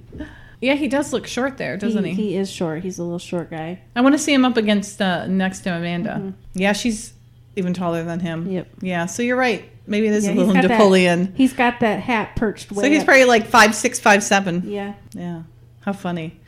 yeah, 0.61 0.75
he 0.75 0.87
does 0.87 1.11
look 1.13 1.27
short 1.27 1.57
there, 1.57 1.75
doesn't 1.77 2.03
he? 2.03 2.13
He 2.13 2.35
is 2.37 2.49
short. 2.51 2.83
He's 2.83 2.97
a 2.99 3.03
little 3.03 3.19
short 3.19 3.49
guy. 3.49 3.81
I 3.95 4.01
want 4.01 4.13
to 4.13 4.19
see 4.19 4.33
him 4.33 4.45
up 4.45 4.57
against 4.57 5.01
uh, 5.01 5.27
next 5.27 5.61
to 5.61 5.75
Amanda. 5.75 6.33
Yeah, 6.53 6.73
she's 6.73 7.13
even 7.55 7.73
taller 7.73 8.03
than 8.03 8.19
him. 8.19 8.43
Mm-hmm. 8.45 8.51
Yep. 8.53 8.67
Yeah, 8.81 9.05
so 9.07 9.23
you're 9.23 9.35
right. 9.37 9.67
Maybe 9.87 10.07
it 10.07 10.13
is 10.13 10.25
Yeah, 10.25 10.33
a 10.33 10.35
little 10.35 10.53
got 10.53 10.61
that- 10.61 10.69
Napoleon. 10.69 11.33
He's 11.35 11.53
got 11.53 11.79
that 11.81 11.99
hat 11.99 12.35
perched 12.35 12.71
way 12.71 12.83
So 12.83 12.89
he's 12.89 12.99
up. 13.01 13.05
probably 13.05 13.25
like 13.25 13.47
five 13.47 13.75
six, 13.75 13.99
five 13.99 14.23
seven. 14.23 14.63
Yeah. 14.65 14.93
Yeah. 15.13 15.43
How 15.81 15.93
funny. 15.93 16.39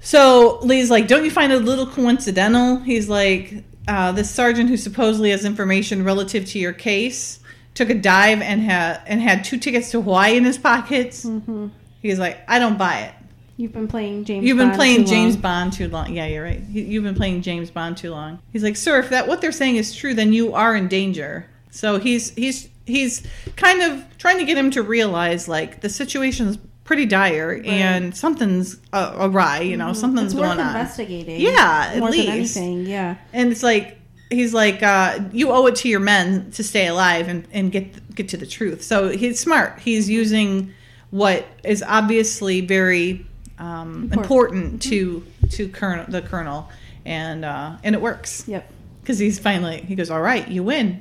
So 0.00 0.58
Lee's 0.62 0.90
like, 0.90 1.08
don't 1.08 1.24
you 1.24 1.30
find 1.30 1.52
it 1.52 1.56
a 1.56 1.64
little 1.64 1.86
coincidental? 1.86 2.76
He's 2.78 3.08
like, 3.08 3.64
uh, 3.88 4.12
this 4.12 4.30
sergeant 4.30 4.68
who 4.68 4.76
supposedly 4.76 5.30
has 5.30 5.44
information 5.44 6.04
relative 6.04 6.44
to 6.46 6.58
your 6.58 6.72
case 6.72 7.40
took 7.74 7.90
a 7.90 7.94
dive 7.94 8.40
and 8.40 8.60
had 8.62 9.00
and 9.06 9.20
had 9.20 9.44
two 9.44 9.58
tickets 9.58 9.90
to 9.90 10.00
Hawaii 10.00 10.36
in 10.36 10.44
his 10.44 10.58
pockets. 10.58 11.24
Mm-hmm. 11.24 11.68
He's 12.02 12.18
like, 12.18 12.38
I 12.48 12.58
don't 12.58 12.78
buy 12.78 13.00
it. 13.00 13.14
You've 13.56 13.72
been 13.72 13.86
playing 13.88 14.24
James. 14.24 14.44
You've 14.44 14.56
been 14.58 14.68
Bond 14.68 14.76
playing 14.78 15.06
James 15.06 15.34
long. 15.34 15.42
Bond 15.42 15.72
too 15.72 15.88
long. 15.88 16.12
Yeah, 16.12 16.26
you're 16.26 16.42
right. 16.42 16.60
You- 16.60 16.82
You've 16.82 17.04
been 17.04 17.14
playing 17.14 17.42
James 17.42 17.70
Bond 17.70 17.96
too 17.96 18.10
long. 18.10 18.40
He's 18.52 18.64
like, 18.64 18.76
sir, 18.76 18.98
if 18.98 19.10
that 19.10 19.28
what 19.28 19.40
they're 19.40 19.52
saying 19.52 19.76
is 19.76 19.94
true, 19.94 20.12
then 20.14 20.32
you 20.32 20.54
are 20.54 20.74
in 20.74 20.88
danger. 20.88 21.46
So 21.70 21.98
he's 21.98 22.30
he's 22.34 22.68
he's 22.86 23.22
kind 23.56 23.80
of 23.82 24.04
trying 24.18 24.38
to 24.38 24.44
get 24.44 24.58
him 24.58 24.70
to 24.72 24.82
realize 24.82 25.46
like 25.48 25.80
the 25.82 25.88
situation's 25.88 26.58
pretty 26.84 27.06
dire, 27.06 27.62
and 27.64 28.14
something's 28.14 28.78
uh, 28.92 29.14
awry. 29.18 29.60
You 29.60 29.76
know, 29.76 29.92
something's 29.92 30.34
Mm-hmm. 30.34 30.42
It's 30.42 30.48
worth 30.48 30.56
going 30.58 30.60
on. 30.68 30.74
investigating. 30.76 31.40
Yeah, 31.40 31.92
at 31.94 32.02
least. 32.02 32.28
anything. 32.56 32.86
Yeah. 32.86 33.16
And 33.32 33.50
it's 33.52 33.62
like 33.62 33.98
he's 34.34 34.52
like, 34.54 34.82
uh, 34.82 35.20
you 35.32 35.50
owe 35.50 35.66
it 35.66 35.76
to 35.76 35.88
your 35.88 36.00
men 36.00 36.50
to 36.52 36.62
stay 36.62 36.86
alive 36.86 37.28
and, 37.28 37.46
and 37.52 37.72
get 37.72 38.14
get 38.14 38.28
to 38.30 38.36
the 38.36 38.46
truth. 38.46 38.82
So 38.82 39.08
he's 39.08 39.40
smart. 39.40 39.78
He's 39.80 40.08
using 40.08 40.72
what 41.10 41.46
is 41.62 41.82
obviously 41.82 42.60
very 42.60 43.24
um, 43.58 44.10
important. 44.12 44.82
to 44.82 45.24
to 45.50 45.68
colonel 45.68 46.04
the 46.08 46.22
colonel, 46.22 46.70
and 47.04 47.44
uh, 47.44 47.76
and 47.84 47.94
it 47.94 48.00
works 48.00 48.44
Yep. 48.48 48.68
because 49.00 49.18
he's 49.18 49.38
finally 49.38 49.80
he 49.82 49.94
goes, 49.94 50.10
all 50.10 50.20
right, 50.22 50.46
you 50.48 50.62
win. 50.62 51.00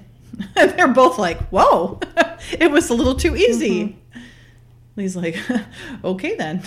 And 0.55 0.71
they're 0.77 0.87
both 0.87 1.17
like, 1.19 1.39
whoa, 1.49 1.99
it 2.51 2.71
was 2.71 2.89
a 2.89 2.93
little 2.93 3.15
too 3.15 3.35
easy. 3.35 3.97
He's 4.95 5.15
like, 5.15 5.37
okay 6.03 6.35
then. 6.35 6.61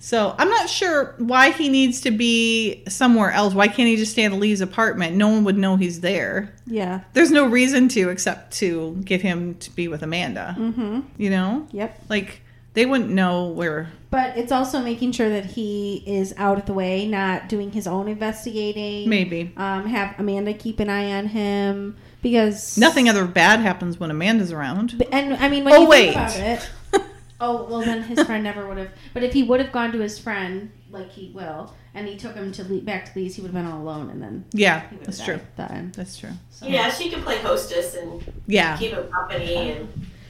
So 0.00 0.34
I'm 0.38 0.48
not 0.48 0.68
sure 0.68 1.14
why 1.18 1.50
he 1.50 1.68
needs 1.68 2.00
to 2.02 2.10
be 2.12 2.84
somewhere 2.88 3.32
else. 3.32 3.52
Why 3.54 3.66
can't 3.66 3.88
he 3.88 3.96
just 3.96 4.12
stay 4.12 4.24
at 4.24 4.32
Lee's 4.32 4.60
apartment? 4.60 5.16
No 5.16 5.28
one 5.28 5.42
would 5.44 5.58
know 5.58 5.76
he's 5.76 6.00
there. 6.00 6.54
Yeah. 6.66 7.00
There's 7.14 7.32
no 7.32 7.46
reason 7.46 7.88
to 7.90 8.08
except 8.08 8.52
to 8.58 9.00
get 9.04 9.20
him 9.22 9.56
to 9.56 9.70
be 9.74 9.88
with 9.88 10.02
Amanda. 10.02 10.54
Mm-hmm. 10.58 11.00
You 11.16 11.30
know, 11.30 11.66
Yep. 11.72 12.04
like 12.08 12.42
they 12.74 12.86
wouldn't 12.86 13.10
know 13.10 13.46
where. 13.48 13.90
But 14.10 14.38
it's 14.38 14.52
also 14.52 14.80
making 14.80 15.12
sure 15.12 15.28
that 15.30 15.44
he 15.46 16.02
is 16.06 16.32
out 16.38 16.58
of 16.58 16.66
the 16.66 16.72
way, 16.74 17.06
not 17.06 17.48
doing 17.48 17.72
his 17.72 17.86
own 17.88 18.06
investigating. 18.08 19.08
Maybe 19.08 19.52
Um, 19.56 19.86
have 19.86 20.14
Amanda 20.18 20.54
keep 20.54 20.78
an 20.80 20.88
eye 20.88 21.12
on 21.12 21.26
him 21.26 21.96
because 22.22 22.78
nothing 22.78 23.08
other 23.08 23.26
bad 23.26 23.60
happens 23.60 23.98
when 23.98 24.10
Amanda's 24.12 24.52
around. 24.52 25.02
And 25.12 25.34
I 25.34 25.48
mean, 25.48 25.64
when 25.64 25.74
Oh, 25.74 25.82
you 25.82 25.88
wait. 25.88 26.14
think 26.14 26.16
about 26.16 26.36
it, 26.38 26.70
oh 27.40 27.64
well, 27.64 27.80
then 27.80 28.02
his 28.02 28.22
friend 28.24 28.42
never 28.44 28.66
would 28.66 28.78
have. 28.78 28.90
But 29.14 29.22
if 29.22 29.32
he 29.32 29.42
would 29.42 29.60
have 29.60 29.72
gone 29.72 29.92
to 29.92 29.98
his 29.98 30.18
friend, 30.18 30.70
like 30.90 31.10
he 31.10 31.30
will, 31.34 31.74
and 31.94 32.06
he 32.06 32.16
took 32.16 32.34
him 32.34 32.52
to 32.52 32.64
Le- 32.64 32.80
back 32.80 33.12
to 33.12 33.18
Lee's, 33.18 33.36
he 33.36 33.42
would 33.42 33.52
have 33.52 33.62
been 33.64 33.70
all 33.70 33.80
alone, 33.82 34.10
and 34.10 34.22
then 34.22 34.44
Yeah, 34.52 34.88
he 34.90 34.96
that's 34.96 35.24
true. 35.24 35.40
died 35.56 35.68
then. 35.70 35.92
That's 35.96 36.16
true. 36.16 36.30
So. 36.50 36.66
Yeah, 36.66 36.90
she 36.90 37.10
can 37.10 37.22
play 37.22 37.38
hostess 37.38 37.94
and 37.94 38.22
Yeah, 38.46 38.76
keep 38.76 38.92
him 38.92 39.08
company 39.10 39.72
and 39.72 39.88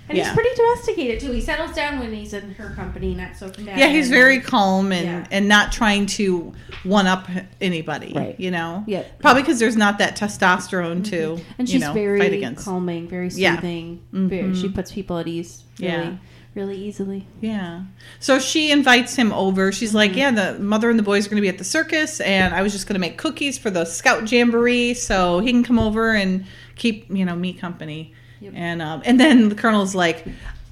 and 0.09 0.17
Yeah. 0.17 0.25
he's 0.25 0.33
pretty 0.33 0.55
domesticated 0.57 1.21
too. 1.21 1.33
He 1.33 1.41
settles 1.43 1.73
down 1.73 1.99
when 1.99 2.15
he's 2.15 2.33
in 2.33 2.55
her 2.55 2.71
company, 2.71 3.15
not 3.15 3.37
so 3.37 3.51
combative. 3.51 3.79
yeah. 3.79 3.89
He's 3.89 4.09
very 4.09 4.41
calm 4.41 4.91
and 4.91 5.05
Yeah. 5.05 5.27
and 5.31 5.49
not 5.49 5.71
trying 5.71 6.07
to 6.07 6.55
one 6.85 7.07
up 7.07 7.29
anybody. 7.61 8.13
Right. 8.15 8.39
You 8.41 8.51
know. 8.51 8.85
Yeah. 8.87 9.03
Probably 9.19 9.43
because 9.43 9.59
there's 9.59 9.77
not 9.77 9.99
that 9.99 10.17
testosterone 10.17 11.05
to 11.11 11.17
mm-hmm. 11.35 11.53
and 11.59 11.69
you 11.69 11.73
she's 11.73 11.83
know, 11.83 11.93
very 11.93 12.21
fight 12.21 12.33
against. 12.33 12.65
calming, 12.65 13.07
very 13.09 13.29
Yeah. 13.29 13.57
soothing. 13.57 14.01
Very, 14.13 14.55
she 14.55 14.65
mm-hmm. 14.65 14.75
puts 14.75 14.93
people 14.93 15.19
at 15.19 15.29
ease. 15.29 15.65
Really, 15.79 15.93
Yeah. 15.93 16.17
Really 16.59 16.77
easily. 16.77 17.27
Yeah. 17.41 17.85
So 18.19 18.39
she 18.41 18.73
invites 18.73 19.15
him 19.15 19.33
over. 19.33 19.71
She's 19.73 19.95
like, 19.95 20.11
Mm-hmm. 20.11 20.19
"Yeah, 20.19 20.31
the 20.53 20.59
mother 20.59 20.91
and 20.91 20.99
the 20.99 21.03
boys 21.05 21.27
are 21.27 21.31
going 21.31 21.37
to 21.37 21.43
be 21.43 21.49
at 21.49 21.59
the 21.59 21.65
circus, 21.65 22.21
and 22.21 22.53
I 22.55 22.63
was 22.63 22.73
just 22.73 22.87
going 22.89 22.95
to 22.95 23.01
make 23.01 23.17
cookies 23.17 23.57
for 23.57 23.71
the 23.71 23.85
scout 23.85 24.31
jamboree, 24.31 24.95
so 24.95 25.39
he 25.39 25.53
can 25.53 25.63
come 25.63 25.79
over 25.79 26.13
and 26.13 26.45
keep 26.75 27.09
you 27.11 27.25
know 27.25 27.37
me 27.37 27.53
company." 27.53 28.13
Yep. 28.41 28.53
And 28.57 28.83
um, 28.83 29.03
and 29.05 29.19
then 29.21 29.49
the 29.49 29.55
colonel's 29.55 29.95
like, 29.95 30.27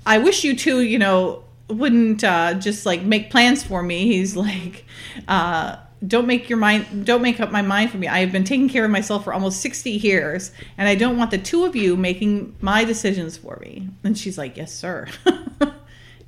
"I 0.05 0.18
wish 0.18 0.45
you 0.45 0.57
two, 0.57 0.80
you 0.82 0.99
know, 0.99 1.45
wouldn't 1.68 2.24
uh, 2.24 2.55
just 2.55 2.84
like 2.87 3.03
make 3.03 3.30
plans 3.30 3.62
for 3.62 3.82
me." 3.82 4.07
He's 4.07 4.37
like, 4.37 4.84
uh, 5.28 5.76
"Don't 6.07 6.26
make 6.26 6.49
your 6.49 6.59
mind. 6.59 7.07
Don't 7.07 7.22
make 7.22 7.41
up 7.41 7.51
my 7.53 7.62
mind 7.62 7.91
for 7.91 7.99
me. 7.99 8.09
I 8.09 8.20
have 8.20 8.32
been 8.32 8.45
taking 8.45 8.68
care 8.68 8.84
of 8.84 8.91
myself 8.91 9.24
for 9.24 9.32
almost 9.32 9.61
sixty 9.61 9.93
years, 9.93 10.53
and 10.78 10.89
I 10.89 10.95
don't 10.95 11.16
want 11.16 11.30
the 11.30 11.39
two 11.39 11.64
of 11.64 11.76
you 11.76 11.97
making 11.97 12.57
my 12.61 12.84
decisions 12.84 13.37
for 13.37 13.59
me." 13.61 13.89
And 14.05 14.16
she's 14.16 14.39
like, 14.39 14.57
"Yes, 14.57 14.72
sir." 14.72 15.07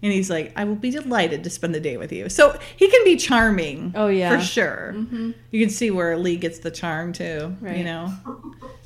And 0.00 0.12
he's 0.12 0.30
like, 0.30 0.52
I 0.54 0.62
will 0.62 0.76
be 0.76 0.90
delighted 0.90 1.42
to 1.42 1.50
spend 1.50 1.74
the 1.74 1.80
day 1.80 1.96
with 1.96 2.12
you. 2.12 2.28
So 2.28 2.56
he 2.76 2.88
can 2.88 3.02
be 3.04 3.16
charming. 3.16 3.92
Oh, 3.96 4.06
yeah. 4.06 4.38
For 4.38 4.44
sure. 4.44 4.94
Mm-hmm. 4.96 5.32
You 5.50 5.60
can 5.60 5.70
see 5.70 5.90
where 5.90 6.16
Lee 6.16 6.36
gets 6.36 6.60
the 6.60 6.70
charm 6.70 7.12
too. 7.12 7.56
You 7.62 7.82
know? 7.82 8.12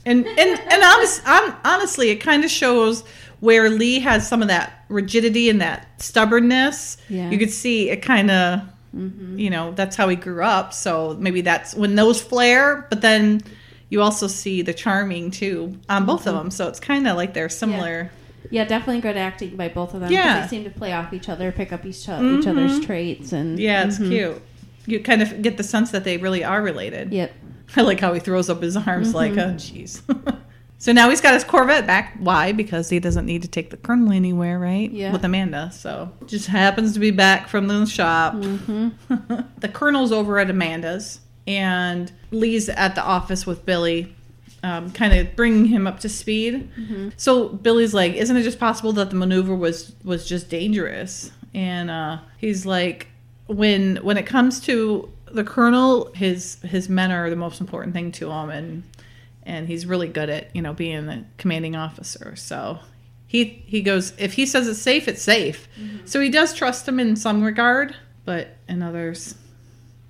And 0.06 0.26
and 0.26 0.38
and 0.38 0.82
honest, 0.82 1.22
honestly, 1.26 2.10
it 2.10 2.16
kind 2.16 2.44
of 2.44 2.50
shows 2.50 3.04
where 3.40 3.68
Lee 3.68 4.00
has 4.00 4.26
some 4.26 4.40
of 4.40 4.48
that 4.48 4.84
rigidity 4.88 5.50
and 5.50 5.60
that 5.60 6.00
stubbornness. 6.00 6.96
Yeah. 7.08 7.28
You 7.28 7.38
could 7.38 7.50
see 7.50 7.90
it 7.90 7.98
kind 7.98 8.30
of, 8.30 8.60
mm-hmm. 8.96 9.38
you 9.38 9.50
know, 9.50 9.72
that's 9.72 9.96
how 9.96 10.08
he 10.08 10.16
grew 10.16 10.42
up. 10.42 10.72
So 10.72 11.16
maybe 11.20 11.42
that's 11.42 11.74
when 11.74 11.94
those 11.94 12.22
flare. 12.22 12.86
But 12.88 13.02
then 13.02 13.42
you 13.90 14.00
also 14.00 14.28
see 14.28 14.62
the 14.62 14.72
charming 14.72 15.30
too 15.30 15.78
on 15.90 16.06
both 16.06 16.26
of 16.26 16.34
mm-hmm. 16.34 16.44
them. 16.44 16.50
So 16.50 16.68
it's 16.68 16.80
kind 16.80 17.06
of 17.06 17.16
like 17.16 17.34
they're 17.34 17.50
similar. 17.50 18.04
Yeah, 18.04 18.08
definitely 18.50 19.00
good 19.00 19.16
acting 19.16 19.56
by 19.56 19.68
both 19.68 19.94
of 19.94 20.00
them. 20.00 20.10
Yeah. 20.10 20.42
they 20.42 20.48
seem 20.48 20.64
to 20.64 20.70
play 20.70 20.92
off 20.92 21.12
each 21.12 21.28
other, 21.28 21.52
pick 21.52 21.72
up 21.72 21.84
each, 21.84 22.08
o- 22.08 22.38
each 22.38 22.44
mm-hmm. 22.44 22.48
other's 22.50 22.84
traits, 22.84 23.32
and 23.32 23.58
Yeah, 23.58 23.86
it's 23.86 23.98
Mhm. 23.98 24.08
cute. 24.08 24.42
You 24.86 25.00
kind 25.00 25.22
of 25.22 25.42
get 25.42 25.56
the 25.56 25.62
sense 25.62 25.90
that 25.92 26.04
they 26.04 26.16
really 26.16 26.42
are 26.42 26.62
related. 26.62 27.12
Yep. 27.12 27.32
I 27.76 27.82
like 27.82 28.00
how 28.00 28.12
he 28.12 28.20
throws 28.20 28.50
up 28.50 28.62
his 28.62 28.76
arms 28.76 29.08
mm-hmm. 29.08 29.16
like, 29.16 29.32
oh, 29.32 29.54
jeez. 29.54 30.02
so 30.78 30.92
now 30.92 31.08
he's 31.08 31.20
got 31.20 31.34
his 31.34 31.44
Corvette 31.44 31.86
back. 31.86 32.14
Why? 32.18 32.52
Because 32.52 32.88
he 32.88 32.98
doesn't 32.98 33.24
need 33.24 33.42
to 33.42 33.48
take 33.48 33.70
the 33.70 33.76
Colonel 33.76 34.12
anywhere, 34.12 34.58
right? 34.58 34.90
Yeah. 34.90 35.12
With 35.12 35.24
Amanda. 35.24 35.70
So 35.72 36.12
just 36.26 36.48
happens 36.48 36.92
to 36.94 37.00
be 37.00 37.10
back 37.10 37.48
from 37.48 37.68
the 37.68 37.86
shop. 37.86 38.34
Mm-hmm. 38.34 39.34
the 39.58 39.68
Colonel's 39.68 40.12
over 40.12 40.38
at 40.38 40.50
Amanda's, 40.50 41.20
and 41.46 42.12
Lee's 42.30 42.68
at 42.68 42.94
the 42.94 43.02
office 43.02 43.46
with 43.46 43.64
Billy. 43.64 44.14
Um, 44.64 44.92
kind 44.92 45.12
of 45.12 45.34
bringing 45.34 45.66
him 45.66 45.88
up 45.88 45.98
to 46.00 46.08
speed. 46.08 46.70
So 47.16 47.48
Billy's 47.48 47.92
like, 47.92 48.14
"Isn't 48.14 48.36
it 48.36 48.42
just 48.44 48.60
possible 48.60 48.92
that 48.92 49.10
the 49.10 49.16
maneuver 49.16 49.54
was 49.56 49.92
was 50.04 50.26
just 50.26 50.48
dangerous?" 50.48 51.32
And 51.52 51.90
uh, 51.90 52.18
he's 52.38 52.64
like, 52.64 53.08
"When 53.46 53.96
when 53.96 54.16
it 54.16 54.24
comes 54.24 54.60
to 54.60 55.08
the 55.32 55.44
colonel, 55.44 56.12
his 56.14 56.58
his 56.62 56.88
men 56.88 57.10
are 57.10 57.28
the 57.28 57.36
most 57.36 57.60
important 57.60 57.92
thing 57.94 58.12
to 58.12 58.30
him, 58.30 58.50
and 58.50 58.82
and 59.42 59.66
he's 59.66 59.84
really 59.86 60.08
good 60.08 60.30
at 60.30 60.54
you 60.54 60.62
know 60.62 60.72
being 60.74 61.08
a 61.08 61.24
commanding 61.38 61.74
officer. 61.74 62.36
So 62.36 62.78
he 63.26 63.64
he 63.66 63.80
goes, 63.82 64.12
if 64.18 64.34
he 64.34 64.46
says 64.46 64.68
it's 64.68 64.78
safe, 64.80 65.08
it's 65.08 65.22
safe. 65.22 65.66
So 66.04 66.20
he 66.20 66.28
does 66.28 66.54
trust 66.54 66.86
him 66.86 67.00
in 67.00 67.16
some 67.16 67.42
regard, 67.42 67.96
but 68.24 68.56
in 68.68 68.82
others, 68.82 69.34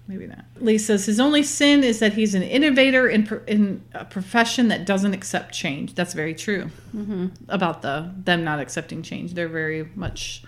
maybe 0.06 0.26
not. 0.26 0.44
Lee 0.60 0.78
says 0.78 1.06
his 1.06 1.20
only 1.20 1.42
sin 1.42 1.82
is 1.84 1.98
that 2.00 2.14
he's 2.14 2.34
an 2.34 2.42
innovator 2.42 3.08
in 3.08 3.26
pro- 3.26 3.42
in 3.46 3.82
a 3.94 4.04
profession 4.04 4.68
that 4.68 4.86
doesn't 4.86 5.14
accept 5.14 5.54
change. 5.54 5.94
That's 5.94 6.14
very 6.14 6.34
true 6.34 6.70
mm-hmm. 6.94 7.28
about 7.48 7.82
the 7.82 8.12
them 8.16 8.44
not 8.44 8.60
accepting 8.60 9.02
change. 9.02 9.34
They're 9.34 9.48
very 9.48 9.88
much. 9.94 10.42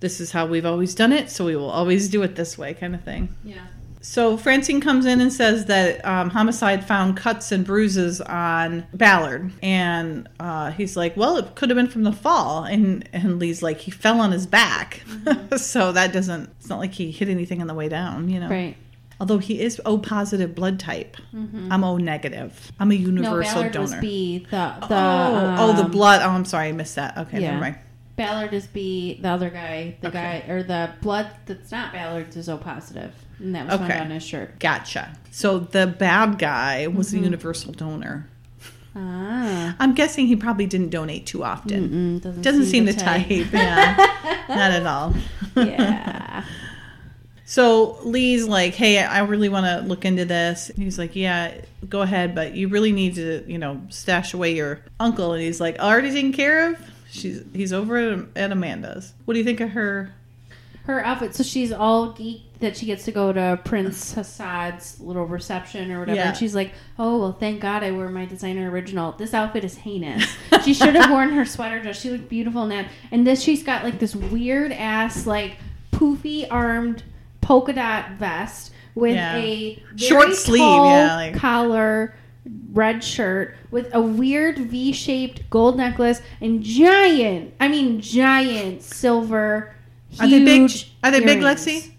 This 0.00 0.18
is 0.18 0.32
how 0.32 0.46
we've 0.46 0.64
always 0.64 0.94
done 0.94 1.12
it, 1.12 1.30
so 1.30 1.44
we 1.44 1.56
will 1.56 1.68
always 1.68 2.08
do 2.08 2.22
it 2.22 2.34
this 2.34 2.56
way, 2.56 2.72
kind 2.72 2.94
of 2.94 3.04
thing. 3.04 3.36
Yeah. 3.44 3.66
So 4.02 4.36
Francine 4.38 4.80
comes 4.80 5.04
in 5.04 5.20
and 5.20 5.30
says 5.32 5.66
that 5.66 6.02
um, 6.06 6.30
homicide 6.30 6.84
found 6.86 7.16
cuts 7.18 7.52
and 7.52 7.64
bruises 7.66 8.20
on 8.22 8.86
Ballard, 8.94 9.52
and 9.62 10.26
uh, 10.40 10.70
he's 10.70 10.96
like, 10.96 11.16
"Well, 11.18 11.36
it 11.36 11.54
could 11.54 11.68
have 11.68 11.76
been 11.76 11.86
from 11.88 12.04
the 12.04 12.12
fall." 12.12 12.64
And 12.64 13.06
and 13.12 13.38
Lee's 13.38 13.62
like, 13.62 13.78
"He 13.78 13.90
fell 13.90 14.20
on 14.20 14.32
his 14.32 14.46
back, 14.46 15.02
so 15.56 15.92
that 15.92 16.12
doesn't. 16.14 16.48
It's 16.58 16.68
not 16.70 16.78
like 16.78 16.92
he 16.94 17.10
hit 17.10 17.28
anything 17.28 17.60
on 17.60 17.66
the 17.66 17.74
way 17.74 17.88
down, 17.90 18.28
you 18.30 18.40
know." 18.40 18.48
Right. 18.48 18.74
Although 19.20 19.36
he 19.36 19.60
is 19.60 19.78
O 19.84 19.98
positive 19.98 20.54
blood 20.54 20.80
type, 20.80 21.18
I'm 21.34 21.84
O 21.84 21.98
negative. 21.98 22.72
I'm 22.80 22.90
a 22.90 22.94
No, 22.94 23.00
universal 23.00 23.54
Ballard 23.56 23.72
donor. 23.72 23.82
was 23.82 23.94
B. 23.96 24.46
The 24.50 24.74
the 24.88 24.94
oh, 24.96 25.56
oh, 25.58 25.72
the 25.74 25.84
um, 25.84 25.90
blood. 25.90 26.22
Oh, 26.22 26.30
I'm 26.30 26.46
sorry, 26.46 26.68
I 26.68 26.72
missed 26.72 26.94
that. 26.94 27.18
Okay, 27.18 27.38
yeah. 27.42 27.50
never 27.50 27.60
mind. 27.60 27.78
Ballard 28.16 28.54
is 28.54 28.66
B. 28.66 29.18
The 29.20 29.28
other 29.28 29.50
guy, 29.50 29.98
the 30.00 30.08
Okay. 30.08 30.42
guy 30.46 30.50
or 30.52 30.62
the 30.62 30.94
blood 31.02 31.30
that's 31.44 31.70
not 31.70 31.92
Ballard's 31.92 32.34
is 32.38 32.48
O 32.48 32.56
positive, 32.56 33.12
and 33.40 33.54
that 33.54 33.66
was 33.66 33.74
okay. 33.74 33.80
found 33.82 33.92
Okay. 33.92 34.00
on 34.00 34.10
his 34.10 34.22
shirt. 34.22 34.58
Gotcha. 34.58 35.16
So 35.30 35.58
the 35.60 35.86
bad 35.86 36.38
guy 36.38 36.86
was 36.86 37.12
a 37.14 37.18
universal 37.18 37.72
donor. 37.72 38.26
Ah. 38.96 39.76
I'm 39.78 39.94
guessing 39.94 40.26
he 40.26 40.34
probably 40.34 40.66
didn't 40.66 40.90
donate 40.90 41.24
too 41.26 41.44
often. 41.44 41.88
Mm, 42.18 42.22
doesn't, 42.22 42.42
Doesn't 42.42 42.66
seem 42.66 42.86
the 42.86 42.92
the 42.92 43.00
type. 43.00 43.26
Yeah, 43.52 43.94
not 44.48 44.72
at 44.72 44.84
all. 44.86 45.14
yeah. 45.56 46.44
So 47.44 47.98
Lee's 48.04 48.46
like, 48.46 48.74
"Hey, 48.74 48.98
I 49.02 49.22
really 49.24 49.48
want 49.48 49.66
to 49.66 49.84
look 49.84 50.04
into 50.04 50.24
this." 50.24 50.70
He's 50.76 51.00
like, 51.00 51.16
"Yeah, 51.16 51.52
go 51.88 52.00
ahead, 52.02 52.32
but 52.32 52.54
you 52.54 52.68
really 52.68 52.92
need 52.92 53.16
to, 53.16 53.42
you 53.44 53.58
know, 53.58 53.80
stash 53.88 54.34
away 54.34 54.54
your 54.54 54.82
uncle." 55.00 55.32
And 55.32 55.42
he's 55.42 55.60
like, 55.60 55.76
"Already 55.80 56.12
taken 56.12 56.32
care 56.32 56.70
of." 56.70 56.78
She's 57.10 57.42
he's 57.52 57.72
over 57.72 57.96
at, 57.96 58.18
at 58.36 58.52
Amanda's. 58.52 59.14
What 59.24 59.34
do 59.34 59.40
you 59.40 59.44
think 59.44 59.58
of 59.58 59.70
her? 59.70 60.14
Her 60.84 61.04
outfit. 61.04 61.34
So 61.34 61.42
she's 61.42 61.72
all 61.72 62.12
geeked 62.12 62.42
that 62.60 62.76
she 62.76 62.86
gets 62.86 63.04
to 63.06 63.12
go 63.12 63.32
to 63.32 63.58
Prince 63.64 64.14
Hassad's 64.14 65.00
little 65.00 65.24
reception 65.24 65.90
or 65.90 66.00
whatever. 66.00 66.16
Yeah. 66.16 66.28
And 66.28 66.36
she's 66.36 66.54
like, 66.54 66.72
"Oh 66.98 67.18
well, 67.18 67.32
thank 67.32 67.60
God 67.60 67.82
I 67.82 67.90
wore 67.90 68.08
my 68.10 68.26
designer 68.26 68.70
original. 68.70 69.12
This 69.12 69.34
outfit 69.34 69.64
is 69.64 69.76
heinous. 69.76 70.24
she 70.64 70.74
should 70.74 70.94
have 70.94 71.10
worn 71.10 71.30
her 71.30 71.44
sweater 71.44 71.80
dress. 71.80 72.00
She 72.00 72.10
looked 72.10 72.28
beautiful 72.28 72.62
in 72.64 72.68
that. 72.70 72.86
And 73.10 73.26
this, 73.26 73.42
she's 73.42 73.62
got 73.62 73.82
like 73.84 73.98
this 73.98 74.14
weird 74.14 74.72
ass 74.72 75.26
like 75.26 75.56
poofy 75.92 76.46
armed 76.50 77.02
polka 77.40 77.72
dot 77.72 78.12
vest 78.12 78.72
with 78.94 79.14
Yeah. 79.14 79.36
a 79.36 79.74
very 79.94 79.96
Short 79.96 80.34
sleeve, 80.34 80.60
yeah, 80.60 81.16
like- 81.16 81.34
collar." 81.36 82.14
Red 82.72 83.04
shirt 83.04 83.54
with 83.70 83.94
a 83.94 84.00
weird 84.00 84.56
V-shaped 84.58 85.50
gold 85.50 85.76
necklace 85.76 86.22
and 86.40 86.62
giant, 86.62 87.52
I 87.60 87.68
mean 87.68 88.00
giant 88.00 88.82
silver 88.82 89.74
Are 90.18 90.26
they 90.26 90.42
big? 90.42 90.70
Are 91.04 91.10
they 91.10 91.20
big. 91.20 91.40
Lexi? 91.40 91.90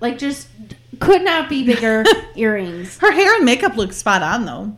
Like 0.00 0.18
just 0.18 0.48
could 1.00 1.22
not 1.22 1.48
be 1.48 1.64
bigger 1.64 2.04
earrings. 2.36 2.98
Her 2.98 3.10
hair 3.12 3.34
and 3.36 3.44
makeup 3.44 3.76
look 3.76 3.92
spot 3.92 4.22
on 4.22 4.44
though. 4.44 4.76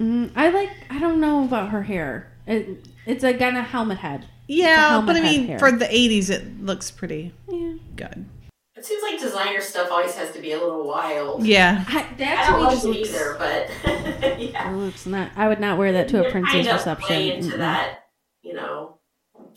Mm, 0.00 0.32
I 0.34 0.48
like. 0.50 0.70
I 0.90 0.98
don't 0.98 1.20
know 1.20 1.44
about 1.44 1.70
her 1.70 1.82
hair. 1.82 2.32
It, 2.46 2.86
it's 3.06 3.22
a 3.24 3.32
kind 3.34 3.56
of 3.56 3.64
helmet 3.66 3.98
head. 3.98 4.26
Yeah, 4.48 4.90
helmet 4.90 5.06
but 5.06 5.16
I 5.16 5.20
mean, 5.22 5.46
hair. 5.46 5.58
for 5.58 5.70
the 5.72 5.84
'80s, 5.86 6.30
it 6.30 6.60
looks 6.62 6.90
pretty 6.90 7.32
Yeah. 7.48 7.74
good. 7.96 8.26
It 8.74 8.84
seems 8.84 9.02
like 9.02 9.20
designer 9.20 9.60
stuff 9.60 9.88
always 9.92 10.14
has 10.16 10.32
to 10.32 10.40
be 10.40 10.52
a 10.52 10.58
little 10.58 10.88
wild. 10.88 11.46
Yeah, 11.46 11.84
I, 11.86 12.00
I 12.00 12.14
that 12.18 12.46
don't 12.50 12.58
to 12.58 12.58
me 12.58 12.64
like 12.64 12.72
just 12.72 12.84
it 12.84 12.88
looks. 12.88 13.10
either, 13.10 13.36
but 13.38 14.40
yeah. 14.40 14.72
It 14.72 14.76
looks 14.76 15.06
not. 15.06 15.30
I 15.36 15.46
would 15.46 15.60
not 15.60 15.78
wear 15.78 15.92
that 15.92 16.08
to 16.08 16.18
a 16.18 16.22
You're 16.22 16.30
princess 16.32 16.66
reception. 16.66 17.16
into 17.22 17.56
that, 17.58 18.00
you 18.42 18.54
know, 18.54 18.98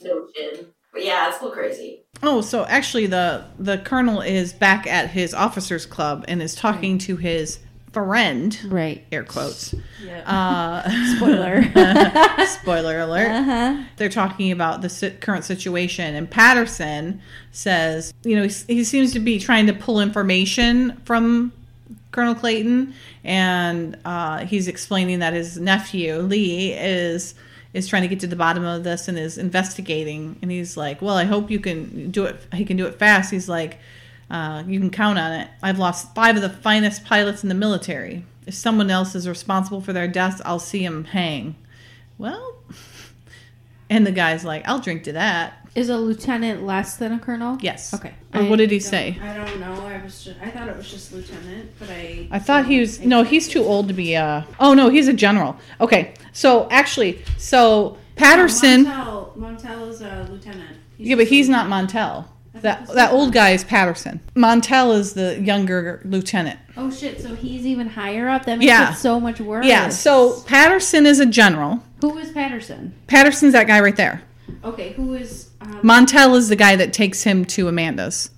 notion. 0.03 0.67
But 0.95 1.03
yeah, 1.05 1.27
it's 1.27 1.39
a 1.39 1.43
little 1.43 1.55
crazy. 1.55 1.99
Oh, 2.23 2.39
so 2.41 2.65
actually, 2.65 3.05
the 3.05 3.43
the 3.59 3.77
colonel 3.79 4.21
is 4.21 4.53
back 4.53 4.87
at 4.87 5.09
his 5.11 5.33
officers' 5.33 5.85
club 5.85 6.25
and 6.27 6.41
is 6.41 6.55
talking 6.55 6.97
to 6.99 7.17
his 7.17 7.59
friend, 7.91 8.57
Right. 8.67 9.05
air 9.11 9.23
quotes. 9.23 9.73
Yeah. 10.03 10.19
Uh, 10.25 10.89
Spoiler. 11.17 11.63
spoiler 12.47 12.99
alert. 12.99 13.29
uh 13.31 13.43
huh. 13.43 13.83
They're 13.97 14.09
talking 14.09 14.51
about 14.51 14.81
the 14.81 14.89
si- 14.89 15.11
current 15.11 15.45
situation, 15.45 16.15
and 16.15 16.29
Patterson 16.29 17.21
says, 17.51 18.13
you 18.23 18.35
know, 18.35 18.43
he, 18.47 18.75
he 18.75 18.83
seems 18.83 19.11
to 19.13 19.19
be 19.19 19.39
trying 19.39 19.67
to 19.67 19.73
pull 19.73 19.99
information 20.01 20.97
from 21.05 21.51
Colonel 22.11 22.35
Clayton, 22.35 22.93
and 23.23 23.97
uh, 24.05 24.45
he's 24.45 24.67
explaining 24.69 25.19
that 25.19 25.33
his 25.33 25.57
nephew 25.57 26.17
Lee 26.19 26.73
is 26.73 27.33
is 27.75 27.87
trying 27.87 28.03
to 28.03 28.07
get 28.07 28.21
to 28.21 28.27
the 28.27 28.37
bottom 28.37 28.63
of 28.63 28.85
this 28.85 29.09
and 29.09 29.19
is 29.19 29.37
investigating. 29.37 30.37
And 30.41 30.49
he's 30.49 30.77
like, 30.77 31.01
"Well, 31.01 31.17
I 31.17 31.25
hope 31.25 31.51
you 31.51 31.59
can 31.59 32.09
do 32.09 32.23
it. 32.23 32.41
He 32.53 32.63
can 32.63 32.77
do 32.77 32.87
it 32.87 32.97
fast." 32.97 33.31
He's 33.31 33.49
like, 33.49 33.79
uh, 34.31 34.63
"You 34.65 34.79
can 34.79 34.89
count 34.89 35.19
on 35.19 35.33
it. 35.33 35.49
I've 35.61 35.77
lost 35.77 36.15
five 36.15 36.37
of 36.37 36.41
the 36.41 36.49
finest 36.49 37.03
pilots 37.03 37.43
in 37.43 37.49
the 37.49 37.55
military. 37.55 38.25
If 38.47 38.53
someone 38.53 38.89
else 38.89 39.13
is 39.13 39.27
responsible 39.27 39.81
for 39.81 39.91
their 39.91 40.07
deaths, 40.07 40.41
I'll 40.45 40.57
see 40.57 40.85
him 40.85 41.03
hang." 41.03 41.55
Well, 42.17 42.55
and 43.89 44.07
the 44.07 44.13
guy's 44.13 44.45
like, 44.45 44.65
"I'll 44.65 44.79
drink 44.79 45.03
to 45.03 45.11
that." 45.11 45.64
Is 45.75 45.89
a 45.89 45.97
lieutenant 45.97 46.63
less 46.65 46.95
than 46.95 47.11
a 47.11 47.19
colonel? 47.19 47.57
Yes. 47.59 47.93
Okay. 47.93 48.13
Or 48.33 48.45
what 48.45 48.55
did 48.59 48.71
he 48.71 48.79
say? 48.79 49.17
I 49.21 49.33
don't 49.35 49.59
know. 49.59 49.73
I 49.85 50.01
was 50.01 50.23
just. 50.23 50.37
I 50.41 50.49
thought 50.49 50.69
it 50.69 50.77
was 50.77 50.89
just 50.89 51.11
lieutenant, 51.11 51.71
but 51.77 51.89
I. 51.89 52.29
I 52.31 52.39
thought 52.39 52.65
he 52.65 52.79
was 52.79 53.01
no, 53.01 53.23
he's 53.23 53.49
too 53.49 53.61
old 53.61 53.89
to 53.89 53.93
be 53.93 54.15
uh 54.15 54.43
Oh 54.59 54.73
no, 54.73 54.87
he's 54.89 55.09
a 55.09 55.13
general. 55.13 55.57
Okay. 55.81 56.13
So 56.31 56.69
actually, 56.71 57.21
so 57.37 57.97
Patterson 58.15 58.85
Montel, 58.85 59.35
Montel 59.37 59.89
is 59.89 60.01
a 60.01 60.25
lieutenant. 60.31 60.77
Yeah, 60.97 61.15
but 61.17 61.27
he's 61.27 61.49
not 61.49 61.67
Montel. 61.67 62.25
That 62.53 62.87
that 62.93 63.11
old 63.11 63.33
guy 63.33 63.49
is 63.49 63.65
Patterson. 63.65 64.21
Montel 64.33 64.97
is 64.97 65.13
the 65.13 65.41
younger 65.41 66.01
lieutenant. 66.05 66.57
Oh 66.77 66.89
shit! 66.89 67.19
So 67.21 67.35
he's 67.35 67.65
even 67.65 67.89
higher 67.89 68.29
up. 68.29 68.45
That 68.45 68.59
makes 68.59 68.69
Yeah. 68.69 68.93
it 68.93 68.95
so 68.95 69.19
much 69.19 69.41
worse. 69.41 69.65
Yeah, 69.65 69.89
so 69.89 70.41
Patterson 70.43 71.05
is 71.05 71.19
a 71.19 71.25
general. 71.25 71.83
who 71.99 72.17
is 72.17 72.31
Patterson? 72.31 72.93
Patterson's 73.07 73.51
that 73.51 73.67
guy 73.67 73.81
right 73.81 73.95
there. 73.97 74.21
Okay, 74.63 74.93
who 74.93 75.13
is? 75.15 75.49
Um, 75.65 75.81
Montel 75.81 76.35
is 76.35 76.49
the 76.49 76.55
guy 76.55 76.75
that 76.75 76.93
takes 76.93 77.23
him 77.23 77.45
to 77.45 77.67
Amanda's. 77.67 78.29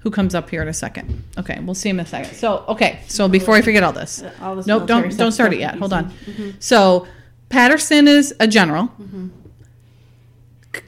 Who 0.00 0.10
comes 0.10 0.34
up 0.34 0.50
here 0.50 0.60
in 0.60 0.68
a 0.68 0.74
second. 0.74 1.24
Okay, 1.38 1.58
we'll 1.62 1.74
see 1.74 1.88
him 1.88 1.98
in 1.98 2.04
a 2.04 2.08
second. 2.08 2.34
So, 2.34 2.62
okay, 2.68 3.00
so 3.08 3.26
before 3.26 3.54
I 3.54 3.62
forget 3.62 3.82
all 3.82 3.92
this. 3.92 4.22
all 4.42 4.54
this 4.54 4.66
Nope, 4.66 4.86
don't 4.86 5.16
don't 5.16 5.32
start 5.32 5.54
it 5.54 5.60
yet. 5.60 5.76
Hold 5.76 5.94
on. 5.94 6.10
confusing. 6.10 6.34
Mm-hmm. 6.34 6.42
Mm-hmm. 6.50 6.56
So, 6.60 7.06
Patterson 7.48 8.06
is 8.06 8.34
a 8.38 8.46
general. 8.46 8.88
Mm-hmm. 9.00 9.28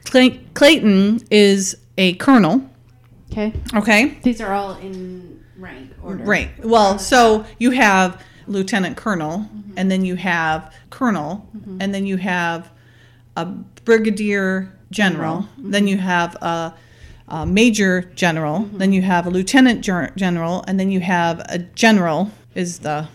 Clay- 0.05 0.39
Clayton 0.53 1.21
is 1.31 1.77
a 1.97 2.13
colonel. 2.13 2.61
Okay, 3.31 3.53
Okay, 3.75 4.19
these 4.23 4.39
are 4.39 4.53
all 4.53 4.75
in 4.77 5.43
rank 5.57 5.91
order. 6.03 6.23
right. 6.23 6.49
Well, 6.63 6.99
so 6.99 7.45
you 7.57 7.71
have 7.71 8.21
lieutenant 8.47 8.97
colonel, 8.97 9.49
and 9.75 9.89
then 9.91 10.05
you 10.05 10.15
have 10.15 10.73
colonel, 10.91 11.49
and 11.79 11.93
then 11.93 12.05
you 12.05 12.17
have 12.17 12.69
a 13.35 13.45
brigadier 13.45 14.76
general. 14.91 15.47
Then 15.57 15.87
you 15.87 15.97
mm-hmm. 15.97 16.05
have 16.05 16.35
a, 16.35 16.73
a 17.27 17.45
major 17.45 18.09
general. 18.15 18.61
Mm-hmm. 18.61 18.77
Then 18.77 18.93
you 18.93 19.01
have 19.01 19.25
a 19.27 19.29
lieutenant 19.29 19.81
ger- 19.81 20.13
general, 20.15 20.63
and 20.67 20.79
then 20.79 20.91
you 20.91 20.99
have 20.99 21.39
a 21.49 21.59
general. 21.59 22.31
Is 22.55 22.79
the 22.79 23.07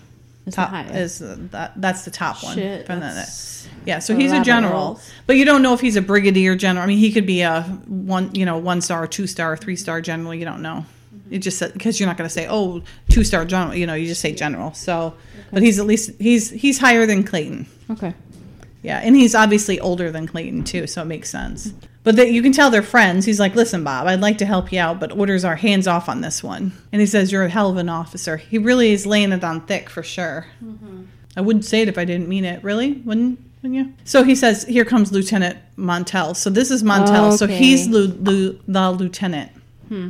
Is 0.47 0.55
top 0.55 0.71
highest. 0.71 0.95
is 0.95 1.19
the, 1.19 1.35
that 1.51 1.73
that's 1.77 2.05
the 2.05 2.11
top 2.11 2.43
one 2.45 2.55
Shit, 2.55 2.87
from 2.87 3.01
the- 3.01 3.07
that's 3.07 3.69
yeah 3.85 3.99
so 3.99 4.15
he's 4.15 4.31
a 4.31 4.43
general 4.45 5.01
but 5.27 5.37
you 5.37 5.45
don't 5.45 5.63
know 5.63 5.75
if 5.75 5.81
he's 5.81 5.97
a 5.97 6.03
brigadier 6.03 6.55
general 6.55 6.85
i 6.85 6.87
mean 6.87 6.99
he 6.99 7.11
could 7.11 7.27
be 7.27 7.41
a 7.41 7.63
one 7.89 8.33
you 8.33 8.45
know 8.45 8.57
one 8.59 8.81
star 8.81 9.09
two 9.09 9.27
star 9.27 9.57
three 9.57 9.75
star 9.75 9.97
mm-hmm. 9.99 10.05
general 10.05 10.35
you 10.35 10.45
don't 10.45 10.63
know 10.63 10.85
Mm-hmm. 11.13 11.35
it 11.35 11.39
just 11.41 11.61
because 11.73 11.99
you're 12.01 12.07
not 12.07 12.17
going 12.17 12.29
to 12.29 12.33
say 12.33 12.47
oh 12.49 12.83
two 13.11 13.23
star 13.25 13.45
general 13.45 13.75
you 13.75 13.87
know 13.87 13.95
you 13.95 14.07
just 14.07 14.21
say 14.21 14.33
general 14.33 14.73
so 14.73 15.15
but 15.53 15.63
he's 15.63 15.79
at 15.79 15.87
least 15.87 16.13
he's 16.21 16.49
he's 16.51 16.79
higher 16.79 17.05
than 17.07 17.23
clayton 17.25 17.67
Okay. 17.91 18.15
Yeah 18.83 18.99
and 18.99 19.17
he's 19.17 19.35
obviously 19.35 19.79
older 19.81 20.11
than 20.11 20.27
clayton 20.27 20.65
too 20.65 20.87
so 20.87 21.03
it 21.03 21.07
makes 21.07 21.31
sense 21.31 21.73
but 22.05 22.17
that 22.17 22.33
you 22.33 22.43
can 22.43 22.53
tell 22.53 22.71
they're 22.71 22.83
friends 22.83 23.25
he's 23.25 23.41
like 23.41 23.55
listen 23.55 23.83
bob 23.85 24.07
i'd 24.07 24.21
like 24.21 24.39
to 24.39 24.47
help 24.47 24.73
you 24.73 24.79
out 24.79 25.01
but 25.01 25.13
orders 25.13 25.45
are 25.45 25.57
hands 25.57 25.87
off 25.87 26.09
on 26.09 26.21
this 26.21 26.43
one 26.43 26.73
and 26.93 27.01
he 27.01 27.07
says 27.07 27.31
you're 27.33 27.45
a 27.45 27.49
hell 27.49 27.71
of 27.71 27.77
an 27.77 27.89
officer 27.89 28.37
he 28.37 28.59
really 28.59 28.93
is 28.93 29.07
laying 29.07 29.33
it 29.33 29.45
on 29.45 29.61
thick 29.67 29.89
for 29.89 30.03
sure 30.03 30.47
mm-hmm. 30.63 31.03
I 31.37 31.41
wouldn't 31.41 31.65
say 31.65 31.83
it 31.83 31.89
if 31.89 31.99
I 31.99 32.05
didn't 32.05 32.29
mean 32.29 32.45
it. 32.45 32.63
Really? 32.63 32.93
Wouldn't? 32.93 33.39
You? 33.63 33.93
So 34.05 34.25
he 34.25 34.35
says, 34.35 34.65
"Here 34.65 34.85
comes 34.85 35.13
Lieutenant 35.13 35.57
Montel." 35.79 36.35
So 36.35 36.51
this 36.51 36.71
is 36.71 36.83
Montel. 36.83 37.39
So 37.39 37.45
Okay. 37.45 37.57
he's 37.57 37.87
lu- 37.87 38.09
lu- 38.21 38.59
the 38.67 38.91
lieutenant, 38.91 39.53
hmm. 39.89 40.09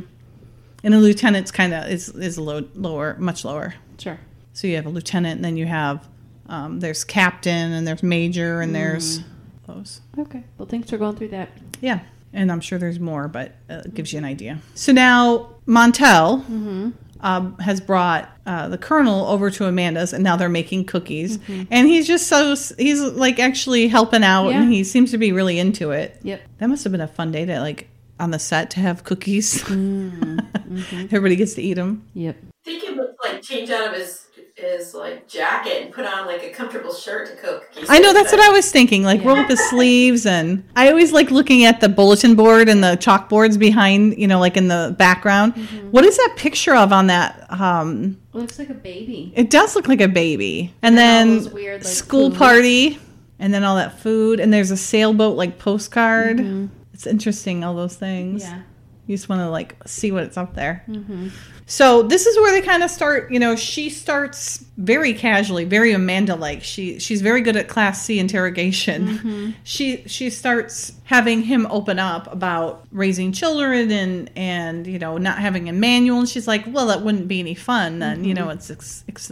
and 0.83 0.93
a 0.95 0.97
lieutenant's 0.97 1.51
kind 1.51 1.71
of 1.71 1.87
is 1.87 2.09
is 2.09 2.39
low, 2.39 2.65
lower, 2.73 3.15
much 3.19 3.45
lower. 3.45 3.75
Sure. 3.99 4.19
So 4.53 4.65
you 4.65 4.75
have 4.75 4.87
a 4.87 4.89
lieutenant, 4.89 5.35
and 5.35 5.45
then 5.45 5.55
you 5.55 5.67
have 5.67 6.07
um, 6.53 6.79
there's 6.79 7.03
captain, 7.03 7.71
and 7.71 7.87
there's 7.87 8.03
major, 8.03 8.61
and 8.61 8.75
there's 8.75 9.21
those. 9.67 10.01
Okay. 10.19 10.43
Well, 10.57 10.67
thanks 10.67 10.89
for 10.89 10.97
going 10.97 11.15
through 11.15 11.29
that. 11.29 11.49
Yeah, 11.81 12.01
and 12.31 12.51
I'm 12.51 12.61
sure 12.61 12.77
there's 12.77 12.99
more, 12.99 13.27
but 13.27 13.55
uh, 13.69 13.81
it 13.85 13.93
gives 13.93 14.13
you 14.13 14.19
an 14.19 14.25
idea. 14.25 14.59
So 14.75 14.91
now 14.91 15.49
Montel 15.67 16.93
um, 17.21 17.57
has 17.57 17.81
brought 17.81 18.29
uh, 18.45 18.67
the 18.67 18.77
colonel 18.77 19.25
over 19.27 19.49
to 19.49 19.65
Amanda's, 19.65 20.13
and 20.13 20.23
now 20.23 20.35
they're 20.35 20.47
making 20.49 20.85
cookies. 20.85 21.39
And 21.71 21.87
he's 21.87 22.05
just 22.05 22.27
so 22.27 22.55
he's 22.77 23.01
like 23.01 23.39
actually 23.39 23.87
helping 23.87 24.23
out, 24.23 24.49
Yeah. 24.49 24.61
and 24.61 24.71
he 24.71 24.83
seems 24.83 25.09
to 25.11 25.17
be 25.17 25.31
really 25.31 25.57
into 25.57 25.89
it. 25.91 26.19
Yep. 26.21 26.41
That 26.59 26.67
must 26.67 26.83
have 26.83 26.91
been 26.91 27.01
a 27.01 27.07
fun 27.07 27.31
day 27.31 27.45
to 27.45 27.59
like 27.61 27.87
on 28.19 28.29
the 28.31 28.39
set 28.39 28.69
to 28.71 28.79
have 28.79 29.03
cookies. 29.03 29.63
Everybody 29.69 31.35
gets 31.35 31.55
to 31.55 31.61
eat 31.63 31.73
them. 31.75 32.05
Yep. 32.13 32.37
I 32.41 32.63
think 32.63 32.83
he 32.83 32.93
would 32.93 33.15
like 33.23 33.41
change 33.41 33.69
out 33.71 33.87
of 33.87 33.99
his 33.99 34.27
his 34.55 34.93
like 34.93 35.27
jacket 35.27 35.81
and 35.83 35.91
put 35.93 36.05
on 36.05 36.27
like 36.27 36.43
a 36.43 36.49
comfortable 36.51 36.93
shirt 36.93 37.27
to 37.27 37.35
cook. 37.35 37.69
I 37.89 37.99
know 37.99 38.13
that's 38.13 38.31
what 38.31 38.39
I 38.41 38.49
was 38.49 38.71
thinking. 38.71 39.03
Like 39.03 39.23
roll 39.23 39.37
up 39.37 39.49
his 39.49 39.59
sleeves, 39.69 40.25
and 40.25 40.63
I 40.75 40.89
always 40.89 41.11
like 41.11 41.31
looking 41.31 41.65
at 41.65 41.81
the 41.81 41.89
bulletin 41.89 42.35
board 42.35 42.69
and 42.69 42.83
the 42.83 42.95
chalkboards 42.97 43.57
behind, 43.57 44.17
you 44.17 44.27
know, 44.27 44.39
like 44.39 44.55
in 44.55 44.67
the 44.67 44.95
background. 44.97 45.55
Mm-hmm. 45.55 45.89
What 45.91 46.05
is 46.05 46.17
that 46.17 46.35
picture 46.37 46.75
of 46.75 46.93
on 46.93 47.07
that? 47.07 47.47
Um, 47.51 48.17
It 48.33 48.37
looks 48.37 48.59
like 48.59 48.69
a 48.69 48.73
baby. 48.75 49.33
it 49.35 49.49
does 49.49 49.75
look 49.75 49.87
like 49.87 50.01
a 50.01 50.07
baby, 50.07 50.73
and 50.83 50.97
And 50.97 51.45
then 51.45 51.53
weird, 51.53 51.83
like, 51.83 51.91
school 51.93 52.29
foods. 52.29 52.37
party, 52.37 52.99
and 53.39 53.51
then 53.53 53.63
all 53.63 53.75
that 53.77 53.99
food, 53.99 54.39
and 54.39 54.53
there's 54.53 54.69
a 54.71 54.77
sailboat 54.77 55.35
like 55.35 55.57
postcard. 55.57 56.37
Mm-hmm. 56.37 56.67
It's 56.93 57.07
interesting, 57.07 57.63
all 57.63 57.73
those 57.75 57.95
things. 57.95 58.43
Yeah. 58.43 58.61
You 59.07 59.17
just 59.17 59.27
want 59.27 59.39
to 59.41 59.49
like 59.49 59.75
see 59.87 60.11
what 60.11 60.23
it's 60.23 60.37
up 60.37 60.53
there. 60.53 60.83
Mm-hmm. 60.87 61.29
So 61.65 62.03
this 62.03 62.25
is 62.25 62.37
where 62.37 62.51
they 62.51 62.65
kind 62.65 62.83
of 62.83 62.91
start. 62.91 63.31
You 63.31 63.39
know, 63.39 63.55
she 63.55 63.89
starts 63.89 64.65
very 64.77 65.13
casually, 65.13 65.63
very 65.63 65.93
Amanda 65.93 66.35
like. 66.35 66.63
She 66.63 66.99
she's 66.99 67.21
very 67.21 67.41
good 67.41 67.55
at 67.55 67.67
Class 67.67 68.03
C 68.03 68.19
interrogation. 68.19 69.07
Mm-hmm. 69.07 69.51
She 69.63 70.03
she 70.05 70.29
starts 70.29 70.93
having 71.05 71.41
him 71.41 71.65
open 71.69 71.99
up 71.99 72.31
about 72.31 72.85
raising 72.91 73.31
children 73.31 73.91
and 73.91 74.29
and 74.35 74.85
you 74.85 74.99
know 74.99 75.17
not 75.17 75.39
having 75.39 75.69
a 75.69 75.73
manual. 75.73 76.19
And 76.19 76.29
she's 76.29 76.47
like, 76.47 76.65
well, 76.67 76.87
that 76.87 77.01
wouldn't 77.01 77.27
be 77.27 77.39
any 77.39 77.55
fun. 77.55 77.99
Then 77.99 78.23
you 78.25 78.33
know, 78.33 78.43
mm-hmm. 78.43 78.57
it's, 78.57 78.69
ex- 78.69 79.03
ex- 79.07 79.31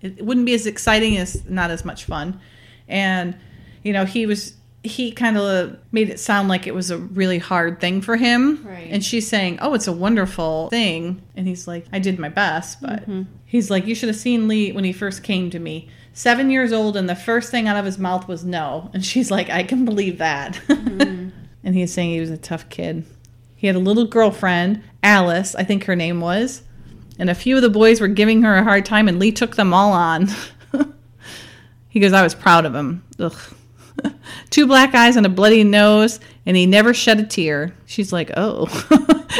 it 0.00 0.24
wouldn't 0.24 0.46
be 0.46 0.54
as 0.54 0.66
exciting 0.66 1.16
as 1.16 1.44
not 1.48 1.70
as 1.70 1.84
much 1.84 2.04
fun. 2.04 2.40
And 2.88 3.36
you 3.84 3.92
know, 3.92 4.04
he 4.04 4.26
was 4.26 4.54
he 4.88 5.12
kind 5.12 5.36
of 5.36 5.78
made 5.92 6.10
it 6.10 6.18
sound 6.18 6.48
like 6.48 6.66
it 6.66 6.74
was 6.74 6.90
a 6.90 6.98
really 6.98 7.38
hard 7.38 7.80
thing 7.80 8.00
for 8.00 8.16
him. 8.16 8.64
Right. 8.66 8.88
And 8.90 9.04
she's 9.04 9.28
saying, 9.28 9.58
"Oh, 9.60 9.74
it's 9.74 9.86
a 9.86 9.92
wonderful 9.92 10.68
thing." 10.70 11.22
And 11.36 11.46
he's 11.46 11.68
like, 11.68 11.86
"I 11.92 11.98
did 11.98 12.18
my 12.18 12.28
best, 12.28 12.80
but 12.80 13.02
mm-hmm. 13.02 13.22
he's 13.46 13.70
like, 13.70 13.86
you 13.86 13.94
should 13.94 14.08
have 14.08 14.16
seen 14.16 14.48
Lee 14.48 14.72
when 14.72 14.84
he 14.84 14.92
first 14.92 15.22
came 15.22 15.50
to 15.50 15.58
me. 15.58 15.88
7 16.14 16.50
years 16.50 16.72
old 16.72 16.96
and 16.96 17.08
the 17.08 17.14
first 17.14 17.50
thing 17.50 17.68
out 17.68 17.76
of 17.76 17.84
his 17.84 17.98
mouth 17.98 18.26
was 18.26 18.44
no." 18.44 18.90
And 18.92 19.04
she's 19.04 19.30
like, 19.30 19.50
"I 19.50 19.62
can 19.62 19.84
believe 19.84 20.18
that." 20.18 20.54
Mm-hmm. 20.66 21.28
and 21.64 21.74
he's 21.74 21.92
saying 21.92 22.10
he 22.10 22.20
was 22.20 22.30
a 22.30 22.38
tough 22.38 22.68
kid. 22.68 23.04
He 23.54 23.66
had 23.66 23.76
a 23.76 23.80
little 23.80 24.06
girlfriend, 24.06 24.82
Alice, 25.02 25.54
I 25.54 25.64
think 25.64 25.84
her 25.84 25.96
name 25.96 26.20
was, 26.20 26.62
and 27.18 27.28
a 27.28 27.34
few 27.34 27.56
of 27.56 27.62
the 27.62 27.68
boys 27.68 28.00
were 28.00 28.08
giving 28.08 28.42
her 28.42 28.56
a 28.56 28.64
hard 28.64 28.84
time 28.84 29.08
and 29.08 29.18
Lee 29.18 29.32
took 29.32 29.56
them 29.56 29.74
all 29.74 29.92
on. 29.92 30.28
he 31.88 32.00
goes, 32.00 32.12
"I 32.12 32.22
was 32.22 32.34
proud 32.34 32.64
of 32.64 32.74
him." 32.74 33.04
Ugh. 33.18 33.38
two 34.50 34.66
black 34.66 34.94
eyes 34.94 35.16
and 35.16 35.26
a 35.26 35.28
bloody 35.28 35.64
nose, 35.64 36.20
and 36.46 36.56
he 36.56 36.66
never 36.66 36.94
shed 36.94 37.20
a 37.20 37.24
tear. 37.24 37.74
She's 37.86 38.12
like, 38.12 38.30
oh. 38.36 38.66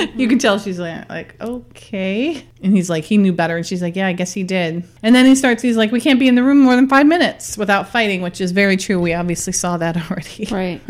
you 0.16 0.28
can 0.28 0.38
tell 0.38 0.58
she's 0.58 0.78
like, 0.78 1.08
like, 1.08 1.40
okay. 1.40 2.44
And 2.62 2.74
he's 2.74 2.90
like, 2.90 3.04
he 3.04 3.16
knew 3.18 3.32
better. 3.32 3.56
And 3.56 3.66
she's 3.66 3.82
like, 3.82 3.96
yeah, 3.96 4.06
I 4.06 4.12
guess 4.12 4.32
he 4.32 4.42
did. 4.42 4.84
And 5.02 5.14
then 5.14 5.26
he 5.26 5.34
starts, 5.34 5.62
he's 5.62 5.76
like, 5.76 5.92
we 5.92 6.00
can't 6.00 6.18
be 6.20 6.28
in 6.28 6.34
the 6.34 6.42
room 6.42 6.58
more 6.60 6.76
than 6.76 6.88
five 6.88 7.06
minutes 7.06 7.56
without 7.56 7.88
fighting, 7.88 8.20
which 8.22 8.40
is 8.40 8.52
very 8.52 8.76
true. 8.76 9.00
We 9.00 9.14
obviously 9.14 9.52
saw 9.52 9.76
that 9.78 9.96
already. 10.10 10.46
Right. 10.50 10.80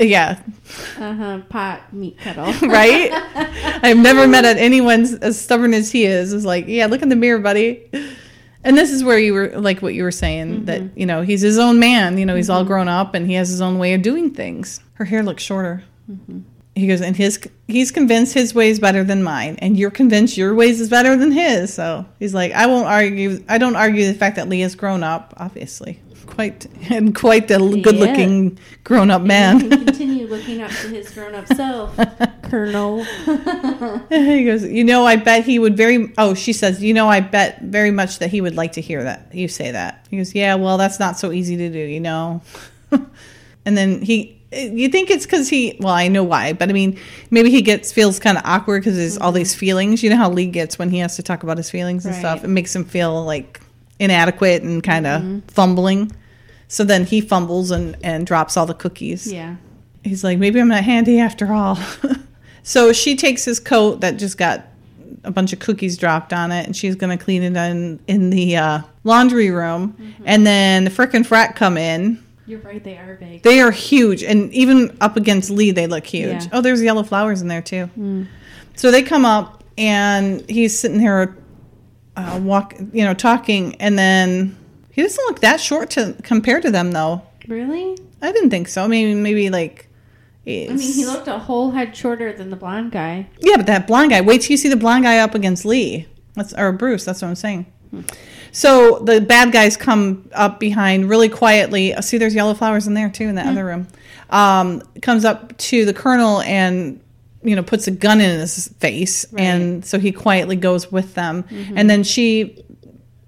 yeah, 0.00 0.40
Uh 0.98 1.14
huh. 1.14 1.40
Pot 1.48 1.92
meat 1.92 2.18
kettle. 2.18 2.52
right? 2.68 3.10
I've 3.84 3.96
never 3.96 4.26
met 4.26 4.44
anyone 4.44 5.02
as 5.22 5.40
stubborn 5.40 5.72
as 5.74 5.92
he 5.92 6.04
is. 6.04 6.32
Is 6.32 6.44
like, 6.44 6.66
yeah, 6.66 6.86
look 6.86 7.02
in 7.02 7.08
the 7.08 7.16
mirror, 7.16 7.38
buddy. 7.38 7.88
And 8.64 8.78
this 8.78 8.90
is 8.90 9.04
where 9.04 9.18
you 9.18 9.34
were 9.34 9.48
like 9.48 9.82
what 9.82 9.94
you 9.94 10.02
were 10.02 10.10
saying 10.10 10.64
that 10.64 10.80
mm-hmm. 10.80 10.98
you 10.98 11.06
know 11.06 11.22
he's 11.22 11.42
his 11.42 11.58
own 11.58 11.78
man. 11.78 12.18
You 12.18 12.26
know 12.26 12.34
he's 12.34 12.50
all 12.50 12.60
mm-hmm. 12.60 12.68
grown 12.68 12.88
up 12.88 13.14
and 13.14 13.26
he 13.26 13.34
has 13.34 13.50
his 13.50 13.60
own 13.60 13.78
way 13.78 13.94
of 13.94 14.02
doing 14.02 14.32
things. 14.32 14.80
Her 14.94 15.04
hair 15.04 15.22
looks 15.22 15.42
shorter. 15.42 15.84
Mm-hmm. 16.10 16.40
He 16.76 16.88
goes, 16.88 17.00
and 17.00 17.14
his 17.14 17.38
he's 17.68 17.92
convinced 17.92 18.34
his 18.34 18.52
way 18.54 18.68
is 18.68 18.80
better 18.80 19.04
than 19.04 19.22
mine, 19.22 19.56
and 19.60 19.76
you're 19.76 19.92
convinced 19.92 20.36
your 20.36 20.54
ways 20.54 20.80
is 20.80 20.88
better 20.88 21.16
than 21.16 21.30
his. 21.30 21.72
So 21.72 22.04
he's 22.18 22.34
like, 22.34 22.52
I 22.52 22.66
won't 22.66 22.88
argue. 22.88 23.44
I 23.48 23.58
don't 23.58 23.76
argue 23.76 24.06
the 24.06 24.14
fact 24.14 24.36
that 24.36 24.48
Lee's 24.48 24.74
grown 24.74 25.04
up, 25.04 25.34
obviously, 25.36 26.00
quite 26.26 26.66
and 26.90 27.14
quite 27.14 27.48
a 27.50 27.58
good-looking 27.58 28.58
grown-up 28.82 29.22
You 29.22 29.28
man. 29.28 29.68
looking 30.26 30.62
up 30.62 30.70
to 30.70 30.88
his 30.88 31.10
grown-up 31.10 31.46
self, 31.48 31.96
Colonel. 32.42 33.04
he 34.08 34.44
goes, 34.44 34.64
you 34.64 34.84
know, 34.84 35.06
I 35.06 35.16
bet 35.16 35.44
he 35.44 35.58
would 35.58 35.76
very. 35.76 36.12
Oh, 36.18 36.34
she 36.34 36.52
says, 36.52 36.82
you 36.82 36.94
know, 36.94 37.08
I 37.08 37.20
bet 37.20 37.60
very 37.62 37.90
much 37.90 38.18
that 38.18 38.30
he 38.30 38.40
would 38.40 38.56
like 38.56 38.72
to 38.72 38.80
hear 38.80 39.02
that 39.04 39.28
you 39.32 39.48
say 39.48 39.70
that. 39.70 40.06
He 40.10 40.16
goes, 40.16 40.34
yeah, 40.34 40.54
well, 40.54 40.78
that's 40.78 40.98
not 41.00 41.18
so 41.18 41.32
easy 41.32 41.56
to 41.56 41.70
do, 41.70 41.78
you 41.78 42.00
know. 42.00 42.42
and 43.66 43.76
then 43.76 44.02
he, 44.02 44.40
you 44.52 44.88
think 44.88 45.10
it's 45.10 45.26
because 45.26 45.48
he. 45.48 45.76
Well, 45.80 45.94
I 45.94 46.08
know 46.08 46.24
why, 46.24 46.52
but 46.52 46.68
I 46.68 46.72
mean, 46.72 46.98
maybe 47.30 47.50
he 47.50 47.62
gets 47.62 47.92
feels 47.92 48.18
kind 48.18 48.38
of 48.38 48.44
awkward 48.46 48.82
because 48.82 48.96
there's 48.96 49.18
all 49.18 49.32
these 49.32 49.52
mm-hmm. 49.52 49.60
feelings. 49.60 50.02
You 50.02 50.10
know 50.10 50.16
how 50.16 50.30
Lee 50.30 50.46
gets 50.46 50.78
when 50.78 50.90
he 50.90 50.98
has 50.98 51.16
to 51.16 51.22
talk 51.22 51.42
about 51.42 51.56
his 51.56 51.70
feelings 51.70 52.04
and 52.04 52.14
Right. 52.14 52.20
stuff. 52.20 52.44
It 52.44 52.48
makes 52.48 52.74
him 52.74 52.84
feel 52.84 53.24
like 53.24 53.60
inadequate 53.98 54.62
and 54.62 54.82
kind 54.82 55.06
of 55.06 55.22
mm-hmm. 55.22 55.38
fumbling. 55.48 56.12
So 56.68 56.84
then 56.84 57.04
he 57.04 57.20
fumbles 57.20 57.70
and 57.70 57.96
and 58.02 58.26
drops 58.26 58.56
all 58.56 58.66
the 58.66 58.74
cookies 58.74 59.30
Yeah. 59.30 59.56
He's 60.04 60.22
like, 60.22 60.38
maybe 60.38 60.60
I'm 60.60 60.68
not 60.68 60.84
handy 60.84 61.18
after 61.18 61.52
all. 61.52 61.78
so 62.62 62.92
she 62.92 63.16
takes 63.16 63.44
his 63.44 63.58
coat 63.58 64.00
that 64.02 64.16
just 64.16 64.38
got 64.38 64.66
a 65.24 65.30
bunch 65.30 65.52
of 65.52 65.58
cookies 65.58 65.96
dropped 65.96 66.32
on 66.32 66.52
it, 66.52 66.66
and 66.66 66.76
she's 66.76 66.94
gonna 66.94 67.16
clean 67.18 67.42
it 67.42 67.56
in 67.56 67.98
in 68.06 68.30
the 68.30 68.56
uh, 68.56 68.80
laundry 69.04 69.50
room. 69.50 69.96
And 70.24 70.46
then 70.46 70.84
the 70.84 70.90
frickin' 70.90 71.24
frat 71.24 71.56
come 71.56 71.76
in. 71.78 72.22
You're 72.46 72.60
right. 72.60 72.82
They 72.84 72.98
are 72.98 73.14
big. 73.14 73.42
They 73.42 73.60
are 73.60 73.70
huge, 73.70 74.22
and 74.22 74.52
even 74.52 74.94
up 75.00 75.16
against 75.16 75.48
Lee, 75.50 75.70
they 75.70 75.86
look 75.86 76.04
huge. 76.04 76.42
Yeah. 76.44 76.48
Oh, 76.52 76.60
there's 76.60 76.82
yellow 76.82 77.02
flowers 77.02 77.40
in 77.40 77.48
there 77.48 77.62
too. 77.62 77.88
So 78.76 78.90
they 78.90 79.02
come 79.02 79.24
up, 79.24 79.64
and 79.78 80.48
he's 80.50 80.78
sitting 80.78 81.00
here, 81.00 81.36
uh, 82.16 82.38
walk, 82.42 82.74
you 82.92 83.04
know, 83.04 83.14
talking, 83.14 83.76
and 83.76 83.98
then 83.98 84.56
he 84.92 85.00
doesn't 85.02 85.24
look 85.24 85.40
that 85.40 85.58
short 85.60 85.88
to 85.90 86.14
compared 86.22 86.62
to 86.64 86.70
them, 86.70 86.92
though. 86.92 87.22
really? 87.48 87.96
I 88.20 88.30
didn't 88.32 88.50
think 88.50 88.68
so. 88.68 88.86
Maybe 88.88 89.14
maybe 89.14 89.48
like. 89.48 89.88
I 90.46 90.74
mean, 90.74 90.78
he 90.78 91.06
looked 91.06 91.26
a 91.26 91.38
whole 91.38 91.70
head 91.70 91.96
shorter 91.96 92.32
than 92.32 92.50
the 92.50 92.56
blonde 92.56 92.92
guy. 92.92 93.28
Yeah, 93.40 93.56
but 93.56 93.66
that 93.66 93.86
blonde 93.86 94.10
guy. 94.10 94.20
Wait 94.20 94.42
till 94.42 94.50
you 94.50 94.56
see 94.56 94.68
the 94.68 94.76
blonde 94.76 95.04
guy 95.04 95.18
up 95.18 95.34
against 95.34 95.64
Lee. 95.64 96.06
That's 96.34 96.52
or 96.52 96.72
Bruce. 96.72 97.04
That's 97.04 97.22
what 97.22 97.28
I'm 97.28 97.34
saying. 97.34 97.66
So 98.52 98.98
the 98.98 99.20
bad 99.20 99.52
guys 99.52 99.76
come 99.76 100.28
up 100.32 100.60
behind 100.60 101.08
really 101.08 101.28
quietly. 101.28 101.94
Uh, 101.94 102.00
See, 102.00 102.18
there's 102.18 102.34
yellow 102.34 102.54
flowers 102.54 102.86
in 102.86 102.94
there 102.94 103.08
too 103.10 103.24
in 103.24 103.36
that 103.36 103.46
other 103.46 103.64
room. 103.64 103.88
Um, 104.30 104.82
comes 105.02 105.24
up 105.24 105.56
to 105.58 105.84
the 105.84 105.94
colonel 105.94 106.40
and 106.42 107.00
you 107.42 107.56
know 107.56 107.62
puts 107.62 107.86
a 107.86 107.90
gun 107.90 108.20
in 108.20 108.40
his 108.40 108.68
face, 108.78 109.26
and 109.34 109.84
so 109.84 109.98
he 109.98 110.12
quietly 110.12 110.56
goes 110.56 110.90
with 110.90 111.14
them. 111.14 111.44
And 111.74 111.88
then 111.88 112.02
she 112.04 112.64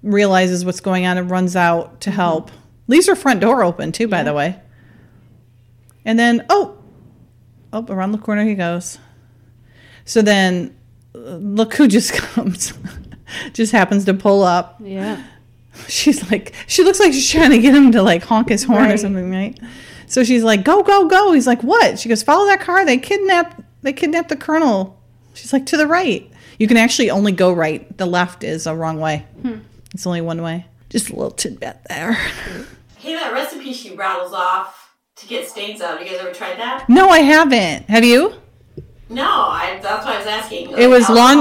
realizes 0.03 0.63
what's 0.65 0.79
going 0.79 1.05
on 1.05 1.17
and 1.17 1.29
runs 1.29 1.55
out 1.55 2.01
to 2.01 2.11
help. 2.11 2.51
Leaves 2.87 3.07
her 3.07 3.15
front 3.15 3.39
door 3.41 3.63
open 3.63 3.91
too, 3.91 4.07
by 4.07 4.23
the 4.23 4.33
way. 4.33 4.59
And 6.05 6.17
then 6.17 6.45
oh, 6.49 6.76
oh, 7.73 7.85
around 7.89 8.11
the 8.11 8.17
corner 8.17 8.43
he 8.43 8.55
goes. 8.55 8.99
So 10.05 10.21
then, 10.21 10.75
look 11.13 11.73
who 11.75 11.87
just 11.87 12.13
comes. 12.13 12.73
just 13.53 13.71
happens 13.71 14.05
to 14.05 14.13
pull 14.13 14.43
up. 14.43 14.77
Yeah. 14.79 15.23
She's 15.87 16.29
like, 16.31 16.55
she 16.65 16.83
looks 16.83 16.99
like 16.99 17.13
she's 17.13 17.29
trying 17.29 17.51
to 17.51 17.59
get 17.59 17.75
him 17.75 17.91
to 17.91 18.01
like 18.01 18.23
honk 18.23 18.49
his 18.49 18.63
horn 18.63 18.91
or 18.91 18.97
something, 18.97 19.29
right? 19.29 19.59
So 20.07 20.23
she's 20.23 20.41
like, 20.41 20.63
go, 20.63 20.81
go, 20.81 21.07
go. 21.07 21.33
He's 21.33 21.45
like, 21.45 21.61
what? 21.61 21.99
She 21.99 22.09
goes, 22.09 22.23
follow 22.23 22.47
that 22.47 22.61
car. 22.61 22.83
They 22.83 22.97
kidnapped, 22.97 23.61
they 23.83 23.93
kidnapped 23.93 24.29
the 24.29 24.37
colonel. 24.37 24.99
She's 25.35 25.53
like, 25.53 25.67
to 25.67 25.77
the 25.77 25.85
right. 25.85 26.31
You 26.57 26.67
can 26.67 26.77
actually 26.77 27.11
only 27.11 27.31
go 27.31 27.53
right. 27.53 27.95
The 27.95 28.07
left 28.07 28.43
is 28.43 28.65
a 28.65 28.75
wrong 28.75 28.99
way. 28.99 29.25
Hmm. 29.43 29.59
It's 29.93 30.07
only 30.07 30.21
one 30.21 30.41
way. 30.41 30.65
Just 30.89 31.09
a 31.09 31.15
little 31.15 31.29
tidbit 31.29 31.77
there. 31.89 32.13
Hey, 32.97 33.13
that 33.13 33.33
recipe 33.33 33.73
she 33.73 33.95
rattles 33.95 34.33
off 34.33 34.86
to 35.17 35.27
get 35.27 35.47
stains 35.47 35.81
out. 35.81 35.99
You 35.99 36.05
guys 36.09 36.19
ever 36.19 36.31
tried 36.33 36.57
that? 36.59 36.87
No, 36.87 37.09
I 37.09 37.19
haven't. 37.19 37.89
Have 37.89 38.03
you? 38.03 38.33
No, 39.09 39.23
I, 39.23 39.79
that's 39.81 40.05
why 40.05 40.15
I 40.15 40.17
was 40.17 40.27
asking. 40.27 40.71
It 40.77 40.87
was 40.87 41.09
laun- 41.09 41.37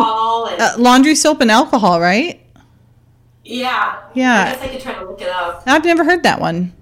and, 0.53 0.61
Uh, 0.63 0.75
laundry 0.79 1.15
soap 1.15 1.41
and 1.41 1.51
alcohol, 1.51 2.01
right? 2.01 2.41
yeah. 3.45 3.99
yeah. 4.15 4.43
I 4.43 4.51
guess 4.53 4.63
I 4.63 4.69
could 4.69 4.81
try 4.81 4.95
to 4.95 5.05
look 5.05 5.21
it 5.21 5.29
up. 5.29 5.63
I've 5.67 5.85
never 5.85 6.05
heard 6.05 6.23
that 6.25 6.41
one. 6.41 6.73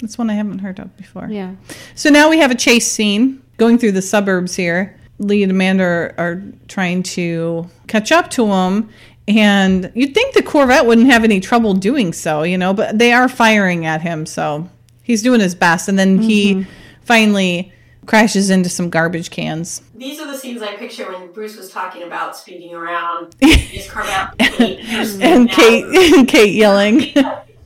That's 0.00 0.16
one 0.16 0.30
I 0.30 0.34
haven't 0.34 0.60
heard 0.60 0.78
of 0.78 0.96
before. 0.96 1.26
Yeah. 1.28 1.56
So 1.96 2.08
now 2.08 2.30
we 2.30 2.38
have 2.38 2.52
a 2.52 2.54
chase 2.54 2.86
scene 2.86 3.42
going 3.56 3.78
through 3.78 3.92
the 3.92 4.02
suburbs 4.02 4.54
here. 4.54 4.96
Lee 5.18 5.42
and 5.42 5.50
Amanda 5.50 5.82
are, 5.82 6.14
are 6.16 6.42
trying 6.68 7.02
to 7.02 7.68
catch 7.88 8.12
up 8.12 8.30
to 8.30 8.46
him. 8.46 8.88
And 9.26 9.90
you'd 9.96 10.14
think 10.14 10.34
the 10.34 10.42
Corvette 10.44 10.86
wouldn't 10.86 11.08
have 11.08 11.24
any 11.24 11.40
trouble 11.40 11.74
doing 11.74 12.12
so, 12.12 12.44
you 12.44 12.56
know, 12.56 12.72
but 12.72 12.96
they 12.98 13.12
are 13.12 13.28
firing 13.28 13.86
at 13.86 14.00
him. 14.00 14.24
So 14.24 14.70
he's 15.08 15.22
doing 15.22 15.40
his 15.40 15.56
best. 15.56 15.88
And 15.88 15.98
then 15.98 16.18
he 16.18 16.66
finally 17.02 17.72
crashes 18.06 18.50
into 18.50 18.68
some 18.68 18.88
garbage 18.90 19.30
cans. 19.30 19.82
These 19.96 20.20
are 20.20 20.26
the 20.30 20.38
scenes 20.38 20.62
I 20.62 20.76
picture 20.76 21.10
when 21.10 21.32
Bruce 21.32 21.56
was 21.56 21.70
talking 21.70 22.04
about 22.04 22.36
speeding 22.36 22.72
around. 22.74 23.34
His 23.40 23.90
car 23.90 24.04
out 24.04 24.38
Kate. 24.38 24.78
And 25.20 25.50
Kate, 25.50 25.84
and 26.14 26.28
Kate 26.28 26.54
yelling. 26.54 27.12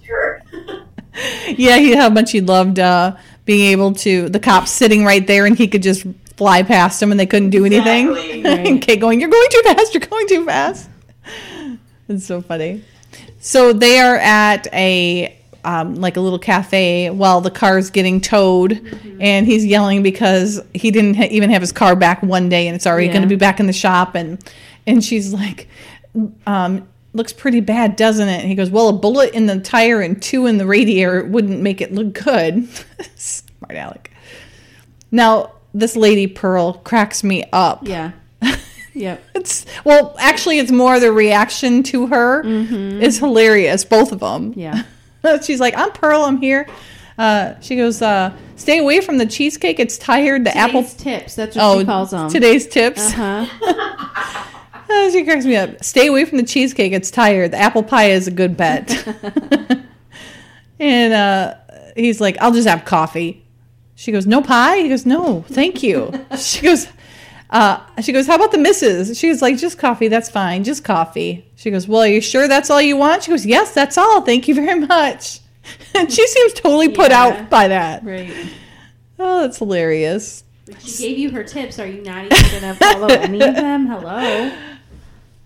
Sure. 0.02 0.40
Yeah, 1.46 1.76
he 1.76 1.94
how 1.94 2.08
much 2.08 2.30
he 2.30 2.40
loved 2.40 2.78
uh, 2.78 3.16
being 3.44 3.70
able 3.70 3.92
to 3.96 4.30
the 4.30 4.40
cops 4.40 4.70
sitting 4.70 5.04
right 5.04 5.26
there 5.26 5.44
and 5.44 5.58
he 5.58 5.68
could 5.68 5.82
just 5.82 6.06
fly 6.38 6.62
past 6.62 7.02
him 7.02 7.10
and 7.10 7.20
they 7.20 7.26
couldn't 7.26 7.50
do 7.50 7.66
anything. 7.66 8.08
Exactly. 8.08 8.42
and 8.42 8.80
Kate 8.80 8.98
going, 8.98 9.20
"You're 9.20 9.28
going 9.28 9.48
too 9.50 9.60
fast. 9.62 9.92
You're 9.92 10.06
going 10.06 10.26
too 10.26 10.46
fast." 10.46 10.88
It's 12.08 12.24
so 12.24 12.40
funny. 12.40 12.82
So 13.40 13.74
they 13.74 13.98
are 14.00 14.16
at 14.16 14.68
a 14.72 15.36
um, 15.64 15.94
like 15.96 16.16
a 16.16 16.20
little 16.20 16.38
cafe 16.38 17.10
while 17.10 17.40
the 17.40 17.50
car's 17.50 17.90
getting 17.90 18.20
towed, 18.20 18.80
and 19.20 19.46
he's 19.46 19.64
yelling 19.64 20.02
because 20.02 20.60
he 20.74 20.90
didn't 20.90 21.14
ha- 21.14 21.28
even 21.30 21.50
have 21.50 21.60
his 21.62 21.72
car 21.72 21.94
back 21.96 22.22
one 22.22 22.48
day, 22.48 22.66
and 22.66 22.74
it's 22.74 22.86
already 22.86 23.06
Yeah. 23.06 23.12
going 23.12 23.22
to 23.22 23.28
be 23.28 23.36
back 23.36 23.60
in 23.60 23.66
the 23.66 23.72
shop. 23.72 24.14
And 24.14 24.38
and 24.86 25.04
she's 25.04 25.32
like, 25.32 25.68
um, 26.46 26.86
"Looks 27.12 27.32
pretty 27.32 27.60
bad, 27.60 27.96
doesn't 27.96 28.28
it?" 28.28 28.40
And 28.40 28.48
he 28.48 28.54
goes, 28.54 28.70
"Well, 28.70 28.88
a 28.88 28.92
bullet 28.92 29.32
in 29.34 29.46
the 29.46 29.60
tire 29.60 30.00
and 30.00 30.20
two 30.20 30.46
in 30.46 30.58
the 30.58 30.66
radiator 30.66 31.24
wouldn't 31.24 31.60
make 31.60 31.80
it 31.80 31.92
look 31.92 32.12
good." 32.14 32.66
Smart 33.16 33.74
Alec. 33.76 34.10
Now 35.10 35.52
this 35.74 35.96
lady 35.96 36.26
Pearl 36.26 36.74
cracks 36.74 37.22
me 37.24 37.44
up. 37.52 37.86
Yeah. 37.86 38.12
Yep. 38.94 39.24
It's 39.36 39.64
well, 39.86 40.14
actually, 40.18 40.58
it's 40.58 40.70
more 40.70 41.00
the 41.00 41.10
reaction 41.12 41.82
to 41.84 42.08
her 42.08 42.42
is 42.44 43.18
hilarious. 43.18 43.86
Both 43.86 44.12
of 44.12 44.20
them. 44.20 44.52
Yeah. 44.54 44.82
She's 45.42 45.60
like, 45.60 45.74
"I'm 45.76 45.92
Pearl. 45.92 46.22
I'm 46.22 46.38
here." 46.38 46.66
Uh, 47.18 47.54
she 47.60 47.76
goes, 47.76 48.00
uh, 48.02 48.36
"Stay 48.56 48.78
away 48.78 49.00
from 49.00 49.18
the 49.18 49.26
cheesecake. 49.26 49.78
It's 49.78 49.98
tired. 49.98 50.44
The 50.44 50.56
apple." 50.56 50.82
Today's 50.82 50.94
tips. 50.94 51.34
That's 51.36 51.56
what 51.56 51.64
Oh, 51.64 51.78
she 51.80 51.84
calls 51.84 52.10
them. 52.10 52.30
today's 52.30 52.66
tips. 52.66 53.12
Uh-huh. 53.12 53.46
Oh, 54.90 55.10
she 55.12 55.24
cracks 55.24 55.44
me 55.44 55.56
up. 55.56 55.82
Stay 55.84 56.06
away 56.08 56.24
from 56.24 56.38
the 56.38 56.44
cheesecake. 56.44 56.92
It's 56.92 57.10
tired. 57.10 57.50
The 57.52 57.58
apple 57.58 57.82
pie 57.82 58.10
is 58.10 58.26
a 58.28 58.30
good 58.30 58.56
bet. 58.56 58.90
and 60.80 61.12
uh, 61.12 61.54
he's 61.96 62.20
like, 62.20 62.36
I'll 62.40 62.52
just 62.52 62.68
have 62.68 62.84
coffee. 62.84 63.44
She 63.94 64.10
goes, 64.12 64.26
No 64.26 64.42
pie? 64.42 64.78
He 64.78 64.88
goes, 64.88 65.06
No, 65.06 65.42
thank 65.48 65.82
you. 65.82 66.12
she 66.38 66.62
goes, 66.62 66.88
uh, 67.52 67.80
she 68.00 68.12
goes, 68.12 68.26
How 68.26 68.34
about 68.34 68.50
the 68.50 68.58
missus? 68.58 69.16
She 69.18 69.28
was 69.28 69.40
like, 69.42 69.56
Just 69.58 69.78
coffee. 69.78 70.08
That's 70.08 70.28
fine. 70.30 70.64
Just 70.64 70.82
coffee. 70.84 71.46
She 71.56 71.70
goes, 71.70 71.86
Well, 71.86 72.02
are 72.02 72.06
you 72.08 72.20
sure 72.20 72.48
that's 72.48 72.70
all 72.70 72.82
you 72.82 72.96
want? 72.96 73.22
She 73.22 73.30
goes, 73.30 73.46
Yes, 73.46 73.72
that's 73.74 73.96
all. 73.98 74.22
Thank 74.22 74.48
you 74.48 74.54
very 74.56 74.80
much. 74.80 75.38
And 75.94 76.10
she 76.12 76.26
seems 76.26 76.54
totally 76.54 76.88
put 76.88 77.10
Yeah. 77.10 77.22
out 77.22 77.50
by 77.50 77.68
that. 77.68 78.02
Right. 78.04 78.32
Oh, 79.18 79.42
that's 79.42 79.58
hilarious. 79.58 80.42
She 80.80 80.98
gave 81.08 81.18
you 81.18 81.30
her 81.30 81.44
tips. 81.44 81.78
Are 81.78 81.86
you 81.86 82.02
not 82.02 82.24
even 82.24 82.60
gonna 82.60 82.74
follow 82.74 83.06
any 83.08 83.40
of 83.40 83.54
them? 83.54 83.86
Hello. 83.86 84.52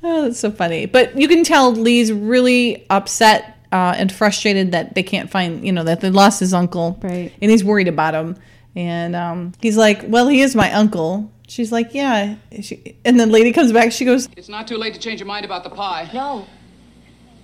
Oh, 0.02 0.22
that's 0.22 0.38
so 0.38 0.50
funny. 0.50 0.86
But 0.86 1.18
you 1.20 1.28
can 1.28 1.42
tell 1.44 1.72
Lee's 1.72 2.12
really 2.12 2.86
upset 2.88 3.58
uh, 3.72 3.94
and 3.98 4.10
frustrated 4.10 4.72
that 4.72 4.94
they 4.94 5.02
can't 5.02 5.30
find, 5.30 5.66
you 5.66 5.72
know, 5.72 5.82
that 5.84 6.00
they 6.00 6.10
lost 6.10 6.40
his 6.40 6.54
uncle. 6.54 6.98
Right. 7.02 7.32
And 7.42 7.50
he's 7.50 7.64
worried 7.64 7.88
about 7.88 8.14
him. 8.14 8.36
And 8.76 9.16
um, 9.16 9.52
he's 9.60 9.76
like, 9.76 10.02
well, 10.06 10.28
he 10.28 10.40
is 10.42 10.54
my 10.54 10.72
uncle. 10.72 11.30
She's 11.46 11.70
like, 11.70 11.94
yeah. 11.94 12.36
She, 12.60 12.96
and 13.04 13.18
then 13.20 13.30
lady 13.30 13.52
comes 13.52 13.72
back. 13.72 13.92
She 13.92 14.04
goes, 14.04 14.28
It's 14.36 14.48
not 14.48 14.66
too 14.66 14.76
late 14.76 14.94
to 14.94 15.00
change 15.00 15.20
your 15.20 15.26
mind 15.28 15.44
about 15.44 15.64
the 15.64 15.70
pie. 15.70 16.10
No. 16.12 16.46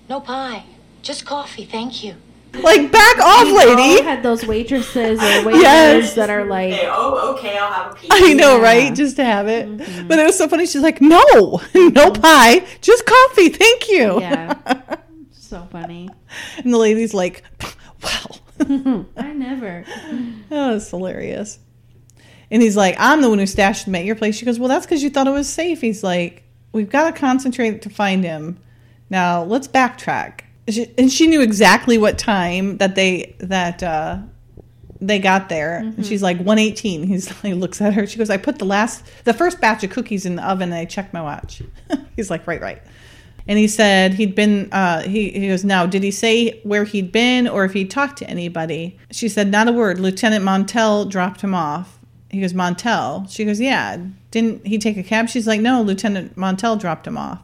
No 0.09 0.21
pie. 0.21 0.65
Just 1.03 1.25
coffee, 1.25 1.65
thank 1.65 2.03
you. 2.05 2.15
like, 2.63 2.91
back 2.93 3.19
off, 3.19 3.45
We 3.47 3.51
all 3.59 3.75
lady. 3.77 4.03
had 4.03 4.23
those 4.23 4.45
waitresses 4.47 5.19
or 5.23 5.45
waiters 5.47 5.63
Yes. 5.63 6.15
that 6.15 6.31
are 6.31 6.45
like, 6.45 6.73
Okay, 6.75 6.89
oh, 6.93 7.35
okay, 7.37 7.57
I'll 7.57 7.73
have 7.73 7.93
a 7.93 7.95
piece. 7.95 8.11
I 8.13 8.33
know, 8.35 8.57
Yeah. 8.57 8.63
right? 8.63 8.95
Just 8.95 9.17
to 9.17 9.25
have 9.25 9.49
it. 9.49 9.67
Mm-hmm. 9.69 10.09
But 10.09 10.19
it 10.19 10.25
was 10.25 10.37
so 10.37 10.49
funny. 10.49 10.67
She's 10.67 10.83
like, 10.83 11.01
no, 11.01 11.19
no 11.31 11.61
mm-hmm. 11.61 12.21
pie, 12.23 12.67
just 12.81 13.07
coffee. 13.07 13.49
Thank 13.49 13.89
you. 13.89 14.21
yeah, 14.21 14.97
so 15.33 15.67
funny. 15.71 16.09
And 16.59 16.75
the 16.75 16.79
lady's 16.79 17.15
like, 17.15 17.43
wow. 18.03 18.27
I 19.17 19.33
never. 19.33 19.85
Oh, 20.51 20.77
it's 20.77 20.91
hilarious. 20.91 21.59
And 22.53 22.61
he's 22.61 22.77
like, 22.77 22.95
I'm 22.99 23.23
the 23.23 23.31
one 23.31 23.39
who 23.39 23.47
stashed 23.47 23.89
him 23.89 23.95
at 23.95 24.05
your 24.05 24.15
place. 24.15 24.37
She 24.37 24.45
goes, 24.45 24.59
Well, 24.61 24.69
that's 24.69 24.85
because 24.85 25.03
you 25.03 25.09
thought 25.09 25.27
it 25.27 25.31
was 25.31 25.49
safe. 25.49 25.81
He's 25.81 26.05
like, 26.05 26.45
We've 26.73 26.89
got 26.89 27.13
to 27.13 27.19
concentrate 27.19 27.83
to 27.83 27.91
find 27.91 28.23
him. 28.23 28.59
Now 29.09 29.43
let's 29.43 29.67
backtrack. 29.67 30.41
She, 30.69 30.93
and 30.97 31.11
she 31.11 31.27
knew 31.27 31.41
exactly 31.41 31.99
what 31.99 32.19
time 32.19 32.77
that 32.77 32.95
they 32.95 33.35
that 33.39 33.83
uh, 33.83 34.19
they 35.01 35.19
got 35.19 35.49
there. 35.49 35.79
And 35.79 36.05
she's 36.05 36.23
like 36.23 36.37
118. 36.37 37.05
He's 37.05 37.31
like 37.45 37.55
looks 37.55 37.81
at 37.81 37.95
her. 37.95 38.07
She 38.07 38.19
goes, 38.19 38.29
I 38.29 38.37
put 38.37 38.59
the 38.59 38.67
last 38.67 39.03
the 39.25 39.33
first 39.33 39.59
batch 39.59 39.83
of 39.83 39.91
cookies 39.91 40.27
in 40.27 40.37
the 40.37 40.47
oven 40.47 40.65
and 40.65 40.75
I 40.75 40.85
checked 40.85 41.15
my 41.15 41.23
watch. 41.23 41.63
he's 42.17 42.31
like, 42.31 42.47
Right, 42.47 42.61
right. 42.61 42.83
And 43.49 43.59
he 43.59 43.67
said 43.67 44.15
he'd 44.15 44.35
been, 44.35 44.69
uh, 44.73 45.03
he, 45.03 45.31
he 45.31 45.49
goes, 45.49 45.65
now, 45.65 45.85
did 45.85 46.05
he 46.05 46.13
say 46.13 46.61
where 46.63 46.85
he'd 46.85 47.11
been 47.11 47.49
or 47.49 47.65
if 47.65 47.73
he'd 47.73 47.91
talked 47.91 48.19
to 48.19 48.31
anybody? 48.31 48.97
She 49.11 49.29
said, 49.29 49.51
not 49.51 49.67
a 49.67 49.73
word. 49.73 49.99
Lieutenant 49.99 50.45
Montel 50.45 51.11
dropped 51.11 51.41
him 51.41 51.53
off. 51.53 51.99
He 52.33 52.41
goes, 52.41 52.55
Montel? 52.55 53.31
She 53.31 53.45
goes, 53.45 53.61
yeah. 53.61 53.99
Didn't 54.31 54.67
he 54.67 54.79
take 54.79 54.97
a 54.97 55.03
cab? 55.03 55.29
She's 55.29 55.47
like, 55.47 55.61
no, 55.61 55.83
Lieutenant 55.83 56.35
Montel 56.37 56.81
dropped 56.81 57.07
him 57.07 57.17
off. 57.19 57.41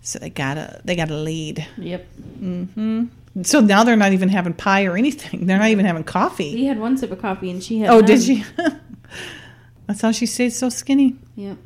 So 0.00 0.18
they 0.18 0.30
got 0.30 0.56
a, 0.56 0.80
they 0.84 0.96
got 0.96 1.10
a 1.10 1.16
lead. 1.16 1.66
Yep. 1.76 2.06
Mm-hmm. 2.40 3.04
So 3.42 3.60
now 3.60 3.84
they're 3.84 3.96
not 3.96 4.12
even 4.12 4.30
having 4.30 4.54
pie 4.54 4.86
or 4.86 4.96
anything. 4.96 5.44
They're 5.46 5.58
not 5.58 5.68
even 5.68 5.84
having 5.84 6.04
coffee. 6.04 6.50
He 6.50 6.64
had 6.66 6.80
one 6.80 6.96
sip 6.96 7.10
of 7.12 7.20
coffee 7.20 7.50
and 7.50 7.62
she 7.62 7.80
had. 7.80 7.90
Oh, 7.90 8.00
did 8.00 8.22
she? 8.22 8.42
That's 9.86 10.00
how 10.00 10.10
she 10.12 10.26
stayed 10.26 10.50
so 10.50 10.68
skinny. 10.70 11.16
Yep. 11.36 11.58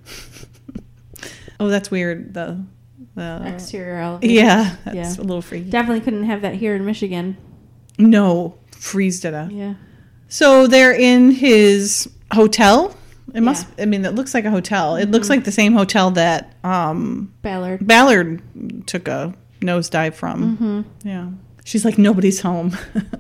Oh, 1.59 1.69
that's 1.69 1.91
weird. 1.91 2.35
The, 2.35 2.63
the 3.15 3.43
Exterior 3.47 3.99
elevator. 3.99 4.33
yeah, 4.33 4.77
that's 4.85 4.97
Yeah. 4.97 5.23
a 5.23 5.25
little 5.25 5.43
freaky. 5.43 5.71
Definitely 5.71 6.01
couldn't 6.01 6.25
have 6.25 6.43
that 6.43 6.55
here 6.55 6.75
in 6.75 6.85
Michigan. 6.85 7.37
No, 7.99 8.57
freeze 8.73 9.21
to 9.21 9.31
death. 9.31 9.51
Yeah. 9.53 9.75
So 10.31 10.67
they're 10.67 10.95
in 10.95 11.33
his 11.33 12.09
hotel. 12.33 12.97
It 13.35 13.43
must. 13.43 13.67
Yeah. 13.77 13.83
I 13.83 13.87
mean, 13.87 14.05
it 14.05 14.15
looks 14.15 14.33
like 14.33 14.45
a 14.45 14.51
hotel. 14.51 14.97
It 14.97 15.11
looks 15.11 15.29
like 15.29 15.45
the 15.45 15.53
same 15.53 15.75
hotel 15.75 16.13
that 16.13 16.55
um, 16.65 17.33
Ballard. 17.43 17.87
Ballard 17.87 18.43
took 18.87 19.07
a 19.07 19.35
nosedive 19.61 20.15
from. 20.15 20.57
Mm-hmm. 20.57 21.09
Yeah. 21.09 21.31
She's 21.65 21.85
like 21.85 21.99
nobody's 21.99 22.41
home. 22.41 22.77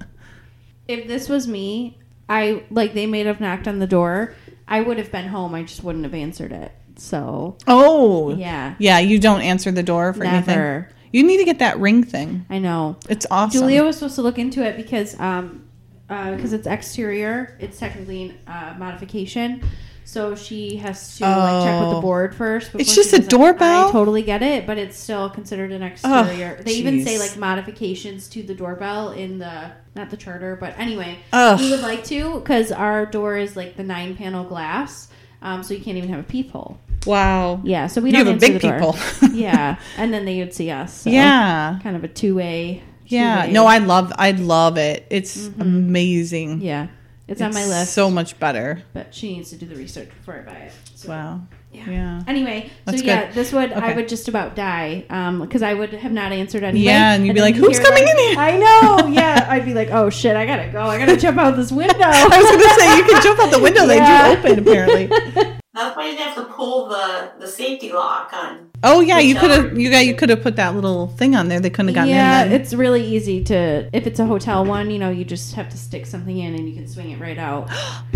If 0.89 1.07
this 1.07 1.29
was 1.29 1.47
me, 1.47 1.99
I 2.29 2.65
like 2.69 2.95
they 2.95 3.07
may 3.07 3.23
have 3.23 3.41
knocked 3.41 3.69
on 3.69 3.79
the 3.79 3.87
door. 3.87 4.35
I 4.67 4.81
would 4.81 4.99
have 4.99 5.13
been 5.13 5.29
home. 5.29 5.55
I 5.55 5.63
just 5.63 5.85
wouldn't 5.85 6.03
have 6.03 6.15
answered 6.15 6.51
it. 6.51 6.73
So 6.97 7.57
oh. 7.69 8.35
yeah, 8.35 8.75
Yeah. 8.81 8.99
You 8.99 9.21
don't 9.21 9.41
answer 9.41 9.71
the 9.71 9.85
door 9.85 10.13
for 10.13 10.25
anything. 10.25 10.87
You 11.13 11.23
need 11.23 11.37
to 11.37 11.45
get 11.45 11.61
that 11.61 11.79
ring 11.79 12.03
thing. 12.03 12.45
I 12.51 12.59
know. 12.59 12.97
It's 13.09 13.25
awesome. 13.31 13.61
Julia 13.61 13.85
was 13.85 13.99
supposed 13.99 14.17
to 14.17 14.23
look 14.23 14.37
into 14.37 14.65
it 14.65 14.77
because 14.77 15.19
um 15.21 15.65
because 16.11 16.53
it's 16.53 16.67
exterior, 16.67 17.57
it's 17.61 17.79
technically 17.79 18.35
a 18.47 18.75
modification. 18.79 19.63
So 20.05 20.35
she 20.35 20.75
has 20.79 21.19
to 21.19 21.25
like 21.25 21.65
check 21.65 21.79
with 21.81 21.91
Oh. 21.91 21.95
the 21.95 22.01
board 22.01 22.35
first. 22.35 22.73
It's 22.75 22.97
just 22.97 23.13
a 23.13 23.21
doorbell? 23.21 23.89
I 23.91 23.93
totally 23.93 24.23
get 24.23 24.43
it, 24.43 24.67
but 24.67 24.77
it's 24.77 24.99
still 24.99 25.31
considered 25.31 25.71
an 25.71 25.83
exterior. 25.85 26.61
they 26.65 26.73
even 26.73 27.05
say 27.05 27.17
like 27.21 27.37
modifications 27.37 28.27
to 28.31 28.43
the 28.43 28.53
doorbell 28.55 29.13
in 29.13 29.39
the 29.39 29.71
not 29.95 30.11
the 30.11 30.17
charter, 30.17 30.57
but 30.59 30.77
anyway, 30.79 31.17
Ugh. 31.33 31.61
we 31.61 31.71
would 31.71 31.81
like 31.83 32.03
to 32.07 32.41
because 32.41 32.73
our 32.73 33.07
door 33.07 33.37
is 33.37 33.55
like 33.57 33.77
the 33.77 33.85
nine 33.85 34.17
panel 34.17 34.43
glass, 34.43 35.09
um, 35.43 35.63
so 35.63 35.75
you 35.75 35.81
can't 35.81 35.97
even 35.97 36.11
have 36.11 36.21
a 36.21 36.25
peephole. 36.25 36.81
wow. 37.07 37.61
Yeah, 37.63 37.87
so 37.87 38.01
we 38.01 38.09
You 38.11 38.17
don't 38.17 38.27
have 38.27 38.37
a 38.37 38.39
big 38.41 38.61
people. 38.61 38.97
yeah, 39.33 39.77
and 39.97 40.13
then 40.13 40.25
they 40.25 40.41
would 40.41 40.53
see 40.53 40.71
us. 40.73 41.03
so 41.03 41.11
Yeah. 41.11 41.79
kind 41.85 41.95
of 41.95 42.03
a 42.03 42.09
two 42.09 42.35
way. 42.35 42.83
Yeah. 43.11 43.47
No, 43.51 43.67
I 43.67 43.79
love. 43.79 44.13
I 44.17 44.31
love 44.33 44.79
it. 44.79 45.07
It's 45.11 45.47
amazing. 45.59 46.57
Mm-hmm. 46.57 46.65
Yeah, 46.65 46.87
it's, 47.29 47.41
on 47.43 47.53
my 47.53 47.67
list. 47.67 47.93
So 47.93 48.11
much 48.11 48.39
better. 48.41 48.83
but 48.93 49.15
she 49.15 49.37
needs 49.37 49.51
to 49.51 49.57
do 49.57 49.67
the 49.67 49.77
research 49.77 50.09
before 50.09 50.37
I 50.37 50.43
buy 50.43 50.59
it. 50.59 50.73
So, 50.95 51.09
Wow. 51.09 51.41
Yeah. 51.73 51.89
Yeah. 51.89 52.23
Anyway, 52.27 52.69
so 52.89 52.97
yeah, 52.97 53.27
good. 53.27 53.35
this 53.35 53.53
would 53.53 53.73
I 53.73 53.95
would 53.95 54.09
just 54.09 54.27
about 54.27 54.57
die 54.57 55.05
because 55.41 55.63
I 55.63 55.73
would 55.73 55.91
have 55.93 56.11
not 56.11 56.33
answered 56.33 56.65
anyway. 56.65 56.85
Yeah, 56.87 57.15
and 57.15 57.25
you'd 57.25 57.35
be 57.35 57.41
then 57.41 57.53
like, 57.53 57.55
"Who's 57.55 57.79
coming 57.79 58.03
like- 58.05 58.13
in 58.13 58.19
here?" 58.19 58.39
I 58.39 58.57
know. 58.59 59.07
Yeah, 59.07 59.47
I'd 59.51 59.65
be 59.65 59.73
like, 59.73 59.91
oh 59.93 60.11
shit, 60.11 60.35
I 60.35 60.47
gotta 60.47 60.69
go. 60.73 60.83
I 60.83 60.99
gotta 60.99 61.17
jump 61.17 61.39
out 61.39 61.55
this 61.57 61.71
window. 61.71 61.95
I 62.01 62.27
was 62.43 62.51
gonna 62.51 62.75
say 62.75 62.97
you 62.97 63.05
can 63.05 63.23
jump 63.23 63.39
out 63.39 63.53
the 63.53 63.61
window. 63.61 63.87
Yeah. 63.87 64.35
They 64.35 64.35
do 64.35 64.49
open 64.49 64.59
apparently. 64.59 65.60
That's 65.81 65.97
why 65.97 66.11
you 66.11 66.17
have 66.19 66.35
to 66.35 66.45
pull 66.45 66.89
the, 66.89 67.33
the 67.39 67.47
safety 67.47 67.91
lock 67.91 68.31
on. 68.35 68.69
Oh 68.83 69.01
yeah, 69.01 69.19
you 69.19 69.35
could 69.35 69.51
have 69.51 69.79
you 69.79 69.91
got 69.91 70.05
you 70.05 70.15
could 70.15 70.29
have 70.29 70.43
put 70.43 70.57
that 70.57 70.75
little 70.75 71.09
thing 71.09 71.35
on 71.35 71.49
there. 71.49 71.59
They 71.59 71.71
couldn't 71.71 71.89
have 71.89 71.95
gotten 71.95 72.11
yeah, 72.11 72.43
in. 72.45 72.51
Then. 72.51 72.61
it's 72.61 72.75
really 72.75 73.03
easy 73.03 73.43
to 73.45 73.89
if 73.95 74.07
it's 74.07 74.21
a 74.21 74.27
hotel 74.27 74.63
one, 74.65 74.91
you 74.91 74.99
know, 74.99 75.09
you 75.09 75.25
just 75.25 75.55
have 75.55 75.71
to 75.71 75.79
stick 75.79 76.05
something 76.05 76.37
in 76.37 76.55
and 76.55 76.69
you 76.69 76.75
can 76.75 76.87
swing 76.87 77.13
it 77.13 77.19
right 77.19 77.39
out. 77.39 77.71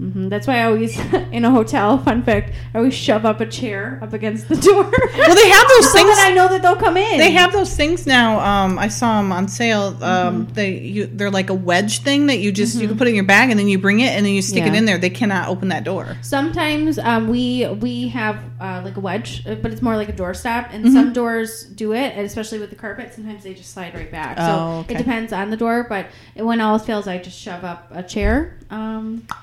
hmm 0.00 0.28
That's 0.28 0.46
why 0.46 0.60
I 0.60 0.64
always 0.64 0.98
in 1.32 1.44
a 1.44 1.50
hotel. 1.50 1.98
Fun 1.98 2.22
fact: 2.22 2.52
I 2.74 2.78
always 2.78 2.94
shove 2.94 3.24
up 3.26 3.40
a 3.40 3.46
chair 3.46 3.98
up 4.02 4.12
against 4.12 4.48
the 4.48 4.56
door. 4.56 4.84
well, 5.18 5.34
they 5.34 5.48
have 5.50 5.68
those 5.68 5.86
so 5.92 5.98
things. 5.98 6.08
that 6.16 6.26
I 6.30 6.34
know 6.34 6.48
that 6.48 6.62
they'll 6.62 6.76
come 6.76 6.96
in. 6.96 7.18
They 7.18 7.32
have 7.32 7.52
those 7.52 7.76
things 7.76 8.06
now. 8.06 8.40
Um, 8.40 8.78
I 8.78 8.88
saw 8.88 9.20
them 9.20 9.30
on 9.32 9.46
sale. 9.48 9.96
Um, 10.02 10.30
Mm-hmm. 10.30 10.52
they 10.54 10.78
you, 10.78 11.06
they're 11.06 11.30
like 11.30 11.50
a 11.50 11.54
wedge 11.54 12.00
thing 12.00 12.26
that 12.26 12.38
you 12.38 12.50
just 12.52 12.80
you 12.80 12.88
can 12.88 12.96
put 12.96 13.08
in 13.08 13.14
your 13.14 13.24
bag 13.24 13.50
and 13.50 13.58
then 13.58 13.68
you 13.68 13.78
bring 13.78 14.00
it 14.00 14.10
and 14.16 14.24
then 14.24 14.32
you 14.32 14.42
stick 14.42 14.64
it 14.66 14.74
in 14.74 14.84
there. 14.86 14.96
They 14.98 15.10
cannot 15.10 15.48
open 15.48 15.68
that 15.68 15.84
door. 15.84 16.16
Sometimes 16.22 16.98
um, 16.98 17.28
we 17.28 17.66
we 17.80 18.08
have 18.08 18.38
uh, 18.60 18.80
like 18.84 18.96
a 18.96 19.00
wedge, 19.00 19.46
uh, 19.46 19.54
but 19.56 19.70
it's 19.72 19.82
more 19.82 19.96
like 19.96 20.08
a 20.08 20.12
doorstop. 20.12 20.68
And 20.72 20.80
Mm-hmm. 20.84 20.94
some 20.94 21.12
doors 21.12 21.64
do 21.64 21.92
it, 21.92 22.14
and 22.16 22.24
especially 22.24 22.58
with 22.58 22.70
the 22.70 22.76
carpet. 22.76 23.12
Sometimes 23.12 23.42
they 23.44 23.52
just 23.54 23.72
slide 23.74 23.94
right 23.94 24.10
back. 24.10 24.36
Oh, 24.40 24.46
so 24.46 24.80
okay. 24.80 24.94
it 24.94 24.98
depends 24.98 25.32
on 25.32 25.50
the 25.50 25.56
door. 25.56 25.84
But 25.88 26.06
when 26.36 26.60
all 26.60 26.74
else 26.74 26.86
fails, 26.86 27.06
I 27.06 27.18
just 27.18 27.38
shove 27.38 27.64
up 27.64 27.88
a 27.90 28.02
chair 28.02 28.56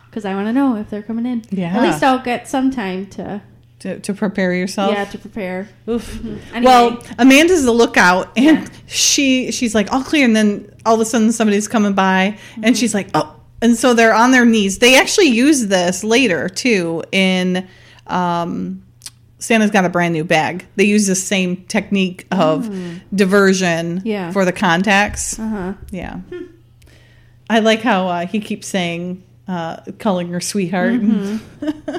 because 0.09 0.25
I 0.25 0.33
want 0.33 0.47
to 0.47 0.53
know 0.53 0.75
if 0.77 0.89
they're 0.89 1.01
coming 1.03 1.25
in. 1.25 1.43
Yeah. 1.49 1.75
At 1.77 1.81
least 1.83 2.03
I'll 2.03 2.19
get 2.23 2.47
some 2.47 2.71
time 2.71 3.05
to 3.11 3.41
To, 3.79 3.99
to 3.99 4.13
prepare 4.13 4.53
yourself. 4.53 4.91
yeah 4.93 5.05
to 5.05 5.17
prepare. 5.17 5.69
Oof. 5.87 6.23
Anyway. 6.25 6.61
Well, 6.63 7.03
Amanda's 7.19 7.63
the 7.63 7.71
lookout, 7.71 8.31
and 8.37 8.45
Yeah. 8.45 8.67
she 8.87 9.51
she's 9.51 9.75
like 9.75 9.91
all 9.93 10.03
clear, 10.03 10.25
and 10.25 10.35
then 10.35 10.71
all 10.85 10.95
of 10.95 11.01
a 11.01 11.05
sudden 11.05 11.31
somebody's 11.31 11.67
coming 11.67 11.93
by, 11.93 12.37
Mm-hmm. 12.53 12.63
and 12.65 12.77
she's 12.77 12.93
like, 12.93 13.09
oh, 13.13 13.35
and 13.61 13.75
so 13.75 13.93
they're 13.93 14.13
on 14.13 14.31
their 14.31 14.45
knees. 14.45 14.79
They 14.79 14.97
actually 14.99 15.27
use 15.27 15.67
this 15.67 16.03
later 16.03 16.49
too 16.49 17.03
in. 17.11 17.67
Um, 18.07 18.83
Santa's 19.39 19.69
got 19.69 19.85
a 19.85 19.89
brand 19.89 20.13
new 20.15 20.23
bag. 20.23 20.65
They 20.77 20.85
use 20.85 21.05
the 21.05 21.13
same 21.13 21.57
technique 21.67 22.25
of 22.31 22.67
diversion 23.13 23.99
Mm. 23.99 24.01
Yeah. 24.03 24.31
for 24.31 24.45
the 24.45 24.51
contacts. 24.51 25.37
Uh 25.37 25.47
huh. 25.47 25.73
Yeah. 25.91 26.21
I 27.49 27.59
like 27.59 27.81
how 27.81 28.07
uh, 28.07 28.25
he 28.25 28.39
keeps 28.39 28.67
saying, 28.67 29.21
uh, 29.47 29.77
calling 29.99 30.29
her 30.29 30.41
sweetheart. 30.41 30.93
Mm-hmm. 30.93 31.95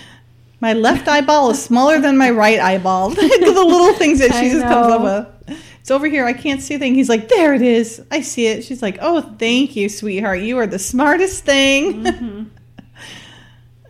my 0.60 0.72
left 0.72 1.08
eyeball 1.08 1.50
is 1.50 1.62
smaller 1.62 2.00
than 2.00 2.16
my 2.16 2.30
right 2.30 2.60
eyeball. 2.60 3.10
the 3.10 3.64
little 3.66 3.94
things 3.94 4.18
that 4.18 4.32
she 4.32 4.48
I 4.48 4.50
just 4.50 4.64
comes 4.64 4.92
up 4.92 5.02
with. 5.02 5.58
It's 5.80 5.90
over 5.90 6.06
here. 6.06 6.26
I 6.26 6.34
can't 6.34 6.60
see 6.60 6.74
a 6.74 6.78
thing. 6.78 6.94
He's 6.94 7.08
like, 7.08 7.28
there 7.28 7.54
it 7.54 7.62
is. 7.62 8.02
I 8.10 8.20
see 8.20 8.46
it. 8.46 8.64
She's 8.64 8.82
like, 8.82 8.98
oh, 9.00 9.22
thank 9.38 9.74
you, 9.76 9.88
sweetheart. 9.88 10.40
You 10.40 10.58
are 10.58 10.66
the 10.66 10.78
smartest 10.78 11.44
thing. 11.44 12.04
Mm-hmm. 12.10 12.44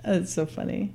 That's 0.03 0.33
so 0.33 0.47
funny. 0.47 0.95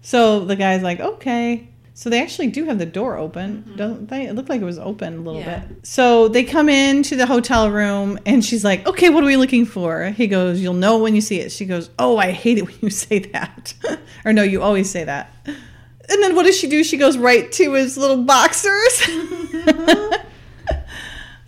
So 0.00 0.46
the 0.46 0.56
guy's 0.56 0.82
like, 0.82 0.98
okay. 0.98 1.68
So 2.00 2.08
they 2.08 2.22
actually 2.22 2.46
do 2.46 2.64
have 2.64 2.78
the 2.78 2.86
door 2.86 3.18
open, 3.18 3.74
don't 3.76 4.08
they? 4.08 4.26
It 4.26 4.34
looked 4.34 4.48
like 4.48 4.62
it 4.62 4.64
was 4.64 4.78
open 4.78 5.18
a 5.18 5.20
little 5.20 5.42
Mm-hmm. 5.42 5.50
Yeah. 5.50 5.58
bit. 5.66 5.86
So 5.86 6.28
they 6.28 6.44
come 6.44 6.70
into 6.70 7.14
the 7.14 7.26
hotel 7.26 7.70
room 7.70 8.18
and 8.24 8.42
she's 8.42 8.64
like, 8.64 8.86
okay, 8.86 9.10
what 9.10 9.22
are 9.22 9.26
we 9.26 9.36
looking 9.36 9.66
for? 9.66 10.06
He 10.06 10.26
goes, 10.26 10.62
you'll 10.62 10.72
know 10.72 10.96
when 10.96 11.14
you 11.14 11.20
see 11.20 11.40
it. 11.40 11.52
She 11.52 11.66
goes, 11.66 11.90
oh, 11.98 12.16
I 12.16 12.30
hate 12.30 12.56
it 12.56 12.62
when 12.66 12.74
you 12.80 12.88
say 13.04 13.18
that. 13.18 13.74
or 14.24 14.32
no, 14.32 14.42
you 14.42 14.62
always 14.62 14.88
say 14.88 15.04
that. 15.04 15.30
And 15.44 16.22
then 16.22 16.34
what 16.34 16.44
does 16.46 16.56
she 16.58 16.68
do? 16.68 16.82
She 16.84 16.96
goes 16.96 17.18
right 17.18 17.52
to 17.52 17.74
his 17.74 17.98
little 17.98 18.24
boxers. 18.24 19.02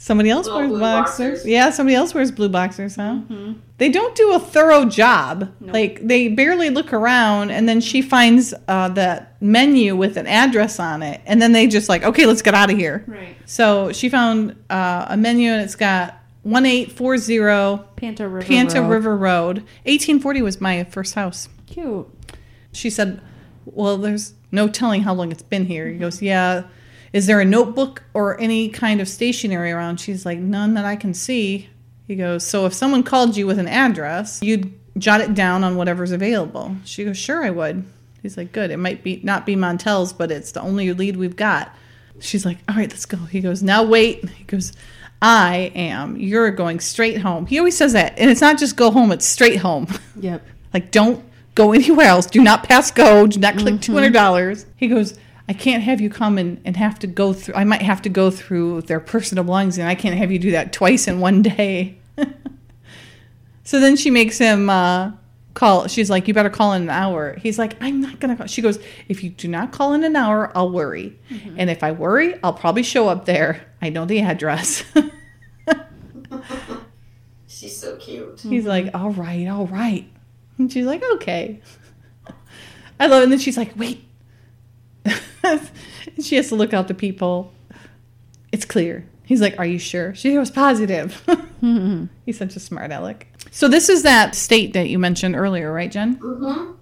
Somebody 0.03 0.31
else 0.31 0.49
wears 0.49 0.69
blue 0.69 0.81
boxers. 0.81 1.31
boxers. 1.31 1.47
Yeah, 1.47 1.71
somebody 1.71 1.95
else 1.95 2.13
wears 2.13 2.33
blue 2.33 2.49
boxers, 2.49 2.97
huh? 2.97 3.21
They 3.79 3.89
don't 3.89 4.17
do 4.17 4.33
a 4.35 4.41
thorough 4.41 4.85
job. 4.85 5.53
Like 5.61 6.05
they 6.05 6.27
barely 6.27 6.71
look 6.71 6.93
around, 6.93 7.53
and 7.53 7.69
then 7.69 7.81
she 7.81 8.03
finds 8.03 8.53
uh, 8.67 8.89
the 8.89 9.25
menu 9.41 9.95
with 9.95 10.17
an 10.17 10.27
address 10.27 10.81
on 10.81 11.05
it, 11.05 11.21
and 11.25 11.41
then 11.41 11.53
they 11.53 11.69
just 11.69 11.89
like, 11.89 12.03
okay, 12.03 12.27
let's 12.27 12.43
get 12.43 12.53
out 12.53 12.69
of 12.69 12.77
here. 12.77 13.05
Right. 13.07 13.37
So 13.47 13.93
she 13.93 14.09
found 14.09 14.57
uh, 14.69 15.07
a 15.09 15.17
menu, 15.17 15.53
and 15.53 15.63
it's 15.63 15.77
got 15.77 16.19
one 16.43 16.67
eight 16.67 16.91
four 16.91 17.17
zero 17.17 17.87
Panta 17.95 18.29
River. 18.29 18.45
Panta 18.45 18.81
Road. 18.83 18.89
River 18.89 19.17
Road. 19.17 19.65
Eighteen 19.87 20.19
forty 20.19 20.43
was 20.43 20.61
my 20.61 20.83
first 20.83 21.15
house. 21.15 21.49
Cute. 21.67 22.09
She 22.73 22.91
said, 22.91 23.21
Well, 23.67 23.99
there's 23.99 24.35
no 24.51 24.67
telling 24.67 25.03
how 25.03 25.15
long 25.15 25.31
it's 25.31 25.45
been 25.45 25.67
here. 25.67 25.87
He 25.87 25.99
goes, 25.99 26.21
Yeah. 26.21 26.65
Is 27.13 27.27
there 27.27 27.41
a 27.41 27.45
notebook 27.45 28.03
or 28.15 28.41
any 28.41 28.69
kind 28.69 29.01
of 29.01 29.09
stationery 29.09 29.71
around? 29.71 30.01
She's 30.01 30.25
like, 30.25 30.39
None 30.39 30.75
that 30.75 30.85
I 30.85 30.97
can 30.97 31.15
see. 31.15 31.69
He 32.07 32.17
goes, 32.17 32.45
So 32.45 32.67
if 32.67 32.73
someone 32.73 33.03
called 33.03 33.37
you 33.37 33.47
with 33.47 33.59
an 33.59 33.69
address, 33.69 34.41
you'd 34.43 34.73
jot 34.99 35.21
it 35.21 35.35
down 35.35 35.65
on 35.65 35.77
whatever's 35.77 36.13
available. 36.13 36.77
She 36.85 37.05
goes, 37.05 37.19
Sure, 37.19 37.45
I 37.45 37.51
would. 37.51 37.85
He's 38.23 38.37
like, 38.37 38.53
Good. 38.53 38.71
It 38.71 38.79
might 38.79 39.03
be 39.03 39.21
not 39.23 39.45
be 39.45 39.57
Montel's, 39.57 40.13
but 40.13 40.31
it's 40.31 40.53
the 40.53 40.63
only 40.63 40.93
lead 40.93 41.17
we've 41.17 41.37
got. 41.37 41.75
She's 42.21 42.47
like, 42.47 42.59
All 42.69 42.77
right, 42.77 42.91
let's 42.91 43.07
go. 43.07 43.19
He 43.19 43.41
goes, 43.41 43.63
Now 43.63 43.85
wait. 43.85 44.29
He 44.31 44.45
goes, 44.45 44.73
I 45.21 45.71
am. 45.77 46.17
You're 46.17 46.51
going 46.51 46.81
straight 46.81 47.19
home. 47.19 47.47
He 47.47 47.59
always 47.59 47.77
says 47.77 47.93
that. 47.93 48.19
And 48.19 48.29
it's 48.29 48.41
not 48.41 48.59
just 48.59 48.77
go 48.77 48.91
home, 48.91 49.13
it's 49.13 49.27
straight 49.27 49.59
home. 49.59 49.87
Yep. 50.19 50.47
Like, 50.73 50.91
don't 50.91 51.23
go 51.55 51.73
anywhere 51.73 52.07
else. 52.07 52.25
Do 52.25 52.43
not 52.43 52.65
pass 52.65 52.91
go. 52.91 53.27
Do 53.27 53.39
not 53.39 53.59
click 53.59 53.75
mm-hmm. 53.75 53.81
two 53.81 53.93
hundred 53.93 54.15
dollars. 54.15 54.65
He 54.77 54.89
goes, 54.89 55.19
I 55.49 55.53
can't 55.53 55.83
have 55.83 56.01
you 56.01 56.09
come 56.09 56.39
and, 56.39 56.61
and 56.65 56.77
have 56.77 56.99
to 57.01 57.07
go 57.07 57.33
through. 57.33 57.55
I 57.55 57.65
might 57.65 57.83
have 57.83 58.03
to 58.03 58.09
go 58.09 58.31
through 58.31 58.83
their 58.83 59.01
personal 59.01 59.45
belongings, 59.45 59.79
and 59.79 59.89
I 59.89 59.95
can't 59.95 60.17
have 60.17 60.31
you 60.31 60.39
do 60.39 60.53
that 60.53 60.73
twice 60.73 61.09
in 61.09 61.21
one 61.21 61.43
day. 61.43 61.99
so 63.65 63.81
then 63.81 63.97
she 63.97 64.11
makes 64.11 64.39
him 64.39 64.71
uh, 64.71 65.13
call. 65.55 65.89
She's 65.89 66.09
like, 66.09 66.29
you 66.29 66.35
better 66.35 66.51
call 66.51 66.73
in 66.75 66.83
an 66.83 66.91
hour. 66.91 67.37
He's 67.39 67.59
like, 67.59 67.77
I'm 67.83 68.01
not 68.01 68.21
gonna 68.21 68.37
call. 68.37 68.47
She 68.47 68.63
goes, 68.63 68.79
if 69.09 69.25
you 69.25 69.31
do 69.31 69.49
not 69.49 69.73
call 69.73 69.95
in 69.95 70.05
an 70.05 70.15
hour, 70.17 70.53
I'll 70.57 70.71
worry, 70.71 71.19
and 71.57 71.69
if 71.69 71.83
I 71.83 71.93
worry, 71.93 72.39
I'll 72.43 72.55
probably 72.55 72.83
show 72.83 73.09
up 73.09 73.27
there. 73.27 73.67
I 73.81 73.89
know 73.89 74.05
the 74.05 74.21
address. 74.21 74.85
She's 77.63 77.77
so 77.77 77.97
cute. 77.97 78.41
He's 78.41 78.67
like, 78.67 78.91
all 78.93 79.11
right, 79.11 79.47
all 79.47 79.67
right. 79.69 80.11
And 80.59 80.73
she's 80.73 80.87
like, 80.87 81.03
okay. 81.15 81.61
I 83.01 83.07
love 83.07 83.21
it. 83.21 83.25
And 83.25 83.33
then 83.33 83.39
she's 83.39 83.57
like, 83.57 83.73
wait. 83.77 84.05
she 86.23 86.37
has 86.37 86.49
to 86.49 86.55
look 86.55 86.73
out 86.73 86.89
to 86.89 86.95
people. 86.95 87.53
It's 88.51 88.65
clear. 88.65 89.09
He's 89.25 89.41
like, 89.41 89.59
are 89.59 89.67
you 89.67 89.79
sure? 89.79 90.15
She 90.15 90.37
was 90.37 90.51
positive. 90.51 91.23
He's 92.27 92.39
such 92.39 92.57
a 92.57 92.61
smart 92.61 92.91
aleck. 92.91 93.29
So 93.51 93.69
this 93.69 93.89
is 93.89 94.03
that 94.03 94.35
state 94.35 94.73
that 94.75 94.89
you 94.89 94.99
mentioned 94.99 95.37
earlier, 95.37 95.73
right, 95.73 95.91
Jen? 95.91 96.17
Mm-hmm. 96.17 96.73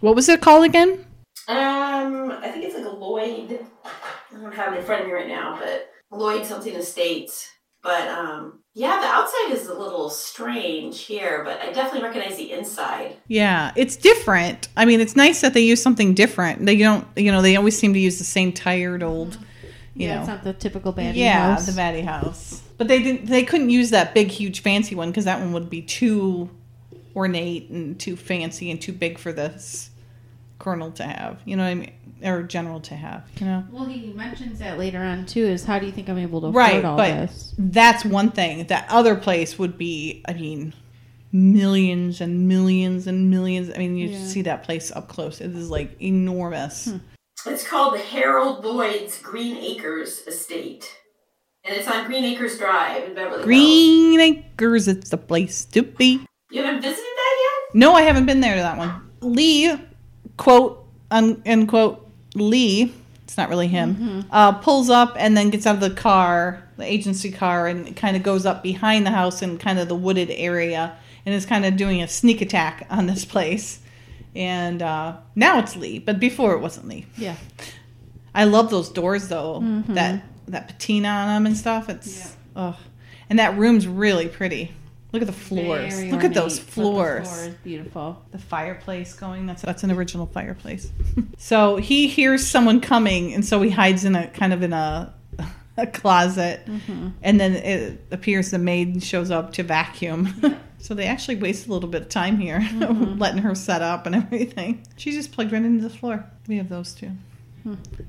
What 0.00 0.14
was 0.14 0.28
it 0.28 0.40
called 0.40 0.64
again? 0.64 1.04
Um, 1.48 2.30
I 2.30 2.50
think 2.50 2.64
it's 2.64 2.74
like 2.74 2.84
a 2.84 2.88
Lloyd. 2.88 3.66
I 3.84 4.40
don't 4.40 4.54
have 4.54 4.74
it 4.74 4.78
in 4.78 4.84
front 4.84 5.02
of 5.02 5.08
me 5.08 5.14
right 5.14 5.28
now, 5.28 5.58
but 5.58 5.90
Lloyd 6.10 6.44
something 6.46 6.74
estates. 6.74 7.50
But 7.86 8.08
um, 8.08 8.58
yeah, 8.74 9.00
the 9.00 9.06
outside 9.06 9.52
is 9.52 9.68
a 9.68 9.74
little 9.74 10.10
strange 10.10 11.02
here, 11.02 11.44
but 11.44 11.60
I 11.60 11.70
definitely 11.72 12.02
recognize 12.02 12.36
the 12.36 12.50
inside. 12.50 13.16
Yeah, 13.28 13.70
it's 13.76 13.94
different. 13.94 14.66
I 14.76 14.84
mean, 14.84 15.00
it's 15.00 15.14
nice 15.14 15.40
that 15.42 15.54
they 15.54 15.60
use 15.60 15.80
something 15.80 16.12
different. 16.12 16.66
They 16.66 16.76
don't, 16.78 17.06
you 17.14 17.30
know, 17.30 17.42
they 17.42 17.54
always 17.54 17.78
seem 17.78 17.94
to 17.94 18.00
use 18.00 18.18
the 18.18 18.24
same 18.24 18.52
tired 18.52 19.04
old, 19.04 19.34
you 19.94 20.08
yeah, 20.08 20.14
know. 20.16 20.20
it's 20.22 20.28
not 20.28 20.42
the 20.42 20.52
typical 20.52 20.92
baddie 20.92 21.14
yeah, 21.14 21.54
house. 21.54 21.66
the 21.66 21.74
Batty 21.74 22.00
House. 22.00 22.60
But 22.76 22.88
they 22.88 23.00
didn't. 23.00 23.26
They 23.26 23.44
couldn't 23.44 23.70
use 23.70 23.90
that 23.90 24.14
big, 24.14 24.32
huge, 24.32 24.62
fancy 24.62 24.96
one 24.96 25.10
because 25.10 25.26
that 25.26 25.38
one 25.38 25.52
would 25.52 25.70
be 25.70 25.82
too 25.82 26.50
ornate 27.14 27.70
and 27.70 28.00
too 28.00 28.16
fancy 28.16 28.68
and 28.72 28.82
too 28.82 28.92
big 28.92 29.16
for 29.16 29.32
this 29.32 29.90
colonel 30.58 30.90
to 30.90 31.04
have. 31.04 31.40
You 31.44 31.54
know 31.54 31.62
what 31.62 31.70
I 31.70 31.74
mean? 31.74 31.92
Or 32.26 32.42
general 32.42 32.80
to 32.80 32.94
have. 32.96 33.24
You 33.38 33.46
know. 33.46 33.64
Well, 33.70 33.84
he 33.84 34.12
mentions 34.12 34.58
that 34.58 34.78
later 34.78 34.98
on 34.98 35.24
too. 35.26 35.44
Is 35.44 35.64
how 35.64 35.78
do 35.78 35.86
you 35.86 35.92
think 35.92 36.08
I'm 36.08 36.18
able 36.18 36.40
to 36.42 36.48
afford 36.48 36.56
Right, 36.56 36.84
all 36.84 36.96
but 36.96 37.08
this? 37.14 37.54
that's 37.56 38.04
one 38.04 38.30
thing. 38.32 38.66
That 38.66 38.86
other 38.90 39.14
place 39.16 39.58
would 39.58 39.78
be. 39.78 40.22
I 40.26 40.32
mean. 40.34 40.74
Millions 41.32 42.20
and 42.20 42.48
millions 42.48 43.06
and 43.06 43.28
millions. 43.28 43.70
I 43.74 43.78
mean, 43.78 43.96
you 43.96 44.08
Yeah. 44.08 44.24
see 44.24 44.42
that 44.42 44.62
place 44.62 44.90
up 44.90 45.08
close. 45.08 45.40
It 45.40 45.54
is 45.54 45.68
like 45.70 46.00
enormous. 46.00 46.86
Hmm. 46.86 46.96
It's 47.50 47.66
called 47.66 47.94
the 47.94 47.98
Harold 47.98 48.64
Lloyd's 48.64 49.18
Green 49.20 49.56
Acres 49.58 50.22
Estate. 50.26 50.90
And 51.64 51.76
it's 51.76 51.88
on 51.88 52.06
Green 52.06 52.24
Acres 52.24 52.56
Drive 52.58 53.04
in 53.04 53.14
Beverly 53.14 53.34
Hills. 53.38 53.44
Green 53.44 54.20
Acres, 54.20 54.88
it's 54.88 55.10
the 55.10 55.18
place 55.18 55.64
to 55.66 55.82
be. 55.82 56.24
You 56.50 56.62
haven't 56.62 56.80
visited 56.80 57.02
that 57.04 57.36
yet? 57.42 57.74
No, 57.74 57.92
I 57.92 58.02
haven't 58.02 58.24
been 58.26 58.40
there 58.40 58.54
to 58.54 58.62
that 58.62 58.78
one. 58.78 59.10
Lee, 59.20 59.74
quote, 60.38 60.86
un, 61.10 61.42
end 61.44 61.68
quote, 61.68 62.05
Lee, 62.36 62.92
it's 63.24 63.36
not 63.36 63.48
really 63.48 63.66
him, 63.68 64.24
uh, 64.30 64.52
pulls 64.52 64.88
up 64.90 65.16
and 65.18 65.36
then 65.36 65.50
gets 65.50 65.66
out 65.66 65.74
of 65.74 65.80
the 65.80 65.90
car, 65.90 66.62
the 66.76 66.84
agency 66.84 67.30
car, 67.32 67.66
and 67.66 67.96
kind 67.96 68.16
of 68.16 68.22
goes 68.22 68.46
up 68.46 68.62
behind 68.62 69.04
the 69.06 69.10
house 69.10 69.42
in 69.42 69.58
kind 69.58 69.78
of 69.78 69.88
the 69.88 69.94
wooded 69.96 70.30
area 70.30 70.96
and 71.24 71.34
is 71.34 71.44
kind 71.46 71.64
of 71.66 71.76
doing 71.76 72.02
a 72.02 72.08
sneak 72.08 72.40
attack 72.40 72.86
on 72.90 73.06
this 73.06 73.24
place. 73.34 73.80
And 74.34 74.82
uh, 74.82 75.16
now 75.34 75.58
it's 75.58 75.76
Lee, 75.76 75.98
but 75.98 76.20
before 76.20 76.52
it 76.54 76.60
wasn't 76.60 76.88
Lee. 76.88 77.06
Yeah. 77.16 77.36
I 78.34 78.44
love 78.44 78.70
those 78.70 78.90
doors 78.90 79.28
though. 79.28 79.60
That 79.94 80.22
that 80.48 80.68
patina 80.68 81.08
on 81.08 81.28
them 81.28 81.46
and 81.46 81.56
stuff. 81.56 81.88
It's 81.88 82.36
ugh. 82.54 82.76
And 83.28 83.38
that 83.38 83.56
room's 83.56 83.86
really 83.88 84.28
pretty. 84.28 84.72
Look 85.16 85.22
at 85.22 85.34
the 85.34 85.40
floors. 85.40 86.04
Look 86.04 86.24
at 86.24 86.34
those 86.34 86.58
floors. 86.58 87.26
The 87.26 87.34
floor 87.34 87.48
is 87.48 87.54
beautiful. 87.64 88.22
The 88.32 88.38
fireplace 88.38 89.14
going. 89.14 89.46
That's 89.46 89.62
that's 89.62 89.82
an 89.82 89.90
original 89.90 90.26
fireplace. 90.26 90.92
so 91.38 91.76
he 91.76 92.06
hears 92.06 92.46
someone 92.46 92.82
coming, 92.82 93.32
and 93.32 93.42
so 93.42 93.62
he 93.62 93.70
hides 93.70 94.04
in 94.04 94.14
a 94.14 94.28
kind 94.28 94.52
of 94.52 94.62
in 94.62 94.74
a 94.74 95.14
a 95.78 95.86
closet, 95.86 96.66
mm-hmm. 96.66 97.08
and 97.22 97.40
then 97.40 97.54
it 97.54 98.04
appears 98.10 98.50
the 98.50 98.58
maid 98.58 99.02
shows 99.02 99.30
up 99.30 99.54
to 99.54 99.62
vacuum. 99.62 100.58
so 100.78 100.92
they 100.92 101.06
actually 101.06 101.36
waste 101.36 101.66
a 101.66 101.72
little 101.72 101.88
bit 101.88 102.02
of 102.02 102.08
time 102.10 102.36
here, 102.36 102.60
mm-hmm. 102.60 103.18
letting 103.18 103.40
her 103.40 103.54
set 103.54 103.80
up 103.80 104.04
and 104.04 104.14
everything. 104.14 104.86
She 104.98 105.12
just 105.12 105.32
plugged 105.32 105.50
right 105.50 105.62
into 105.62 105.82
the 105.82 105.88
floor. 105.88 106.26
We 106.46 106.58
have 106.58 106.68
those 106.68 106.92
two. 106.92 107.12
That 107.64 107.76
hmm. 107.78 108.02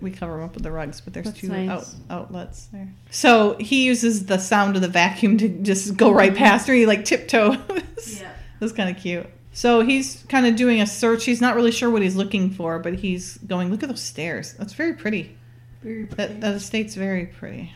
We 0.00 0.10
cover 0.10 0.34
them 0.36 0.44
up 0.44 0.54
with 0.54 0.62
the 0.62 0.70
rugs, 0.70 1.00
but 1.00 1.12
there's 1.12 1.26
That's 1.26 1.38
two 1.40 1.48
nice. 1.48 1.68
out, 1.68 1.86
outlets 2.10 2.66
there. 2.72 2.92
So 3.10 3.56
he 3.58 3.84
uses 3.84 4.26
the 4.26 4.38
sound 4.38 4.76
of 4.76 4.82
the 4.82 4.88
vacuum 4.88 5.38
to 5.38 5.48
just 5.48 5.96
go 5.96 6.10
right 6.12 6.34
past 6.34 6.66
her. 6.68 6.74
He 6.74 6.86
like 6.86 7.04
tiptoes. 7.04 7.56
Yeah. 8.20 8.32
That's 8.58 8.72
kind 8.72 8.90
of 8.94 9.00
cute. 9.00 9.26
So 9.52 9.80
he's 9.82 10.24
kind 10.28 10.46
of 10.46 10.56
doing 10.56 10.80
a 10.80 10.86
search. 10.86 11.24
He's 11.24 11.40
not 11.40 11.54
really 11.54 11.70
sure 11.70 11.88
what 11.90 12.02
he's 12.02 12.16
looking 12.16 12.50
for, 12.50 12.78
but 12.80 12.94
he's 12.94 13.38
going, 13.38 13.70
look 13.70 13.82
at 13.82 13.88
those 13.88 14.02
stairs. 14.02 14.54
That's 14.54 14.72
very 14.72 14.94
pretty. 14.94 15.36
Very 15.82 16.04
That, 16.04 16.40
that 16.40 16.54
estate's 16.54 16.94
very 16.96 17.26
pretty. 17.26 17.72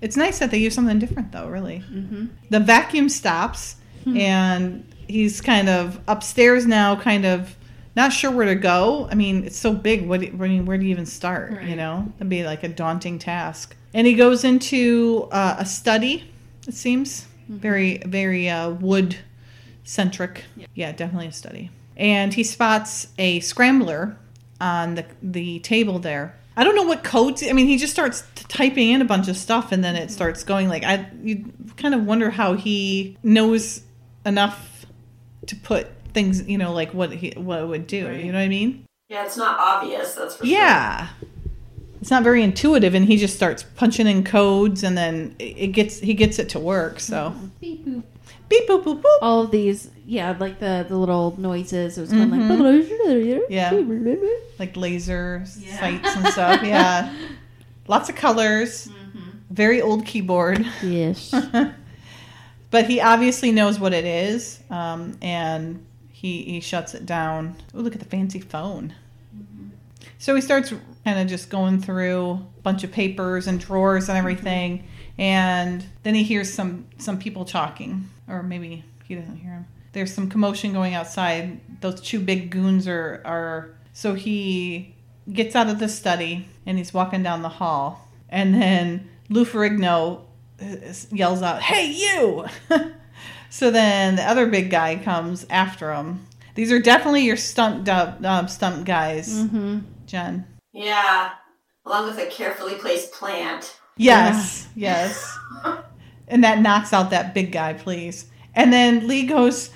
It's 0.00 0.16
nice 0.16 0.38
that 0.38 0.50
they 0.50 0.58
use 0.58 0.74
something 0.74 0.98
different, 0.98 1.32
though, 1.32 1.48
really. 1.48 1.80
Mm-hmm. 1.90 2.26
The 2.50 2.60
vacuum 2.60 3.08
stops, 3.08 3.76
and 4.06 4.90
he's 5.08 5.40
kind 5.40 5.68
of 5.68 6.00
upstairs 6.08 6.66
now, 6.66 6.96
kind 6.96 7.26
of 7.26 7.54
not 7.98 8.12
sure 8.12 8.30
where 8.30 8.46
to 8.46 8.54
go. 8.54 9.08
I 9.10 9.14
mean, 9.16 9.44
it's 9.44 9.58
so 9.58 9.72
big. 9.74 10.06
What, 10.06 10.22
I 10.22 10.30
mean, 10.30 10.64
where 10.64 10.78
do 10.78 10.84
you 10.84 10.90
even 10.92 11.04
start? 11.04 11.62
You 11.64 11.76
know, 11.76 12.10
that'd 12.16 12.30
be 12.30 12.44
like 12.44 12.62
a 12.62 12.68
daunting 12.68 13.18
task. 13.18 13.76
And 13.92 14.06
he 14.06 14.14
goes 14.14 14.44
into 14.44 15.28
uh, 15.32 15.56
a 15.58 15.66
study, 15.66 16.30
it 16.66 16.74
seems. 16.74 17.26
Very, 17.48 17.98
very 17.98 18.48
uh, 18.48 18.70
wood 18.70 19.16
centric. 19.82 20.44
Yeah. 20.74 20.92
definitely 20.92 21.26
a 21.26 21.32
study. 21.32 21.70
And 21.96 22.32
he 22.32 22.44
spots 22.44 23.08
a 23.18 23.40
scrambler 23.40 24.16
on 24.60 24.94
the 24.94 25.04
the 25.20 25.58
table 25.60 25.98
there. 25.98 26.36
I 26.56 26.64
don't 26.64 26.76
know 26.76 26.84
what 26.84 27.02
codes. 27.02 27.42
I 27.42 27.52
mean, 27.52 27.66
he 27.66 27.78
just 27.78 27.92
starts 27.92 28.22
typing 28.48 28.90
in 28.90 29.02
a 29.02 29.04
bunch 29.04 29.28
of 29.28 29.36
stuff, 29.36 29.72
and 29.72 29.82
then 29.82 29.96
it 29.96 30.10
starts 30.10 30.44
going 30.44 30.68
like 30.68 30.84
I. 30.84 31.10
You 31.22 31.52
kind 31.76 31.94
of 31.94 32.04
wonder 32.04 32.30
how 32.30 32.54
he 32.54 33.16
knows 33.24 33.82
enough 34.24 34.86
to 35.46 35.56
put 35.56 35.88
things. 36.12 36.46
You 36.48 36.58
know, 36.58 36.72
like 36.72 36.92
what 36.94 37.12
he 37.12 37.30
what 37.36 37.60
it 37.60 37.66
would 37.66 37.86
do. 37.86 37.96
You 38.12 38.32
know 38.32 38.38
what 38.38 38.44
I 38.44 38.48
mean? 38.48 38.84
Yeah, 39.08 39.24
it's 39.24 39.36
not 39.36 39.58
obvious, 39.58 40.14
that's 40.14 40.36
for 40.36 40.44
sure. 40.46 40.54
Yeah. 40.54 41.08
It's 42.00 42.10
not 42.10 42.22
very 42.22 42.42
intuitive, 42.42 42.94
and 42.94 43.04
he 43.06 43.16
just 43.16 43.34
starts 43.34 43.62
punching 43.64 44.06
in 44.06 44.22
codes, 44.22 44.82
and 44.84 44.96
then 44.96 45.34
it 45.38 45.44
it 45.58 45.66
gets 45.68 45.98
he 45.98 46.14
gets 46.14 46.38
it 46.38 46.48
to 46.50 46.58
work. 46.60 47.00
So 47.00 47.34
Beep 47.60 47.84
boop. 47.86 48.02
beep 48.48 48.68
boop 48.68 48.84
boop 48.84 49.00
boop. 49.02 49.18
All 49.20 49.40
of 49.42 49.50
these, 49.50 49.90
yeah, 50.06 50.36
like 50.38 50.60
the 50.60 50.86
the 50.88 50.96
little 50.96 51.34
noises. 51.40 51.98
It 51.98 52.00
was 52.02 52.12
going 52.12 52.30
Mm-hmm. 52.30 53.32
like 53.32 53.42
Yeah. 53.50 53.72
like 54.60 54.76
laser 54.76 55.42
sights 55.46 56.14
and 56.14 56.26
stuff. 56.28 56.62
Yeah, 56.62 57.12
lots 57.88 58.08
of 58.08 58.14
colors. 58.14 58.88
Very 59.50 59.80
old 59.82 60.04
keyboard, 60.06 60.64
Yes. 60.82 61.34
but 62.70 62.84
he 62.86 63.00
obviously 63.00 63.50
knows 63.50 63.80
what 63.80 63.92
it 63.94 64.04
is, 64.04 64.60
um, 64.70 65.16
and 65.22 65.84
he 66.18 66.42
he 66.42 66.58
shuts 66.58 66.94
it 66.94 67.06
down. 67.06 67.54
Oh, 67.72 67.78
look 67.78 67.94
at 67.94 68.00
the 68.00 68.08
fancy 68.08 68.40
phone. 68.40 68.94
So 70.18 70.34
he 70.34 70.40
starts 70.40 70.74
kind 71.04 71.20
of 71.20 71.28
just 71.28 71.48
going 71.48 71.80
through 71.80 72.30
a 72.30 72.60
bunch 72.62 72.82
of 72.82 72.90
papers 72.90 73.46
and 73.46 73.60
drawers 73.60 74.08
and 74.08 74.18
everything, 74.18 74.88
and 75.16 75.84
then 76.02 76.16
he 76.16 76.24
hears 76.24 76.52
some 76.52 76.86
some 76.98 77.20
people 77.20 77.44
talking, 77.44 78.10
or 78.26 78.42
maybe 78.42 78.84
he 79.04 79.14
doesn't 79.14 79.36
hear 79.36 79.52
him. 79.52 79.66
There's 79.92 80.12
some 80.12 80.28
commotion 80.28 80.72
going 80.72 80.94
outside. 80.94 81.60
Those 81.80 82.00
two 82.00 82.18
big 82.18 82.50
goons 82.50 82.88
are 82.88 83.22
are 83.24 83.70
so 83.92 84.14
he 84.14 84.96
gets 85.32 85.54
out 85.54 85.68
of 85.68 85.78
the 85.78 85.88
study 85.88 86.48
and 86.66 86.78
he's 86.78 86.92
walking 86.92 87.22
down 87.22 87.42
the 87.42 87.48
hall, 87.48 88.08
and 88.28 88.60
then 88.60 89.08
Lou 89.28 89.44
Ferrigno 89.44 90.22
uh, 90.60 90.92
yells 91.12 91.42
out, 91.42 91.62
"Hey 91.62 91.92
you!" 91.92 92.46
so 93.50 93.70
then 93.70 94.16
the 94.16 94.22
other 94.22 94.46
big 94.46 94.70
guy 94.70 94.96
comes 94.96 95.46
after 95.50 95.92
him. 95.92 96.26
These 96.54 96.72
are 96.72 96.80
definitely 96.80 97.24
your 97.24 97.36
stunt 97.36 97.88
uh, 97.88 98.46
stunt 98.46 98.84
guys, 98.84 99.28
Mm-hmm. 99.44 99.78
Jen. 100.06 100.46
Yeah. 100.72 101.30
Along 101.86 102.06
with 102.06 102.18
a 102.18 102.26
carefully 102.26 102.74
placed 102.74 103.12
plant. 103.12 103.76
Yes, 103.96 104.68
yes. 104.74 105.38
And 106.28 106.44
that 106.44 106.60
knocks 106.60 106.92
out 106.92 107.10
that 107.10 107.34
big 107.34 107.52
guy, 107.52 107.72
please. 107.74 108.26
And 108.54 108.72
then 108.72 109.06
Lee 109.08 109.26
goes 109.26 109.70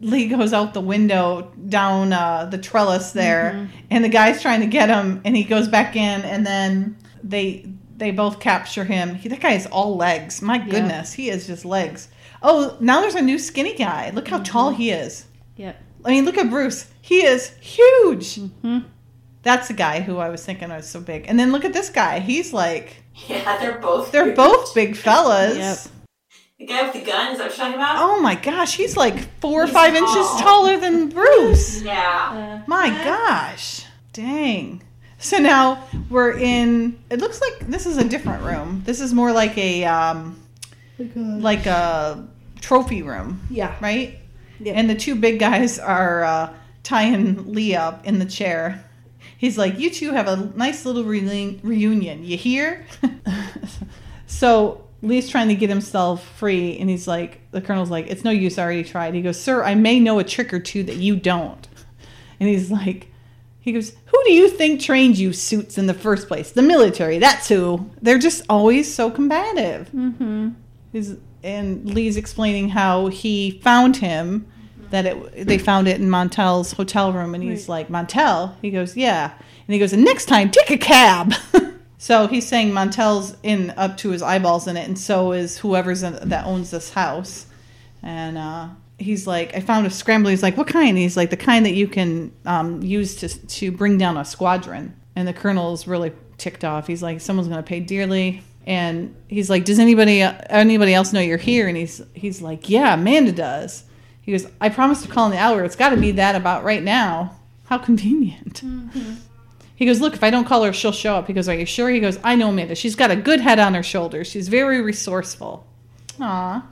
Lee 0.00 0.28
goes 0.28 0.52
out 0.52 0.72
the 0.72 0.80
window 0.80 1.52
down 1.68 2.12
uh, 2.12 2.46
the 2.46 2.56
trellis 2.58 3.12
there, 3.12 3.68
and 3.90 4.02
the 4.04 4.08
guy's 4.08 4.40
trying 4.40 4.60
to 4.60 4.66
get 4.66 4.88
him, 4.88 5.20
and 5.24 5.36
he 5.36 5.44
goes 5.44 5.68
back 5.68 5.94
in, 5.96 6.22
and 6.22 6.46
then 6.46 6.96
they 7.22 7.66
they 7.96 8.10
both 8.10 8.40
capture 8.40 8.84
him. 8.84 9.14
He, 9.16 9.28
that 9.28 9.40
guy 9.40 9.52
is 9.52 9.66
all 9.66 9.96
legs. 9.96 10.40
My 10.40 10.58
goodness, 10.58 11.12
he 11.12 11.28
is 11.30 11.46
just 11.46 11.64
legs. 11.64 12.08
Oh, 12.42 12.76
now 12.80 13.00
there's 13.00 13.14
a 13.14 13.22
new 13.22 13.38
skinny 13.38 13.74
guy. 13.74 14.10
Look 14.10 14.28
how 14.28 14.38
tall 14.38 14.70
mm-hmm. 14.70 14.80
he 14.80 14.90
is. 14.90 15.26
Yep. 15.56 15.82
I 16.04 16.10
mean, 16.10 16.24
look 16.24 16.38
at 16.38 16.50
Bruce. 16.50 16.90
He 17.00 17.24
is 17.24 17.50
huge. 17.60 18.36
Mm-hmm. 18.36 18.78
That's 19.42 19.68
the 19.68 19.74
guy 19.74 20.00
who 20.00 20.18
I 20.18 20.28
was 20.28 20.44
thinking 20.44 20.68
was 20.68 20.88
so 20.88 21.00
big. 21.00 21.24
And 21.26 21.38
then 21.38 21.52
look 21.52 21.64
at 21.64 21.72
this 21.72 21.90
guy. 21.90 22.20
He's 22.20 22.52
like 22.52 23.02
Yeah, 23.28 23.58
they're 23.58 23.78
both. 23.78 24.12
they're 24.12 24.26
huge. 24.26 24.36
both 24.36 24.74
big 24.74 24.96
fellas. 24.96 25.56
Yep. 25.56 25.94
The 26.58 26.66
guy 26.66 26.82
with 26.82 26.92
the 26.92 27.04
gun, 27.08 27.32
is 27.32 27.38
that 27.38 27.44
what 27.44 27.56
you're 27.56 27.66
talking 27.66 27.74
about? 27.74 27.96
Oh 27.98 28.20
my 28.20 28.34
gosh, 28.34 28.76
he's 28.76 28.96
like 28.96 29.16
four 29.40 29.62
or 29.62 29.66
five 29.68 29.96
tall. 29.96 30.08
inches 30.08 30.40
taller 30.40 30.76
than 30.76 31.08
Bruce. 31.08 31.82
Yeah. 31.82 32.60
Uh, 32.60 32.64
my 32.66 32.88
uh. 32.88 33.04
gosh. 33.04 33.84
Dang. 34.12 34.82
So 35.18 35.38
now 35.38 35.84
we're 36.10 36.32
in 36.32 36.98
it 37.10 37.20
looks 37.20 37.40
like 37.40 37.58
this 37.68 37.86
is 37.86 37.96
a 37.96 38.04
different 38.04 38.42
room. 38.42 38.82
This 38.84 39.00
is 39.00 39.14
more 39.14 39.32
like 39.32 39.56
a 39.56 39.84
um 39.84 40.40
like 41.14 41.66
a 41.66 42.26
trophy 42.60 43.02
room, 43.02 43.40
Yeah. 43.50 43.74
right? 43.80 44.18
Yeah. 44.60 44.72
And 44.74 44.90
the 44.90 44.94
two 44.96 45.14
big 45.14 45.38
guys 45.38 45.78
are 45.78 46.24
uh, 46.24 46.52
tying 46.82 47.52
Lee 47.54 47.74
up 47.76 48.04
in 48.06 48.18
the 48.18 48.24
chair. 48.26 48.84
He's 49.36 49.56
like, 49.56 49.78
"You 49.78 49.88
two 49.90 50.10
have 50.12 50.26
a 50.26 50.50
nice 50.56 50.84
little 50.84 51.04
reuni- 51.04 51.60
reunion. 51.62 52.24
You 52.24 52.36
hear?" 52.36 52.84
so 54.26 54.84
Lee's 55.02 55.28
trying 55.28 55.48
to 55.48 55.54
get 55.54 55.68
himself 55.68 56.26
free, 56.36 56.76
and 56.78 56.90
he's 56.90 57.06
like, 57.06 57.40
"The 57.52 57.60
colonel's 57.60 57.90
like, 57.90 58.08
it's 58.08 58.24
no 58.24 58.30
use. 58.32 58.58
I 58.58 58.64
already 58.64 58.84
tried." 58.84 59.14
He 59.14 59.22
goes, 59.22 59.40
"Sir, 59.40 59.62
I 59.62 59.74
may 59.74 60.00
know 60.00 60.18
a 60.18 60.24
trick 60.24 60.52
or 60.52 60.58
two 60.58 60.82
that 60.84 60.96
you 60.96 61.16
don't." 61.16 61.66
And 62.40 62.48
he's 62.48 62.70
like, 62.70 63.12
he 63.60 63.72
goes, 63.72 63.90
"Who 64.06 64.24
do 64.24 64.32
you 64.32 64.48
think 64.48 64.80
trained 64.80 65.18
you 65.18 65.32
suits 65.32 65.78
in 65.78 65.86
the 65.86 65.94
first 65.94 66.26
place? 66.28 66.50
The 66.50 66.62
military. 66.62 67.18
That's 67.18 67.48
who." 67.48 67.88
They're 68.02 68.18
just 68.18 68.42
always 68.48 68.92
so 68.92 69.10
combative. 69.10 69.88
Mm-hmm. 69.94 70.48
Is 70.92 71.16
and 71.42 71.94
Lee's 71.94 72.16
explaining 72.16 72.70
how 72.70 73.08
he 73.08 73.60
found 73.62 73.96
him. 73.96 74.46
That 74.90 75.04
it 75.04 75.46
they 75.46 75.58
found 75.58 75.86
it 75.86 76.00
in 76.00 76.08
Montel's 76.08 76.72
hotel 76.72 77.12
room, 77.12 77.34
and 77.34 77.44
he's 77.44 77.68
like, 77.68 77.88
"Montel." 77.88 78.54
He 78.62 78.70
goes, 78.70 78.96
"Yeah," 78.96 79.32
and 79.32 79.74
he 79.74 79.78
goes, 79.78 79.92
"And 79.92 80.02
next 80.02 80.26
time, 80.26 80.50
take 80.50 80.70
a 80.70 80.78
cab." 80.78 81.34
so 81.98 82.26
he's 82.26 82.48
saying 82.48 82.70
Montel's 82.70 83.36
in 83.42 83.70
up 83.76 83.98
to 83.98 84.10
his 84.10 84.22
eyeballs 84.22 84.66
in 84.66 84.78
it, 84.78 84.88
and 84.88 84.98
so 84.98 85.32
is 85.32 85.58
whoever's 85.58 86.02
in, 86.02 86.18
that 86.30 86.46
owns 86.46 86.70
this 86.70 86.90
house. 86.90 87.46
And 88.02 88.38
uh, 88.38 88.68
he's 88.98 89.26
like, 89.26 89.54
"I 89.54 89.60
found 89.60 89.86
a 89.86 89.90
scrambler." 89.90 90.30
He's 90.30 90.42
like, 90.42 90.56
"What 90.56 90.68
kind?" 90.68 90.96
He's 90.96 91.18
like, 91.18 91.28
"The 91.28 91.36
kind 91.36 91.66
that 91.66 91.74
you 91.74 91.86
can 91.86 92.32
um, 92.46 92.82
use 92.82 93.16
to 93.16 93.28
to 93.28 93.70
bring 93.70 93.98
down 93.98 94.16
a 94.16 94.24
squadron." 94.24 94.94
And 95.14 95.28
the 95.28 95.34
colonel's 95.34 95.86
really 95.86 96.12
ticked 96.38 96.64
off. 96.64 96.86
He's 96.86 97.02
like, 97.02 97.20
"Someone's 97.20 97.48
going 97.48 97.62
to 97.62 97.68
pay 97.68 97.80
dearly." 97.80 98.42
And 98.68 99.16
he's 99.28 99.48
like, 99.48 99.64
"Does 99.64 99.78
anybody 99.78 100.20
anybody 100.20 100.92
else 100.92 101.14
know 101.14 101.20
you're 101.20 101.38
here?" 101.38 101.68
And 101.68 101.76
he's 101.76 102.02
he's 102.12 102.42
like, 102.42 102.68
"Yeah, 102.68 102.92
Amanda 102.92 103.32
does." 103.32 103.84
He 104.20 104.30
goes, 104.30 104.46
"I 104.60 104.68
promised 104.68 105.04
to 105.04 105.08
call 105.08 105.24
in 105.24 105.32
the 105.32 105.38
hour. 105.38 105.64
It's 105.64 105.74
got 105.74 105.88
to 105.88 105.96
be 105.96 106.10
that 106.12 106.36
about 106.36 106.64
right 106.64 106.82
now. 106.82 107.34
How 107.64 107.78
convenient." 107.78 108.60
Mm-hmm. 108.62 109.14
He 109.74 109.86
goes, 109.86 110.02
"Look, 110.02 110.12
if 110.12 110.22
I 110.22 110.28
don't 110.28 110.44
call 110.44 110.64
her, 110.64 110.74
she'll 110.74 110.92
show 110.92 111.14
up." 111.14 111.28
He 111.28 111.32
goes, 111.32 111.48
"Are 111.48 111.54
you 111.54 111.64
sure?" 111.64 111.88
He 111.88 111.98
goes, 111.98 112.18
"I 112.22 112.34
know 112.34 112.50
Amanda. 112.50 112.74
She's 112.74 112.94
got 112.94 113.10
a 113.10 113.16
good 113.16 113.40
head 113.40 113.58
on 113.58 113.72
her 113.72 113.82
shoulders. 113.82 114.26
She's 114.26 114.48
very 114.48 114.82
resourceful." 114.82 115.66
Aw. 116.20 116.62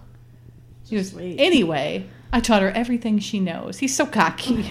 He 0.91 0.97
goes, 0.97 1.13
Sweet. 1.13 1.41
"Anyway, 1.41 2.05
I 2.33 2.41
taught 2.41 2.63
her 2.63 2.71
everything 2.71 3.19
she 3.19 3.41
knows." 3.41 3.79
He's 3.79 3.95
so 3.95 4.07
cocky. 4.07 4.71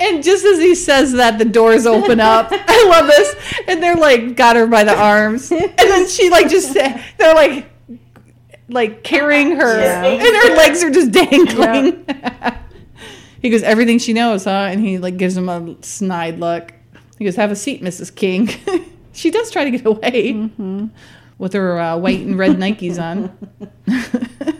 and 0.00 0.22
just 0.22 0.44
as 0.44 0.58
he 0.58 0.74
says 0.74 1.12
that, 1.12 1.38
the 1.38 1.44
doors 1.44 1.86
open 1.86 2.20
up. 2.20 2.48
I 2.52 2.86
love 2.88 3.06
this. 3.06 3.34
And 3.68 3.82
they're 3.82 3.96
like, 3.96 4.36
got 4.36 4.56
her 4.56 4.66
by 4.66 4.84
the 4.84 4.96
arms. 4.96 5.50
And 5.52 5.72
then 5.76 6.08
she 6.08 6.30
like 6.30 6.48
just, 6.48 6.74
they're 6.74 7.34
like, 7.34 7.66
like 8.68 9.02
carrying 9.02 9.56
her, 9.56 9.80
Yeah. 9.80 10.04
and 10.04 10.36
her 10.36 10.56
legs 10.56 10.82
are 10.84 10.90
just 10.90 11.10
dangling. 11.12 12.06
he 13.42 13.50
goes, 13.50 13.62
everything 13.62 13.98
she 13.98 14.12
knows, 14.12 14.44
huh? 14.44 14.68
And 14.70 14.80
he 14.80 14.98
like 14.98 15.16
gives 15.16 15.36
him 15.36 15.48
a 15.48 15.76
snide 15.82 16.38
look. 16.38 16.72
He 17.18 17.24
goes, 17.24 17.36
have 17.36 17.50
a 17.50 17.56
seat, 17.56 17.82
Mrs. 17.82 18.14
King. 18.14 18.48
she 19.12 19.30
does 19.30 19.50
try 19.50 19.64
to 19.64 19.70
get 19.70 19.84
away 19.84 20.48
with 21.36 21.52
her 21.52 21.78
uh, 21.78 21.96
white 21.98 22.20
and 22.20 22.38
red 22.38 22.52
Nikes 22.56 22.98
on. 23.00 23.36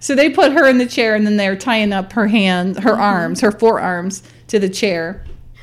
so 0.00 0.14
they 0.14 0.30
put 0.30 0.52
her 0.52 0.66
in 0.68 0.78
the 0.78 0.86
chair, 0.86 1.14
and 1.14 1.26
then 1.26 1.36
they're 1.36 1.56
tying 1.56 1.92
up 1.92 2.12
her 2.12 2.28
hands, 2.28 2.78
her 2.78 2.94
arms, 2.94 3.40
her 3.40 3.52
forearms 3.52 4.22
to 4.48 4.58
the 4.58 4.68
chair. 4.68 5.24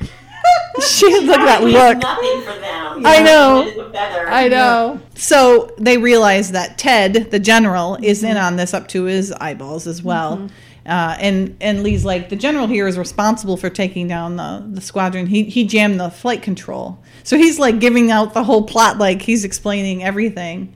she 0.86 1.06
look 1.20 1.38
at 1.40 1.44
that 1.44 1.62
look. 1.62 1.98
Nothing 1.98 2.42
for 2.42 2.60
them. 2.60 3.06
I 3.06 3.22
know. 3.22 3.62
It 3.62 3.68
is 3.68 3.78
a 3.78 3.90
feather. 3.90 4.28
I 4.28 4.48
know. 4.48 5.00
So 5.14 5.74
they 5.78 5.98
realize 5.98 6.52
that 6.52 6.78
Ted, 6.78 7.30
the 7.30 7.38
general, 7.38 7.96
is 8.02 8.22
in 8.22 8.36
on 8.36 8.56
this 8.56 8.74
up 8.74 8.88
to 8.88 9.04
his 9.04 9.32
eyeballs 9.32 9.86
as 9.86 10.02
well. 10.02 10.48
Uh, 10.86 11.16
and 11.18 11.56
and 11.60 11.82
Lee's 11.82 12.04
like 12.04 12.28
the 12.28 12.36
general 12.36 12.68
here 12.68 12.86
is 12.86 12.96
responsible 12.96 13.56
for 13.56 13.68
taking 13.68 14.06
down 14.06 14.36
the, 14.36 14.64
the 14.70 14.80
squadron. 14.80 15.26
He 15.26 15.44
he 15.44 15.64
jammed 15.64 15.98
the 15.98 16.10
flight 16.10 16.42
control, 16.42 17.02
so 17.24 17.36
he's 17.36 17.58
like 17.58 17.80
giving 17.80 18.12
out 18.12 18.34
the 18.34 18.44
whole 18.44 18.62
plot, 18.62 18.96
like 18.98 19.22
he's 19.22 19.44
explaining 19.44 20.04
everything. 20.04 20.75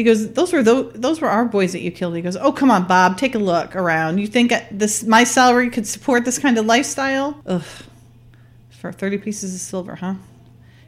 He 0.00 0.04
goes, 0.04 0.32
"Those 0.32 0.50
were 0.50 0.62
those, 0.62 0.94
those 0.94 1.20
were 1.20 1.28
our 1.28 1.44
boys 1.44 1.72
that 1.72 1.82
you 1.82 1.90
killed." 1.90 2.16
He 2.16 2.22
goes, 2.22 2.34
"Oh 2.34 2.52
come 2.52 2.70
on, 2.70 2.86
Bob, 2.86 3.18
take 3.18 3.34
a 3.34 3.38
look 3.38 3.76
around. 3.76 4.16
You 4.16 4.26
think 4.26 4.50
this 4.70 5.02
my 5.02 5.24
salary 5.24 5.68
could 5.68 5.86
support 5.86 6.24
this 6.24 6.38
kind 6.38 6.56
of 6.56 6.64
lifestyle? 6.64 7.38
Ugh, 7.44 7.62
for 8.70 8.92
thirty 8.92 9.18
pieces 9.18 9.54
of 9.54 9.60
silver, 9.60 9.96
huh?" 9.96 10.14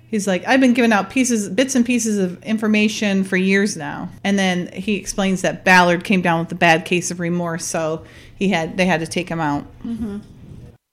He's 0.06 0.26
like, 0.26 0.46
I've 0.46 0.60
been 0.60 0.72
giving 0.72 0.92
out 0.92 1.10
pieces, 1.10 1.50
bits 1.50 1.74
and 1.74 1.84
pieces 1.84 2.16
of 2.16 2.42
information 2.42 3.22
for 3.22 3.36
years 3.36 3.76
now. 3.76 4.08
And 4.24 4.38
then 4.38 4.72
he 4.72 4.94
explains 4.94 5.42
that 5.42 5.62
Ballard 5.62 6.04
came 6.04 6.22
down 6.22 6.40
with 6.40 6.52
a 6.52 6.54
bad 6.54 6.86
case 6.86 7.10
of 7.10 7.20
remorse, 7.20 7.66
so 7.66 8.06
he 8.34 8.48
had 8.48 8.78
they 8.78 8.86
had 8.86 9.00
to 9.00 9.06
take 9.06 9.28
him 9.28 9.40
out. 9.40 9.64
Mm-hmm. 9.84 10.20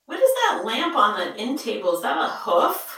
What 0.04 0.18
is 0.18 0.30
that 0.42 0.62
lamp 0.66 0.94
on 0.94 1.18
the 1.20 1.36
end 1.38 1.58
table? 1.58 1.96
Is 1.96 2.02
that 2.02 2.18
a 2.18 2.28
hoof 2.28 2.89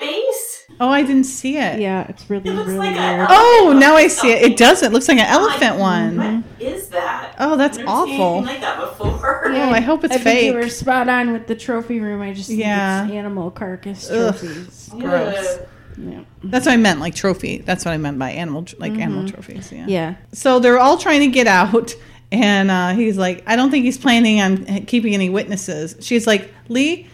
base? 0.00 0.66
Oh, 0.80 0.88
I 0.88 1.02
didn't 1.02 1.24
see 1.24 1.58
it. 1.58 1.78
Yeah, 1.78 2.06
it's 2.08 2.28
really, 2.30 2.48
It 2.48 2.54
looks 2.54 2.68
really 2.68 2.88
like 2.88 2.96
a- 2.96 3.16
weird. 3.16 3.28
Oh, 3.30 3.76
now 3.78 3.96
I 3.96 4.08
see 4.08 4.32
it. 4.32 4.42
It 4.42 4.56
does. 4.56 4.82
It 4.82 4.92
looks 4.92 5.08
like 5.08 5.18
an 5.18 5.26
elephant 5.26 5.74
hmm, 5.74 5.80
one. 5.80 6.16
What 6.16 6.44
is 6.58 6.88
that? 6.88 7.34
Oh, 7.38 7.56
that's 7.56 7.76
I've 7.78 7.84
never 7.84 8.06
seen 8.06 8.20
awful. 8.20 8.36
anything 8.38 8.46
like 8.46 8.60
that 8.62 8.80
before. 8.80 9.40
Oh, 9.50 9.70
I 9.70 9.80
hope 9.80 10.04
it's 10.04 10.14
I 10.14 10.18
think 10.18 10.42
you 10.42 10.52
fake. 10.52 10.62
were 10.62 10.68
spot 10.70 11.08
on 11.08 11.32
with 11.32 11.46
the 11.46 11.54
trophy 11.54 12.00
room. 12.00 12.22
I 12.22 12.32
just 12.32 12.48
think 12.48 12.60
Yeah. 12.60 13.04
it's 13.04 13.12
animal 13.12 13.50
carcass 13.50 14.08
Ugh. 14.10 14.34
trophies. 14.34 14.90
Gross. 14.96 15.36
Ugh. 15.36 15.68
Yeah. 15.98 16.20
That's 16.44 16.66
what 16.66 16.72
I 16.72 16.76
meant, 16.76 17.00
like 17.00 17.14
trophy. 17.14 17.58
That's 17.58 17.84
what 17.84 17.92
I 17.92 17.96
meant 17.98 18.18
by 18.18 18.30
animal, 18.30 18.64
like 18.78 18.92
animal 18.92 19.24
mm-hmm. 19.24 19.34
trophies. 19.34 19.70
Yeah. 19.70 19.84
Yeah. 19.86 20.14
So 20.32 20.60
they're 20.60 20.78
all 20.78 20.96
trying 20.96 21.20
to 21.20 21.26
get 21.26 21.46
out, 21.46 21.94
and 22.32 22.70
uh, 22.70 22.90
he's 22.90 23.18
like, 23.18 23.42
I 23.46 23.56
don't 23.56 23.70
think 23.70 23.84
he's 23.84 23.98
planning 23.98 24.40
on 24.40 24.66
uh, 24.68 24.80
keeping 24.86 25.14
any 25.14 25.28
witnesses. 25.28 25.96
She's 26.00 26.26
like, 26.26 26.52
Lee, 26.68 27.08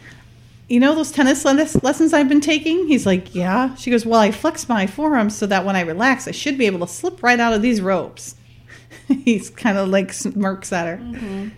you 0.68 0.80
know 0.80 0.94
those 0.94 1.12
tennis 1.12 1.44
lessons 1.44 2.12
I've 2.12 2.28
been 2.28 2.40
taking? 2.40 2.86
He's 2.88 3.06
like, 3.06 3.34
Yeah. 3.34 3.74
She 3.76 3.90
goes, 3.90 4.04
Well, 4.06 4.20
I 4.20 4.30
flex 4.30 4.68
my 4.68 4.86
forearms 4.86 5.36
so 5.36 5.46
that 5.46 5.64
when 5.64 5.76
I 5.76 5.80
relax, 5.82 6.26
I 6.28 6.32
should 6.32 6.58
be 6.58 6.66
able 6.66 6.80
to 6.86 6.92
slip 6.92 7.22
right 7.22 7.38
out 7.38 7.52
of 7.52 7.62
these 7.62 7.80
ropes. 7.80 8.36
he's 9.08 9.50
kind 9.50 9.78
of 9.78 9.88
like 9.88 10.12
smirks 10.12 10.72
at 10.72 10.86
her. 10.98 11.50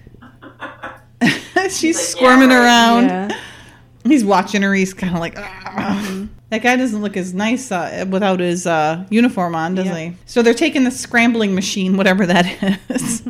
She's 1.70 1.96
like, 1.96 2.04
squirming 2.06 2.50
"Yeah, 2.50 2.62
around. 2.64 3.04
Yeah. 3.08 3.40
He's 4.04 4.24
watching 4.24 4.62
her. 4.62 4.72
He's 4.74 4.94
kind 4.94 5.14
of 5.14 5.20
like, 5.20 5.34
"Ugh." 5.36 6.28
that 6.50 6.62
guy 6.62 6.76
doesn't 6.76 7.02
look 7.02 7.16
as 7.16 7.34
nice 7.34 7.70
uh, 7.70 8.06
without 8.08 8.40
his 8.40 8.66
uh, 8.66 9.04
uniform 9.10 9.54
on, 9.54 9.74
does 9.74 9.86
Yeah. 9.86 9.98
he? 9.98 10.16
So 10.26 10.40
they're 10.42 10.54
taking 10.54 10.84
the 10.84 10.90
scrambling 10.90 11.54
machine, 11.54 11.96
whatever 11.96 12.24
that 12.26 12.80
is. 12.88 13.22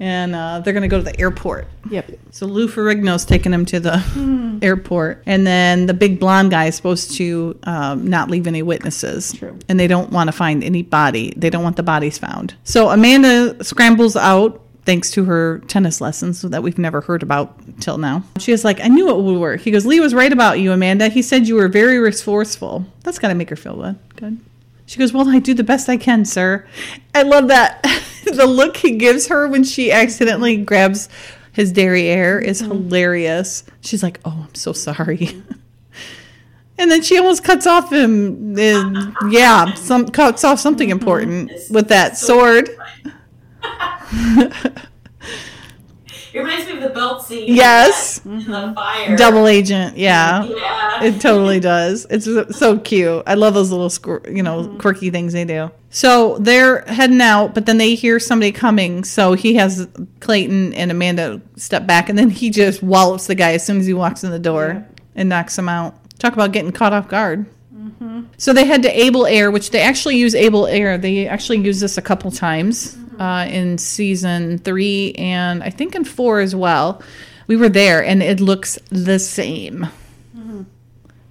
And 0.00 0.34
uh, 0.34 0.60
they're 0.60 0.72
going 0.72 0.82
to 0.82 0.88
go 0.88 0.98
to 0.98 1.04
the 1.04 1.18
airport. 1.18 1.66
Yep. 1.90 2.10
So 2.30 2.46
Lou 2.46 2.68
Ferrigno's 2.68 3.24
taking 3.24 3.52
him 3.52 3.64
to 3.66 3.80
the 3.80 4.58
airport, 4.62 5.22
and 5.26 5.46
then 5.46 5.86
the 5.86 5.94
big 5.94 6.20
blonde 6.20 6.50
guy 6.50 6.66
is 6.66 6.76
supposed 6.76 7.12
to 7.16 7.58
um, 7.64 8.06
not 8.08 8.30
leave 8.30 8.46
any 8.46 8.62
witnesses. 8.62 9.32
True. 9.32 9.58
And 9.68 9.78
they 9.78 9.86
don't 9.86 10.10
want 10.10 10.28
to 10.28 10.32
find 10.32 10.62
any 10.62 10.82
body. 10.82 11.32
They 11.36 11.50
don't 11.50 11.62
want 11.64 11.76
the 11.76 11.82
bodies 11.82 12.18
found. 12.18 12.54
So 12.64 12.90
Amanda 12.90 13.62
scrambles 13.64 14.16
out. 14.16 14.62
Thanks 14.84 15.10
to 15.10 15.24
her 15.24 15.58
tennis 15.68 16.00
lessons 16.00 16.40
that 16.40 16.62
we've 16.62 16.78
never 16.78 17.02
heard 17.02 17.22
about 17.22 17.54
till 17.78 17.98
now. 17.98 18.22
She 18.38 18.52
was 18.52 18.64
like, 18.64 18.80
I 18.80 18.88
knew 18.88 19.10
it 19.10 19.22
would 19.22 19.38
work. 19.38 19.60
He 19.60 19.70
goes, 19.70 19.84
Lee 19.84 20.00
was 20.00 20.14
right 20.14 20.32
about 20.32 20.60
you, 20.60 20.72
Amanda. 20.72 21.08
He 21.08 21.20
said 21.20 21.46
you 21.46 21.56
were 21.56 21.68
very 21.68 21.98
resourceful. 21.98 22.86
That's 23.02 23.18
got 23.18 23.28
to 23.28 23.34
make 23.34 23.50
her 23.50 23.56
feel 23.56 23.76
good. 23.76 23.98
Good. 24.16 24.38
She 24.88 24.98
goes, 24.98 25.12
Well, 25.12 25.28
I 25.28 25.38
do 25.38 25.52
the 25.52 25.62
best 25.62 25.86
I 25.90 25.98
can, 25.98 26.24
sir. 26.24 26.66
I 27.14 27.22
love 27.22 27.48
that. 27.48 27.82
the 28.24 28.46
look 28.46 28.78
he 28.78 28.96
gives 28.96 29.28
her 29.28 29.46
when 29.46 29.62
she 29.62 29.92
accidentally 29.92 30.56
grabs 30.56 31.10
his 31.52 31.72
derriere 31.72 32.38
is 32.38 32.62
mm-hmm. 32.62 32.72
hilarious. 32.72 33.64
She's 33.82 34.02
like, 34.02 34.18
Oh, 34.24 34.46
I'm 34.48 34.54
so 34.54 34.72
sorry. 34.72 35.42
And 36.80 36.92
then 36.92 37.02
she 37.02 37.18
almost 37.18 37.42
cuts 37.42 37.66
off 37.66 37.92
him. 37.92 38.56
And 38.56 39.12
yeah, 39.30 39.74
some 39.74 40.06
cuts 40.06 40.44
off 40.44 40.60
something 40.60 40.90
mm-hmm. 40.90 40.98
important 40.98 41.50
with 41.70 41.88
that 41.88 42.16
sword. 42.16 42.70
It 46.38 46.42
reminds 46.42 46.66
me 46.66 46.74
of 46.74 46.82
the 46.82 46.90
belt 46.90 47.24
scene. 47.24 47.52
Yes. 47.52 48.24
in 48.24 48.38
The 48.38 48.44
mm-hmm. 48.44 48.74
fire. 48.74 49.16
Double 49.16 49.48
agent, 49.48 49.96
yeah. 49.96 50.44
Yeah. 50.44 51.02
It 51.02 51.20
totally 51.20 51.58
does. 51.58 52.06
It's 52.10 52.26
so- 52.26 52.48
so 52.50 52.78
cute. 52.78 53.24
I 53.26 53.34
love 53.34 53.54
those 53.54 53.72
little, 53.72 53.88
squir- 53.88 54.24
you 54.32 54.44
know, 54.44 54.62
mm-hmm. 54.62 54.78
quirky 54.78 55.10
things 55.10 55.32
they 55.32 55.44
do. 55.44 55.72
So 55.90 56.38
they're 56.38 56.82
heading 56.82 57.20
out, 57.20 57.54
but 57.54 57.66
then 57.66 57.78
they 57.78 57.96
hear 57.96 58.20
somebody 58.20 58.52
coming. 58.52 59.02
So 59.02 59.32
he 59.32 59.54
has 59.54 59.88
Clayton 60.20 60.74
and 60.74 60.92
Amanda 60.92 61.40
step 61.56 61.88
back, 61.88 62.08
and 62.08 62.16
then 62.16 62.30
he 62.30 62.50
just 62.50 62.84
wallops 62.84 63.26
the 63.26 63.34
guy 63.34 63.54
as 63.54 63.66
soon 63.66 63.80
as 63.80 63.86
he 63.86 63.94
walks 63.94 64.22
in 64.22 64.30
the 64.30 64.38
door 64.38 64.86
and 65.16 65.28
knocks 65.28 65.58
him 65.58 65.68
out. 65.68 65.96
Talk 66.20 66.34
about 66.34 66.52
getting 66.52 66.70
caught 66.70 66.92
off 66.92 67.08
guard. 67.08 67.46
Mm-hmm. 67.74 68.22
So 68.36 68.52
they 68.52 68.64
head 68.64 68.82
to 68.82 68.90
Able 68.90 69.26
Air, 69.26 69.50
which 69.50 69.70
they 69.70 69.80
actually 69.80 70.18
use 70.18 70.36
Able 70.36 70.68
Air. 70.68 70.98
They 70.98 71.26
actually 71.26 71.58
use 71.58 71.80
this 71.80 71.98
a 71.98 72.02
couple 72.02 72.30
times 72.30 72.96
uh, 73.18 73.46
in 73.48 73.78
season 73.78 74.58
three 74.58 75.12
and 75.18 75.62
I 75.62 75.70
think 75.70 75.94
in 75.94 76.04
four 76.04 76.40
as 76.40 76.54
well. 76.54 77.02
We 77.46 77.56
were 77.56 77.70
there, 77.70 78.04
and 78.04 78.22
it 78.22 78.40
looks 78.40 78.78
the 78.90 79.18
same. 79.18 79.86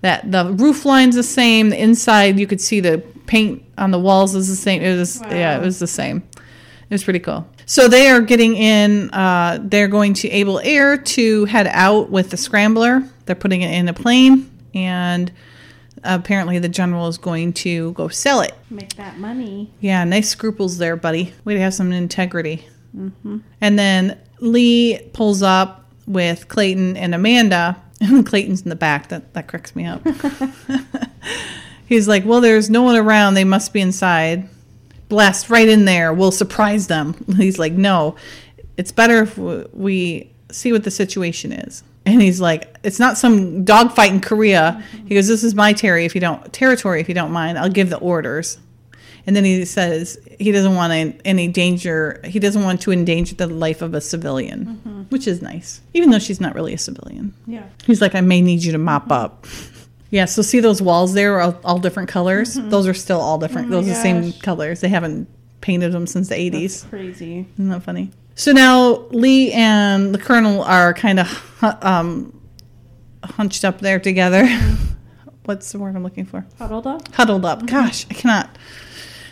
That 0.02 0.32
the 0.32 0.52
roof 0.54 0.86
line's 0.86 1.16
the 1.16 1.24
same. 1.24 1.70
The 1.70 1.82
inside, 1.82 2.40
you 2.40 2.48
could 2.48 2.62
see 2.62 2.80
the 2.80 3.04
paint 3.26 3.64
on 3.78 3.92
the 3.92 4.00
walls 4.00 4.36
is 4.36 4.48
the 4.48 4.56
same. 4.56 4.82
It 4.82 4.98
was 4.98 5.22
yeah, 5.30 5.58
it 5.58 5.62
was 5.62 5.80
the 5.80 5.88
same. 5.88 6.24
It 6.36 6.94
was 6.94 7.04
pretty 7.04 7.20
cool. 7.20 7.48
So 7.66 7.88
they 7.88 8.08
are 8.08 8.22
getting 8.22 8.56
in. 8.56 9.10
Uh, 9.12 9.60
they're 9.62 9.88
going 9.88 10.14
to 10.16 10.30
Able 10.30 10.60
Air 10.60 10.98
to 10.98 11.46
head 11.46 11.68
out 11.68 12.10
with 12.10 12.30
the 12.30 12.38
scrambler. 12.38 13.04
They're 13.26 13.36
putting 13.36 13.62
it 13.62 13.72
in 13.72 13.88
a 13.90 13.94
plane, 13.94 14.50
and 14.74 15.32
apparently 16.04 16.60
the 16.60 16.70
general 16.70 17.08
is 17.08 17.18
going 17.18 17.54
to 17.54 17.92
go 17.94 18.08
sell 18.08 18.42
it. 18.42 18.54
Make 18.70 18.96
that 18.96 19.18
money. 19.18 19.72
Yeah, 19.80 20.04
nice 20.04 20.30
scruples 20.30 20.78
there, 20.78 20.96
buddy. 20.96 21.34
Way 21.44 21.56
to 21.56 21.60
have 21.60 21.74
some 21.74 21.92
integrity. 21.92 22.68
Mm-hmm. 22.96 23.38
And 23.62 23.80
then 23.80 24.20
Lee 24.40 25.00
pulls 25.14 25.42
up 25.42 25.86
with 26.06 26.48
Clayton 26.48 26.98
and 26.98 27.14
Amanda, 27.14 27.82
and 28.02 28.26
Clayton's 28.26 28.62
in 28.62 28.70
the 28.70 28.76
back. 28.76 29.10
That 29.10 29.34
that 29.34 29.48
cracks 29.48 29.76
me 29.76 29.86
up. 29.86 30.02
He's 31.88 32.08
like, 32.08 32.26
"Well, 32.26 32.42
there's 32.42 32.70
no 32.70 32.84
one 32.84 32.96
around. 32.96 33.34
They 33.34 33.44
must 33.44 33.74
be 33.74 33.82
inside. 33.82 34.50
Blast 35.10 35.50
right 35.50 35.68
in 35.68 35.86
there. 35.86 36.14
We'll 36.14 36.32
surprise 36.32 36.88
them." 36.88 37.16
He's 37.38 37.60
like, 37.60 37.74
"No, 37.74 38.16
it's 38.78 38.92
better 38.92 39.24
if 39.24 39.38
we 39.38 40.32
see 40.52 40.72
what 40.72 40.84
the 40.84 40.92
situation 40.92 41.52
is." 41.52 41.84
And 42.08 42.22
he's 42.22 42.40
like, 42.42 42.76
"It's 42.84 43.00
not 43.00 43.18
some 43.18 43.64
dogfight 43.66 44.12
in 44.12 44.22
Korea." 44.22 44.84
He 45.08 45.16
goes, 45.16 45.28
"This 45.28 45.44
is 45.44 45.54
my 45.56 45.74
territory. 45.74 46.06
If 46.06 46.16
you 46.16 46.22
don't 46.22 46.52
territory, 46.54 47.02
if 47.02 47.08
you 47.10 47.16
don't 47.16 47.32
mind, 47.32 47.58
I'll 47.60 47.70
give 47.70 47.90
the 47.90 47.98
orders." 47.98 48.58
And 49.26 49.36
then 49.36 49.44
he 49.44 49.66
says 49.66 50.18
he 50.40 50.54
doesn't 50.54 50.74
want 50.76 50.94
any- 51.26 51.48
danger. 51.50 52.22
He 52.24 52.40
doesn't 52.40 52.64
want 52.64 52.80
to 52.82 52.92
endanger 52.94 53.36
the 53.36 53.48
life 53.48 53.82
of 53.82 53.94
a 53.94 54.00
civilian, 54.00 55.06
which 55.10 55.28
is 55.28 55.42
nice, 55.42 55.82
even 55.94 56.12
though 56.12 56.20
she's 56.20 56.40
not 56.40 56.56
really 56.56 56.74
a 56.74 56.78
civilian. 56.78 57.34
Yeah. 57.46 57.64
He's 57.86 58.00
like, 58.00 58.16
I 58.16 58.22
may 58.22 58.42
need 58.42 58.64
you 58.64 58.72
to 58.72 58.78
mop 58.78 59.12
up. 59.12 59.46
Yeah, 60.10 60.24
so 60.24 60.42
see 60.42 60.62
those 60.62 60.82
walls 60.82 61.14
there 61.16 61.36
are 61.36 61.42
all, 61.42 61.60
all 61.66 61.80
different 61.80 62.08
colors? 62.08 62.54
Those 62.54 62.88
are 62.88 62.94
still 62.94 63.20
all 63.20 63.38
different. 63.38 63.70
those 63.70 63.86
are 63.88 63.90
the 63.90 63.96
same 63.96 64.32
colors. 64.32 64.80
They 64.80 64.88
haven't 64.88 65.28
painted 65.60 65.92
them 65.92 66.08
since 66.08 66.30
the 66.30 66.36
80s. 66.36 66.90
Crazy. 66.90 67.46
Isn't 67.56 67.68
that 67.72 67.84
funny? 67.84 68.12
So 68.38 68.52
now 68.52 69.08
Lee 69.10 69.52
and 69.52 70.14
the 70.14 70.20
Colonel 70.20 70.62
are 70.64 70.94
kind 70.94 71.20
of 71.20 71.64
um, 71.82 72.40
hunched 73.24 73.66
up 73.66 73.80
there 73.80 74.00
together. 74.00 74.48
What's 75.46 75.72
the 75.72 75.80
word 75.80 75.96
I'm 75.96 76.04
looking 76.04 76.26
for? 76.26 76.46
Huddled 76.60 76.86
up. 76.86 77.14
Huddled 77.16 77.46
up. 77.46 77.66
Gosh, 77.66 78.06
I 78.12 78.14
cannot. 78.14 78.56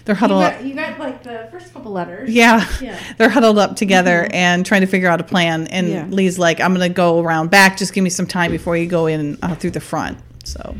They're 0.05 0.15
You 0.15 0.19
huddled 0.19 0.43
up. 0.43 0.63
you 0.63 0.73
got 0.73 0.97
like 0.97 1.21
the 1.21 1.47
first 1.51 1.71
couple 1.71 1.91
letters. 1.91 2.31
Yeah. 2.31 2.67
Yeah. 2.81 2.99
They're 3.17 3.29
huddled 3.29 3.59
up 3.59 3.75
together 3.75 4.27
and 4.31 4.65
trying 4.65 4.81
to 4.81 4.87
figure 4.87 5.07
out 5.07 5.21
a 5.21 5.23
plan. 5.23 5.67
And 5.67 5.87
Yeah. 5.87 6.07
Lee's 6.09 6.39
like, 6.39 6.59
I'm 6.59 6.73
going 6.73 6.87
to 6.89 6.93
go 6.93 7.19
around 7.19 7.51
back. 7.51 7.77
Just 7.77 7.93
give 7.93 8.03
me 8.03 8.09
some 8.09 8.25
time 8.25 8.49
before 8.51 8.75
you 8.75 8.87
go 8.87 9.05
in 9.05 9.37
uh, 9.43 9.53
through 9.55 9.71
the 9.71 9.79
front. 9.79 10.17
So 10.45 10.75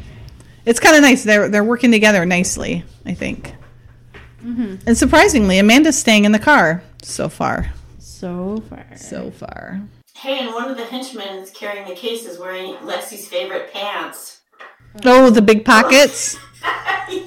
it's 0.66 0.80
kind 0.80 0.96
of 0.96 1.04
nice. 1.04 1.24
They're, 1.24 1.48
they're 1.48 1.64
working 1.64 1.92
together 1.92 2.26
nicely, 2.26 2.84
I 3.06 3.14
think. 3.14 3.54
And 4.44 4.96
surprisingly, 4.98 5.58
Amanda's 5.60 5.98
staying 5.98 6.26
in 6.26 6.32
the 6.32 6.40
car 6.40 6.82
so 7.04 7.30
far. 7.30 7.72
So 8.20 8.64
far. 8.70 8.86
So 8.96 9.32
far. 9.32 9.82
Hey, 10.16 10.40
and 10.40 10.54
one 10.54 10.70
of 10.72 10.78
the 10.78 10.86
henchmen 10.86 11.40
is 11.40 11.52
carrying 11.52 11.86
the 11.88 11.96
case 11.96 12.26
is 12.26 12.40
wearing 12.40 12.76
Lexi's 12.76 13.28
favorite 13.28 13.74
pants. 13.74 14.40
Oh, 15.04 15.30
the 15.30 15.42
big 15.42 15.66
pockets. 15.66 16.38
They're 17.10 17.20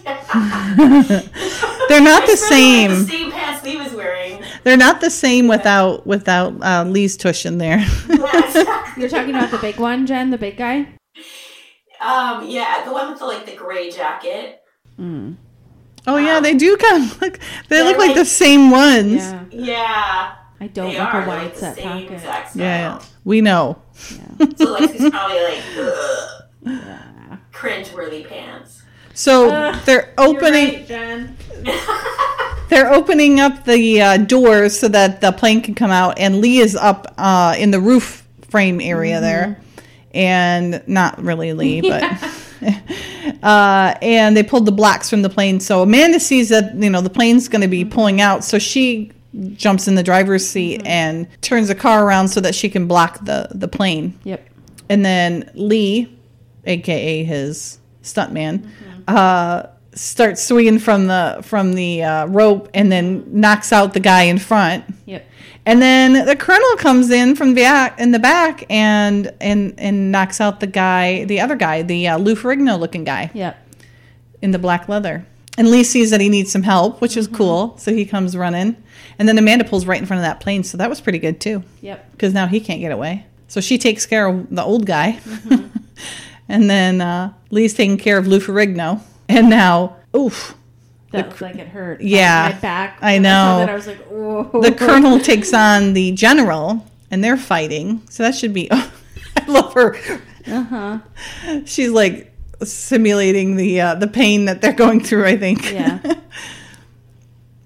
not 2.01 2.25
the 2.27 2.33
It's 2.33 2.43
like 2.43 2.49
same. 2.51 2.91
The 2.91 3.05
same 3.07 3.31
pants 3.31 3.63
Lee 3.65 3.77
was 3.77 3.93
wearing. 3.93 4.43
They're 4.65 4.79
not 4.79 5.03
the 5.03 5.11
same 5.11 5.47
without 5.47 6.07
without 6.07 6.55
uh, 6.63 6.85
Lee's 6.85 7.17
tush 7.19 7.45
in 7.45 7.59
there. 7.59 7.85
You're 8.97 9.11
talking 9.11 9.35
about 9.35 9.51
the 9.51 9.59
big 9.61 9.79
one, 9.79 10.07
Jen, 10.07 10.31
the 10.31 10.39
big 10.39 10.57
guy? 10.57 10.89
um, 12.01 12.49
yeah, 12.49 12.83
the 12.87 12.93
one 12.93 13.11
with 13.11 13.19
the 13.19 13.27
like 13.27 13.45
the 13.45 13.55
gray 13.55 13.91
jacket. 13.91 14.63
oh 14.99 16.17
yeah, 16.17 16.41
they 16.41 16.55
do 16.55 16.79
kind 16.79 17.05
of 17.05 17.21
look. 17.21 17.39
They 17.69 17.83
look 17.85 17.99
like, 17.99 18.09
like- 18.09 18.17
the 18.17 18.25
same 18.25 18.71
ones. 18.71 19.17
Yeah. 19.17 19.45
Yeah, 19.51 20.35
I 20.61 20.67
don't 20.67 20.91
they 20.93 20.99
like 20.99 21.15
are 21.15 21.23
a 21.23 21.25
They're, 21.25 21.29
wide 21.29 21.43
like 21.45 21.55
the 21.55 21.61
set 21.61 21.77
same 21.77 21.89
pocket. 21.89 22.13
exact 22.13 22.51
style. 22.51 22.59
Yeah, 22.61 23.03
we 23.25 23.41
know. 23.41 23.81
So 24.39 24.77
Lexi's 24.77 25.11
probably 25.11 25.43
like 25.43 25.63
Ugh. 26.67 27.39
cringe-worthy 27.53 28.25
pants. 28.25 28.83
So 29.15 29.73
they're 29.85 30.13
opening. 30.19 30.75
Right, 30.77 30.87
Jen. 30.87 31.37
They're 32.69 32.93
opening 32.93 33.41
up 33.41 33.65
the 33.65 34.03
uh, 34.03 34.17
doors 34.19 34.79
so 34.79 34.89
that 34.89 35.23
the 35.23 35.33
plane 35.33 35.63
can 35.63 35.75
come 35.75 35.91
out, 35.91 36.19
and 36.19 36.43
Lee 36.43 36.59
is 36.59 36.77
up 36.77 37.15
uh, 37.17 37.57
in 37.59 37.71
the 37.71 37.81
roof 37.81 38.29
frame 38.51 38.79
area 38.83 39.23
there, 39.23 39.59
and 40.13 40.83
not 40.87 41.21
really 41.23 41.53
Lee, 41.55 41.81
but. 41.89 42.05
Uh, 43.43 43.95
and 44.03 44.37
they 44.37 44.43
pulled 44.43 44.67
the 44.67 44.73
blocks 44.73 45.09
from 45.09 45.23
the 45.23 45.31
plane. 45.31 45.61
So 45.61 45.83
Amanda 45.83 46.21
sees 46.21 46.51
that 46.51 46.75
you 46.75 46.91
know 46.91 47.01
the 47.01 47.11
plane's 47.11 47.49
going 47.49 47.63
to 47.63 47.69
be 47.69 47.85
pulling 47.87 48.21
out, 48.21 48.45
so 48.45 48.59
she 48.59 49.13
jumps 49.55 49.87
in 49.89 49.95
the 49.95 50.03
driver's 50.03 50.47
seat 50.49 50.83
and 50.87 51.27
turns 51.43 51.69
the 51.69 51.75
car 51.75 52.05
around 52.07 52.29
so 52.29 52.41
that 52.41 52.55
she 52.55 52.69
can 52.69 52.87
block 52.87 53.25
the 53.25 53.49
the 53.55 53.69
plane. 53.69 54.19
Yep. 54.25 54.49
And 54.89 55.05
then 55.05 55.51
Lee, 55.55 56.17
aka 56.65 57.25
his 57.25 57.79
stuntman, 58.03 58.67
uh, 59.07 59.65
starts 59.95 60.43
swinging 60.43 60.79
from 60.79 61.07
the 61.09 61.41
from 61.43 61.75
the 61.75 62.03
uh, 62.03 62.27
rope 62.27 62.69
and 62.73 62.91
then 62.91 63.25
knocks 63.29 63.73
out 63.73 63.93
the 63.95 64.01
guy 64.01 64.23
in 64.23 64.39
front. 64.39 64.85
Yep. 65.07 65.27
And 65.67 65.83
then 65.83 66.25
the 66.25 66.35
colonel 66.37 66.77
comes 66.77 67.11
in 67.11 67.37
from 67.37 67.53
the 67.53 67.61
back 67.63 68.01
in 68.01 68.13
the 68.13 68.19
back 68.19 68.65
and 68.71 69.31
and 69.41 69.75
and 69.77 70.11
knocks 70.11 70.41
out 70.41 70.61
the 70.61 70.67
guy, 70.67 71.25
the 71.25 71.41
other 71.41 71.57
guy, 71.57 71.83
the 71.83 72.09
uh, 72.09 72.17
Lou 72.17 72.35
Ferrigno 72.35 72.79
looking 72.81 73.05
guy 73.05 73.31
Yep. 73.35 73.57
in 74.41 74.53
the 74.53 74.59
black 74.59 74.89
leather. 74.89 75.27
And 75.59 75.71
Lee 75.71 75.85
sees 75.85 76.11
that 76.13 76.21
he 76.21 76.29
needs 76.31 76.51
some 76.51 76.63
help, 76.63 77.01
which 77.03 77.17
is 77.17 77.27
cool. 77.29 77.77
So 77.79 77.93
he 77.93 78.07
comes 78.07 78.35
running. 78.37 78.77
And 79.19 79.29
then 79.29 79.37
Amanda 79.37 79.65
pulls 79.65 79.85
right 79.85 80.01
in 80.01 80.07
front 80.07 80.19
of 80.21 80.25
that 80.25 80.41
plane. 80.41 80.63
So 80.65 80.79
that 80.79 80.89
was 80.89 81.01
pretty 81.01 81.19
good 81.19 81.41
too 81.41 81.63
Yep. 81.83 82.13
because 82.13 82.33
now 82.33 82.47
he 82.47 82.61
can't 82.61 82.81
get 82.81 82.93
away. 82.93 83.27
So 83.49 83.61
she 83.61 83.77
takes 83.77 84.07
care 84.07 84.27
of 84.29 84.49
the 84.55 84.63
old 84.63 84.85
guy, 84.87 85.19
and 86.49 86.69
then 86.71 87.01
uh, 87.01 87.33
Lee's 87.51 87.73
taking 87.75 87.97
care 87.97 88.19
of 88.19 88.27
Lou 88.27 88.41
Ferrigno, 88.41 89.01
and 89.27 89.49
now, 89.49 89.97
oof, 90.15 90.55
That 91.13 91.31
was 91.31 91.41
like 91.41 91.57
it 91.57 91.69
hurt. 91.69 92.03
Yeah, 92.03 92.51
My 92.55 92.61
back. 92.61 92.99
I 93.01 93.17
know. 93.19 93.59
that, 93.61 93.71
I 93.71 93.75
was 93.75 93.87
like, 93.87 94.07
oh. 94.11 94.61
the 94.61 94.71
colonel 94.71 95.19
takes 95.31 95.55
on 95.55 95.95
the 95.95 96.13
general, 96.13 96.87
and 97.11 97.25
they're 97.25 97.39
fighting. 97.39 98.03
So 98.11 98.23
that 98.23 98.35
should 98.35 98.53
be. 98.53 98.69
Oh, 98.71 98.93
I 99.37 99.47
love 99.51 99.73
her. 99.73 99.97
Uh 100.47 100.63
huh. 100.65 100.99
She's 101.65 101.91
like 101.91 102.31
simulating 102.63 103.57
the 103.57 103.81
uh, 103.81 103.95
the 103.95 104.09
pain 104.09 104.47
that 104.47 104.61
they're 104.61 104.73
going 104.73 105.03
through. 105.03 105.27
I 105.27 105.37
think. 105.37 105.73
Yeah. 105.73 105.99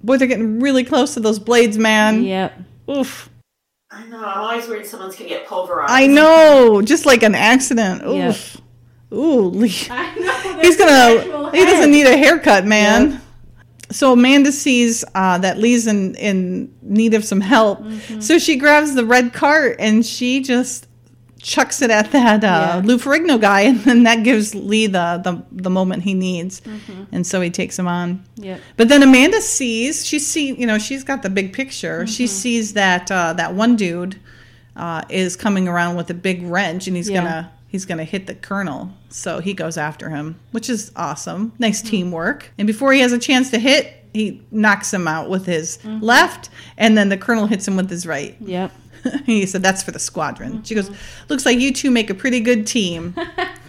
Boy, 0.04 0.16
they're 0.16 0.28
getting 0.28 0.58
really 0.60 0.82
close 0.84 1.14
to 1.14 1.20
those 1.20 1.38
blades, 1.38 1.78
man. 1.78 2.24
Yep. 2.24 2.52
Oof. 2.90 3.30
I 3.90 4.04
know. 4.06 4.18
I'm 4.24 4.38
always 4.40 4.66
worried 4.68 4.86
someone's 4.86 5.14
gonna 5.16 5.28
get 5.28 5.46
pulverized. 5.46 5.92
I 5.92 6.06
know, 6.06 6.82
just 6.82 7.06
like 7.06 7.22
an 7.22 7.34
accident. 7.34 8.02
Oof. 8.04 8.56
Ooh, 9.12 9.42
Lee. 9.48 9.72
I 9.90 10.14
know. 10.18 10.32
He's 10.62 10.76
there's 10.78 10.80
an 10.80 11.20
actual 11.20 11.42
gonna. 11.44 11.56
He 11.56 11.64
doesn't 11.64 11.90
need 11.90 12.06
a 12.06 12.16
haircut, 12.16 12.64
man. 12.64 13.20
So 13.90 14.14
Amanda 14.14 14.50
sees 14.52 15.04
uh, 15.14 15.36
that 15.38 15.58
Lee's 15.58 15.86
in 15.86 16.14
in 16.14 16.74
need 16.82 17.14
of 17.14 17.24
some 17.24 17.40
help, 17.42 17.80
Mm-hmm. 17.82 18.20
so 18.20 18.38
she 18.38 18.56
grabs 18.56 18.94
the 18.94 19.04
red 19.04 19.32
cart 19.34 19.76
and 19.78 20.04
she 20.04 20.40
just 20.40 20.86
chucks 21.42 21.82
it 21.82 21.90
at 21.90 22.12
that 22.12 22.42
uh, 22.44 22.46
Yeah. 22.46 22.82
Lou 22.84 22.98
Ferrigno 22.98 23.40
guy, 23.40 23.60
and 23.70 23.80
then 23.80 24.02
that 24.04 24.22
gives 24.22 24.54
Lee 24.54 24.86
the 24.86 25.20
the, 25.22 25.42
the 25.52 25.70
moment 25.70 26.02
he 26.04 26.14
needs, 26.14 26.60
Mm-hmm. 26.60 27.04
and 27.12 27.26
so 27.26 27.40
he 27.40 27.50
takes 27.50 27.78
him 27.78 27.88
on. 27.88 28.24
Yep. 28.36 28.60
But 28.76 28.88
then 28.88 29.02
Amanda 29.02 29.40
sees 29.40 30.06
she 30.06 30.18
see 30.18 30.54
you 30.54 30.66
know 30.66 30.78
she's 30.78 31.04
got 31.04 31.22
the 31.22 31.30
big 31.30 31.52
picture. 31.52 32.06
She 32.06 32.24
Mm-hmm. 32.24 32.30
sees 32.42 32.72
that 32.74 33.10
uh, 33.10 33.32
that 33.34 33.54
one 33.54 33.76
dude 33.76 34.18
uh, 34.76 35.02
is 35.10 35.36
coming 35.36 35.68
around 35.68 35.96
with 35.96 36.08
a 36.10 36.14
big 36.14 36.42
wrench 36.44 36.86
and 36.86 36.96
he's 36.96 37.10
Yeah. 37.10 37.22
gonna 37.22 37.52
he's 37.68 37.84
gonna 37.84 38.04
hit 38.04 38.26
the 38.26 38.34
colonel. 38.34 38.90
So 39.08 39.40
he 39.40 39.52
goes 39.54 39.76
after 39.76 40.08
him, 40.10 40.36
which 40.52 40.70
is 40.70 40.92
awesome. 40.96 41.52
Nice 41.58 41.80
Mm-hmm. 41.80 41.90
teamwork. 41.90 42.50
And 42.58 42.66
before 42.66 42.92
he 42.92 43.00
has 43.00 43.12
a 43.12 43.18
chance 43.18 43.50
to 43.50 43.58
hit, 43.58 43.92
he 44.14 44.42
knocks 44.50 44.92
him 44.92 45.08
out 45.08 45.28
with 45.30 45.46
his 45.46 45.78
Mm-hmm. 45.78 46.04
left, 46.04 46.50
and 46.78 46.96
then 46.96 47.08
the 47.08 47.16
colonel 47.16 47.46
hits 47.46 47.66
him 47.66 47.76
with 47.76 47.88
his 47.90 48.06
right. 48.06 48.36
Yep. 48.40 48.70
he 49.26 49.46
said, 49.46 49.62
"That's 49.62 49.82
for 49.82 49.90
the 49.90 49.98
squadron." 49.98 50.62
She 50.64 50.74
goes, 50.74 50.88
Mm-hmm. 50.88 51.26
"Looks 51.28 51.44
like 51.46 51.58
you 51.58 51.72
two 51.72 51.90
make 51.90 52.10
a 52.10 52.14
pretty 52.14 52.40
good 52.40 52.66
team." 52.66 53.14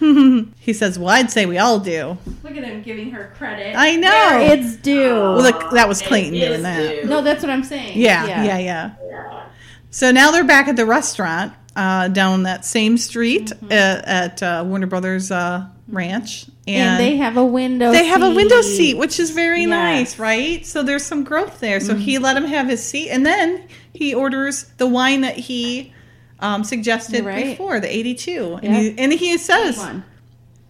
he 0.58 0.72
says, 0.72 0.98
"Well, 0.98 1.08
I'd 1.10 1.30
say 1.30 1.46
we 1.46 1.58
all 1.58 1.78
do." 1.78 2.18
Look 2.42 2.56
at 2.56 2.64
him 2.64 2.82
giving 2.82 3.10
her 3.12 3.32
credit. 3.36 3.74
I 3.76 3.96
know. 3.96 4.08
Where 4.08 4.58
it's 4.58 4.76
due. 4.76 5.10
Well, 5.10 5.42
look, 5.42 5.70
that 5.72 5.88
was 5.88 6.02
Clayton 6.02 6.34
It 6.34 6.40
doing 6.40 6.52
is 6.52 6.62
that. 6.62 7.02
due. 7.02 7.08
no, 7.08 7.22
that's 7.22 7.42
what 7.42 7.50
I'm 7.50 7.64
saying. 7.64 7.98
Yeah, 7.98 8.26
yeah, 8.44 8.58
yeah, 8.58 9.46
So 9.90 10.10
now 10.10 10.30
they're 10.30 10.44
back 10.44 10.68
at 10.68 10.76
the 10.76 10.86
restaurant 10.86 11.52
uh, 11.76 12.08
down 12.08 12.42
that 12.44 12.64
same 12.64 12.96
street 12.98 13.46
Mm-hmm. 13.46 13.66
uh, 13.66 14.02
at 14.04 14.42
uh, 14.42 14.64
Warner 14.66 14.86
Brothers 14.86 15.30
uh, 15.30 15.66
Ranch, 15.88 16.46
And, 16.66 16.98
they 17.00 17.16
have 17.16 17.36
a 17.36 17.44
window. 17.44 17.90
they 17.92 18.06
have 18.06 18.22
a 18.22 18.30
window 18.34 18.60
seat. 18.62 18.76
seat, 18.76 18.94
which 18.96 19.18
is 19.20 19.30
very 19.30 19.60
Yes. 19.62 19.68
nice, 19.68 20.18
right? 20.18 20.64
So 20.66 20.82
there's 20.82 21.04
some 21.04 21.24
growth 21.24 21.60
there. 21.60 21.80
So 21.80 21.94
he 21.94 22.18
let 22.18 22.36
him 22.36 22.44
have 22.44 22.68
his 22.68 22.82
seat, 22.82 23.10
and 23.10 23.24
then 23.24 23.64
he 23.94 24.14
orders 24.14 24.64
the 24.76 24.86
wine 24.86 25.22
that 25.22 25.36
he 25.36 25.94
um, 26.40 26.64
suggested 26.64 27.24
right. 27.24 27.44
before, 27.44 27.80
the 27.80 27.88
82, 27.88 28.60
and, 28.62 28.76
he, 28.76 28.94
and 28.98 29.12
he 29.12 29.38
says, 29.38 29.78
One. 29.78 30.04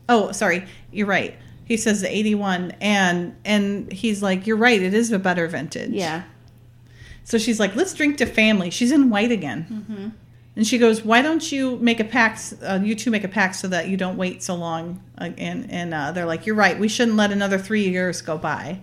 "Oh, 0.09 0.31
sorry, 0.31 0.67
you're 0.93 1.07
right." 1.07 1.37
He 1.65 1.77
says 1.77 2.03
the 2.03 2.15
81, 2.15 2.77
and 2.81 3.35
and 3.45 3.91
he's 3.91 4.23
like, 4.23 4.47
"You're 4.47 4.59
right. 4.59 4.81
It 4.81 4.95
is 4.95 5.11
a 5.11 5.19
better 5.19 5.49
vintage." 5.49 5.91
Yeah. 5.91 6.25
So 7.25 7.39
she's 7.39 7.59
like, 7.59 7.75
let's 7.75 7.95
drink 7.95 8.19
to 8.19 8.27
family. 8.27 8.71
She's 8.71 8.93
in 8.93 9.11
white 9.11 9.33
again. 9.33 9.67
Mm-hmm. 9.71 10.09
And 10.57 10.67
she 10.67 10.79
goes, 10.79 11.05
why 11.05 11.23
don't 11.23 11.51
you 11.51 11.77
make 11.79 11.99
a 11.99 12.05
pact? 12.05 12.55
Uh, 12.63 12.79
you 12.83 12.95
two 12.95 13.11
make 13.11 13.25
a 13.25 13.29
pact 13.29 13.57
so 13.57 13.67
that 13.69 13.89
you 13.89 13.97
don't 13.97 14.17
wait 14.17 14.43
so 14.43 14.55
long. 14.55 15.03
Uh, 15.19 15.31
and 15.37 15.69
and 15.71 15.93
uh, 15.93 16.13
they're 16.13 16.27
like, 16.27 16.47
you're 16.47 16.55
right. 16.55 16.79
We 16.79 16.87
shouldn't 16.87 17.17
let 17.17 17.33
another 17.33 17.59
three 17.59 17.89
years 17.89 18.21
go 18.23 18.39
by 18.39 18.81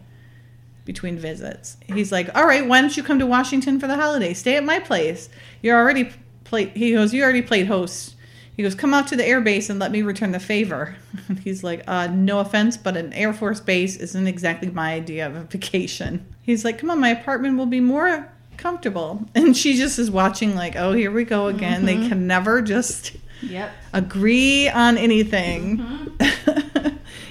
between 0.85 1.17
visits. 1.17 1.77
He's 1.85 2.11
like, 2.11 2.35
all 2.35 2.45
right, 2.45 2.67
why 2.67 2.81
don't 2.81 2.95
you 2.97 3.03
come 3.03 3.19
to 3.19 3.25
Washington 3.25 3.79
for 3.79 3.87
the 3.87 3.95
holiday? 3.95 4.33
Stay 4.33 4.55
at 4.57 4.63
my 4.63 4.79
place. 4.79 5.29
You're 5.61 5.77
already 5.77 6.11
played. 6.43 6.69
He 6.69 6.93
goes, 6.93 7.13
you 7.13 7.23
already 7.23 7.41
played 7.41 7.67
host. 7.67 8.15
He 8.57 8.63
goes, 8.63 8.75
come 8.75 8.93
out 8.93 9.07
to 9.07 9.15
the 9.15 9.25
air 9.25 9.39
base 9.41 9.69
and 9.69 9.79
let 9.79 9.91
me 9.91 10.01
return 10.01 10.31
the 10.31 10.39
favor. 10.39 10.95
And 11.27 11.39
he's 11.43 11.63
like, 11.63 11.83
uh, 11.87 12.07
no 12.07 12.39
offense, 12.39 12.77
but 12.77 12.97
an 12.97 13.13
Air 13.13 13.33
Force 13.33 13.59
base 13.61 13.95
isn't 13.95 14.27
exactly 14.27 14.69
my 14.69 14.93
idea 14.93 15.25
of 15.25 15.35
a 15.35 15.43
vacation. 15.43 16.25
He's 16.43 16.65
like, 16.65 16.77
come 16.79 16.89
on, 16.89 16.99
my 16.99 17.09
apartment 17.09 17.57
will 17.57 17.65
be 17.67 17.79
more 17.79 18.29
comfortable. 18.57 19.25
And 19.35 19.55
she 19.55 19.75
just 19.77 19.97
is 19.99 20.11
watching, 20.11 20.53
like, 20.55 20.75
oh, 20.75 20.91
here 20.91 21.11
we 21.11 21.23
go 21.23 21.47
again. 21.47 21.85
They 21.85 21.95
can 22.07 22.27
never 22.27 22.61
just 22.61 23.13
Yep. 23.41 23.71
agree 23.93 24.67
on 24.69 24.97
anything. 24.97 25.83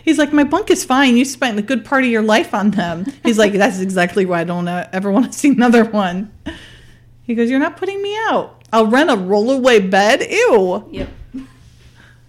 He's 0.05 0.19
like, 0.19 0.33
my 0.33 0.45
bunk 0.45 0.71
is 0.71 0.85
fine. 0.85 1.17
You 1.17 1.25
spent 1.25 1.59
a 1.59 1.63
good 1.63 1.85
part 1.85 2.05
of 2.05 2.11
your 2.11 2.23
life 2.23 2.55
on 2.55 2.71
them. 2.71 3.07
He's 3.23 3.39
like, 3.39 3.53
that's 3.53 3.81
exactly 3.81 4.27
why 4.27 4.41
I 4.41 4.45
don't 4.45 4.69
ever 4.69 5.11
want 5.11 5.33
to 5.33 5.39
see 5.39 5.51
another 5.51 5.85
one. 5.85 6.33
He 7.23 7.35
goes, 7.35 7.51
you're 7.51 7.61
not 7.61 7.77
putting 7.77 8.03
me 8.03 8.17
out. 8.29 8.63
I'll 8.73 8.87
rent 8.87 9.11
a 9.11 9.15
rollaway 9.15 9.91
bed. 9.91 10.27
Ew. 10.29 10.89
Yep. 10.91 11.09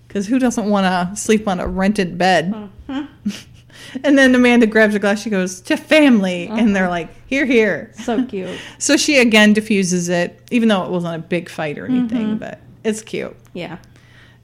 Because 0.07 0.27
who 0.27 0.39
doesn't 0.39 0.69
want 0.69 0.85
to 0.85 1.15
sleep 1.19 1.47
on 1.47 1.59
a 1.59 1.67
rented 1.67 2.17
bed? 2.17 2.53
Uh-huh. 2.53 3.07
and 4.03 4.17
then 4.17 4.35
Amanda 4.35 4.67
grabs 4.67 4.93
a 4.93 4.99
glass. 4.99 5.21
She 5.21 5.29
goes, 5.29 5.61
to 5.61 5.77
family. 5.77 6.47
And 6.47 6.75
they're 6.75 6.83
uh-huh. 6.83 6.91
like, 6.91 7.27
here, 7.27 7.45
here. 7.45 7.91
So 7.95 8.25
cute. 8.25 8.59
So 8.77 8.97
she 8.97 9.19
again 9.19 9.53
diffuses 9.53 10.09
it, 10.09 10.41
even 10.51 10.69
though 10.69 10.83
it 10.83 10.91
wasn't 10.91 11.15
a 11.15 11.19
big 11.19 11.49
fight 11.49 11.77
or 11.77 11.85
anything, 11.85 12.27
mm-hmm. 12.27 12.37
but 12.37 12.59
it's 12.83 13.01
cute. 13.01 13.35
Yeah. 13.53 13.77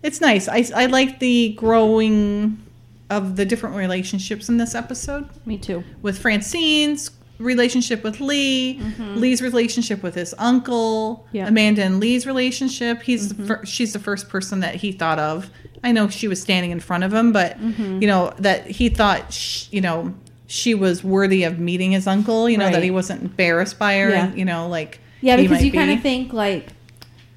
It's 0.03 0.21
nice. 0.21 0.47
I, 0.47 0.65
I 0.75 0.85
like 0.85 1.19
the 1.19 1.53
growing 1.53 2.63
of 3.09 3.35
the 3.35 3.45
different 3.45 3.75
relationships 3.75 4.49
in 4.49 4.57
this 4.57 4.75
episode 4.75 5.29
Me 5.45 5.57
too. 5.57 5.83
with 6.01 6.19
Francine's 6.19 7.11
relationship 7.39 8.03
with 8.03 8.19
Lee, 8.19 8.79
mm-hmm. 8.81 9.17
Lee's 9.17 9.41
relationship 9.41 10.01
with 10.03 10.15
his 10.15 10.33
uncle, 10.37 11.27
Yeah. 11.31 11.47
Amanda 11.47 11.83
and 11.83 11.99
Lee's 11.99 12.25
relationship. 12.25 13.01
He's 13.01 13.29
the 13.29 13.35
mm-hmm. 13.35 13.47
fir- 13.47 13.65
she's 13.65 13.93
the 13.93 13.99
first 13.99 14.29
person 14.29 14.59
that 14.61 14.75
he 14.75 14.91
thought 14.91 15.19
of. 15.19 15.49
I 15.83 15.91
know 15.91 16.09
she 16.09 16.27
was 16.27 16.41
standing 16.41 16.71
in 16.71 16.79
front 16.79 17.03
of 17.03 17.13
him, 17.13 17.31
but 17.31 17.59
mm-hmm. 17.59 18.01
you 18.01 18.07
know 18.07 18.33
that 18.39 18.65
he 18.65 18.89
thought 18.89 19.31
sh- 19.31 19.67
you 19.71 19.81
know 19.81 20.13
she 20.47 20.73
was 20.73 21.03
worthy 21.03 21.43
of 21.43 21.59
meeting 21.59 21.91
his 21.91 22.07
uncle. 22.07 22.49
You 22.49 22.57
know 22.57 22.71
that 22.71 22.83
he 22.83 22.91
wasn't 22.91 23.21
embarrassed 23.21 23.77
by 23.77 23.99
her. 23.99 24.09
Yeah. 24.09 24.25
And, 24.27 24.37
you 24.37 24.45
know, 24.45 24.67
like 24.67 24.99
Yeah, 25.21 25.37
because 25.37 25.63
you 25.63 25.71
kind 25.71 25.91
of 25.91 26.01
think 26.01 26.33
like 26.33 26.69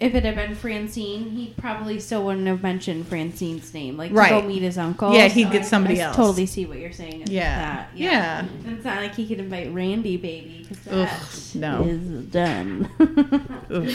if 0.01 0.15
it 0.15 0.25
had 0.25 0.35
been 0.35 0.55
Francine, 0.55 1.31
he 1.31 1.55
probably 1.59 2.01
still 2.01 2.25
wouldn't 2.25 2.47
have 2.47 2.63
mentioned 2.63 3.07
Francine's 3.07 3.73
name. 3.75 3.97
Like 3.99 4.11
to 4.11 4.15
go 4.29 4.43
meet 4.43 4.63
his 4.63 4.79
uncle. 4.79 5.13
Yeah, 5.15 5.29
he'd 5.29 5.51
get 5.53 5.63
I- 5.63 5.67
somebody 5.67 6.01
I 6.01 6.07
else. 6.07 6.17
Totally 6.17 6.47
see 6.47 6.65
what 6.67 6.79
you're 6.79 6.93
saying. 6.93 7.25
Yeah. 7.27 7.59
that. 7.59 7.91
Yeah. 7.95 8.41
And 8.65 8.77
it's 8.77 8.85
not 8.85 8.97
like 8.97 9.15
he 9.15 9.27
could 9.29 9.39
invite 9.41 9.73
Randy, 9.73 10.17
baby, 10.17 10.67
because 10.69 10.87
Ugh, 10.89 11.09
that 11.09 11.23
is 11.33 11.55
no. 11.55 12.23
done. 12.31 12.89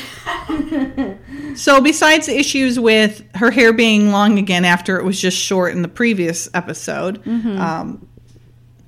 So, 1.56 1.82
besides 1.82 2.26
the 2.28 2.38
issues 2.38 2.80
with 2.80 3.24
her 3.36 3.52
hair 3.52 3.74
being 3.74 4.12
long 4.12 4.38
again 4.38 4.66
after 4.66 4.98
it 4.98 5.04
was 5.06 5.20
just 5.20 5.38
short 5.38 5.74
in 5.74 5.82
the 5.82 5.88
previous 5.88 6.50
episode, 6.54 7.24
Mm-hmm. 7.24 7.60
um, 7.60 8.08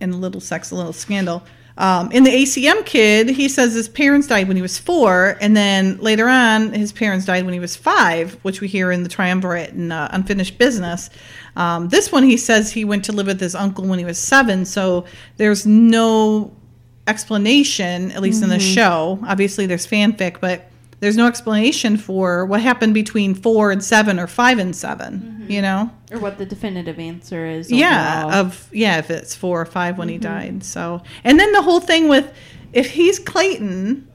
and 0.01 0.13
a 0.13 0.17
little 0.17 0.41
sex, 0.41 0.71
a 0.71 0.75
little 0.75 0.93
scandal. 0.93 1.43
Um, 1.77 2.11
in 2.11 2.23
the 2.23 2.31
ACM 2.31 2.85
kid, 2.85 3.29
he 3.29 3.47
says 3.47 3.73
his 3.73 3.87
parents 3.87 4.27
died 4.27 4.47
when 4.47 4.55
he 4.55 4.63
was 4.63 4.79
four, 4.79 5.37
and 5.39 5.55
then 5.55 5.97
later 5.97 6.27
on, 6.27 6.73
his 6.73 6.91
parents 6.91 7.25
died 7.25 7.45
when 7.45 7.53
he 7.53 7.59
was 7.59 7.75
five, 7.75 8.33
which 8.41 8.61
we 8.61 8.67
hear 8.67 8.91
in 8.91 9.03
the 9.03 9.09
triumvirate 9.09 9.73
and 9.73 9.93
uh, 9.93 10.09
unfinished 10.11 10.57
business. 10.57 11.11
Um, 11.55 11.89
this 11.89 12.11
one, 12.11 12.23
he 12.23 12.35
says 12.37 12.71
he 12.71 12.83
went 12.83 13.05
to 13.05 13.11
live 13.11 13.27
with 13.27 13.39
his 13.39 13.53
uncle 13.53 13.85
when 13.85 13.99
he 13.99 14.05
was 14.05 14.17
seven, 14.17 14.65
so 14.65 15.05
there's 15.37 15.67
no 15.67 16.55
explanation, 17.07 18.11
at 18.11 18.21
least 18.21 18.43
in 18.43 18.49
the 18.49 18.59
show. 18.59 19.19
Obviously, 19.25 19.67
there's 19.67 19.85
fanfic, 19.85 20.39
but 20.41 20.69
there's 20.99 21.15
no 21.15 21.27
explanation 21.27 21.95
for 21.95 22.45
what 22.45 22.59
happened 22.59 22.95
between 22.95 23.35
four 23.35 23.71
and 23.71 23.83
seven 23.83 24.19
or 24.19 24.25
five 24.25 24.57
and 24.57 24.75
7 24.75 25.36
You 25.49 25.61
know? 25.61 25.91
or 26.11 26.19
what 26.19 26.37
the 26.37 26.45
definitive 26.45 26.99
answer 26.99 27.45
is. 27.45 27.71
Yeah, 27.71 28.23
overall. 28.25 28.39
of 28.39 28.69
yeah, 28.71 28.97
if 28.97 29.09
it's 29.09 29.35
four 29.35 29.61
or 29.61 29.65
five 29.65 29.97
when 29.97 30.09
he 30.09 30.15
mm-hmm. 30.15 30.23
died. 30.23 30.63
So, 30.63 31.01
and 31.23 31.39
then 31.39 31.51
the 31.51 31.61
whole 31.61 31.79
thing 31.79 32.07
with 32.07 32.33
if 32.73 32.91
he's 32.91 33.19
Clayton 33.19 34.07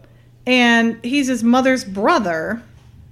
and 0.47 1.03
he's 1.05 1.29
his 1.29 1.45
mother's 1.45 1.85
brother, 1.85 2.63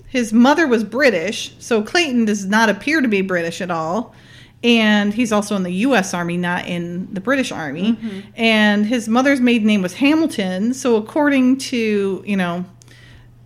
his 0.08 0.32
mother 0.32 0.66
was 0.66 0.84
British, 0.84 1.54
so 1.58 1.82
Clayton 1.82 2.24
does 2.24 2.46
not 2.46 2.68
appear 2.68 3.00
to 3.00 3.08
be 3.08 3.22
British 3.22 3.60
at 3.60 3.70
all. 3.70 4.14
And 4.62 5.14
he's 5.14 5.32
also 5.32 5.56
in 5.56 5.62
the 5.62 5.72
U.S. 5.72 6.12
Army, 6.12 6.36
not 6.36 6.66
in 6.66 7.14
the 7.14 7.20
British 7.20 7.50
Army. 7.50 7.92
Mm-hmm. 7.92 8.20
And 8.34 8.84
his 8.84 9.08
mother's 9.08 9.40
maiden 9.40 9.66
name 9.66 9.80
was 9.80 9.94
Hamilton. 9.94 10.74
So, 10.74 10.96
according 10.96 11.58
to 11.58 12.22
you 12.26 12.36
know 12.36 12.66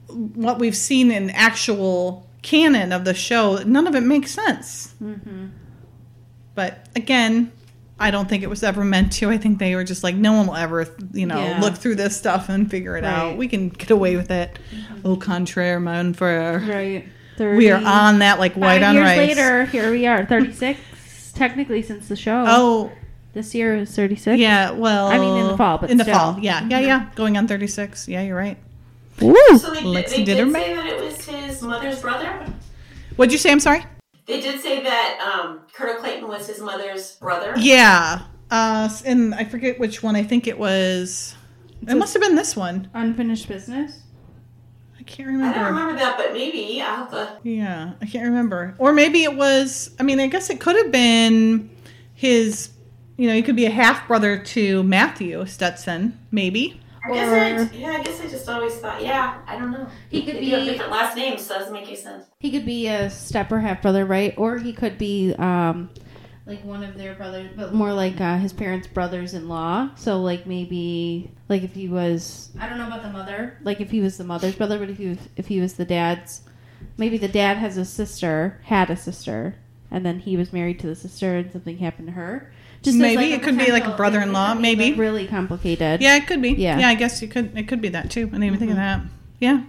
what 0.09 0.59
we've 0.59 0.77
seen 0.77 1.13
in 1.13 1.31
actual 1.31 2.27
canon 2.45 2.93
of 2.93 3.05
the 3.05 3.15
show, 3.15 3.57
none 3.67 3.89
of 3.89 3.97
it 3.97 4.03
makes 4.03 4.31
sense. 4.31 4.95
Mm-hmm. 5.03 5.47
But 6.55 6.87
again, 6.95 7.51
I 7.99 8.11
don't 8.11 8.29
think 8.29 8.43
it 8.45 8.51
was 8.51 8.63
ever 8.63 8.85
meant 8.85 9.13
to. 9.15 9.31
I 9.31 9.39
think 9.39 9.59
they 9.59 9.75
were 9.75 9.83
just 9.85 10.05
like, 10.05 10.15
no 10.15 10.35
one 10.35 10.47
will 10.47 10.57
ever, 10.57 10.87
you 11.13 11.27
know, 11.27 11.39
Yeah. 11.39 11.61
look 11.61 11.75
through 11.75 11.97
this 11.97 12.17
stuff 12.17 12.49
and 12.49 12.71
figure 12.71 12.97
it 12.97 13.05
out. 13.05 13.37
We 13.37 13.49
can 13.49 13.69
get 13.71 13.91
away 13.91 14.15
with 14.17 14.31
it. 14.31 14.57
Mm-hmm. 14.73 15.07
Au 15.09 15.17
contraire, 15.17 15.81
mon 15.81 16.13
frere. 16.15 16.59
right. 16.69 17.09
We 17.37 17.69
are 17.73 17.83
on 17.85 18.21
that 18.21 18.39
like 18.39 18.55
white 18.55 18.85
on 18.85 18.95
years 18.95 19.05
rice. 19.07 19.17
later, 19.17 19.65
here 19.65 19.91
we 19.91 20.07
are, 20.07 20.25
36. 20.25 21.33
technically, 21.35 21.83
since 21.83 22.07
the 22.07 22.15
show. 22.15 22.45
Oh, 22.47 22.93
This 23.33 23.57
year 23.57 23.75
is 23.75 23.93
36. 23.97 24.39
yeah. 24.39 24.71
Well, 24.71 25.09
I 25.09 25.19
mean, 25.19 25.39
in 25.39 25.49
the 25.49 25.57
fall, 25.57 25.79
but 25.79 25.91
in 25.91 25.97
the 25.97 26.05
fall, 26.05 26.39
yeah, 26.39 26.61
yeah, 26.69 26.79
mm-hmm. 26.79 26.87
yeah. 26.87 27.11
Going 27.17 27.37
on 27.37 27.49
thirty 27.49 27.67
six. 27.67 28.07
Yeah, 28.07 28.23
you're 28.23 28.37
right. 28.37 28.57
So 29.19 29.29
they, 29.75 29.83
Lexi 29.83 30.11
they 30.11 30.25
did 30.25 30.37
did 30.37 30.47
her 30.47 30.53
say 30.53 30.75
that 30.75 30.87
it 30.87 31.01
was 31.01 31.25
his 31.25 31.63
mother's 31.63 32.01
brother. 32.01 32.47
What'd 33.17 33.33
you 33.33 33.39
say? 33.39 33.51
I'm 33.51 33.61
sorry. 33.61 33.85
They 34.27 34.41
did 34.41 34.61
say 34.61 34.83
that 34.83 35.21
um, 35.21 35.61
Colonel 35.73 35.97
Clayton 35.97 36.27
was 36.27 36.47
his 36.47 36.61
mother's 36.61 37.17
brother. 37.17 37.55
Yeah. 37.57 38.23
Uh, 38.51 38.89
and 39.05 39.35
I 39.35 39.45
forget 39.45 39.79
which 39.79 40.03
one. 40.03 40.17
I 40.17 40.23
think 40.23 40.47
it 40.47 40.59
was. 40.59 41.35
It 41.87 41.95
must 41.97 42.15
have 42.15 42.23
been 42.23 42.35
this 42.35 42.57
one. 42.57 42.91
Unfinished 42.95 43.49
business. 43.49 44.01
I 44.99 45.03
can't 45.03 45.29
remember. 45.29 45.47
I 45.47 45.53
don't 45.53 45.67
remember. 45.67 45.93
remember 45.93 46.05
that, 46.05 46.17
but 46.17 46.33
maybe 46.33 46.81
I'll 46.81 46.97
have 46.97 47.11
to. 47.11 47.39
Yeah, 47.43 47.93
I 48.01 48.07
can't 48.07 48.25
remember. 48.25 48.75
Or 48.79 48.93
maybe 48.93 49.23
it 49.23 49.35
was. 49.35 49.95
I 50.01 50.03
mean, 50.03 50.19
I 50.19 50.27
guess 50.29 50.49
it 50.51 50.61
could 50.61 50.77
have 50.77 50.91
been 50.91 51.71
his. 52.15 52.71
You 53.17 53.29
know, 53.29 53.35
he 53.35 53.43
could 53.43 53.57
be 53.57 53.67
a 53.67 53.71
half 53.71 54.09
brother 54.09 54.39
to 54.39 54.83
Matthew 54.83 55.45
Stetson, 55.47 56.19
maybe. 56.33 56.81
I 57.07 57.13
guess 57.13 57.71
I, 57.73 57.77
yeah, 57.77 57.89
I 57.93 58.03
guess 58.03 58.21
I 58.21 58.29
just 58.29 58.49
always 58.49 58.75
thought, 58.77 59.03
yeah, 59.03 59.41
I 59.47 59.59
don't 59.59 59.71
know. 59.73 59.87
He 60.09 60.23
could 60.25 60.37
They 60.37 60.41
be- 60.41 60.51
have 60.51 60.65
different 60.65 60.91
last 60.91 61.17
names, 61.17 61.43
so 61.43 61.55
that 61.55 61.59
doesn't 61.61 61.73
make 61.75 61.87
any 61.87 61.97
sense. 61.97 62.25
He 62.41 62.51
could 62.51 62.65
be 62.65 62.87
a 62.89 63.11
step 63.11 63.53
or 63.53 63.61
half 63.61 63.83
brother, 63.83 64.05
right? 64.07 64.33
Or 64.39 64.57
he 64.59 64.73
could 64.73 64.97
be 64.97 65.35
um, 65.35 65.91
like 66.47 66.65
one 66.65 66.83
of 66.83 66.97
their 66.97 67.15
brothers, 67.15 67.51
but 67.57 67.75
more 67.75 67.93
like 67.93 68.21
uh, 68.21 68.39
his 68.39 68.53
parents' 68.53 68.87
brothers-in-law. 68.87 69.91
So 69.97 70.21
like 70.23 70.47
maybe 70.47 71.31
like 71.49 71.63
if 71.63 71.75
he 71.75 71.89
was, 71.89 72.51
I 72.59 72.69
don't 72.69 72.79
know 72.79 72.87
about 72.87 73.03
the 73.03 73.11
mother, 73.11 73.59
like 73.63 73.81
if 73.81 73.91
he 73.91 74.01
was 74.01 74.17
the 74.17 74.25
mother's 74.25 74.55
brother, 74.55 74.79
but 74.79 74.89
if 74.91 74.97
he 74.99 75.09
was, 75.09 75.19
if 75.37 75.47
he 75.49 75.61
was 75.61 75.75
the 75.75 75.85
dad's, 75.85 76.43
maybe 76.97 77.19
the 77.19 77.29
dad 77.29 77.59
has 77.59 77.77
a 77.77 77.85
sister, 77.85 78.61
had 78.65 78.89
a 78.91 78.97
sister, 78.97 79.57
and 79.91 80.05
then 80.07 80.21
he 80.21 80.37
was 80.37 80.53
married 80.53 80.79
to 80.81 80.87
the 80.87 80.97
sister, 80.97 81.37
and 81.37 81.53
something 81.53 81.79
happened 81.79 82.09
to 82.09 82.13
her. 82.15 82.53
Just 82.85 82.99
Maybe 82.99 83.17
like, 83.17 83.31
it 83.31 83.43
could 83.43 83.57
be 83.57 83.73
like 83.73 83.87
a 83.87 83.97
brother-in-law, 83.97 84.55
maybe. 84.55 84.93
really 84.93 85.27
complicated. 85.27 86.03
Yeah, 86.03 86.17
it 86.17 86.27
could 86.27 86.43
be. 86.43 86.51
Yeah. 86.51 86.79
yeah. 86.79 86.89
I 86.89 86.95
guess 86.95 87.23
you 87.23 87.29
could. 87.29 87.57
It 87.57 87.67
could 87.67 87.81
be 87.81 87.89
that 87.89 88.11
too. 88.11 88.23
I 88.23 88.25
didn't 88.25 88.45
even 88.45 88.59
think 88.59 88.71
of 88.73 88.77
that. 88.77 89.01
Yeah, 89.41 89.63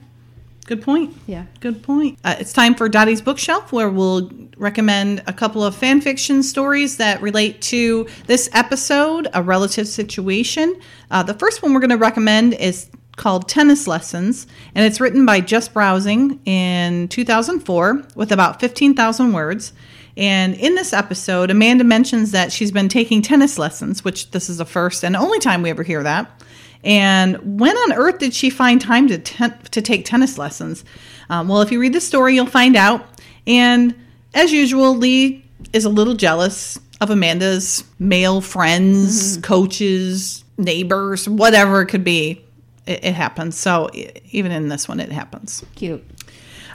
good 0.65 0.81
point. 0.81 1.13
yeah. 1.25 1.45
Good 1.61 1.81
point. 1.81 2.19
Uh, 2.23 2.35
it's 2.39 2.53
time 2.53 2.75
for 2.75 2.89
Dottie's 2.89 3.21
Bookshelf, 3.21 3.71
where 3.71 3.89
we'll 3.89 4.29
recommend 4.57 5.23
a 5.27 5.33
couple 5.33 5.63
of 5.63 5.75
fan 5.75 6.01
fiction 6.01 6.43
stories 6.43 6.97
that 6.97 7.21
relate 7.21 7.61
to 7.63 8.07
this 8.27 8.49
episode, 8.53 9.27
a 9.33 9.41
relative 9.41 9.87
situation. 9.87 10.79
Uh, 11.09 11.23
the 11.23 11.33
first 11.33 11.63
one 11.63 11.73
we're 11.73 11.79
going 11.79 11.89
to 11.89 11.97
recommend 11.97 12.53
is 12.53 12.89
called 13.15 13.47
Tennis 13.47 13.87
Lessons, 13.87 14.45
and 14.75 14.85
it's 14.85 14.99
written 14.99 15.25
by 15.25 15.39
Just 15.39 15.73
Browsing 15.73 16.39
in 16.45 17.07
2004 17.07 18.03
with 18.15 18.31
about 18.31 18.59
15,000 18.59 19.31
words. 19.31 19.71
And 20.17 20.55
in 20.55 20.75
this 20.75 20.93
episode, 20.93 21.51
Amanda 21.51 21.83
mentions 21.83 22.31
that 22.31 22.51
she's 22.51 22.71
been 22.71 22.87
taking 22.87 23.21
tennis 23.21 23.57
lessons, 23.57 24.03
which 24.03 24.31
this 24.31 24.49
is 24.49 24.57
the 24.57 24.65
first 24.65 25.03
and 25.03 25.15
only 25.15 25.39
time 25.39 25.61
we 25.61 25.69
ever 25.69 25.83
hear 25.83 26.03
that. 26.03 26.43
And 26.83 27.59
when 27.59 27.75
on 27.75 27.93
earth 27.93 28.19
did 28.19 28.33
she 28.33 28.49
find 28.49 28.79
time 28.79 29.07
to 29.07 29.17
ten- 29.17 29.57
to 29.71 29.81
take 29.81 30.05
tennis 30.05 30.37
lessons? 30.37 30.85
Um, 31.29 31.47
well, 31.47 31.61
if 31.61 31.71
you 31.71 31.79
read 31.81 31.93
the 31.93 32.01
story, 32.01 32.35
you'll 32.35 32.45
find 32.45 32.75
out. 32.75 33.05
And 33.47 33.95
as 34.33 34.53
usual, 34.53 34.95
Lee 34.95 35.43
is 35.73 35.83
a 35.85 35.89
little 35.89 36.13
jealous 36.13 36.79
of 37.01 37.09
Amanda's 37.09 37.83
male 37.99 38.39
friends, 38.39 39.37
coaches, 39.37 40.45
neighbors, 40.57 41.27
whatever 41.27 41.81
it 41.81 41.87
could 41.87 42.03
be. 42.03 42.41
It, 42.85 43.03
it 43.03 43.13
happens. 43.15 43.57
So 43.57 43.89
even 44.31 44.51
in 44.51 44.69
this 44.69 44.87
one, 44.87 44.99
it 44.99 45.11
happens. 45.11 45.65
Cute. 45.75 46.03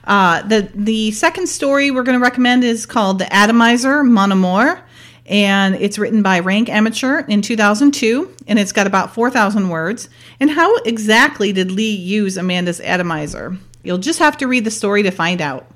Uh, 0.04 0.42
the 0.42 0.70
the 0.74 1.10
second 1.12 1.48
story 1.48 1.90
we're 1.90 2.02
going 2.02 2.18
to 2.18 2.22
recommend 2.22 2.64
is 2.64 2.86
called 2.86 3.18
The 3.18 3.32
Atomizer 3.32 4.02
Mon 4.02 4.32
Amour, 4.32 4.82
and 5.26 5.74
it's 5.76 5.98
written 5.98 6.22
by 6.22 6.40
Rank 6.40 6.68
Amateur 6.68 7.20
in 7.20 7.42
2002, 7.42 8.34
and 8.48 8.58
it's 8.58 8.72
got 8.72 8.86
about 8.86 9.14
4,000 9.14 9.68
words. 9.68 10.08
And 10.40 10.50
how 10.50 10.76
exactly 10.78 11.52
did 11.52 11.70
Lee 11.70 11.94
use 11.94 12.36
Amanda's 12.36 12.80
atomizer? 12.80 13.56
You'll 13.82 13.98
just 13.98 14.18
have 14.18 14.36
to 14.38 14.48
read 14.48 14.64
the 14.64 14.70
story 14.70 15.02
to 15.04 15.10
find 15.10 15.40
out. 15.40 15.66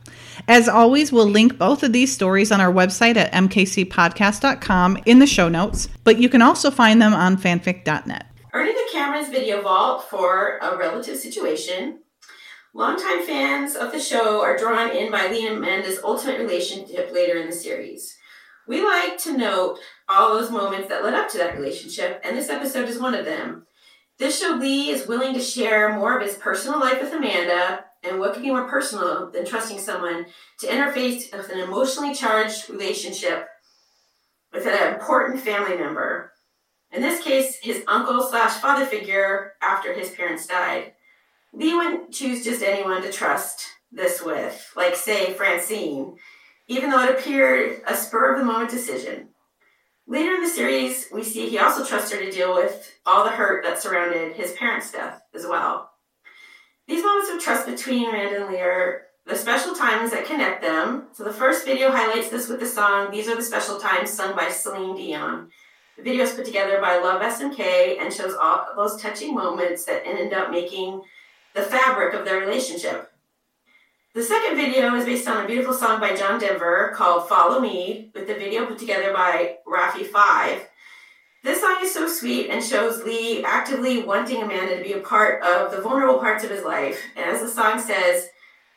As 0.49 0.69
always, 0.69 1.13
we'll 1.13 1.29
link 1.29 1.57
both 1.57 1.83
of 1.83 1.93
these 1.93 2.13
stories 2.13 2.51
on 2.53 2.61
our 2.61 2.73
website 2.73 3.17
at 3.17 3.33
mkcpodcast.com 3.33 4.99
in 5.07 5.19
the 5.21 5.27
show 5.27 5.49
notes, 5.49 5.89
but 6.03 6.19
you 6.19 6.29
can 6.29 6.43
also 6.43 6.71
find 6.71 7.01
them 7.01 7.15
on 7.15 7.37
fanfic.net. 7.37 8.27
Earning 8.53 8.75
the 8.75 8.89
Cameron's 8.93 9.29
video 9.29 9.63
vault 9.63 10.09
for 10.11 10.59
a 10.61 10.77
relative 10.77 11.17
situation. 11.17 12.01
Longtime 12.77 13.23
fans 13.25 13.77
of 13.77 13.93
the 13.93 14.01
show 14.01 14.43
are 14.43 14.57
drawn 14.57 14.91
in 14.91 15.13
by 15.13 15.29
Lee 15.29 15.47
and 15.47 15.59
Amanda's 15.59 16.01
ultimate 16.03 16.41
relationship 16.41 17.13
later 17.13 17.39
in 17.39 17.47
the 17.47 17.55
series. 17.55 18.17
We 18.67 18.83
like 18.83 19.17
to 19.19 19.37
note 19.37 19.79
all 20.09 20.35
those 20.35 20.51
moments 20.51 20.89
that 20.89 21.05
led 21.05 21.15
up 21.15 21.31
to 21.31 21.39
that 21.39 21.57
relationship, 21.57 22.21
and 22.25 22.37
this 22.37 22.49
episode 22.49 22.89
is 22.89 22.99
one 22.99 23.15
of 23.15 23.25
them. 23.25 23.69
This 24.19 24.41
show, 24.41 24.57
Lee 24.57 24.91
is 24.91 25.07
willing 25.07 25.35
to 25.35 25.41
share 25.41 25.95
more 25.95 26.19
of 26.19 26.27
his 26.27 26.37
personal 26.37 26.81
life 26.81 27.01
with 27.01 27.13
Amanda, 27.13 27.85
and 28.03 28.19
what 28.19 28.35
could 28.35 28.43
be 28.43 28.51
more 28.51 28.69
personal 28.69 29.31
than 29.31 29.47
trusting 29.47 29.79
someone 29.79 30.27
to 30.59 30.67
interface 30.67 31.33
with 31.33 31.51
an 31.51 31.61
emotionally 31.61 32.13
charged 32.13 32.69
relationship 32.69 33.47
with 34.53 34.67
an 34.67 34.95
important 34.95 35.39
family 35.39 35.77
member? 35.77 36.33
In 36.91 37.03
this 37.03 37.23
case, 37.23 37.57
his 37.63 37.85
uncle 37.87 38.21
slash 38.21 38.55
father 38.55 38.85
figure 38.85 39.53
after 39.63 39.93
his 39.93 40.11
parents 40.11 40.49
died. 40.49 40.94
Lee 41.55 41.75
wouldn't 41.75 42.13
choose 42.13 42.45
just 42.45 42.63
anyone 42.63 43.03
to 43.03 43.13
trust 43.13 43.67
this 43.93 44.23
with, 44.23 44.73
like, 44.77 44.97
say, 44.97 45.33
Francine, 45.33 46.17
even 46.67 46.91
though 46.91 47.05
it 47.05 47.19
appeared 47.19 47.81
a 47.87 47.97
spur 47.97 48.33
of 48.33 48.41
the 48.41 48.45
moment 48.45 48.71
decision. 48.71 49.29
Later 50.07 50.35
in 50.35 50.43
the 50.43 50.49
series, 50.49 51.09
we 51.13 51.23
see 51.23 51.49
he 51.49 51.59
also 51.59 51.85
trusts 51.85 52.13
her 52.13 52.19
to 52.19 52.31
deal 52.31 52.55
with 52.55 52.93
all 53.07 53.25
the 53.25 53.31
hurt 53.31 53.65
that 53.65 53.81
surrounded 53.81 54.35
his 54.35 54.53
parents' 54.53 54.91
death 54.91 55.23
as 55.35 55.47
well. 55.47 55.91
These 56.89 57.05
moments 57.05 57.31
of 57.31 57.41
trust 57.41 57.67
between 57.67 58.13
Rand 58.13 58.35
and 58.35 58.53
Lee 58.53 58.61
are 58.61 59.03
the 59.25 59.37
special 59.37 59.75
times 59.75 60.11
that 60.11 60.27
connect 60.27 60.61
them. 60.61 61.05
So 61.13 61.25
the 61.25 61.33
first 61.33 61.65
video 61.65 61.91
highlights 61.91 62.29
this 62.29 62.49
with 62.49 62.61
the 62.61 62.67
song 62.67 63.11
These 63.11 63.29
Are 63.29 63.37
the 63.37 63.43
Special 63.43 63.79
Times 63.79 64.11
sung 64.11 64.37
by 64.37 64.51
Celine 64.51 64.97
Dion. 64.97 65.49
The 65.97 66.03
video 66.03 66.25
is 66.25 66.33
put 66.33 66.45
together 66.45 66.81
by 66.81 66.99
Love 66.99 67.23
SMK 67.23 68.01
and 68.01 68.13
shows 68.13 68.35
all 68.35 68.67
those 68.77 69.01
touching 69.01 69.35
moments 69.35 69.85
that 69.85 70.07
end 70.07 70.35
up 70.35 70.51
making 70.51 71.01
the 71.55 71.63
fabric 71.63 72.15
of 72.15 72.25
their 72.25 72.41
relationship. 72.41 73.11
The 74.15 74.23
second 74.23 74.57
video 74.57 74.95
is 74.95 75.05
based 75.05 75.27
on 75.27 75.45
a 75.45 75.47
beautiful 75.47 75.75
song 75.75 76.01
by 76.01 76.15
John 76.15 76.39
Denver 76.39 76.93
called 76.95 77.29
Follow 77.29 77.61
Me, 77.61 78.11
with 78.15 78.27
the 78.27 78.35
video 78.35 78.67
put 78.67 78.79
together 78.79 79.13
by 79.13 79.57
Rafi 79.67 80.07
Five. 80.07 80.69
This 81.43 81.61
song 81.61 81.79
is 81.83 81.93
so 81.93 82.09
sweet 82.09 82.49
and 82.49 82.63
shows 82.63 83.03
Lee 83.05 83.45
actively 83.45 84.03
wanting 84.03 84.43
Amanda 84.43 84.79
to 84.79 84.83
be 84.83 84.95
a 84.95 85.01
part 85.01 85.43
of 85.43 85.71
the 85.71 85.81
vulnerable 85.81 86.19
parts 86.19 86.43
of 86.43 86.51
his 86.51 86.65
life. 86.65 87.01
And 87.17 87.27
as 87.27 87.41
the 87.41 87.49
song 87.49 87.79
says, 87.81 88.29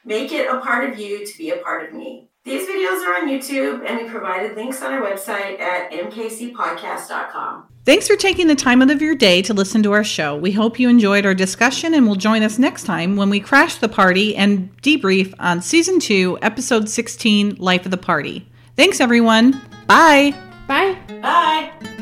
make 0.04 0.32
it 0.32 0.50
a 0.50 0.60
part 0.60 0.90
of 0.90 1.00
you 1.00 1.26
to 1.26 1.38
be 1.38 1.52
a 1.52 1.58
part 1.58 1.88
of 1.88 1.96
me. 1.96 2.30
These 2.44 2.68
videos 2.68 3.06
are 3.06 3.22
on 3.22 3.28
YouTube, 3.28 3.86
and 3.88 4.02
we 4.02 4.10
provided 4.10 4.56
links 4.56 4.82
on 4.82 4.94
our 4.94 5.02
website 5.02 5.60
at 5.60 5.92
mkcpodcast.com. 5.92 7.68
Thanks 7.88 8.06
for 8.06 8.18
taking 8.18 8.48
the 8.48 8.56
time 8.56 8.82
out 8.82 8.92
of 8.92 9.02
your 9.02 9.16
day 9.16 9.42
to 9.44 9.54
listen 9.54 9.82
to 9.84 9.94
our 9.94 10.04
show. 10.04 10.36
We 10.36 10.52
hope 10.52 10.78
you 10.78 10.90
enjoyed 10.90 11.26
our 11.26 11.34
discussion 11.34 11.94
and 11.94 12.06
will 12.06 12.18
join 12.18 12.44
us 12.44 12.60
next 12.60 12.84
time 12.84 13.16
when 13.16 13.30
we 13.30 13.40
crash 13.40 13.76
the 13.76 13.88
party 13.88 14.36
and 14.36 14.70
debrief 14.82 15.34
on 15.40 15.62
season 15.62 16.02
2, 16.02 16.40
episode 16.42 16.90
16, 16.90 17.56
Life 17.56 17.86
of 17.86 17.92
the 17.92 17.98
Party. 17.98 18.46
Thanks 18.76 19.00
everyone. 19.00 19.54
Bye. 19.88 20.36
Bye. 20.68 20.98
Bye! 21.22 21.94